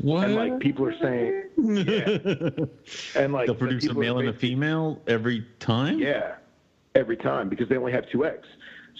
[0.00, 0.24] What?
[0.24, 3.20] And like people are saying, yeah.
[3.20, 5.98] and like They'll produce a male and a female every time.
[5.98, 6.34] Yeah,
[6.94, 8.48] every time because they only have two eggs.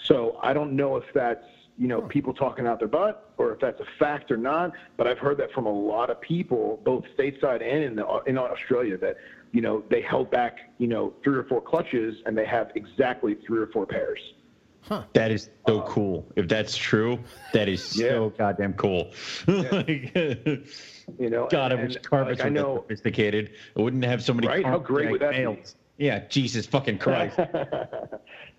[0.05, 1.45] So I don't know if that's
[1.79, 4.73] you know people talking out their butt or if that's a fact or not.
[4.97, 8.39] But I've heard that from a lot of people, both stateside and in the, in
[8.39, 9.17] Australia, that
[9.53, 13.37] you know they held back you know three or four clutches and they have exactly
[13.47, 14.21] three or four pairs.
[15.15, 16.27] That is so cool.
[16.37, 17.19] If that's true,
[17.53, 19.13] that is so goddamn cool.
[19.47, 20.15] like,
[21.19, 23.51] You know, God, I and- wish carpets like, I were that know, sophisticated.
[23.77, 24.65] I wouldn't have so many Right?
[24.65, 25.63] How great would that be?
[25.97, 27.39] Yeah, Jesus fucking Christ.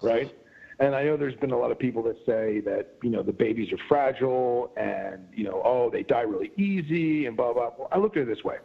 [0.01, 0.33] right?
[0.79, 3.31] And I know there's been a lot of people that say that you know the
[3.31, 7.69] babies are fragile and you know oh they die really easy and blah blah.
[7.77, 8.57] Well, I look at it this way.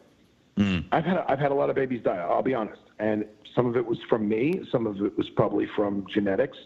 [0.57, 0.87] Mm.
[0.91, 2.17] I've had I've had a lot of babies die.
[2.17, 3.25] I'll be honest, and
[3.55, 4.61] some of it was from me.
[4.73, 6.59] Some of it was probably from genetics.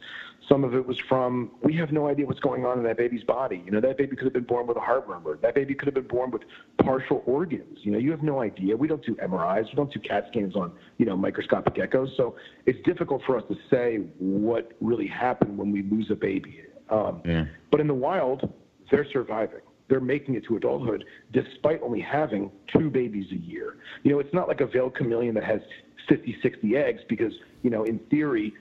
[0.48, 3.24] Some of it was from we have no idea what's going on in that baby's
[3.24, 3.62] body.
[3.64, 5.38] You know that baby could have been born with a heart murmur.
[5.40, 6.42] That baby could have been born with
[6.82, 7.78] partial organs.
[7.82, 8.76] You know you have no idea.
[8.76, 9.66] We don't do MRIs.
[9.66, 12.10] We don't do CAT scans on you know microscopic echoes.
[12.16, 16.60] So it's difficult for us to say what really happened when we lose a baby.
[16.90, 17.46] Um, Yeah.
[17.70, 18.52] But in the wild,
[18.90, 19.60] they're surviving.
[19.88, 23.76] They're making it to adulthood despite only having two babies a year.
[24.02, 25.60] You know, it's not like a veiled chameleon that has
[26.08, 27.32] 50, 60 eggs because,
[27.62, 28.54] you know, in theory,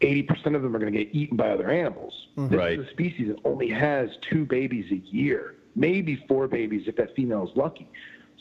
[0.00, 2.28] 80% of them are going to get eaten by other animals.
[2.36, 2.48] Mm-hmm.
[2.50, 2.78] This Right.
[2.78, 7.14] is a species that only has two babies a year, maybe four babies if that
[7.14, 7.88] female is lucky.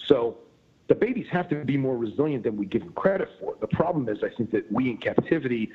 [0.08, 0.38] So
[0.88, 3.56] the babies have to be more resilient than we give them credit for.
[3.60, 5.72] The problem is, I think that we in captivity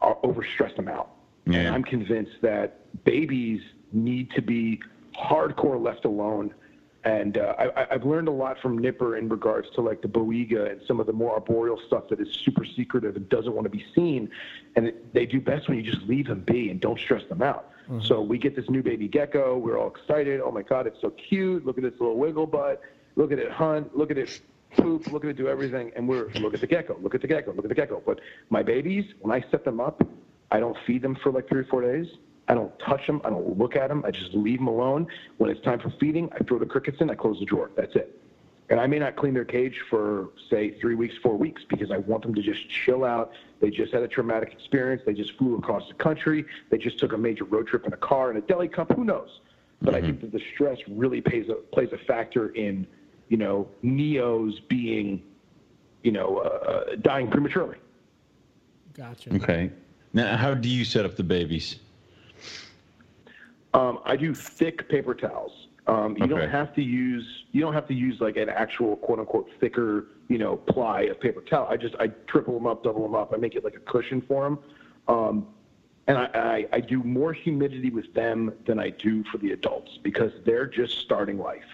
[0.00, 1.10] are overstress them out.
[1.46, 1.72] And Yeah.
[1.74, 3.60] I'm convinced that babies
[3.92, 4.80] need to be
[5.16, 6.54] hardcore left alone.
[7.04, 10.70] And uh, I, I've learned a lot from Nipper in regards to like the Boiga
[10.70, 13.70] and some of the more arboreal stuff that is super secretive and doesn't want to
[13.70, 14.30] be seen.
[14.76, 17.40] And it, they do best when you just leave them be and don't stress them
[17.40, 17.70] out.
[18.02, 19.58] So we get this new baby gecko.
[19.58, 20.40] We're all excited.
[20.40, 21.66] Oh my God, it's so cute.
[21.66, 22.80] Look at this little wiggle butt.
[23.16, 23.96] Look at it hunt.
[23.96, 24.40] Look at it
[24.76, 25.10] poop.
[25.10, 25.90] Look at it do everything.
[25.96, 26.96] And we're look at the gecko.
[27.02, 27.52] Look at the gecko.
[27.52, 28.00] Look at the gecko.
[28.06, 30.02] But my babies, when I set them up,
[30.52, 32.06] I don't feed them for like three or four days.
[32.50, 33.20] I don't touch them.
[33.24, 34.02] I don't look at them.
[34.04, 35.06] I just leave them alone.
[35.38, 37.08] When it's time for feeding, I throw the crickets in.
[37.08, 37.70] I close the drawer.
[37.76, 38.20] That's it.
[38.70, 41.98] And I may not clean their cage for, say, three weeks, four weeks, because I
[41.98, 43.32] want them to just chill out.
[43.60, 45.00] They just had a traumatic experience.
[45.06, 46.44] They just flew across the country.
[46.70, 48.90] They just took a major road trip in a car in a deli cup.
[48.96, 49.40] Who knows?
[49.80, 52.84] But I think that the stress really plays a, plays a factor in,
[53.28, 55.22] you know, neos being,
[56.02, 57.76] you know, uh, uh, dying prematurely.
[58.94, 59.34] Gotcha.
[59.36, 59.70] Okay.
[60.12, 61.76] Now, how do you set up the babies?
[63.74, 65.68] Um, I do thick paper towels.
[65.86, 66.28] Um, you Okay.
[66.28, 70.06] don't have to use you don't have to use like an actual quote unquote thicker
[70.28, 71.66] you know ply of paper towel.
[71.68, 73.32] I just I triple them up, double them up.
[73.34, 74.58] I make it like a cushion for them.
[75.08, 75.46] Um,
[76.06, 79.98] and I, I, I do more humidity with them than I do for the adults
[80.02, 81.64] because they're just starting life.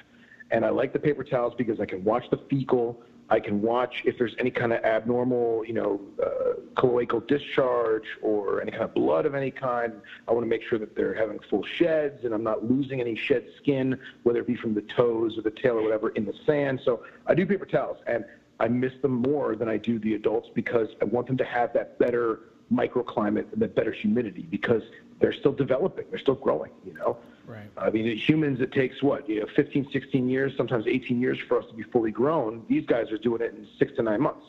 [0.50, 3.02] And I like the paper towels because I can watch the fecal.
[3.28, 8.62] I can watch if there's any kind of abnormal, you know, uh, cloacal discharge or
[8.62, 9.94] any kind of blood of any kind.
[10.28, 13.16] I want to make sure that they're having full sheds and I'm not losing any
[13.16, 16.34] shed skin, whether it be from the toes or the tail or whatever, in the
[16.44, 16.80] sand.
[16.84, 18.24] So I do paper towels and
[18.60, 21.72] I miss them more than I do the adults because I want them to have
[21.74, 22.40] that better
[22.72, 24.82] microclimate, that better humidity because
[25.20, 27.16] they're still developing, they're still growing, you know.
[27.46, 27.70] Right.
[27.76, 31.58] I mean, humans, it takes what, you know, 15, 16 years, sometimes 18 years for
[31.60, 32.64] us to be fully grown.
[32.68, 34.44] These guys are doing it in six to nine months.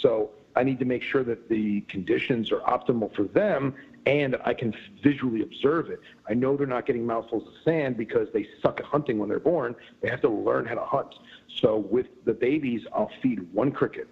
[0.00, 3.74] So I need to make sure that the conditions are optimal for them
[4.06, 6.00] and I can visually observe it.
[6.26, 9.38] I know they're not getting mouthfuls of sand because they suck at hunting when they're
[9.38, 9.76] born.
[10.00, 11.14] They have to learn how to hunt.
[11.54, 14.08] So with the babies, I'll feed one cricket.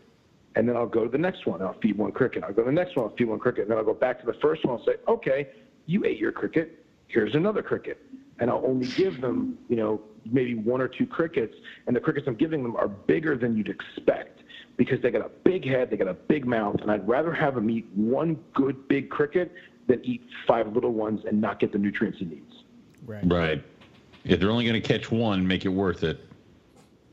[0.56, 1.60] And then I'll go to the next one.
[1.60, 2.42] I'll feed one cricket.
[2.42, 3.06] I'll go to the next one.
[3.06, 3.62] I'll feed one cricket.
[3.62, 4.78] And then I'll go back to the first one.
[4.78, 5.50] I'll say, okay,
[5.84, 6.84] you ate your cricket.
[7.08, 8.00] Here's another cricket.
[8.40, 11.54] And I'll only give them, you know, maybe one or two crickets.
[11.86, 14.40] And the crickets I'm giving them are bigger than you'd expect
[14.78, 16.76] because they got a big head, they got a big mouth.
[16.80, 19.52] And I'd rather have them eat one good big cricket
[19.88, 22.64] than eat five little ones and not get the nutrients he needs.
[23.04, 23.30] Right.
[23.30, 23.64] Right.
[24.24, 26.18] If they're only going to catch one, make it worth it.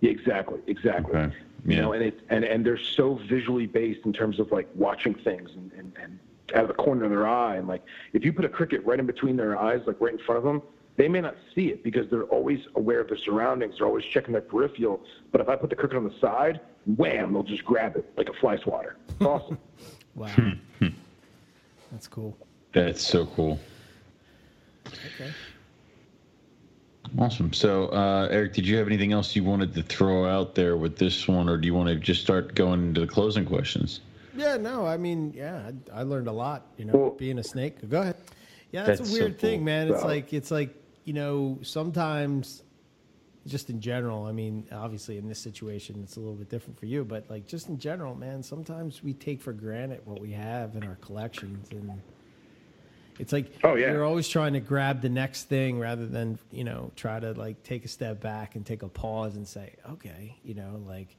[0.01, 1.13] Exactly, exactly.
[1.13, 1.35] Okay.
[1.65, 1.81] You Yeah.
[1.81, 5.49] know, and it and and they're so visually based in terms of like watching things
[5.55, 6.19] and, and and
[6.53, 7.83] out of the corner of their eye, and like
[8.13, 10.43] if you put a cricket right in between their eyes, like right in front of
[10.43, 10.61] them,
[10.97, 13.75] they may not see it because they're always aware of their surroundings.
[13.77, 15.01] They're always checking their peripheral.
[15.31, 18.29] But if I put the cricket on the side, wham, they'll just grab it like
[18.29, 18.97] a fly swatter.
[19.09, 19.57] It's awesome.
[20.15, 20.27] Wow.
[20.27, 20.87] Hmm, hmm.
[21.91, 22.37] That's cool.
[22.71, 23.59] That's so cool.
[24.87, 25.33] Okay.
[27.19, 27.53] Awesome.
[27.53, 30.97] So, uh, Eric, did you have anything else you wanted to throw out there with
[30.97, 34.01] this one, or do you want to just start going into the closing questions?
[34.35, 36.65] Yeah, no, I mean, yeah, I, I learned a lot.
[36.77, 37.87] You know, Well- being a snake.
[37.89, 38.15] Go ahead.
[38.71, 39.87] Yeah, that's, That's a so weird thing, man.
[39.89, 40.07] It's Wow.
[40.09, 40.75] like it's like
[41.05, 42.63] you know sometimes,
[43.45, 44.25] just in general.
[44.25, 47.45] I mean, obviously in this situation, it's a little bit different for you, but like
[47.45, 48.41] just in general, man.
[48.41, 52.01] Sometimes we take for granted what we have in our collections, and
[53.19, 53.91] it's like Oh, yeah.
[53.91, 57.61] you're always trying to grab the next thing rather than you know try to like
[57.63, 61.15] take a step back and take a pause and say, okay, you know, like.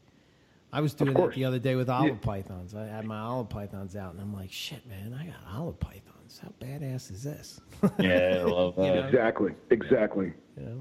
[0.72, 2.74] I was doing that the other day with olive pythons.
[2.74, 6.40] I had my olive pythons out, and I'm like, "Shit, man, I got olive pythons.
[6.42, 7.60] How badass is this?"
[8.00, 8.82] Yeah, I love that.
[8.82, 9.06] know?
[9.06, 9.52] Exactly.
[9.70, 10.32] Exactly.
[10.58, 10.80] you know?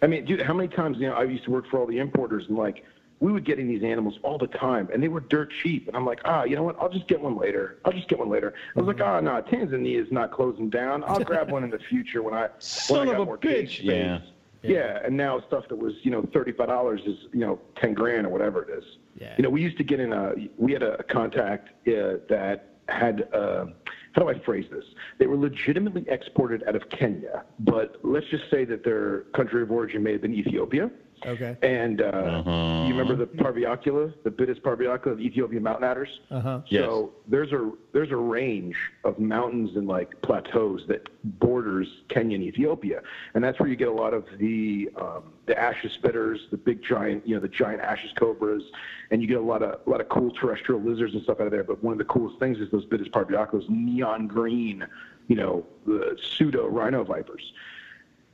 [0.00, 1.98] I mean, dude, how many times, you know, I used to work for all the
[1.98, 2.84] importers and like,
[3.24, 5.88] we would get in these animals all the time and they were dirt cheap.
[5.88, 6.76] And I'm like, ah, you know what?
[6.78, 7.78] I'll just get one later.
[7.86, 8.52] I'll just get one later.
[8.76, 11.02] I was like, ah, no, Tanzania is not closing down.
[11.04, 13.78] I'll grab one in the future when I, Son when I of a more bitch.
[13.78, 14.20] cage Yeah.
[14.60, 15.00] Yeah.
[15.02, 18.62] And now stuff that was, you know, $35 is, you know, 10 grand or whatever
[18.62, 18.84] it is.
[19.18, 19.32] Yeah.
[19.38, 23.26] You know, we used to get in a, we had a contact uh, that had,
[23.32, 23.66] uh,
[24.12, 24.84] how do I phrase this?
[25.18, 29.70] They were legitimately exported out of Kenya, but let's just say that their country of
[29.70, 30.90] origin may have been Ethiopia.
[31.26, 31.56] Okay.
[31.62, 32.84] And uh, Uh-huh.
[32.86, 36.20] you remember the parviocula, the Bitis parviocula, the Ethiopian mountain adders?
[36.30, 36.60] Uh huh.
[36.68, 36.84] Yes.
[36.84, 41.08] So there's a there's a range of mountains and like plateaus that
[41.40, 43.00] borders Kenya and Ethiopia,
[43.34, 46.82] and that's where you get a lot of the um, the ashes spitters, the big
[46.82, 48.62] giant you know the giant ashes cobras,
[49.10, 51.46] and you get a lot of a lot of cool terrestrial lizards and stuff out
[51.46, 51.64] of there.
[51.64, 54.86] But one of the coolest things is those Bitis parvioculas, neon green,
[55.28, 57.52] you know, the pseudo rhino vipers.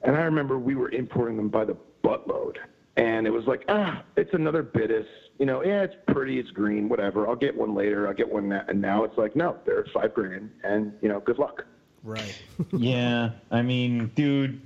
[0.02, 2.56] And I remember we were importing them by the buttload.
[2.96, 5.06] And it was like, ah, it's another Bitis.
[5.38, 7.26] You know, yeah, it's pretty, it's green, whatever.
[7.28, 8.08] I'll get one later.
[8.08, 8.64] I'll get one now.
[8.68, 10.50] And now it's like, no, they're five grand.
[10.64, 11.64] And, you know, good luck.
[12.02, 12.42] Right.
[12.72, 14.60] yeah, I mean, dude,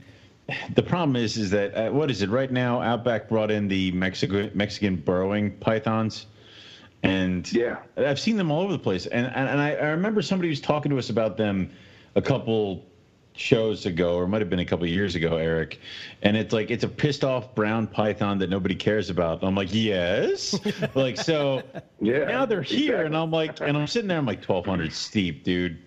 [0.74, 2.80] the problem is, is that uh, what is it right now?
[2.80, 6.26] Outback brought in the Mexican Mexican burrowing pythons,
[7.02, 7.78] and Yeah.
[7.96, 9.06] I've seen them all over the place.
[9.06, 11.70] And and, and I, I remember somebody was talking to us about them
[12.14, 12.84] a couple
[13.36, 15.80] shows ago, or it might have been a couple years ago, Eric.
[16.22, 19.42] And it's like it's a pissed off brown python that nobody cares about.
[19.42, 20.58] I'm like, yes,
[20.94, 21.62] like so.
[22.00, 23.06] Yeah, Now they're here, exactly.
[23.06, 24.18] and I'm like, and I'm sitting there.
[24.18, 25.78] I'm like, 1200 steep, dude.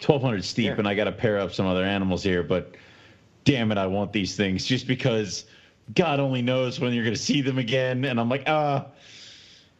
[0.00, 0.74] 1200 steep, Yeah.
[0.78, 2.74] and I got to pair up some other animals here, but
[3.44, 5.44] damn it, I want these things just because
[5.94, 8.04] God only knows when you're going to see them again.
[8.04, 8.86] And I'm like, ah,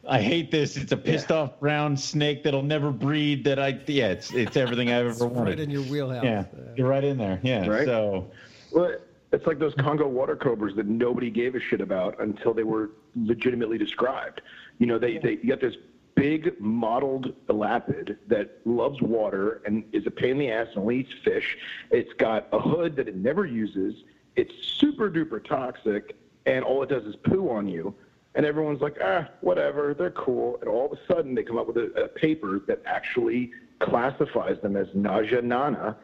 [0.07, 0.77] I hate this.
[0.77, 3.43] It's a pissed off brown snake that'll never breed.
[3.43, 5.59] That I, yeah, it's it's everything I've It's ever right wanted.
[5.59, 6.23] in your wheelhouse.
[6.23, 6.45] yeah,
[6.75, 7.39] you're right in there.
[7.43, 7.67] Yeah.
[7.67, 7.85] Right?
[7.85, 8.31] So
[8.71, 8.95] Well,
[9.31, 12.91] it's like those Congo water cobras that nobody gave a shit about until they were
[13.15, 14.41] legitimately described.
[14.79, 15.75] You know, they, they you got this
[16.15, 20.99] big mottled elapid that loves water and is a pain in the ass and only
[21.01, 21.57] eats fish.
[21.91, 24.03] It's got a hood that it never uses.
[24.35, 27.93] It's super duper toxic, and all it does is poo on you.
[28.35, 30.57] And everyone's like, ah, whatever, they're cool.
[30.61, 34.59] And all of a sudden, they come up with a, a paper that actually classifies
[34.61, 35.97] them as Naja nana,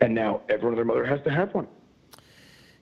[0.00, 1.66] and now everyone and their mother has to have one.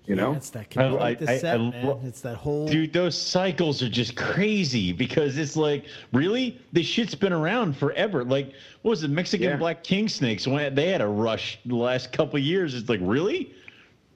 [0.04, 0.34] You know?
[0.34, 2.00] It's that complete I- I- descent, I man.
[2.04, 2.68] it's that whole.
[2.68, 6.60] Dude, those cycles are just crazy because it's like, really?
[6.72, 8.22] This shit's been around forever.
[8.24, 9.08] Like, what was it?
[9.10, 9.56] Mexican Yeah.
[9.56, 12.74] black king snakes, when they had a rush the last couple of years.
[12.74, 13.52] It's like, really?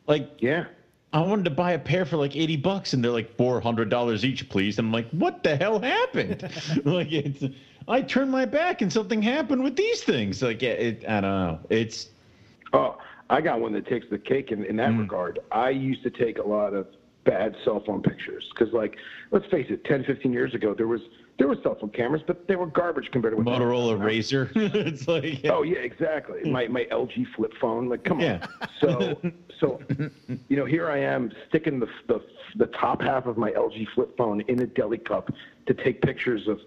[0.07, 0.67] Like, yeah.
[1.13, 4.49] I wanted to buy a pair for like 80 bucks and they're like $400 each,
[4.49, 4.79] please.
[4.79, 6.49] And I'm like, what the hell happened?
[6.85, 7.45] like, it's,
[7.89, 10.41] I turned my back and something happened with these things.
[10.41, 11.59] Like, yeah, it, I don't know.
[11.69, 12.11] It's,
[12.73, 12.99] Oh,
[13.29, 15.01] I got one that takes the cake in, in that mm.
[15.01, 15.41] regard.
[15.51, 16.87] I used to take a lot of
[17.25, 18.97] bad cell phone pictures because, like,
[19.31, 21.01] let's face it, 10, 15 years ago, there was
[21.39, 24.51] there were cell phone cameras, but they were garbage compared to what Motorola Razor.
[24.55, 26.51] it's like, Oh yeah, exactly.
[26.51, 27.89] My my LG flip phone.
[27.89, 28.41] Like, come on.
[28.81, 29.21] So
[29.59, 29.81] so,
[30.49, 32.23] you know, here I am sticking the, the
[32.57, 35.31] the top half of my LG flip phone in a deli cup
[35.67, 36.61] to take pictures of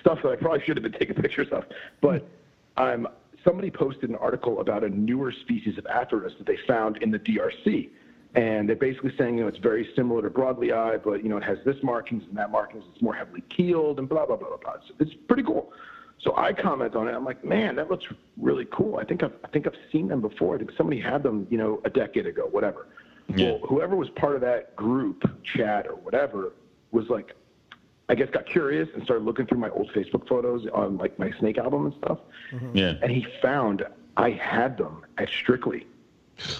[0.00, 1.64] stuff that I probably should have been taking pictures of.
[2.00, 2.26] But
[2.76, 3.06] I'm
[3.44, 7.18] somebody posted an article about a newer species of Atheris that they found in the
[7.18, 7.90] DRC.
[8.34, 11.42] And they're basically saying, you know, it's very similar to broadleyi, but, you know, it
[11.42, 12.84] has this markings and that markings.
[12.92, 14.74] It's more heavily keeled and blah, blah, blah, blah, blah.
[14.74, 15.72] It's, it's pretty cool.
[16.20, 17.12] So I comment on it.
[17.12, 18.98] I'm like, man, that looks really cool.
[18.98, 20.54] I think I've, I think I've seen them before.
[20.54, 22.86] I think somebody had them, you know, a decade ago, whatever.
[23.34, 23.52] Yeah.
[23.52, 26.52] Well, whoever was part of that group chat or whatever
[26.92, 27.34] was like,
[28.08, 31.30] I guess got curious and started looking through my old Facebook photos on like my
[31.38, 32.18] snake album and stuff.
[32.52, 32.76] Mm-hmm.
[32.76, 32.94] yeah.
[33.02, 33.84] And he found
[34.16, 35.86] I had them at Strictly.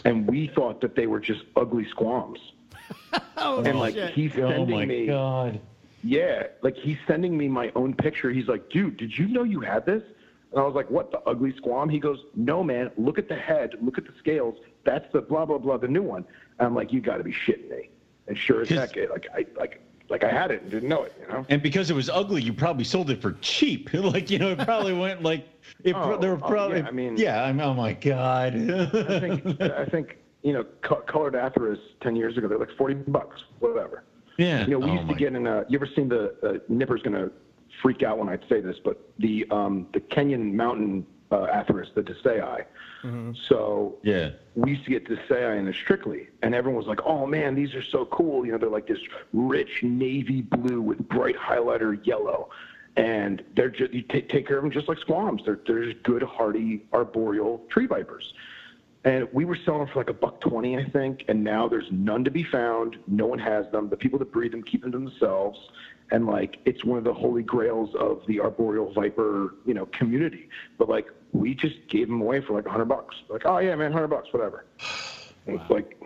[0.04, 2.38] And we thought that they were just ugly squams.
[3.36, 4.12] oh, And like shit.
[4.14, 5.60] he's Oh sending my me God.
[6.02, 8.30] yeah, like he's sending me my own picture.
[8.30, 10.02] He's like, dude, did you know you had this?
[10.52, 11.88] And I was like, what, the ugly squam?
[11.88, 14.56] He goes, no, man, look at the head, look at the scales.
[14.84, 16.24] that's the blah blah blah, the new one.
[16.58, 17.90] And I'm like, you got to be shitting me.
[18.26, 19.80] And sure as 'Cause- heck, it, like I like
[20.10, 21.14] like I had it and didn't know it.
[21.20, 21.46] You know.
[21.48, 23.90] And because it was ugly, you probably sold it for cheap.
[23.94, 25.46] like you know, it probably went like
[25.84, 25.94] it.
[25.94, 26.80] pro- Oh, there were oh, probably.
[26.80, 27.44] yeah, I mean- yeah.
[27.44, 27.60] I'm.
[27.60, 28.54] Oh my god.
[28.54, 32.94] I think I think you know co- colored Atheris ten years ago they're like forty
[32.94, 34.04] bucks, whatever.
[34.38, 34.64] yeah.
[34.66, 35.64] You know, we oh used to get in a.
[35.68, 37.30] You ever seen the uh, Nipper's gonna
[37.82, 42.02] freak out when I say this, but the um, the Kenyan mountain uh, Atheris, the
[42.02, 42.64] Desai.
[43.48, 44.30] So Yeah.
[44.54, 47.74] we used to get Desai in the Strictly, and everyone was like, "Oh man, these
[47.74, 49.00] are so cool!" You know, they're like this
[49.32, 52.50] rich navy blue with bright highlighter yellow,
[52.96, 55.42] and they're just you take take care of them just like squams.
[55.44, 58.34] They're they're just good, hardy arboreal tree vipers.
[59.02, 61.90] And we were selling them for like a buck twenty, I think, and now there's
[61.90, 62.98] none to be found.
[63.06, 63.88] No one has them.
[63.88, 65.58] The people that breed them keep them to themselves,
[66.10, 70.50] and like it's one of the holy grails of the arboreal viper, you know, community.
[70.76, 73.16] But like we just gave them away for like a hundred bucks.
[73.28, 74.64] Like, oh yeah, man, hundred bucks, whatever.
[75.46, 75.96] And It's like,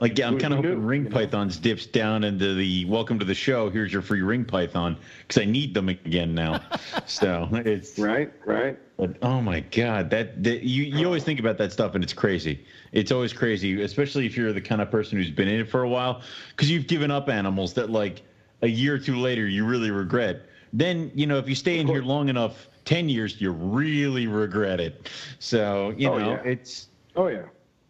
[0.00, 1.16] Like yeah, I'm kind of knew, hoping ring you know?
[1.16, 3.70] pythons dips down into the welcome to the show.
[3.70, 4.96] Here's your free ring python
[5.26, 6.60] because I need them again now.
[7.06, 8.78] so it's right, right.
[8.96, 12.12] But oh my god, that, that you you always think about that stuff and it's
[12.12, 12.64] crazy.
[12.92, 15.82] It's always crazy, especially if you're the kind of person who's been in it for
[15.82, 18.22] a while, because you've given up animals that like
[18.62, 20.42] a year or two later you really regret.
[20.72, 24.80] Then you know if you stay in here long enough, ten years, you really regret
[24.80, 25.08] it.
[25.38, 26.50] So you Oh, know yeah.
[26.50, 27.44] it's Oh yeah.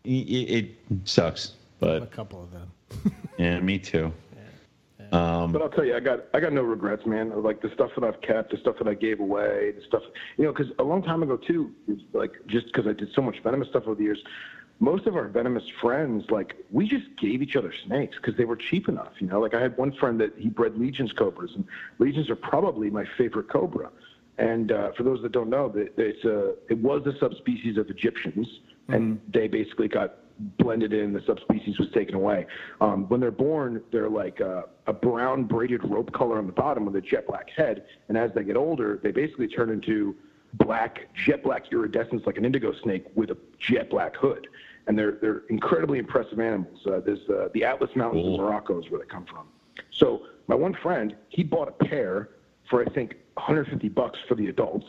[0.04, 0.70] it, it
[1.04, 2.70] sucks, a couple of them.
[3.38, 4.12] yeah, me too.
[5.12, 7.30] Um, But I'll tell you, I got I got no regrets, man.
[7.42, 10.02] Like the stuff that I've kept, the stuff that I gave away, the stuff
[10.36, 11.70] you know, because a long time ago too,
[12.12, 14.22] like just because I did so much venomous stuff over the years,
[14.80, 18.56] most of our venomous friends, like we just gave each other snakes because they were
[18.56, 19.12] cheap enough.
[19.20, 21.64] You know, like I had one friend that he bred legions cobras, and
[21.98, 23.90] legions are probably my favorite cobra.
[24.38, 28.48] And uh, for those that don't know, it's a it was a subspecies of Egyptians,
[28.88, 30.16] and they basically got
[30.58, 31.12] blended in.
[31.12, 32.46] The subspecies was taken away.
[32.80, 36.84] Um, when they're born, they're like a, a brown braided rope color on the bottom
[36.84, 40.16] with a jet black head, and as they get older, they basically turn into
[40.54, 44.48] black jet black iridescence like an indigo snake with a jet black hood.
[44.86, 46.84] And they're they're incredibly impressive animals.
[46.86, 48.34] Uh, there's uh, the Atlas Mountains Cool.
[48.34, 49.46] in Morocco is where they come from.
[49.92, 52.30] So my one friend, he bought a pair
[52.68, 54.86] for I think 150 bucks for the adults.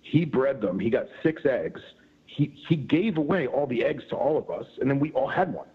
[0.00, 0.78] He bred them.
[0.78, 1.80] He got six eggs.
[2.26, 5.28] He he gave away all the eggs to all of us, and then we all
[5.28, 5.66] had one.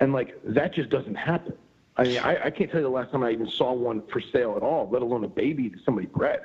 [0.00, 1.54] And like that just doesn't happen.
[1.96, 4.20] I mean, I, I can't tell you the last time I even saw one for
[4.20, 6.40] sale at all, let alone a baby that somebody bred.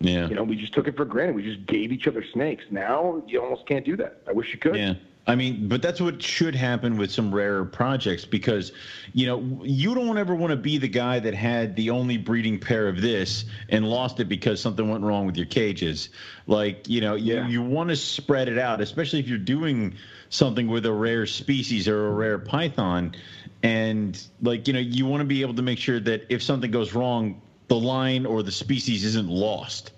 [0.00, 0.26] yeah.
[0.28, 1.36] You know, we just took it for granted.
[1.36, 2.64] We just gave each other snakes.
[2.70, 4.22] Now you almost can't do that.
[4.28, 4.76] I wish you could.
[4.76, 4.94] Yeah.
[5.28, 8.72] I mean, but that's what should happen with some rarer projects because,
[9.12, 12.58] you know, you don't ever want to be the guy that had the only breeding
[12.58, 16.08] pair of this and lost it because something went wrong with your cages.
[16.46, 17.46] Like, you know, Yeah.
[17.46, 19.94] you, you want to spread it out, especially if you're doing
[20.30, 23.14] something with a rare species or a rare python.
[23.62, 26.70] And, like, you know, you want to be able to make sure that if something
[26.70, 29.92] goes wrong, the line or the species isn't lost.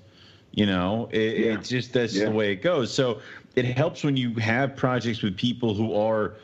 [0.53, 1.55] You know, it, Yeah.
[1.55, 2.25] it's just that's Yeah.
[2.25, 2.93] the way it goes.
[2.93, 3.21] So
[3.57, 6.37] it helps when you have projects with people who are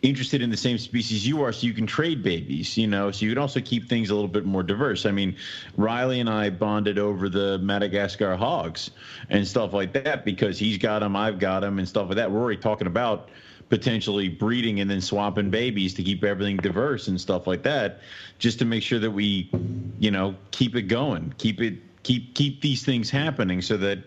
[0.00, 2.76] interested in the same species you are, so you can trade babies.
[2.78, 5.06] You know, so you can also keep things a little bit more diverse.
[5.06, 5.36] I mean,
[5.76, 8.90] Riley and I bonded over the Madagascar hogs
[9.28, 12.30] and stuff like that because he's got them, I've got them, and stuff like that.
[12.30, 13.28] We're already talking about
[13.68, 18.00] potentially breeding and then swapping babies to keep everything diverse and stuff like that,
[18.38, 19.50] just to make sure that we,
[19.98, 21.74] you know, keep it going, keep it
[22.08, 23.98] keep keep these things happening so that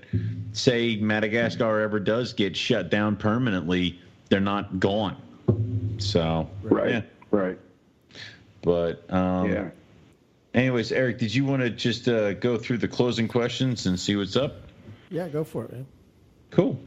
[0.54, 4.00] say Madagascar ever does get shut down permanently,
[4.30, 5.16] they're not gone.
[6.00, 6.90] So Right.
[6.90, 7.02] yeah.
[7.30, 7.60] Right.
[8.64, 9.70] But um yeah.
[10.56, 14.16] anyways, Eric, did you want to just uh, go through the closing questions and see
[14.16, 14.56] what's up?
[15.12, 15.86] Yeah, go for it, man.
[16.50, 16.80] Cool.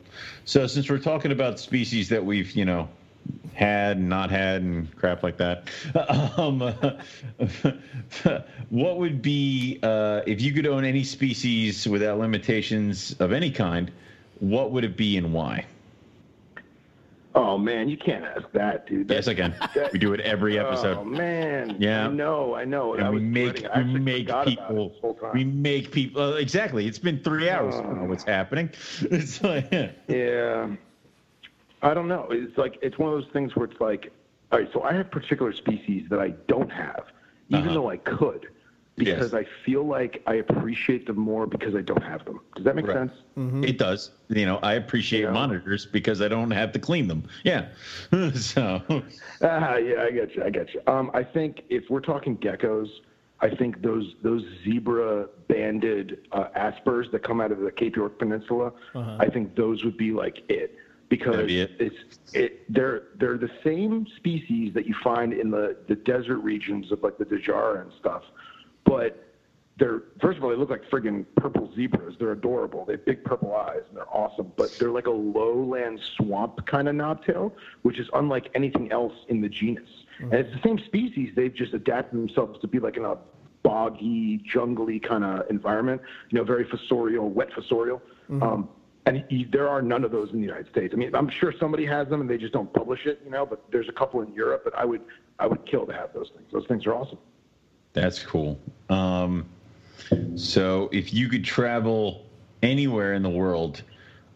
[0.44, 2.88] So since we're talking about species that we've, you know,
[3.54, 5.68] had, and not had, and crap like that,
[6.38, 6.60] um,
[8.70, 13.90] what would be uh, if you could own any species without limitations of any kind?
[14.40, 15.64] What would it be and why?
[17.36, 19.10] Oh man, you can't ask that, dude.
[19.10, 19.54] Yes, I can.
[19.92, 20.98] We do it every episode.
[20.98, 21.76] Oh man.
[21.80, 22.06] Yeah.
[22.06, 22.54] I know.
[22.54, 22.94] I know.
[22.94, 23.66] And we make.
[23.76, 25.32] We make forgot about it people this whole time.
[25.34, 26.86] we make people uh, exactly.
[26.86, 27.74] It's been three hours.
[27.74, 28.70] I don't know what's happening.
[29.02, 29.72] It's like
[30.06, 30.68] Yeah.
[31.84, 32.26] I don't know.
[32.30, 34.10] It's like it's one of those things where it's like,
[34.50, 37.04] all right, so I have particular species that I don't have,
[37.50, 37.74] even Uh-huh.
[37.74, 38.48] though I could,
[38.96, 39.34] because Yes.
[39.34, 42.40] I feel like I appreciate them more because I don't have them.
[42.56, 42.96] Does that make Right.
[42.96, 43.12] sense?
[43.62, 44.12] It does.
[44.28, 45.32] You know, I appreciate Yeah.
[45.32, 47.24] monitors because I don't have to clean them.
[47.44, 47.66] Yeah.
[48.34, 48.80] so,
[49.42, 50.42] Ah, yeah, I get you.
[50.42, 50.80] I get you.
[50.86, 52.88] Um, I think if we're talking geckos,
[53.40, 58.18] I think those those zebra banded uh, aspers that come out of the Cape York
[58.18, 60.76] Peninsula, I think those would be like it
[61.16, 61.72] because be it.
[61.78, 66.90] it's it they're they're the same species that you find in the the desert regions
[66.92, 68.22] of like the Dajara and stuff,
[68.84, 69.24] but
[69.78, 72.14] they're first of all they look like friggin' purple zebras.
[72.18, 72.84] They're adorable.
[72.84, 74.52] They have big purple eyes and they're awesome.
[74.56, 77.52] But they're like a lowland swamp kind of knobtail,
[77.82, 79.88] which is unlike anything else in the genus.
[80.20, 81.32] And it's the same species.
[81.34, 83.16] They've just adapted themselves to be like in a
[83.64, 86.00] boggy, jungly kind of environment.
[86.30, 88.00] You know, very fossorial, wet fossorial.
[88.42, 88.68] Um,
[89.06, 90.94] and he, there are none of those in the United States.
[90.94, 93.20] I mean, I'm sure somebody has them and they just don't publish it.
[93.24, 94.62] You know, but there's a couple in Europe.
[94.64, 95.02] But I would
[95.38, 96.48] I would kill to have those things.
[96.52, 97.18] Those things are awesome.
[97.92, 98.58] That's cool.
[98.88, 99.46] Um,
[100.34, 102.26] so, if you could travel
[102.62, 103.82] anywhere in the world,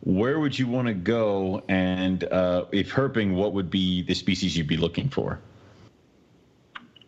[0.00, 1.62] where would you want to go?
[1.68, 5.40] And uh, if herping, what would be the species you'd be looking for?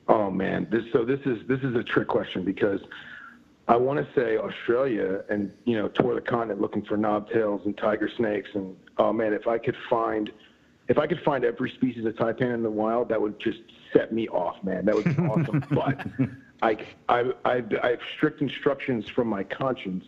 [0.08, 2.80] Oh man, this so this is this is a trick question because
[3.70, 7.78] I want to say Australia and you know tour the continent looking for knobtails and
[7.78, 10.28] tiger snakes and oh man, if I could find
[10.88, 13.60] if I could find every species of taipan in the wild, that would just
[13.92, 14.84] set me off, man.
[14.86, 15.64] That would be awesome.
[15.70, 16.04] but
[16.62, 20.04] I, I, I, I have strict instructions from my conscience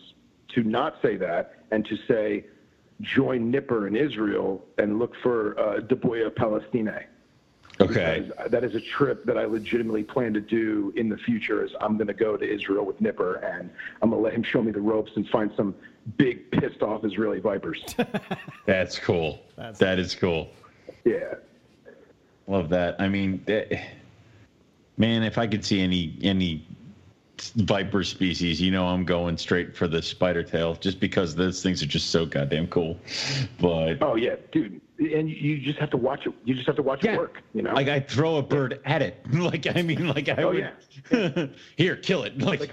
[0.57, 2.47] to not say that and to say
[3.01, 7.05] join Nipper in Israel and look for uh, Daboia palaestinae
[7.83, 8.31] Okay.
[8.49, 11.65] that is a trip that I legitimately plan to do in the future.
[11.65, 13.71] Is I'm going to go to Israel with Nipper and
[14.01, 15.75] I'm going to let him show me the ropes and find some
[16.17, 17.83] big pissed off Israeli vipers.
[18.67, 19.41] That's cool.
[19.57, 20.51] That's- That is cool.
[21.05, 21.35] yeah,
[22.49, 22.97] Love that.
[23.01, 23.81] I mean, eh,
[24.97, 26.67] man, if I could see any any
[27.57, 31.83] viper species, you know, I'm going straight for the spider tail, just because those things
[31.83, 32.97] are just so goddamn cool.
[33.61, 36.33] But oh yeah, dude, and you- you just have to watch it.
[36.45, 37.43] You just have to watch yeah, it work.
[37.55, 39.25] You know, like I throw a bird at it.
[39.33, 40.53] Like I mean, like I Oh,
[41.11, 41.55] would.
[41.77, 42.35] Here, kill it.
[42.43, 42.73] Like,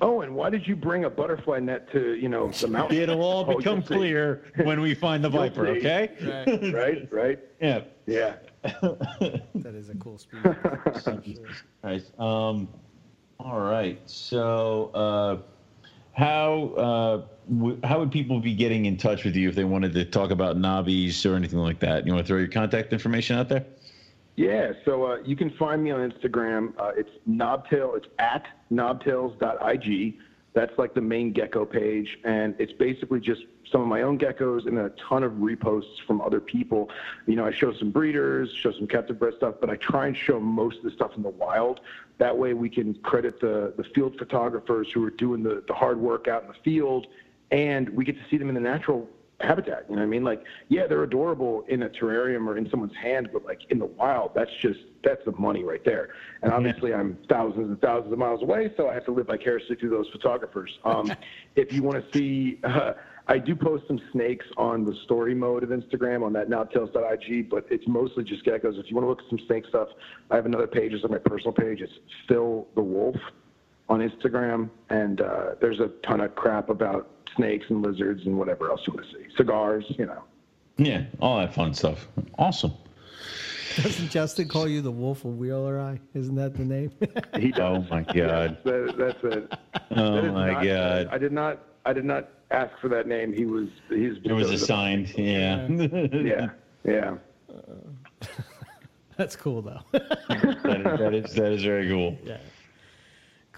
[0.00, 2.96] oh, and why did you bring a butterfly net to you know the mountain?
[2.98, 3.94] it'll all Oh, become you'll see.
[3.94, 5.66] clear when we find the viper.
[5.68, 6.10] Okay.
[6.22, 6.72] Right.
[6.72, 7.80] Right, right, Yeah.
[8.06, 8.34] Yeah.
[9.54, 11.36] That is a cool species.
[11.82, 12.10] Nice.
[12.18, 12.68] Um,
[13.38, 14.00] all right.
[14.06, 15.38] So, uh,
[16.12, 17.22] how uh,
[17.52, 20.30] w- how would people be getting in touch with you if they wanted to talk
[20.30, 22.06] about knobbies or anything like that?
[22.06, 23.64] You want to throw your contact information out there?
[24.36, 26.72] Yeah, so uh, you can find me on Instagram.
[26.78, 27.96] Uh, it's knobtail.
[27.96, 30.18] It's at knobtails.ig.
[30.54, 34.66] That's like the main gecko page, and it's basically just some of my own geckos
[34.66, 36.90] and a ton of reposts from other people.
[37.26, 40.16] You know, I show some breeders, show some captive bred stuff, but I try and
[40.16, 41.80] show most of the stuff in the wild.
[42.18, 45.98] That way, we can credit the the field photographers who are doing the the hard
[45.98, 47.06] work out in the field,
[47.50, 49.08] and we get to see them in the natural
[49.42, 49.86] habitat.
[49.88, 50.24] You know what I mean?
[50.24, 53.86] Like, yeah, they're adorable in a terrarium or in someone's hand, but like in the
[53.86, 56.10] wild, that's just that's the money right there.
[56.42, 59.76] And obviously, I'm thousands and thousands of miles away, so I have to live vicariously
[59.76, 60.70] through those photographers.
[60.84, 61.12] Um,
[61.56, 62.58] if you want to see.
[62.64, 62.92] Uh,
[63.28, 67.64] I do post some snakes on the story mode of Instagram on that knobtails.ig, but
[67.70, 68.80] it's mostly just geckos.
[68.80, 69.88] If you want to look at some snake stuff,
[70.32, 70.92] I have another page.
[70.92, 71.80] It's on my personal page.
[71.80, 71.92] It's
[72.26, 73.14] Phil the Wolf
[73.88, 78.70] on Instagram, and uh, there's a ton of crap about snakes and lizards and whatever
[78.70, 79.24] else you want to see.
[79.36, 80.22] Cigars, you know.
[80.78, 82.08] Yeah, all that fun stuff.
[82.38, 82.72] Awesome.
[83.76, 85.98] Doesn't Justin call you the Wolf of Wheeleri?
[86.14, 86.90] Isn't that the name?
[87.38, 88.58] He Oh my god.
[88.64, 89.52] That, that's it.
[89.96, 91.06] Oh is my not- god.
[91.10, 91.64] I did not.
[91.84, 93.32] I did not ask for that name.
[93.32, 93.68] He was.
[93.88, 94.16] He's.
[94.24, 95.08] It was assigned.
[95.18, 95.66] Yeah.
[95.68, 96.50] Yeah.
[96.84, 97.14] Yeah.
[99.16, 99.80] That's cool though.
[99.92, 102.18] that, is, that is that is very cool.
[102.24, 102.38] yeah.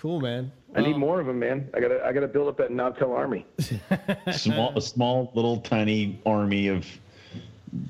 [0.04, 0.52] Cool, man.
[0.74, 1.66] I need Well, more of them, man.
[1.72, 2.04] I gotta.
[2.04, 3.46] I gotta build up that knobtail army.
[4.36, 6.86] Small, a small little tiny army of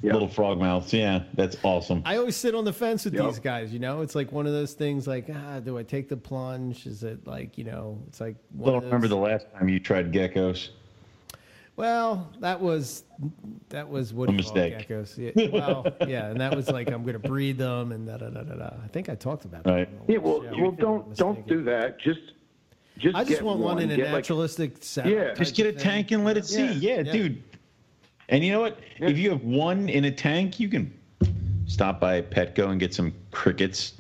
[0.01, 0.13] Yeah.
[0.13, 0.93] little frogmouths.
[0.93, 2.03] Yeah, that's awesome.
[2.05, 3.25] I always sit on the fence with Yep.
[3.25, 3.73] these guys.
[3.73, 5.09] You know, it's like one of those things.
[5.09, 6.87] Like, ah, do I take the plunge?
[6.87, 7.99] Is it like you know?
[8.07, 10.69] It's like I one don't of remember the last time you tried geckos.
[11.77, 13.03] Well, that was
[13.71, 14.89] that was what A do you call it, mistake.
[14.89, 15.19] geckos.
[15.37, 18.31] Yeah, well, yeah, and that was like I'm going to breed them and da da
[18.31, 18.71] da da da.
[18.83, 19.73] I think I talked about that.
[19.73, 19.89] Right.
[19.89, 20.19] on Yeah.
[20.19, 20.43] Well.
[20.43, 20.71] show, Well.
[20.73, 21.09] Don't.
[21.09, 22.01] not Don't do that.
[22.01, 22.21] Just.
[22.97, 23.17] Just.
[23.17, 25.11] I just get want one in a Get, like, naturalistic setup.
[25.11, 25.35] Yeah.
[25.35, 25.81] Just get a thing.
[25.81, 26.65] tank and let it see.
[26.75, 27.13] Yeah, Yeah, yeah.
[27.13, 27.43] dude.
[28.29, 28.79] And you know what?
[29.01, 29.09] Yeah.
[29.09, 30.97] If you have one in a tank, you can
[31.67, 33.95] stop by Petco and get some crickets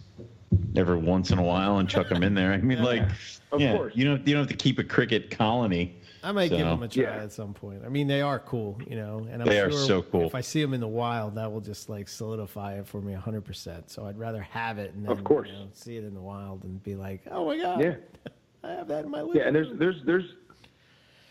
[0.76, 2.52] every once in a while and chuck them in there.
[2.52, 2.84] I mean, Yeah.
[2.84, 3.02] like,
[3.50, 3.92] Of yeah, course.
[3.96, 5.96] you don't you don't have to keep a cricket colony.
[6.24, 7.22] I might give them a try Yeah.
[7.22, 7.82] at some point.
[7.84, 10.26] I mean, they are cool, you know, and I'm They are so cool.
[10.26, 13.12] If I see them in the wild, that will just like solidify it for me
[13.12, 13.44] 100.
[13.44, 15.48] percent So I'd rather have it and then, Of course.
[15.48, 17.94] you know, see it in the wild and be like, oh my god, Yeah.
[18.64, 20.24] I have that in my living Yeah, and there's there's there's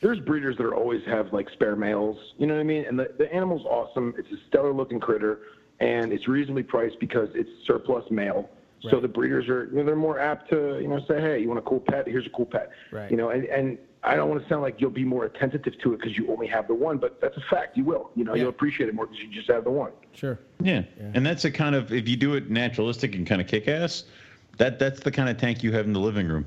[0.01, 2.17] there's breeders that are always have like spare males.
[2.37, 2.85] You know what I mean?
[2.85, 4.13] And the, the animal's awesome.
[4.17, 5.39] It's a stellar looking critter,
[5.79, 8.49] and it's reasonably priced because it's surplus male.
[8.91, 11.47] So the breeders are, you know, they're more apt to, you know, say, hey, you
[11.47, 12.05] want a cool pet?
[12.05, 12.69] Here's a cool pet.
[12.91, 13.09] Right.
[13.09, 15.93] You know, and, and I don't want to sound like you'll be more attentive to
[15.93, 17.77] it because you only have the one, but that's a fact.
[17.77, 18.11] You will.
[18.15, 18.41] You know, Yeah.
[18.41, 19.91] you'll appreciate it more because you just have the one.
[20.13, 20.39] Sure.
[20.61, 20.83] Yeah.
[21.13, 24.03] and that's a kind of if you do it naturalistic and kind of kick ass,
[24.57, 26.45] that that's the kind of tank you have in the living room.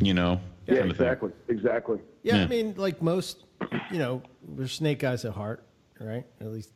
[0.00, 0.40] You know.
[0.66, 1.06] Yeah, kind of thing.
[1.06, 1.30] exactly.
[1.48, 1.98] Exactly.
[2.24, 3.44] Yeah, I mean, like most,
[3.90, 5.62] you know, we're snake guys at heart,
[6.00, 6.26] right?
[6.40, 6.72] At least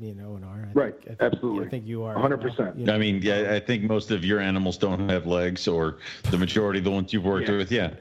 [0.00, 0.66] me and Owen are.
[0.68, 0.94] I Right.
[0.94, 1.66] Think, I think, Absolutely.
[1.66, 2.14] I think you are.
[2.14, 2.78] 100%.
[2.78, 5.98] You know, I mean, yeah, I think most of your animals don't have legs, or
[6.30, 7.56] the majority of the ones you've worked Yeah.
[7.58, 7.94] with, yeah.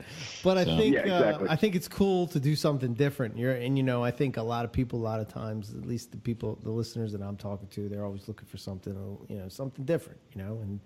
[0.44, 1.48] But I So- think Yeah, exactly.
[1.50, 3.38] uh, I think it's cool to do something different.
[3.38, 5.86] You're, and you know, I think a lot of people, a lot of times, at
[5.86, 8.96] least the people, the listeners that I'm talking to, they're always looking for something,
[9.28, 10.20] you know, something different.
[10.34, 10.80] You know, and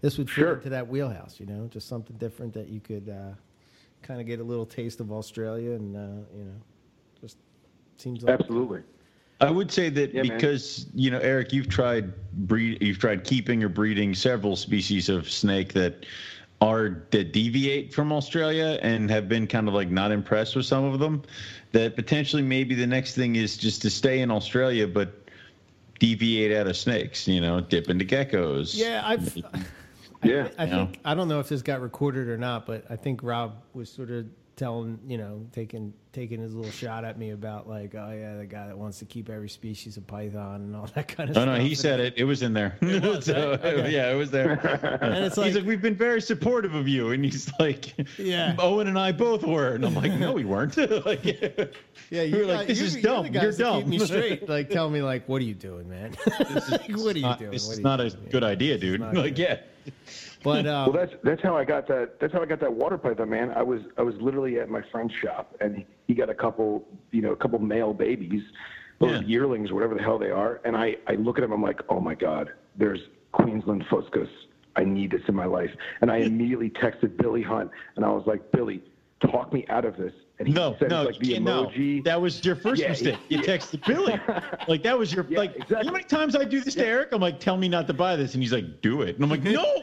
[0.00, 0.54] this would fit Sure.
[0.54, 1.40] into that wheelhouse.
[1.40, 3.32] You know, just something different that you could uh,
[4.02, 6.00] kind of get a little taste of Australia, and uh,
[6.36, 6.54] you know,
[7.20, 7.38] just
[7.96, 8.82] seems like Absolutely.
[9.42, 10.36] I would say that Yeah, man.
[10.36, 15.28] because you know, Eric, you've tried breed, you've tried keeping or breeding several species of
[15.30, 16.06] snake that
[16.60, 20.84] are that deviate from Australia and have been kind of like not impressed with some
[20.84, 21.22] of them.
[21.72, 25.12] That potentially maybe the next thing is just to stay in Australia, but
[25.98, 27.26] deviate out of snakes.
[27.26, 28.76] You know, dip into geckos.
[28.76, 29.36] Yeah, I've.
[30.24, 30.48] Yeah.
[30.56, 30.86] I Yeah.
[30.86, 33.90] think I don't know if this got recorded or not, but I think Rob was
[33.90, 34.26] sort of
[34.62, 38.46] telling you know taking taking his little shot at me about like oh yeah the
[38.46, 41.40] guy that wants to keep every species of python and all that kind of Oh
[41.40, 41.46] stuff.
[41.46, 42.14] no, no, he And- said it.
[42.16, 42.76] It was in there.
[42.82, 43.64] was, So, right?
[43.64, 43.90] Okay.
[43.90, 44.52] Yeah, it was there.
[45.02, 47.92] And it's like, he's like- like, we've been very supportive of you, and he's like,
[48.18, 48.54] Yeah.
[48.60, 50.76] Owen and I both were, and I'm like, no, we weren't.
[51.06, 53.24] like, Yeah, We were like, this you're- is you're dumb.
[53.24, 53.80] the guys You're dumb.
[53.82, 54.48] Keep me straight.
[54.48, 56.14] Like, tell me, like, what are you doing, man?
[56.70, 57.50] like, what are you not, doing?
[57.50, 58.28] this What is are you not a doing?
[58.30, 59.00] good idea, dude.
[59.00, 59.38] Like, good.
[59.38, 59.60] yeah.
[60.44, 62.18] But um, Well, that's that's how I got that.
[62.20, 63.50] That's how I got that water python, man.
[63.50, 67.22] I was I was literally at my friend's shop, and he got a couple, you
[67.22, 68.42] know, a couple male babies,
[69.00, 69.26] those Yeah.
[69.26, 70.60] yearlings or whatever the hell they are.
[70.64, 73.00] And I I look at him, I'm like, oh my god, there's
[73.32, 74.28] Queensland fuscus.
[74.74, 75.70] I need this in my life.
[76.00, 78.82] And I immediately texted Billy Hunt, and I was like, Billy,
[79.20, 80.12] talk me out of this.
[80.42, 81.70] And he No, said no, like the you- no.
[82.02, 83.16] That was your first Yeah, mistake.
[83.28, 83.44] You yeah.
[83.44, 84.20] texted Billy.
[84.68, 85.54] Like that was your Yeah, like.
[85.70, 87.10] You know how many times I do this to Eric?
[87.12, 89.30] I'm like, tell me not to buy this, and he's like, do it, and I'm
[89.30, 89.82] like, no.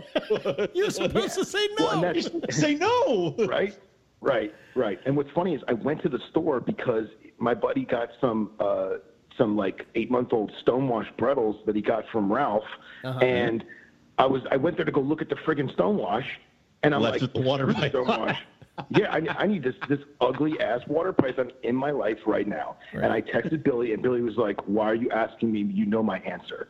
[0.74, 1.86] you're supposed to say no.
[1.86, 3.36] Well, and that's- Say no.
[3.48, 3.78] right
[4.22, 7.06] right right and what's funny is i went to the store because
[7.38, 8.96] my buddy got some uh
[9.38, 12.66] some like eight month old stonewash bredels that he got from ralph
[13.06, 13.18] Uh-huh.
[13.20, 13.64] and
[14.18, 16.26] i was i went there to go look at the friggin' stonewash
[16.84, 18.38] and i'm Left like with the water "Screw python." stonewash
[18.90, 22.78] yeah I, I need this this ugly ass water python in my life right now
[22.94, 26.04] and i texted billy and billy was like why are you asking me you know
[26.04, 26.70] my answer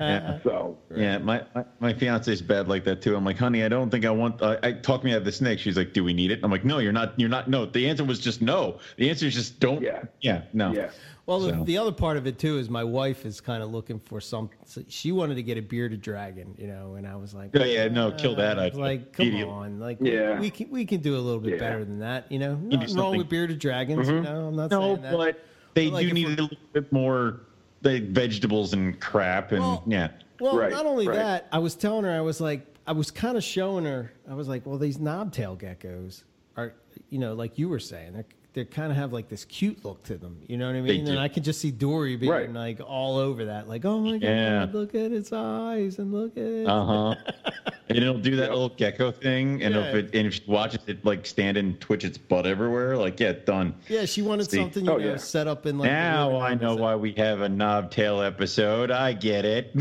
[0.00, 0.38] Yeah.
[0.44, 3.16] so Yeah, my, my my fiance's bad like that too.
[3.16, 4.42] I'm like, honey, I don't think I want.
[4.42, 5.58] I, I talk me out of the snake.
[5.58, 6.40] She's like, do we need it?
[6.42, 7.18] I'm like, no, you're not.
[7.18, 7.48] You're not.
[7.48, 8.78] No, the answer was just no.
[8.96, 9.82] The answer is just don't.
[9.82, 10.04] Yeah.
[10.20, 10.42] Yeah.
[10.52, 10.72] No.
[10.72, 10.90] yeah
[11.26, 13.70] Well, the, So- the other part of it too is my wife is kind of
[13.70, 14.50] looking for some.
[14.88, 17.88] She wanted to get a bearded dragon, you know, and I was like, Yeah, yeah,
[17.88, 18.58] no, kill that.
[18.58, 19.52] Uh, I was like, come immediately.
[19.54, 20.38] on, like, Yeah.
[20.38, 21.58] we can we can do a little bit Yeah.
[21.60, 22.56] better than that, you know.
[22.56, 24.24] do Nothing wrong with bearded dragons, you mm-hmm.
[24.24, 24.48] know.
[24.48, 25.12] I'm not No, saying that.
[25.12, 27.40] but they But, like, do need a little bit more
[27.82, 30.08] like vegetables and crap and Well, yeah.
[30.40, 31.14] Well, Right, not only right.
[31.16, 34.34] that, I was telling her, I was like, I was kind of showing her, I
[34.34, 36.22] was like, well, these knobtail geckos
[36.56, 36.74] are,
[37.08, 40.02] you know, like you were saying, they're, they kind of have like this cute look
[40.04, 40.40] to them.
[40.46, 41.06] You know what I mean?
[41.08, 42.52] And I can just see Dory being Right.
[42.52, 44.60] like all over that, like, oh my Yeah.
[44.66, 46.66] god, look at its eyes and look at it.
[46.66, 47.14] Uh huh.
[47.88, 51.04] and it'll do that little gecko thing, and if it and if she watches it
[51.04, 53.74] like stand and twitch its butt everywhere, like yeah, done.
[53.88, 54.56] yeah, she wanted See.
[54.58, 55.16] something you Oh, know yeah.
[55.16, 55.90] set up in like.
[55.90, 58.90] now I know why we have a knobtail episode.
[58.90, 59.72] I get it.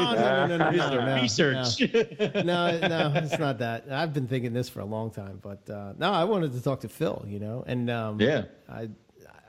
[0.00, 1.80] Oh, no, no, no, no, no, no, research.
[1.80, 3.84] No, no, it's not that.
[3.90, 6.80] I've been thinking this for a long time, but uh, no, I wanted to talk
[6.80, 8.44] to Phil, you know, and um, Yeah.
[8.68, 8.88] I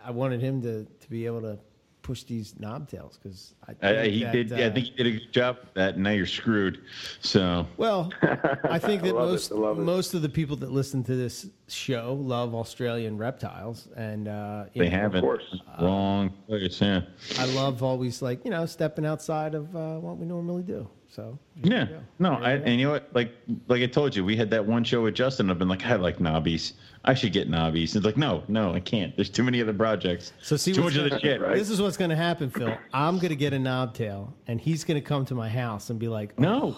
[0.04, 1.58] I wanted him to to be able to
[2.02, 4.50] push these knobtails because I I, think he that, did.
[4.50, 5.94] yeah, I uh, think he did a good job with that.
[5.96, 6.82] And now you're screwed.
[7.20, 8.12] So Well,
[8.64, 9.82] I think that love it, most I love it.
[9.84, 14.90] most of the people that listen to this show love Australian reptiles, and uh, they
[14.90, 15.22] know, haven't.
[15.22, 15.44] course.
[15.80, 16.82] Wrong place.
[16.82, 17.02] Yeah.
[17.38, 20.90] I love always like you know stepping outside of uh, what we normally do.
[21.14, 21.88] So Yeah.
[22.20, 23.10] No, I, and you know what?
[23.14, 23.36] Like,
[23.68, 25.52] like I told you, we had that one show with Justin.
[25.52, 26.72] I've been like, I like knobbies.
[27.04, 27.96] I should get knobbies.
[27.98, 29.14] It's like, no, no, I can't.
[29.18, 30.32] There's too many other projects.
[30.42, 31.42] So see too what's much of the shit.
[31.42, 31.56] Right.
[31.58, 32.78] This is what's going to happen, Phil.
[32.94, 36.00] I'm going to get a knobtail, and he's going to come to my house and
[36.00, 36.78] be like, No.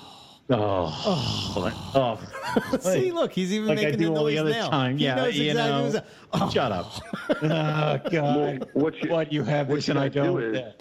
[0.49, 1.91] Oh.
[1.95, 2.19] Oh.
[2.73, 2.77] oh.
[2.79, 4.69] See, look, he's even Like I making do the all noise the other now.
[4.69, 4.97] time.
[4.97, 5.81] He Yeah, knows you exactly know.
[5.83, 6.91] what's that- Oh, Shut up.
[7.43, 8.69] Oh God.
[8.73, 10.43] What you- what you have what this and I do don't.
[10.43, 10.71] is- Yeah.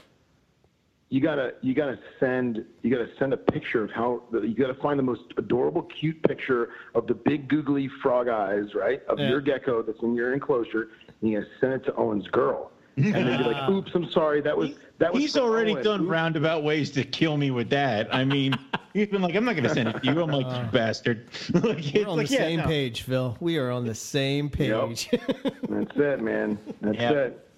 [1.12, 4.98] You gotta you gotta send you gotta send a picture of how you gotta find
[4.98, 9.28] the most adorable cute picture of the big googly frog eyes right of Yeah.
[9.28, 10.88] your gecko that's in your enclosure
[11.20, 14.40] and you gotta send it to owen's girl and then be like oops i'm sorry
[14.40, 15.84] that was that was He's already Owen.
[15.84, 18.14] done Oops." roundabout ways to kill me with that.
[18.14, 18.54] I mean,
[18.94, 20.22] He's been like, I'm not going to send it to you.
[20.22, 21.26] I'm like, you bastard.
[21.54, 22.66] like, We're on like, the yeah, same no.
[22.66, 23.36] page, Phil.
[23.40, 25.08] We are on the same page.
[25.10, 26.56] That's it, man.
[26.82, 27.10] That's Yeah.
[27.12, 27.48] it.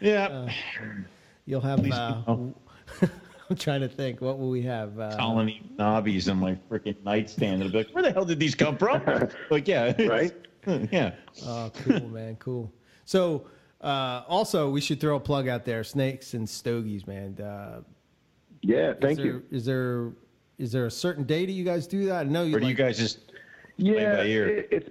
[0.00, 0.52] Yeah.
[1.46, 1.80] You'll have.
[1.80, 2.54] least Uh, we know.
[3.52, 4.22] I'm trying to think.
[4.22, 4.98] What will we have?
[4.98, 7.60] Uh, colony knobbies on my freaking nightstand.
[7.60, 9.02] They'll be like, where the hell did these come from?
[9.50, 9.92] like, yeah.
[10.06, 10.32] Right?
[10.90, 11.12] yeah.
[11.44, 12.72] Oh, cool, man, cool.
[13.04, 13.46] So,
[13.82, 17.38] uh, also, we should throw a plug out there: Snakes and Stogies, man.
[17.38, 17.82] Uh,
[18.62, 19.42] Yeah, thank is there, you.
[19.50, 20.12] Is there
[20.56, 22.20] is there a certain day that you guys do that?
[22.20, 22.56] I know you.
[22.56, 23.32] Or do you guys just
[23.76, 24.48] Yeah, by ear.
[24.48, 24.88] it, it's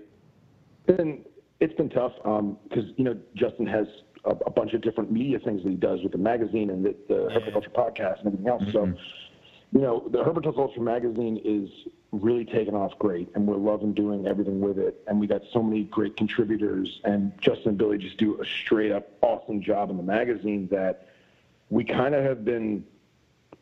[0.85, 1.25] been
[1.61, 3.87] it's been tough Um because you know Justin has
[4.25, 6.95] a, a bunch of different media things that he does with the magazine and the,
[7.07, 8.63] the Herpetoculture podcast and everything else.
[8.71, 9.77] So, mm-hmm.
[9.77, 11.69] you know, the Herpetoculture magazine is
[12.11, 15.01] really taking off great, and we're loving doing everything with it.
[15.07, 18.91] And we got so many great contributors, and Justin and Billy just do a straight
[18.91, 21.07] up awesome job in the magazine that
[21.69, 22.85] we kind of have been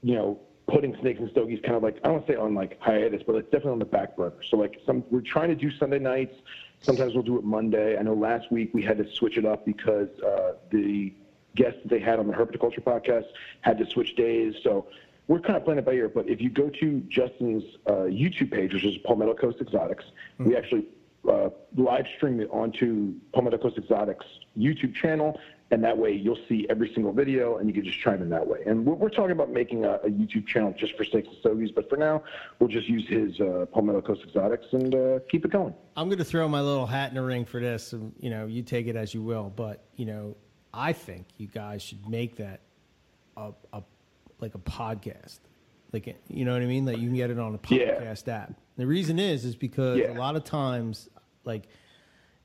[0.02, 2.54] you know, putting snakes and stogies kind of like I don't want to say on
[2.54, 4.36] like hiatus, but it's definitely on the back burner.
[4.50, 6.36] So like some we're trying to do Sunday nights.
[6.82, 7.98] Sometimes we'll do it Monday.
[7.98, 11.14] I know last week we had to switch it up because uh, the
[11.56, 13.26] guests that they had on the Herpetoculture podcast
[13.62, 14.56] had to switch days.
[14.64, 14.88] So
[15.28, 16.10] we're kind of playing it by ear.
[16.10, 20.06] But if you go to Justin's uh, YouTube page, which is Palmetto Coast Exotics,
[20.40, 20.86] we actually
[21.30, 24.26] uh, live stream it onto Palmetto Coast Exotics
[24.58, 25.40] YouTube channel,
[25.72, 28.46] and that way you'll see every single video, and you can just chime in that
[28.48, 28.60] way.
[28.66, 31.70] And we're, we're talking about making a, a YouTube channel just for snakes and stogies,
[31.72, 32.24] but for now,
[32.60, 35.74] we'll just use his uh, Palmetto Coast Exotics and uh, keep it going.
[35.96, 37.94] I'm going to throw my little hat in the ring for this.
[37.94, 40.36] And, you know, you take it as you will, but you know,
[40.74, 42.62] I think you guys should make that
[43.38, 43.84] a, a
[44.40, 45.40] like a podcast.
[45.92, 46.86] Like you know what I mean?
[46.86, 48.00] Like you can get it on a Yeah.
[48.00, 48.54] podcast app.
[48.78, 50.12] The reason is is because Yeah.
[50.12, 51.10] a lot of times,
[51.44, 51.68] like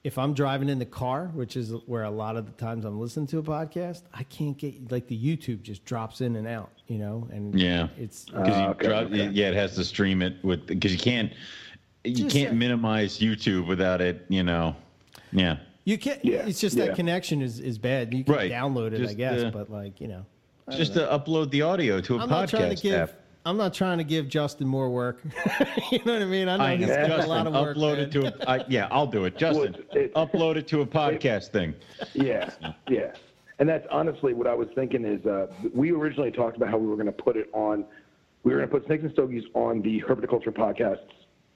[0.05, 3.01] if I'm driving in the car, which is where a lot of the times I'm
[3.01, 6.71] listening to a podcast, I can't get like the YouTube just drops in and out,
[6.87, 7.89] you know, and Yeah.
[7.99, 9.29] it's because you Ah, okay, drop, okay.
[9.31, 11.33] yeah, it has to stream it with because you can't
[12.07, 14.27] you Just can't say- minimize YouTube without it.
[14.29, 14.77] You know,
[15.33, 15.57] yeah.
[15.85, 16.23] you can't.
[16.23, 16.87] Yeah, It's just yeah.
[16.87, 18.13] that connection is is bad.
[18.13, 18.51] You can Right.
[18.53, 20.27] download it, I guess, uh, but like you know.
[20.71, 22.95] Just to upload the audio to a I'm not trying to podcast give.
[22.95, 23.13] app.
[23.47, 25.21] I'm not trying to give Justin more work.
[25.93, 26.49] you know what I mean?
[26.49, 27.07] I know I he's know.
[27.09, 27.77] got a lot of work.
[27.77, 28.09] upload man.
[28.09, 29.37] it to a, I, yeah, I'll do it.
[29.37, 31.75] Justin, Well, it- upload it to a podcast thing.
[32.15, 32.51] Yeah,
[32.89, 33.13] yeah.
[33.59, 36.87] And that's honestly what I was thinking is uh, we originally talked about how we
[36.89, 37.85] were going to put it on,
[38.43, 40.99] we were going to put Snakes and Stogies on the Herpetoculture Podcasts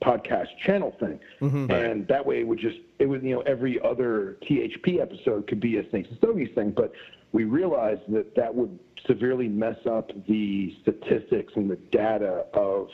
[0.02, 1.18] podcast channel thing.
[1.40, 5.58] And that way it would just, it would, you know, every other THP episode could
[5.58, 6.70] be a Snakes and Stogies thing.
[6.70, 6.92] But
[7.32, 12.88] we realized that that would severely mess up the statistics and the data of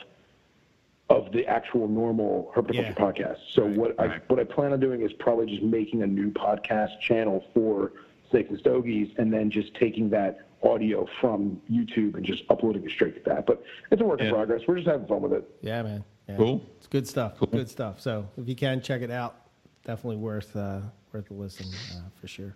[1.09, 2.93] of the actual normal herpetoculture Yeah.
[2.93, 3.37] podcast.
[3.51, 6.99] So what I what I plan on doing is probably just making a new podcast
[6.99, 7.91] channel for
[8.31, 12.89] Snakes and Stogies, and then just taking that audio from YouTube and just uploading it
[12.89, 13.45] straight to that.
[13.45, 14.61] But it's a work in progress.
[14.67, 15.47] We're just having fun with it.
[15.61, 16.03] Yeah, man.
[16.27, 16.37] Yeah.
[16.37, 16.65] Cool.
[16.77, 17.35] It's good stuff.
[17.37, 17.49] Cool.
[17.49, 18.01] Good stuff.
[18.01, 19.35] So if you can check it out,
[19.83, 20.79] definitely worth uh,
[21.13, 22.55] worth a listen uh, for sure.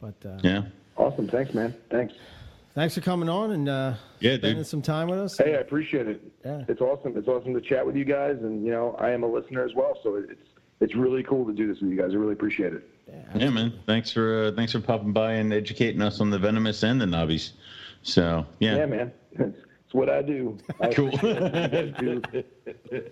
[0.00, 0.62] But uh, Yeah.
[1.00, 1.26] Awesome.
[1.28, 1.74] Thanks, man.
[1.90, 2.12] Thanks.
[2.74, 4.66] thanks for coming on and uh, Yeah, spending dude.
[4.66, 5.38] some time with us.
[5.38, 6.20] Hey, I appreciate it.
[6.44, 6.64] Yeah.
[6.68, 7.16] It's awesome.
[7.16, 9.74] It's awesome to chat with you guys, and you know, I am a listener as
[9.74, 9.98] well.
[10.02, 10.40] So it's
[10.80, 12.10] it's really cool to do this with you guys.
[12.12, 12.86] I really appreciate it.
[13.34, 13.72] Yeah, man.
[13.86, 17.06] Thanks for uh, thanks for popping by and educating us on the venomous and the
[17.06, 17.52] knobbies.
[18.02, 19.12] So yeah, Yeah, man.
[19.32, 20.58] It's, it's what I do.
[20.80, 21.08] I Cool.
[21.14, 23.04] appreciate what you guys do.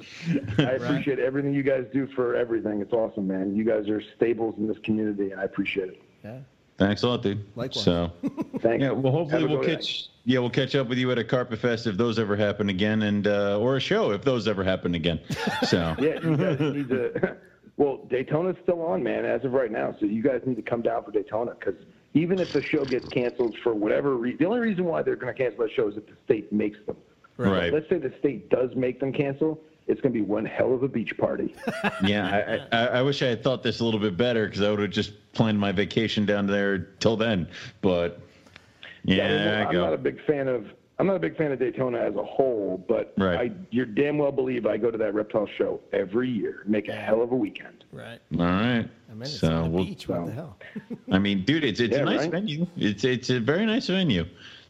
[0.59, 2.81] I appreciate everything you guys do for everything.
[2.81, 3.57] It's awesome, man.
[3.57, 6.03] You guys are staples in this community, and I appreciate it.
[6.23, 6.39] Yeah.
[6.79, 7.45] Thanks a lot, dude.
[7.57, 7.85] Likewise.
[7.85, 8.13] So
[8.61, 8.83] Thanks.
[8.83, 11.59] yeah, well, hopefully we'll good catch yeah we'll catch up with you at a carpet
[11.59, 14.95] fest if those ever happen again, and uh, or a show if those ever happen
[14.95, 15.21] again.
[15.67, 15.95] So.
[15.99, 17.37] Yeah, you guys need to.
[17.79, 19.95] Well, Daytona's still on, man, as of right now.
[20.01, 21.77] So you guys need to come down for Daytona because
[22.13, 25.33] even if the show gets canceled for whatever reason, the only reason why they're going
[25.33, 26.97] to cancel that show is if the state makes them.
[27.37, 27.73] Right.
[27.73, 29.61] Let's say the state does make them cancel.
[29.89, 31.55] It's going to be one hell of a beach party.
[32.05, 34.71] yeah, I, I, I wish I had thought this a little bit better because I
[34.71, 37.49] would have just planned my vacation down there till then.
[37.81, 38.21] But
[39.05, 39.81] yeah, I I'm go.
[39.81, 40.67] not a big fan of
[40.99, 43.51] I'm not a big fan of Daytona as a whole, but Right.
[43.53, 46.63] I you damn well believe I go to that reptile show every year.
[46.67, 47.85] Make a hell of a weekend.
[47.93, 48.19] Right.
[48.35, 48.89] All right.
[49.11, 50.09] I mean, it's so on the we'll, beach.
[50.09, 50.59] What the hell?
[51.13, 52.31] I mean, dude, it's it's Yeah, a nice right?
[52.33, 52.67] venue.
[52.77, 54.27] It's it's a very nice venue.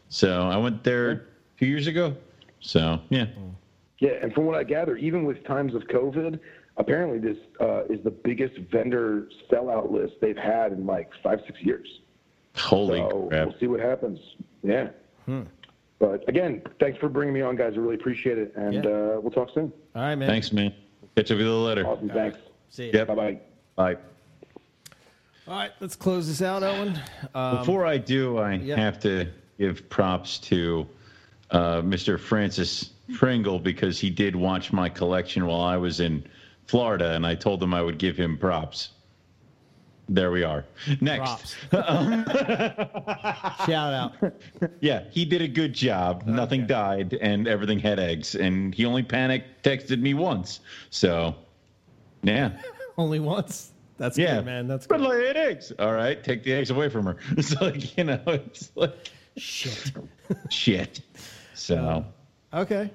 [0.09, 1.25] So I went there
[1.59, 2.15] two years ago.
[2.61, 3.53] So yeah, mm.
[3.99, 6.39] Yeah, and from what I gather, even with times of COVID,
[6.77, 11.59] apparently this uh, is the biggest vendor sellout list they've had in like five six
[11.61, 11.99] years.
[12.55, 13.47] holy so crap!
[13.47, 14.19] we'll see what happens.
[14.63, 14.89] Yeah.
[15.25, 15.43] Hmm.
[15.99, 17.73] But again, thanks for bringing me on, guys.
[17.75, 18.89] I really appreciate it, and Yeah.
[18.89, 19.73] uh, we'll talk soon.
[19.95, 20.29] All right, man.
[20.29, 20.73] Thanks, man.
[21.17, 21.85] Catch up with you a little later.
[21.85, 22.09] Awesome.
[22.09, 22.37] Thanks.
[22.69, 22.91] See you.
[22.93, 23.07] Yep.
[23.07, 23.39] Bye bye.
[23.75, 23.97] Bye.
[25.47, 26.97] All right, let's close this out, Owen.
[27.33, 28.75] Um, Before I do, I yeah.
[28.77, 30.87] have to give props to
[31.49, 32.19] uh, Mr.
[32.19, 36.23] Francis Pringle because he did watch my collection while I was in
[36.67, 38.89] Florida, and I told him I would give him props.
[40.11, 40.65] There we are.
[41.01, 41.55] Next.
[41.71, 41.83] Shout
[43.93, 44.13] out.
[44.79, 46.23] Yeah, he did a good job.
[46.25, 48.33] Nothing died, and everything had eggs.
[48.35, 50.61] And he only panic texted me once.
[50.89, 51.35] So,
[52.23, 52.59] yeah.
[52.97, 53.71] Only once.
[53.97, 54.67] That's Yeah, good, man.
[54.67, 55.07] That's But good.
[55.09, 55.71] like, eight eggs.
[55.79, 57.15] All right, take the eggs away from her.
[57.37, 58.93] It's like you know, it's like
[59.37, 59.91] Shit.
[60.49, 60.99] shit.
[61.53, 62.03] So
[62.53, 62.89] Okay.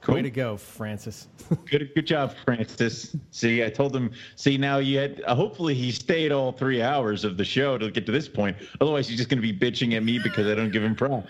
[0.00, 0.16] cool.
[0.16, 1.28] Way to go, Francis.
[1.70, 3.14] Good, good job, Francis.
[3.30, 4.10] See, I told him.
[4.36, 5.22] See, now you had.
[5.26, 8.56] Uh, hopefully, he stayed all three hours of the show to get to this point.
[8.80, 11.28] Otherwise, he's just going to be bitching at me because I don't give him props.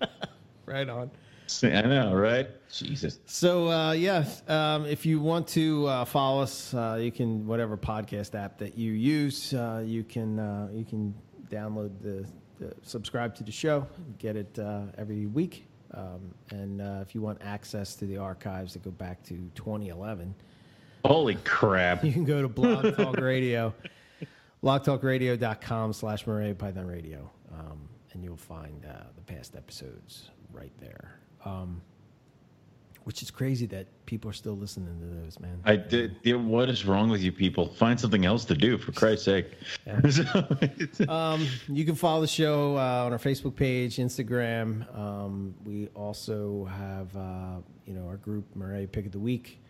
[0.66, 1.10] right on.
[1.48, 2.48] See, I know, right?
[2.72, 3.20] Jesus.
[3.26, 7.76] So uh, yeah, um, if you want to uh, follow us, uh, you can whatever
[7.76, 11.14] podcast app that you use, uh, you can uh, you can
[11.48, 12.26] download the,
[12.58, 13.86] the subscribe to the show,
[14.18, 15.66] get it uh, every week,
[15.96, 20.34] um, and uh, if you want access to the archives that go back to 2011,
[21.04, 22.04] Holy crap!
[22.04, 23.72] you can go to Blog Talk Radio,
[24.62, 31.18] blogtalkradio.com slash Morelia Python Radio, um, and you'll find uh, the past episodes right there.
[31.44, 31.80] Um,
[33.06, 35.60] which is crazy that people are still listening to those, man.
[35.64, 36.16] I did.
[36.44, 37.68] What is wrong with you people?
[37.68, 39.46] Find something else to do, for Christ's sake.
[40.10, 40.24] So,
[41.12, 44.92] Um, you can follow the show uh, on our Facebook page, Instagram.
[44.98, 49.60] Um, we also have, uh, you know, our group Morelia Pick of the Week.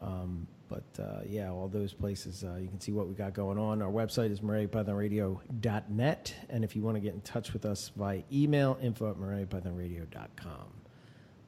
[0.00, 3.58] Um, but uh, yeah, all those places uh, you can see what we got going
[3.58, 3.82] on.
[3.82, 8.22] Our website is moreliapythonradio.net, and if you want to get in touch with us by
[8.32, 10.68] email, info at moreliapythonradio.com.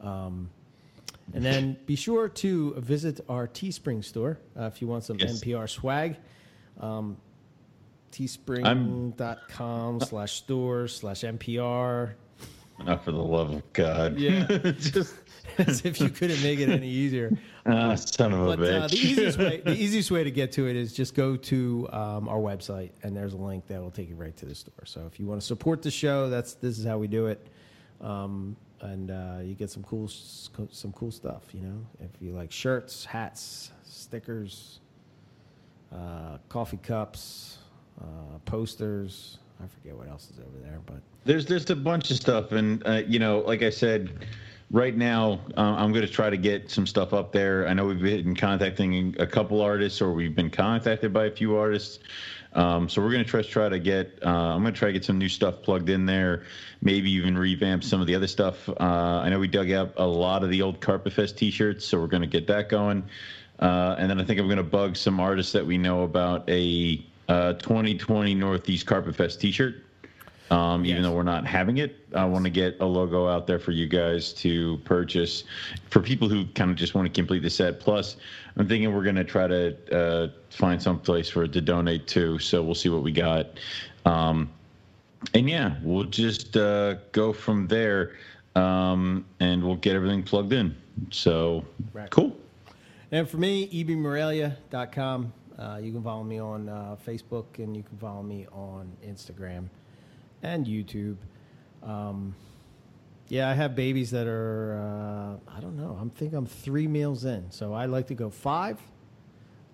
[0.00, 0.50] Um,
[1.34, 5.40] and then be sure to visit our Teespring store uh, if you want some Yes.
[5.42, 6.16] MPR swag.
[6.80, 7.16] Um,
[8.12, 12.12] teespring.com slash store slash MPR.
[12.86, 14.18] oh, for the love of God!
[14.18, 14.46] Yeah.
[14.78, 15.14] just
[15.58, 17.36] As if you couldn't make it any easier.
[17.66, 18.82] ah, son of a But bitch.
[18.82, 21.88] uh, the easiest way, the easiest way to get to it is just go to
[21.92, 24.84] um, our website, and there's a link that will take you right to the store.
[24.84, 27.46] So if you want to support the show, that's this is how we do it,
[28.02, 28.56] um,
[28.86, 31.42] and uh, you get some cool some cool stuff.
[31.52, 34.80] You know, if you like shirts, hats, stickers,
[35.92, 37.58] uh, coffee cups,
[38.00, 39.38] uh, posters.
[39.62, 42.86] I forget what else is over there, but There's just a bunch of stuff, and
[42.86, 44.26] uh, you know, like I said,
[44.70, 47.66] right now uh, I'm going to try to get some stuff up there.
[47.66, 51.56] I know we've been contacting a couple artists, or we've been contacted by a few
[51.56, 52.00] artists.
[52.56, 54.18] Um, so we're going to try try to get.
[54.24, 56.44] Uh, I'm going to try to get some new stuff plugged in there.
[56.80, 58.68] Maybe even revamp some of the other stuff.
[58.68, 58.74] Uh,
[59.22, 62.06] I know we dug up a lot of the old Carpet Fest T-shirts, so we're
[62.06, 63.04] going to get that going.
[63.60, 66.48] Uh, and then I think I'm going to bug some artists that we know about
[66.48, 69.85] a uh, 2020 Northeast Carpet Fest T-shirt.
[70.50, 73.58] Um, Even though we're not having it, I want to get a logo out there
[73.58, 75.42] for you guys to purchase
[75.90, 77.80] for people who kind of just want to complete the set.
[77.80, 78.16] Plus,
[78.56, 82.06] I'm thinking we're going to try to uh, find some place for it to donate
[82.08, 82.38] to.
[82.38, 83.58] So we'll see what we got.
[84.04, 84.48] Um,
[85.34, 88.12] and yeah, we'll just uh, go from there
[88.54, 90.76] um, and we'll get everything plugged in.
[91.10, 92.08] So Right.
[92.10, 92.36] cool.
[93.10, 95.32] And for me, ebmorelia.com.
[95.58, 99.68] Uh, you can follow me on uh, Facebook and you can follow me on Instagram
[100.42, 101.16] and YouTube.
[101.82, 102.34] Um,
[103.28, 107.24] yeah, I have babies that are, uh, I don't know, I'm think I'm three meals
[107.24, 107.50] in.
[107.50, 108.78] So I like to go five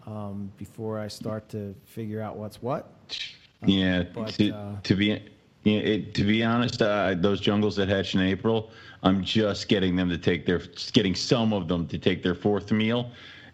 [0.07, 2.91] um, before I start to figure out what's what.
[3.65, 5.21] Yeah, but, to, uh, to be
[5.65, 8.71] yeah, it, to be honest, uh, those jungles that hatch in April,
[9.05, 10.61] I'm just getting them to take their
[10.93, 13.11] getting some of them to take their fourth meal,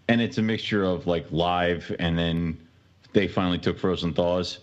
[0.09, 2.59] and it's a mixture of like live and then
[3.13, 4.61] they finally took frozen thaws,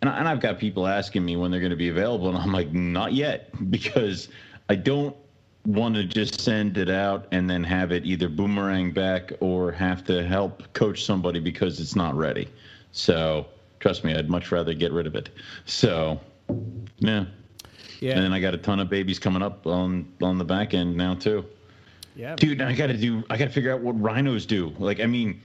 [0.00, 2.38] and, I, and I've got people asking me when they're going to be available, and
[2.38, 4.28] I'm like, not yet, because
[4.68, 5.16] I don't
[5.64, 10.04] want to just send it out and then have it either boomerang back or have
[10.04, 12.48] to help coach somebody because it's not ready.
[12.92, 13.46] So
[13.80, 15.28] trust me, I'd much rather get rid of it.
[15.64, 16.20] So
[16.98, 17.24] yeah.
[18.00, 18.14] Yeah.
[18.14, 20.96] And then I got a ton of babies coming up on on the back end
[20.96, 21.44] now too.
[22.14, 22.36] yeah.
[22.36, 23.24] Dude, I got to do.
[23.30, 24.72] I got to figure out what rhinos do.
[24.78, 25.40] Like, I mean,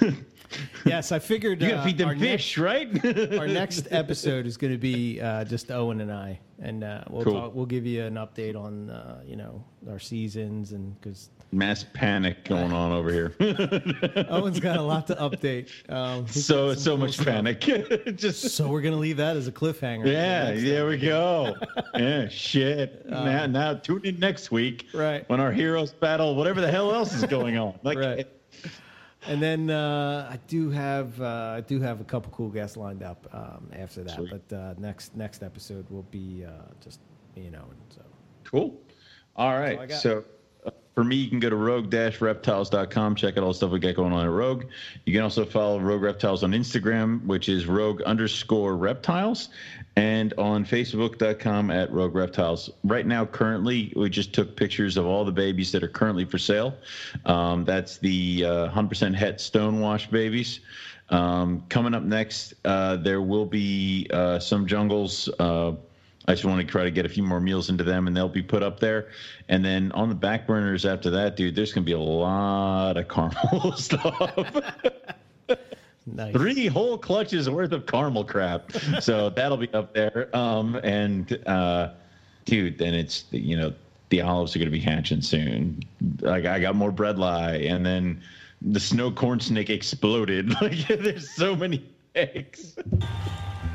[0.86, 3.38] Yes, I figured you got to uh, feed them fish, next- right?
[3.38, 7.24] our next episode is going to be uh, just Owen and I, and uh, we'll
[7.24, 7.32] Cool.
[7.34, 11.84] talk, we'll give you an update on uh, you know our seasons and because Mass
[11.94, 13.34] panic going on over here.
[14.28, 15.68] Owen's got a lot to update.
[15.90, 17.26] Um, so so much stuff.
[17.26, 17.60] panic.
[18.16, 20.06] Just So we're gonna leave that as a cliffhanger.
[20.06, 21.54] yeah, Next there we go.
[21.94, 23.08] Yeah, shit.
[23.08, 25.28] now, now tune in next week, Uh, Right.
[25.28, 27.78] When our heroes battle whatever the hell else is going on.
[27.82, 28.26] Like, Right.
[29.28, 33.02] And then uh, I do have uh, I do have a couple cool guests lined
[33.02, 34.14] up um, after that.
[34.16, 34.30] Sweet.
[34.48, 37.00] But uh, next next episode will be uh, just
[37.34, 37.76] me and Owen.
[37.88, 38.02] So
[38.44, 38.80] Cool.
[39.34, 39.72] All right.
[39.72, 39.88] all I right.
[39.88, 40.00] got.
[40.00, 40.24] So,
[40.96, 44.14] for me, you can go to rogue-reptiles.com, check out all the stuff we got going
[44.14, 44.64] on at Rogue.
[45.04, 49.50] You can also follow Rogue Reptiles on Instagram, which is rogue underscore reptiles,
[49.96, 52.70] and on facebook.com at Rogue Reptiles.
[52.82, 56.38] Right now, currently, we just took pictures of all the babies that are currently for
[56.38, 56.74] sale.
[57.26, 60.60] Um, that's the uh, 100% het stonewash babies.
[61.10, 65.28] Um, coming up next, uh, there will be uh, some jungles.
[66.28, 68.28] I just want to try to get a few more meals into them, and they'll
[68.28, 69.08] be put up there.
[69.48, 73.08] And then on the back burners after that, dude, there's gonna be a lot of
[73.08, 74.46] caramel stuff.
[76.06, 76.32] Nice.
[76.32, 78.70] Three whole clutches worth of caramel crap.
[79.00, 80.30] So that'll be up there.
[80.32, 81.90] Um, and uh,
[82.44, 83.74] dude, then it's you know
[84.10, 85.82] the olives are gonna be hatching soon.
[86.20, 88.22] Like I got more bread lie, and then
[88.62, 90.54] the snow corn snake exploded.
[90.60, 91.84] Like there's so many
[92.16, 92.76] eggs.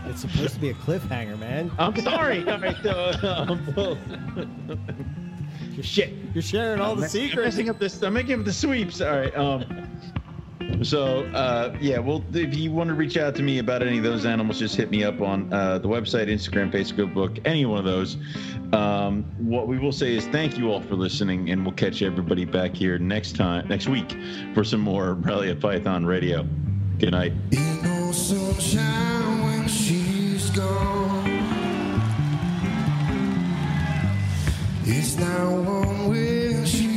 [0.06, 1.72] It's supposed to be a cliffhanger, man.
[1.80, 2.44] I'm sorry.
[2.48, 3.98] Uh, um, well,
[5.82, 6.14] shit.
[6.34, 7.56] You're sharing all the I'm secrets.
[7.56, 8.02] messing up this.
[8.02, 9.00] I'm making up the sweeps.
[9.00, 9.36] All right.
[9.36, 9.88] Um.
[10.84, 14.04] So uh, yeah, well, if you want to reach out to me about any of
[14.04, 17.80] those animals, just hit me up on uh, the website, Instagram, Facebook, book, any one
[17.80, 18.18] of those.
[18.74, 22.46] Um, what we will say is thank you all for listening, and we'll catch everybody
[22.46, 24.16] back here next time, next week,
[24.54, 26.48] for some more Relia Python Radio.
[27.02, 27.34] Good night.
[34.86, 35.18] It's
[35.66, 36.91] warm when she's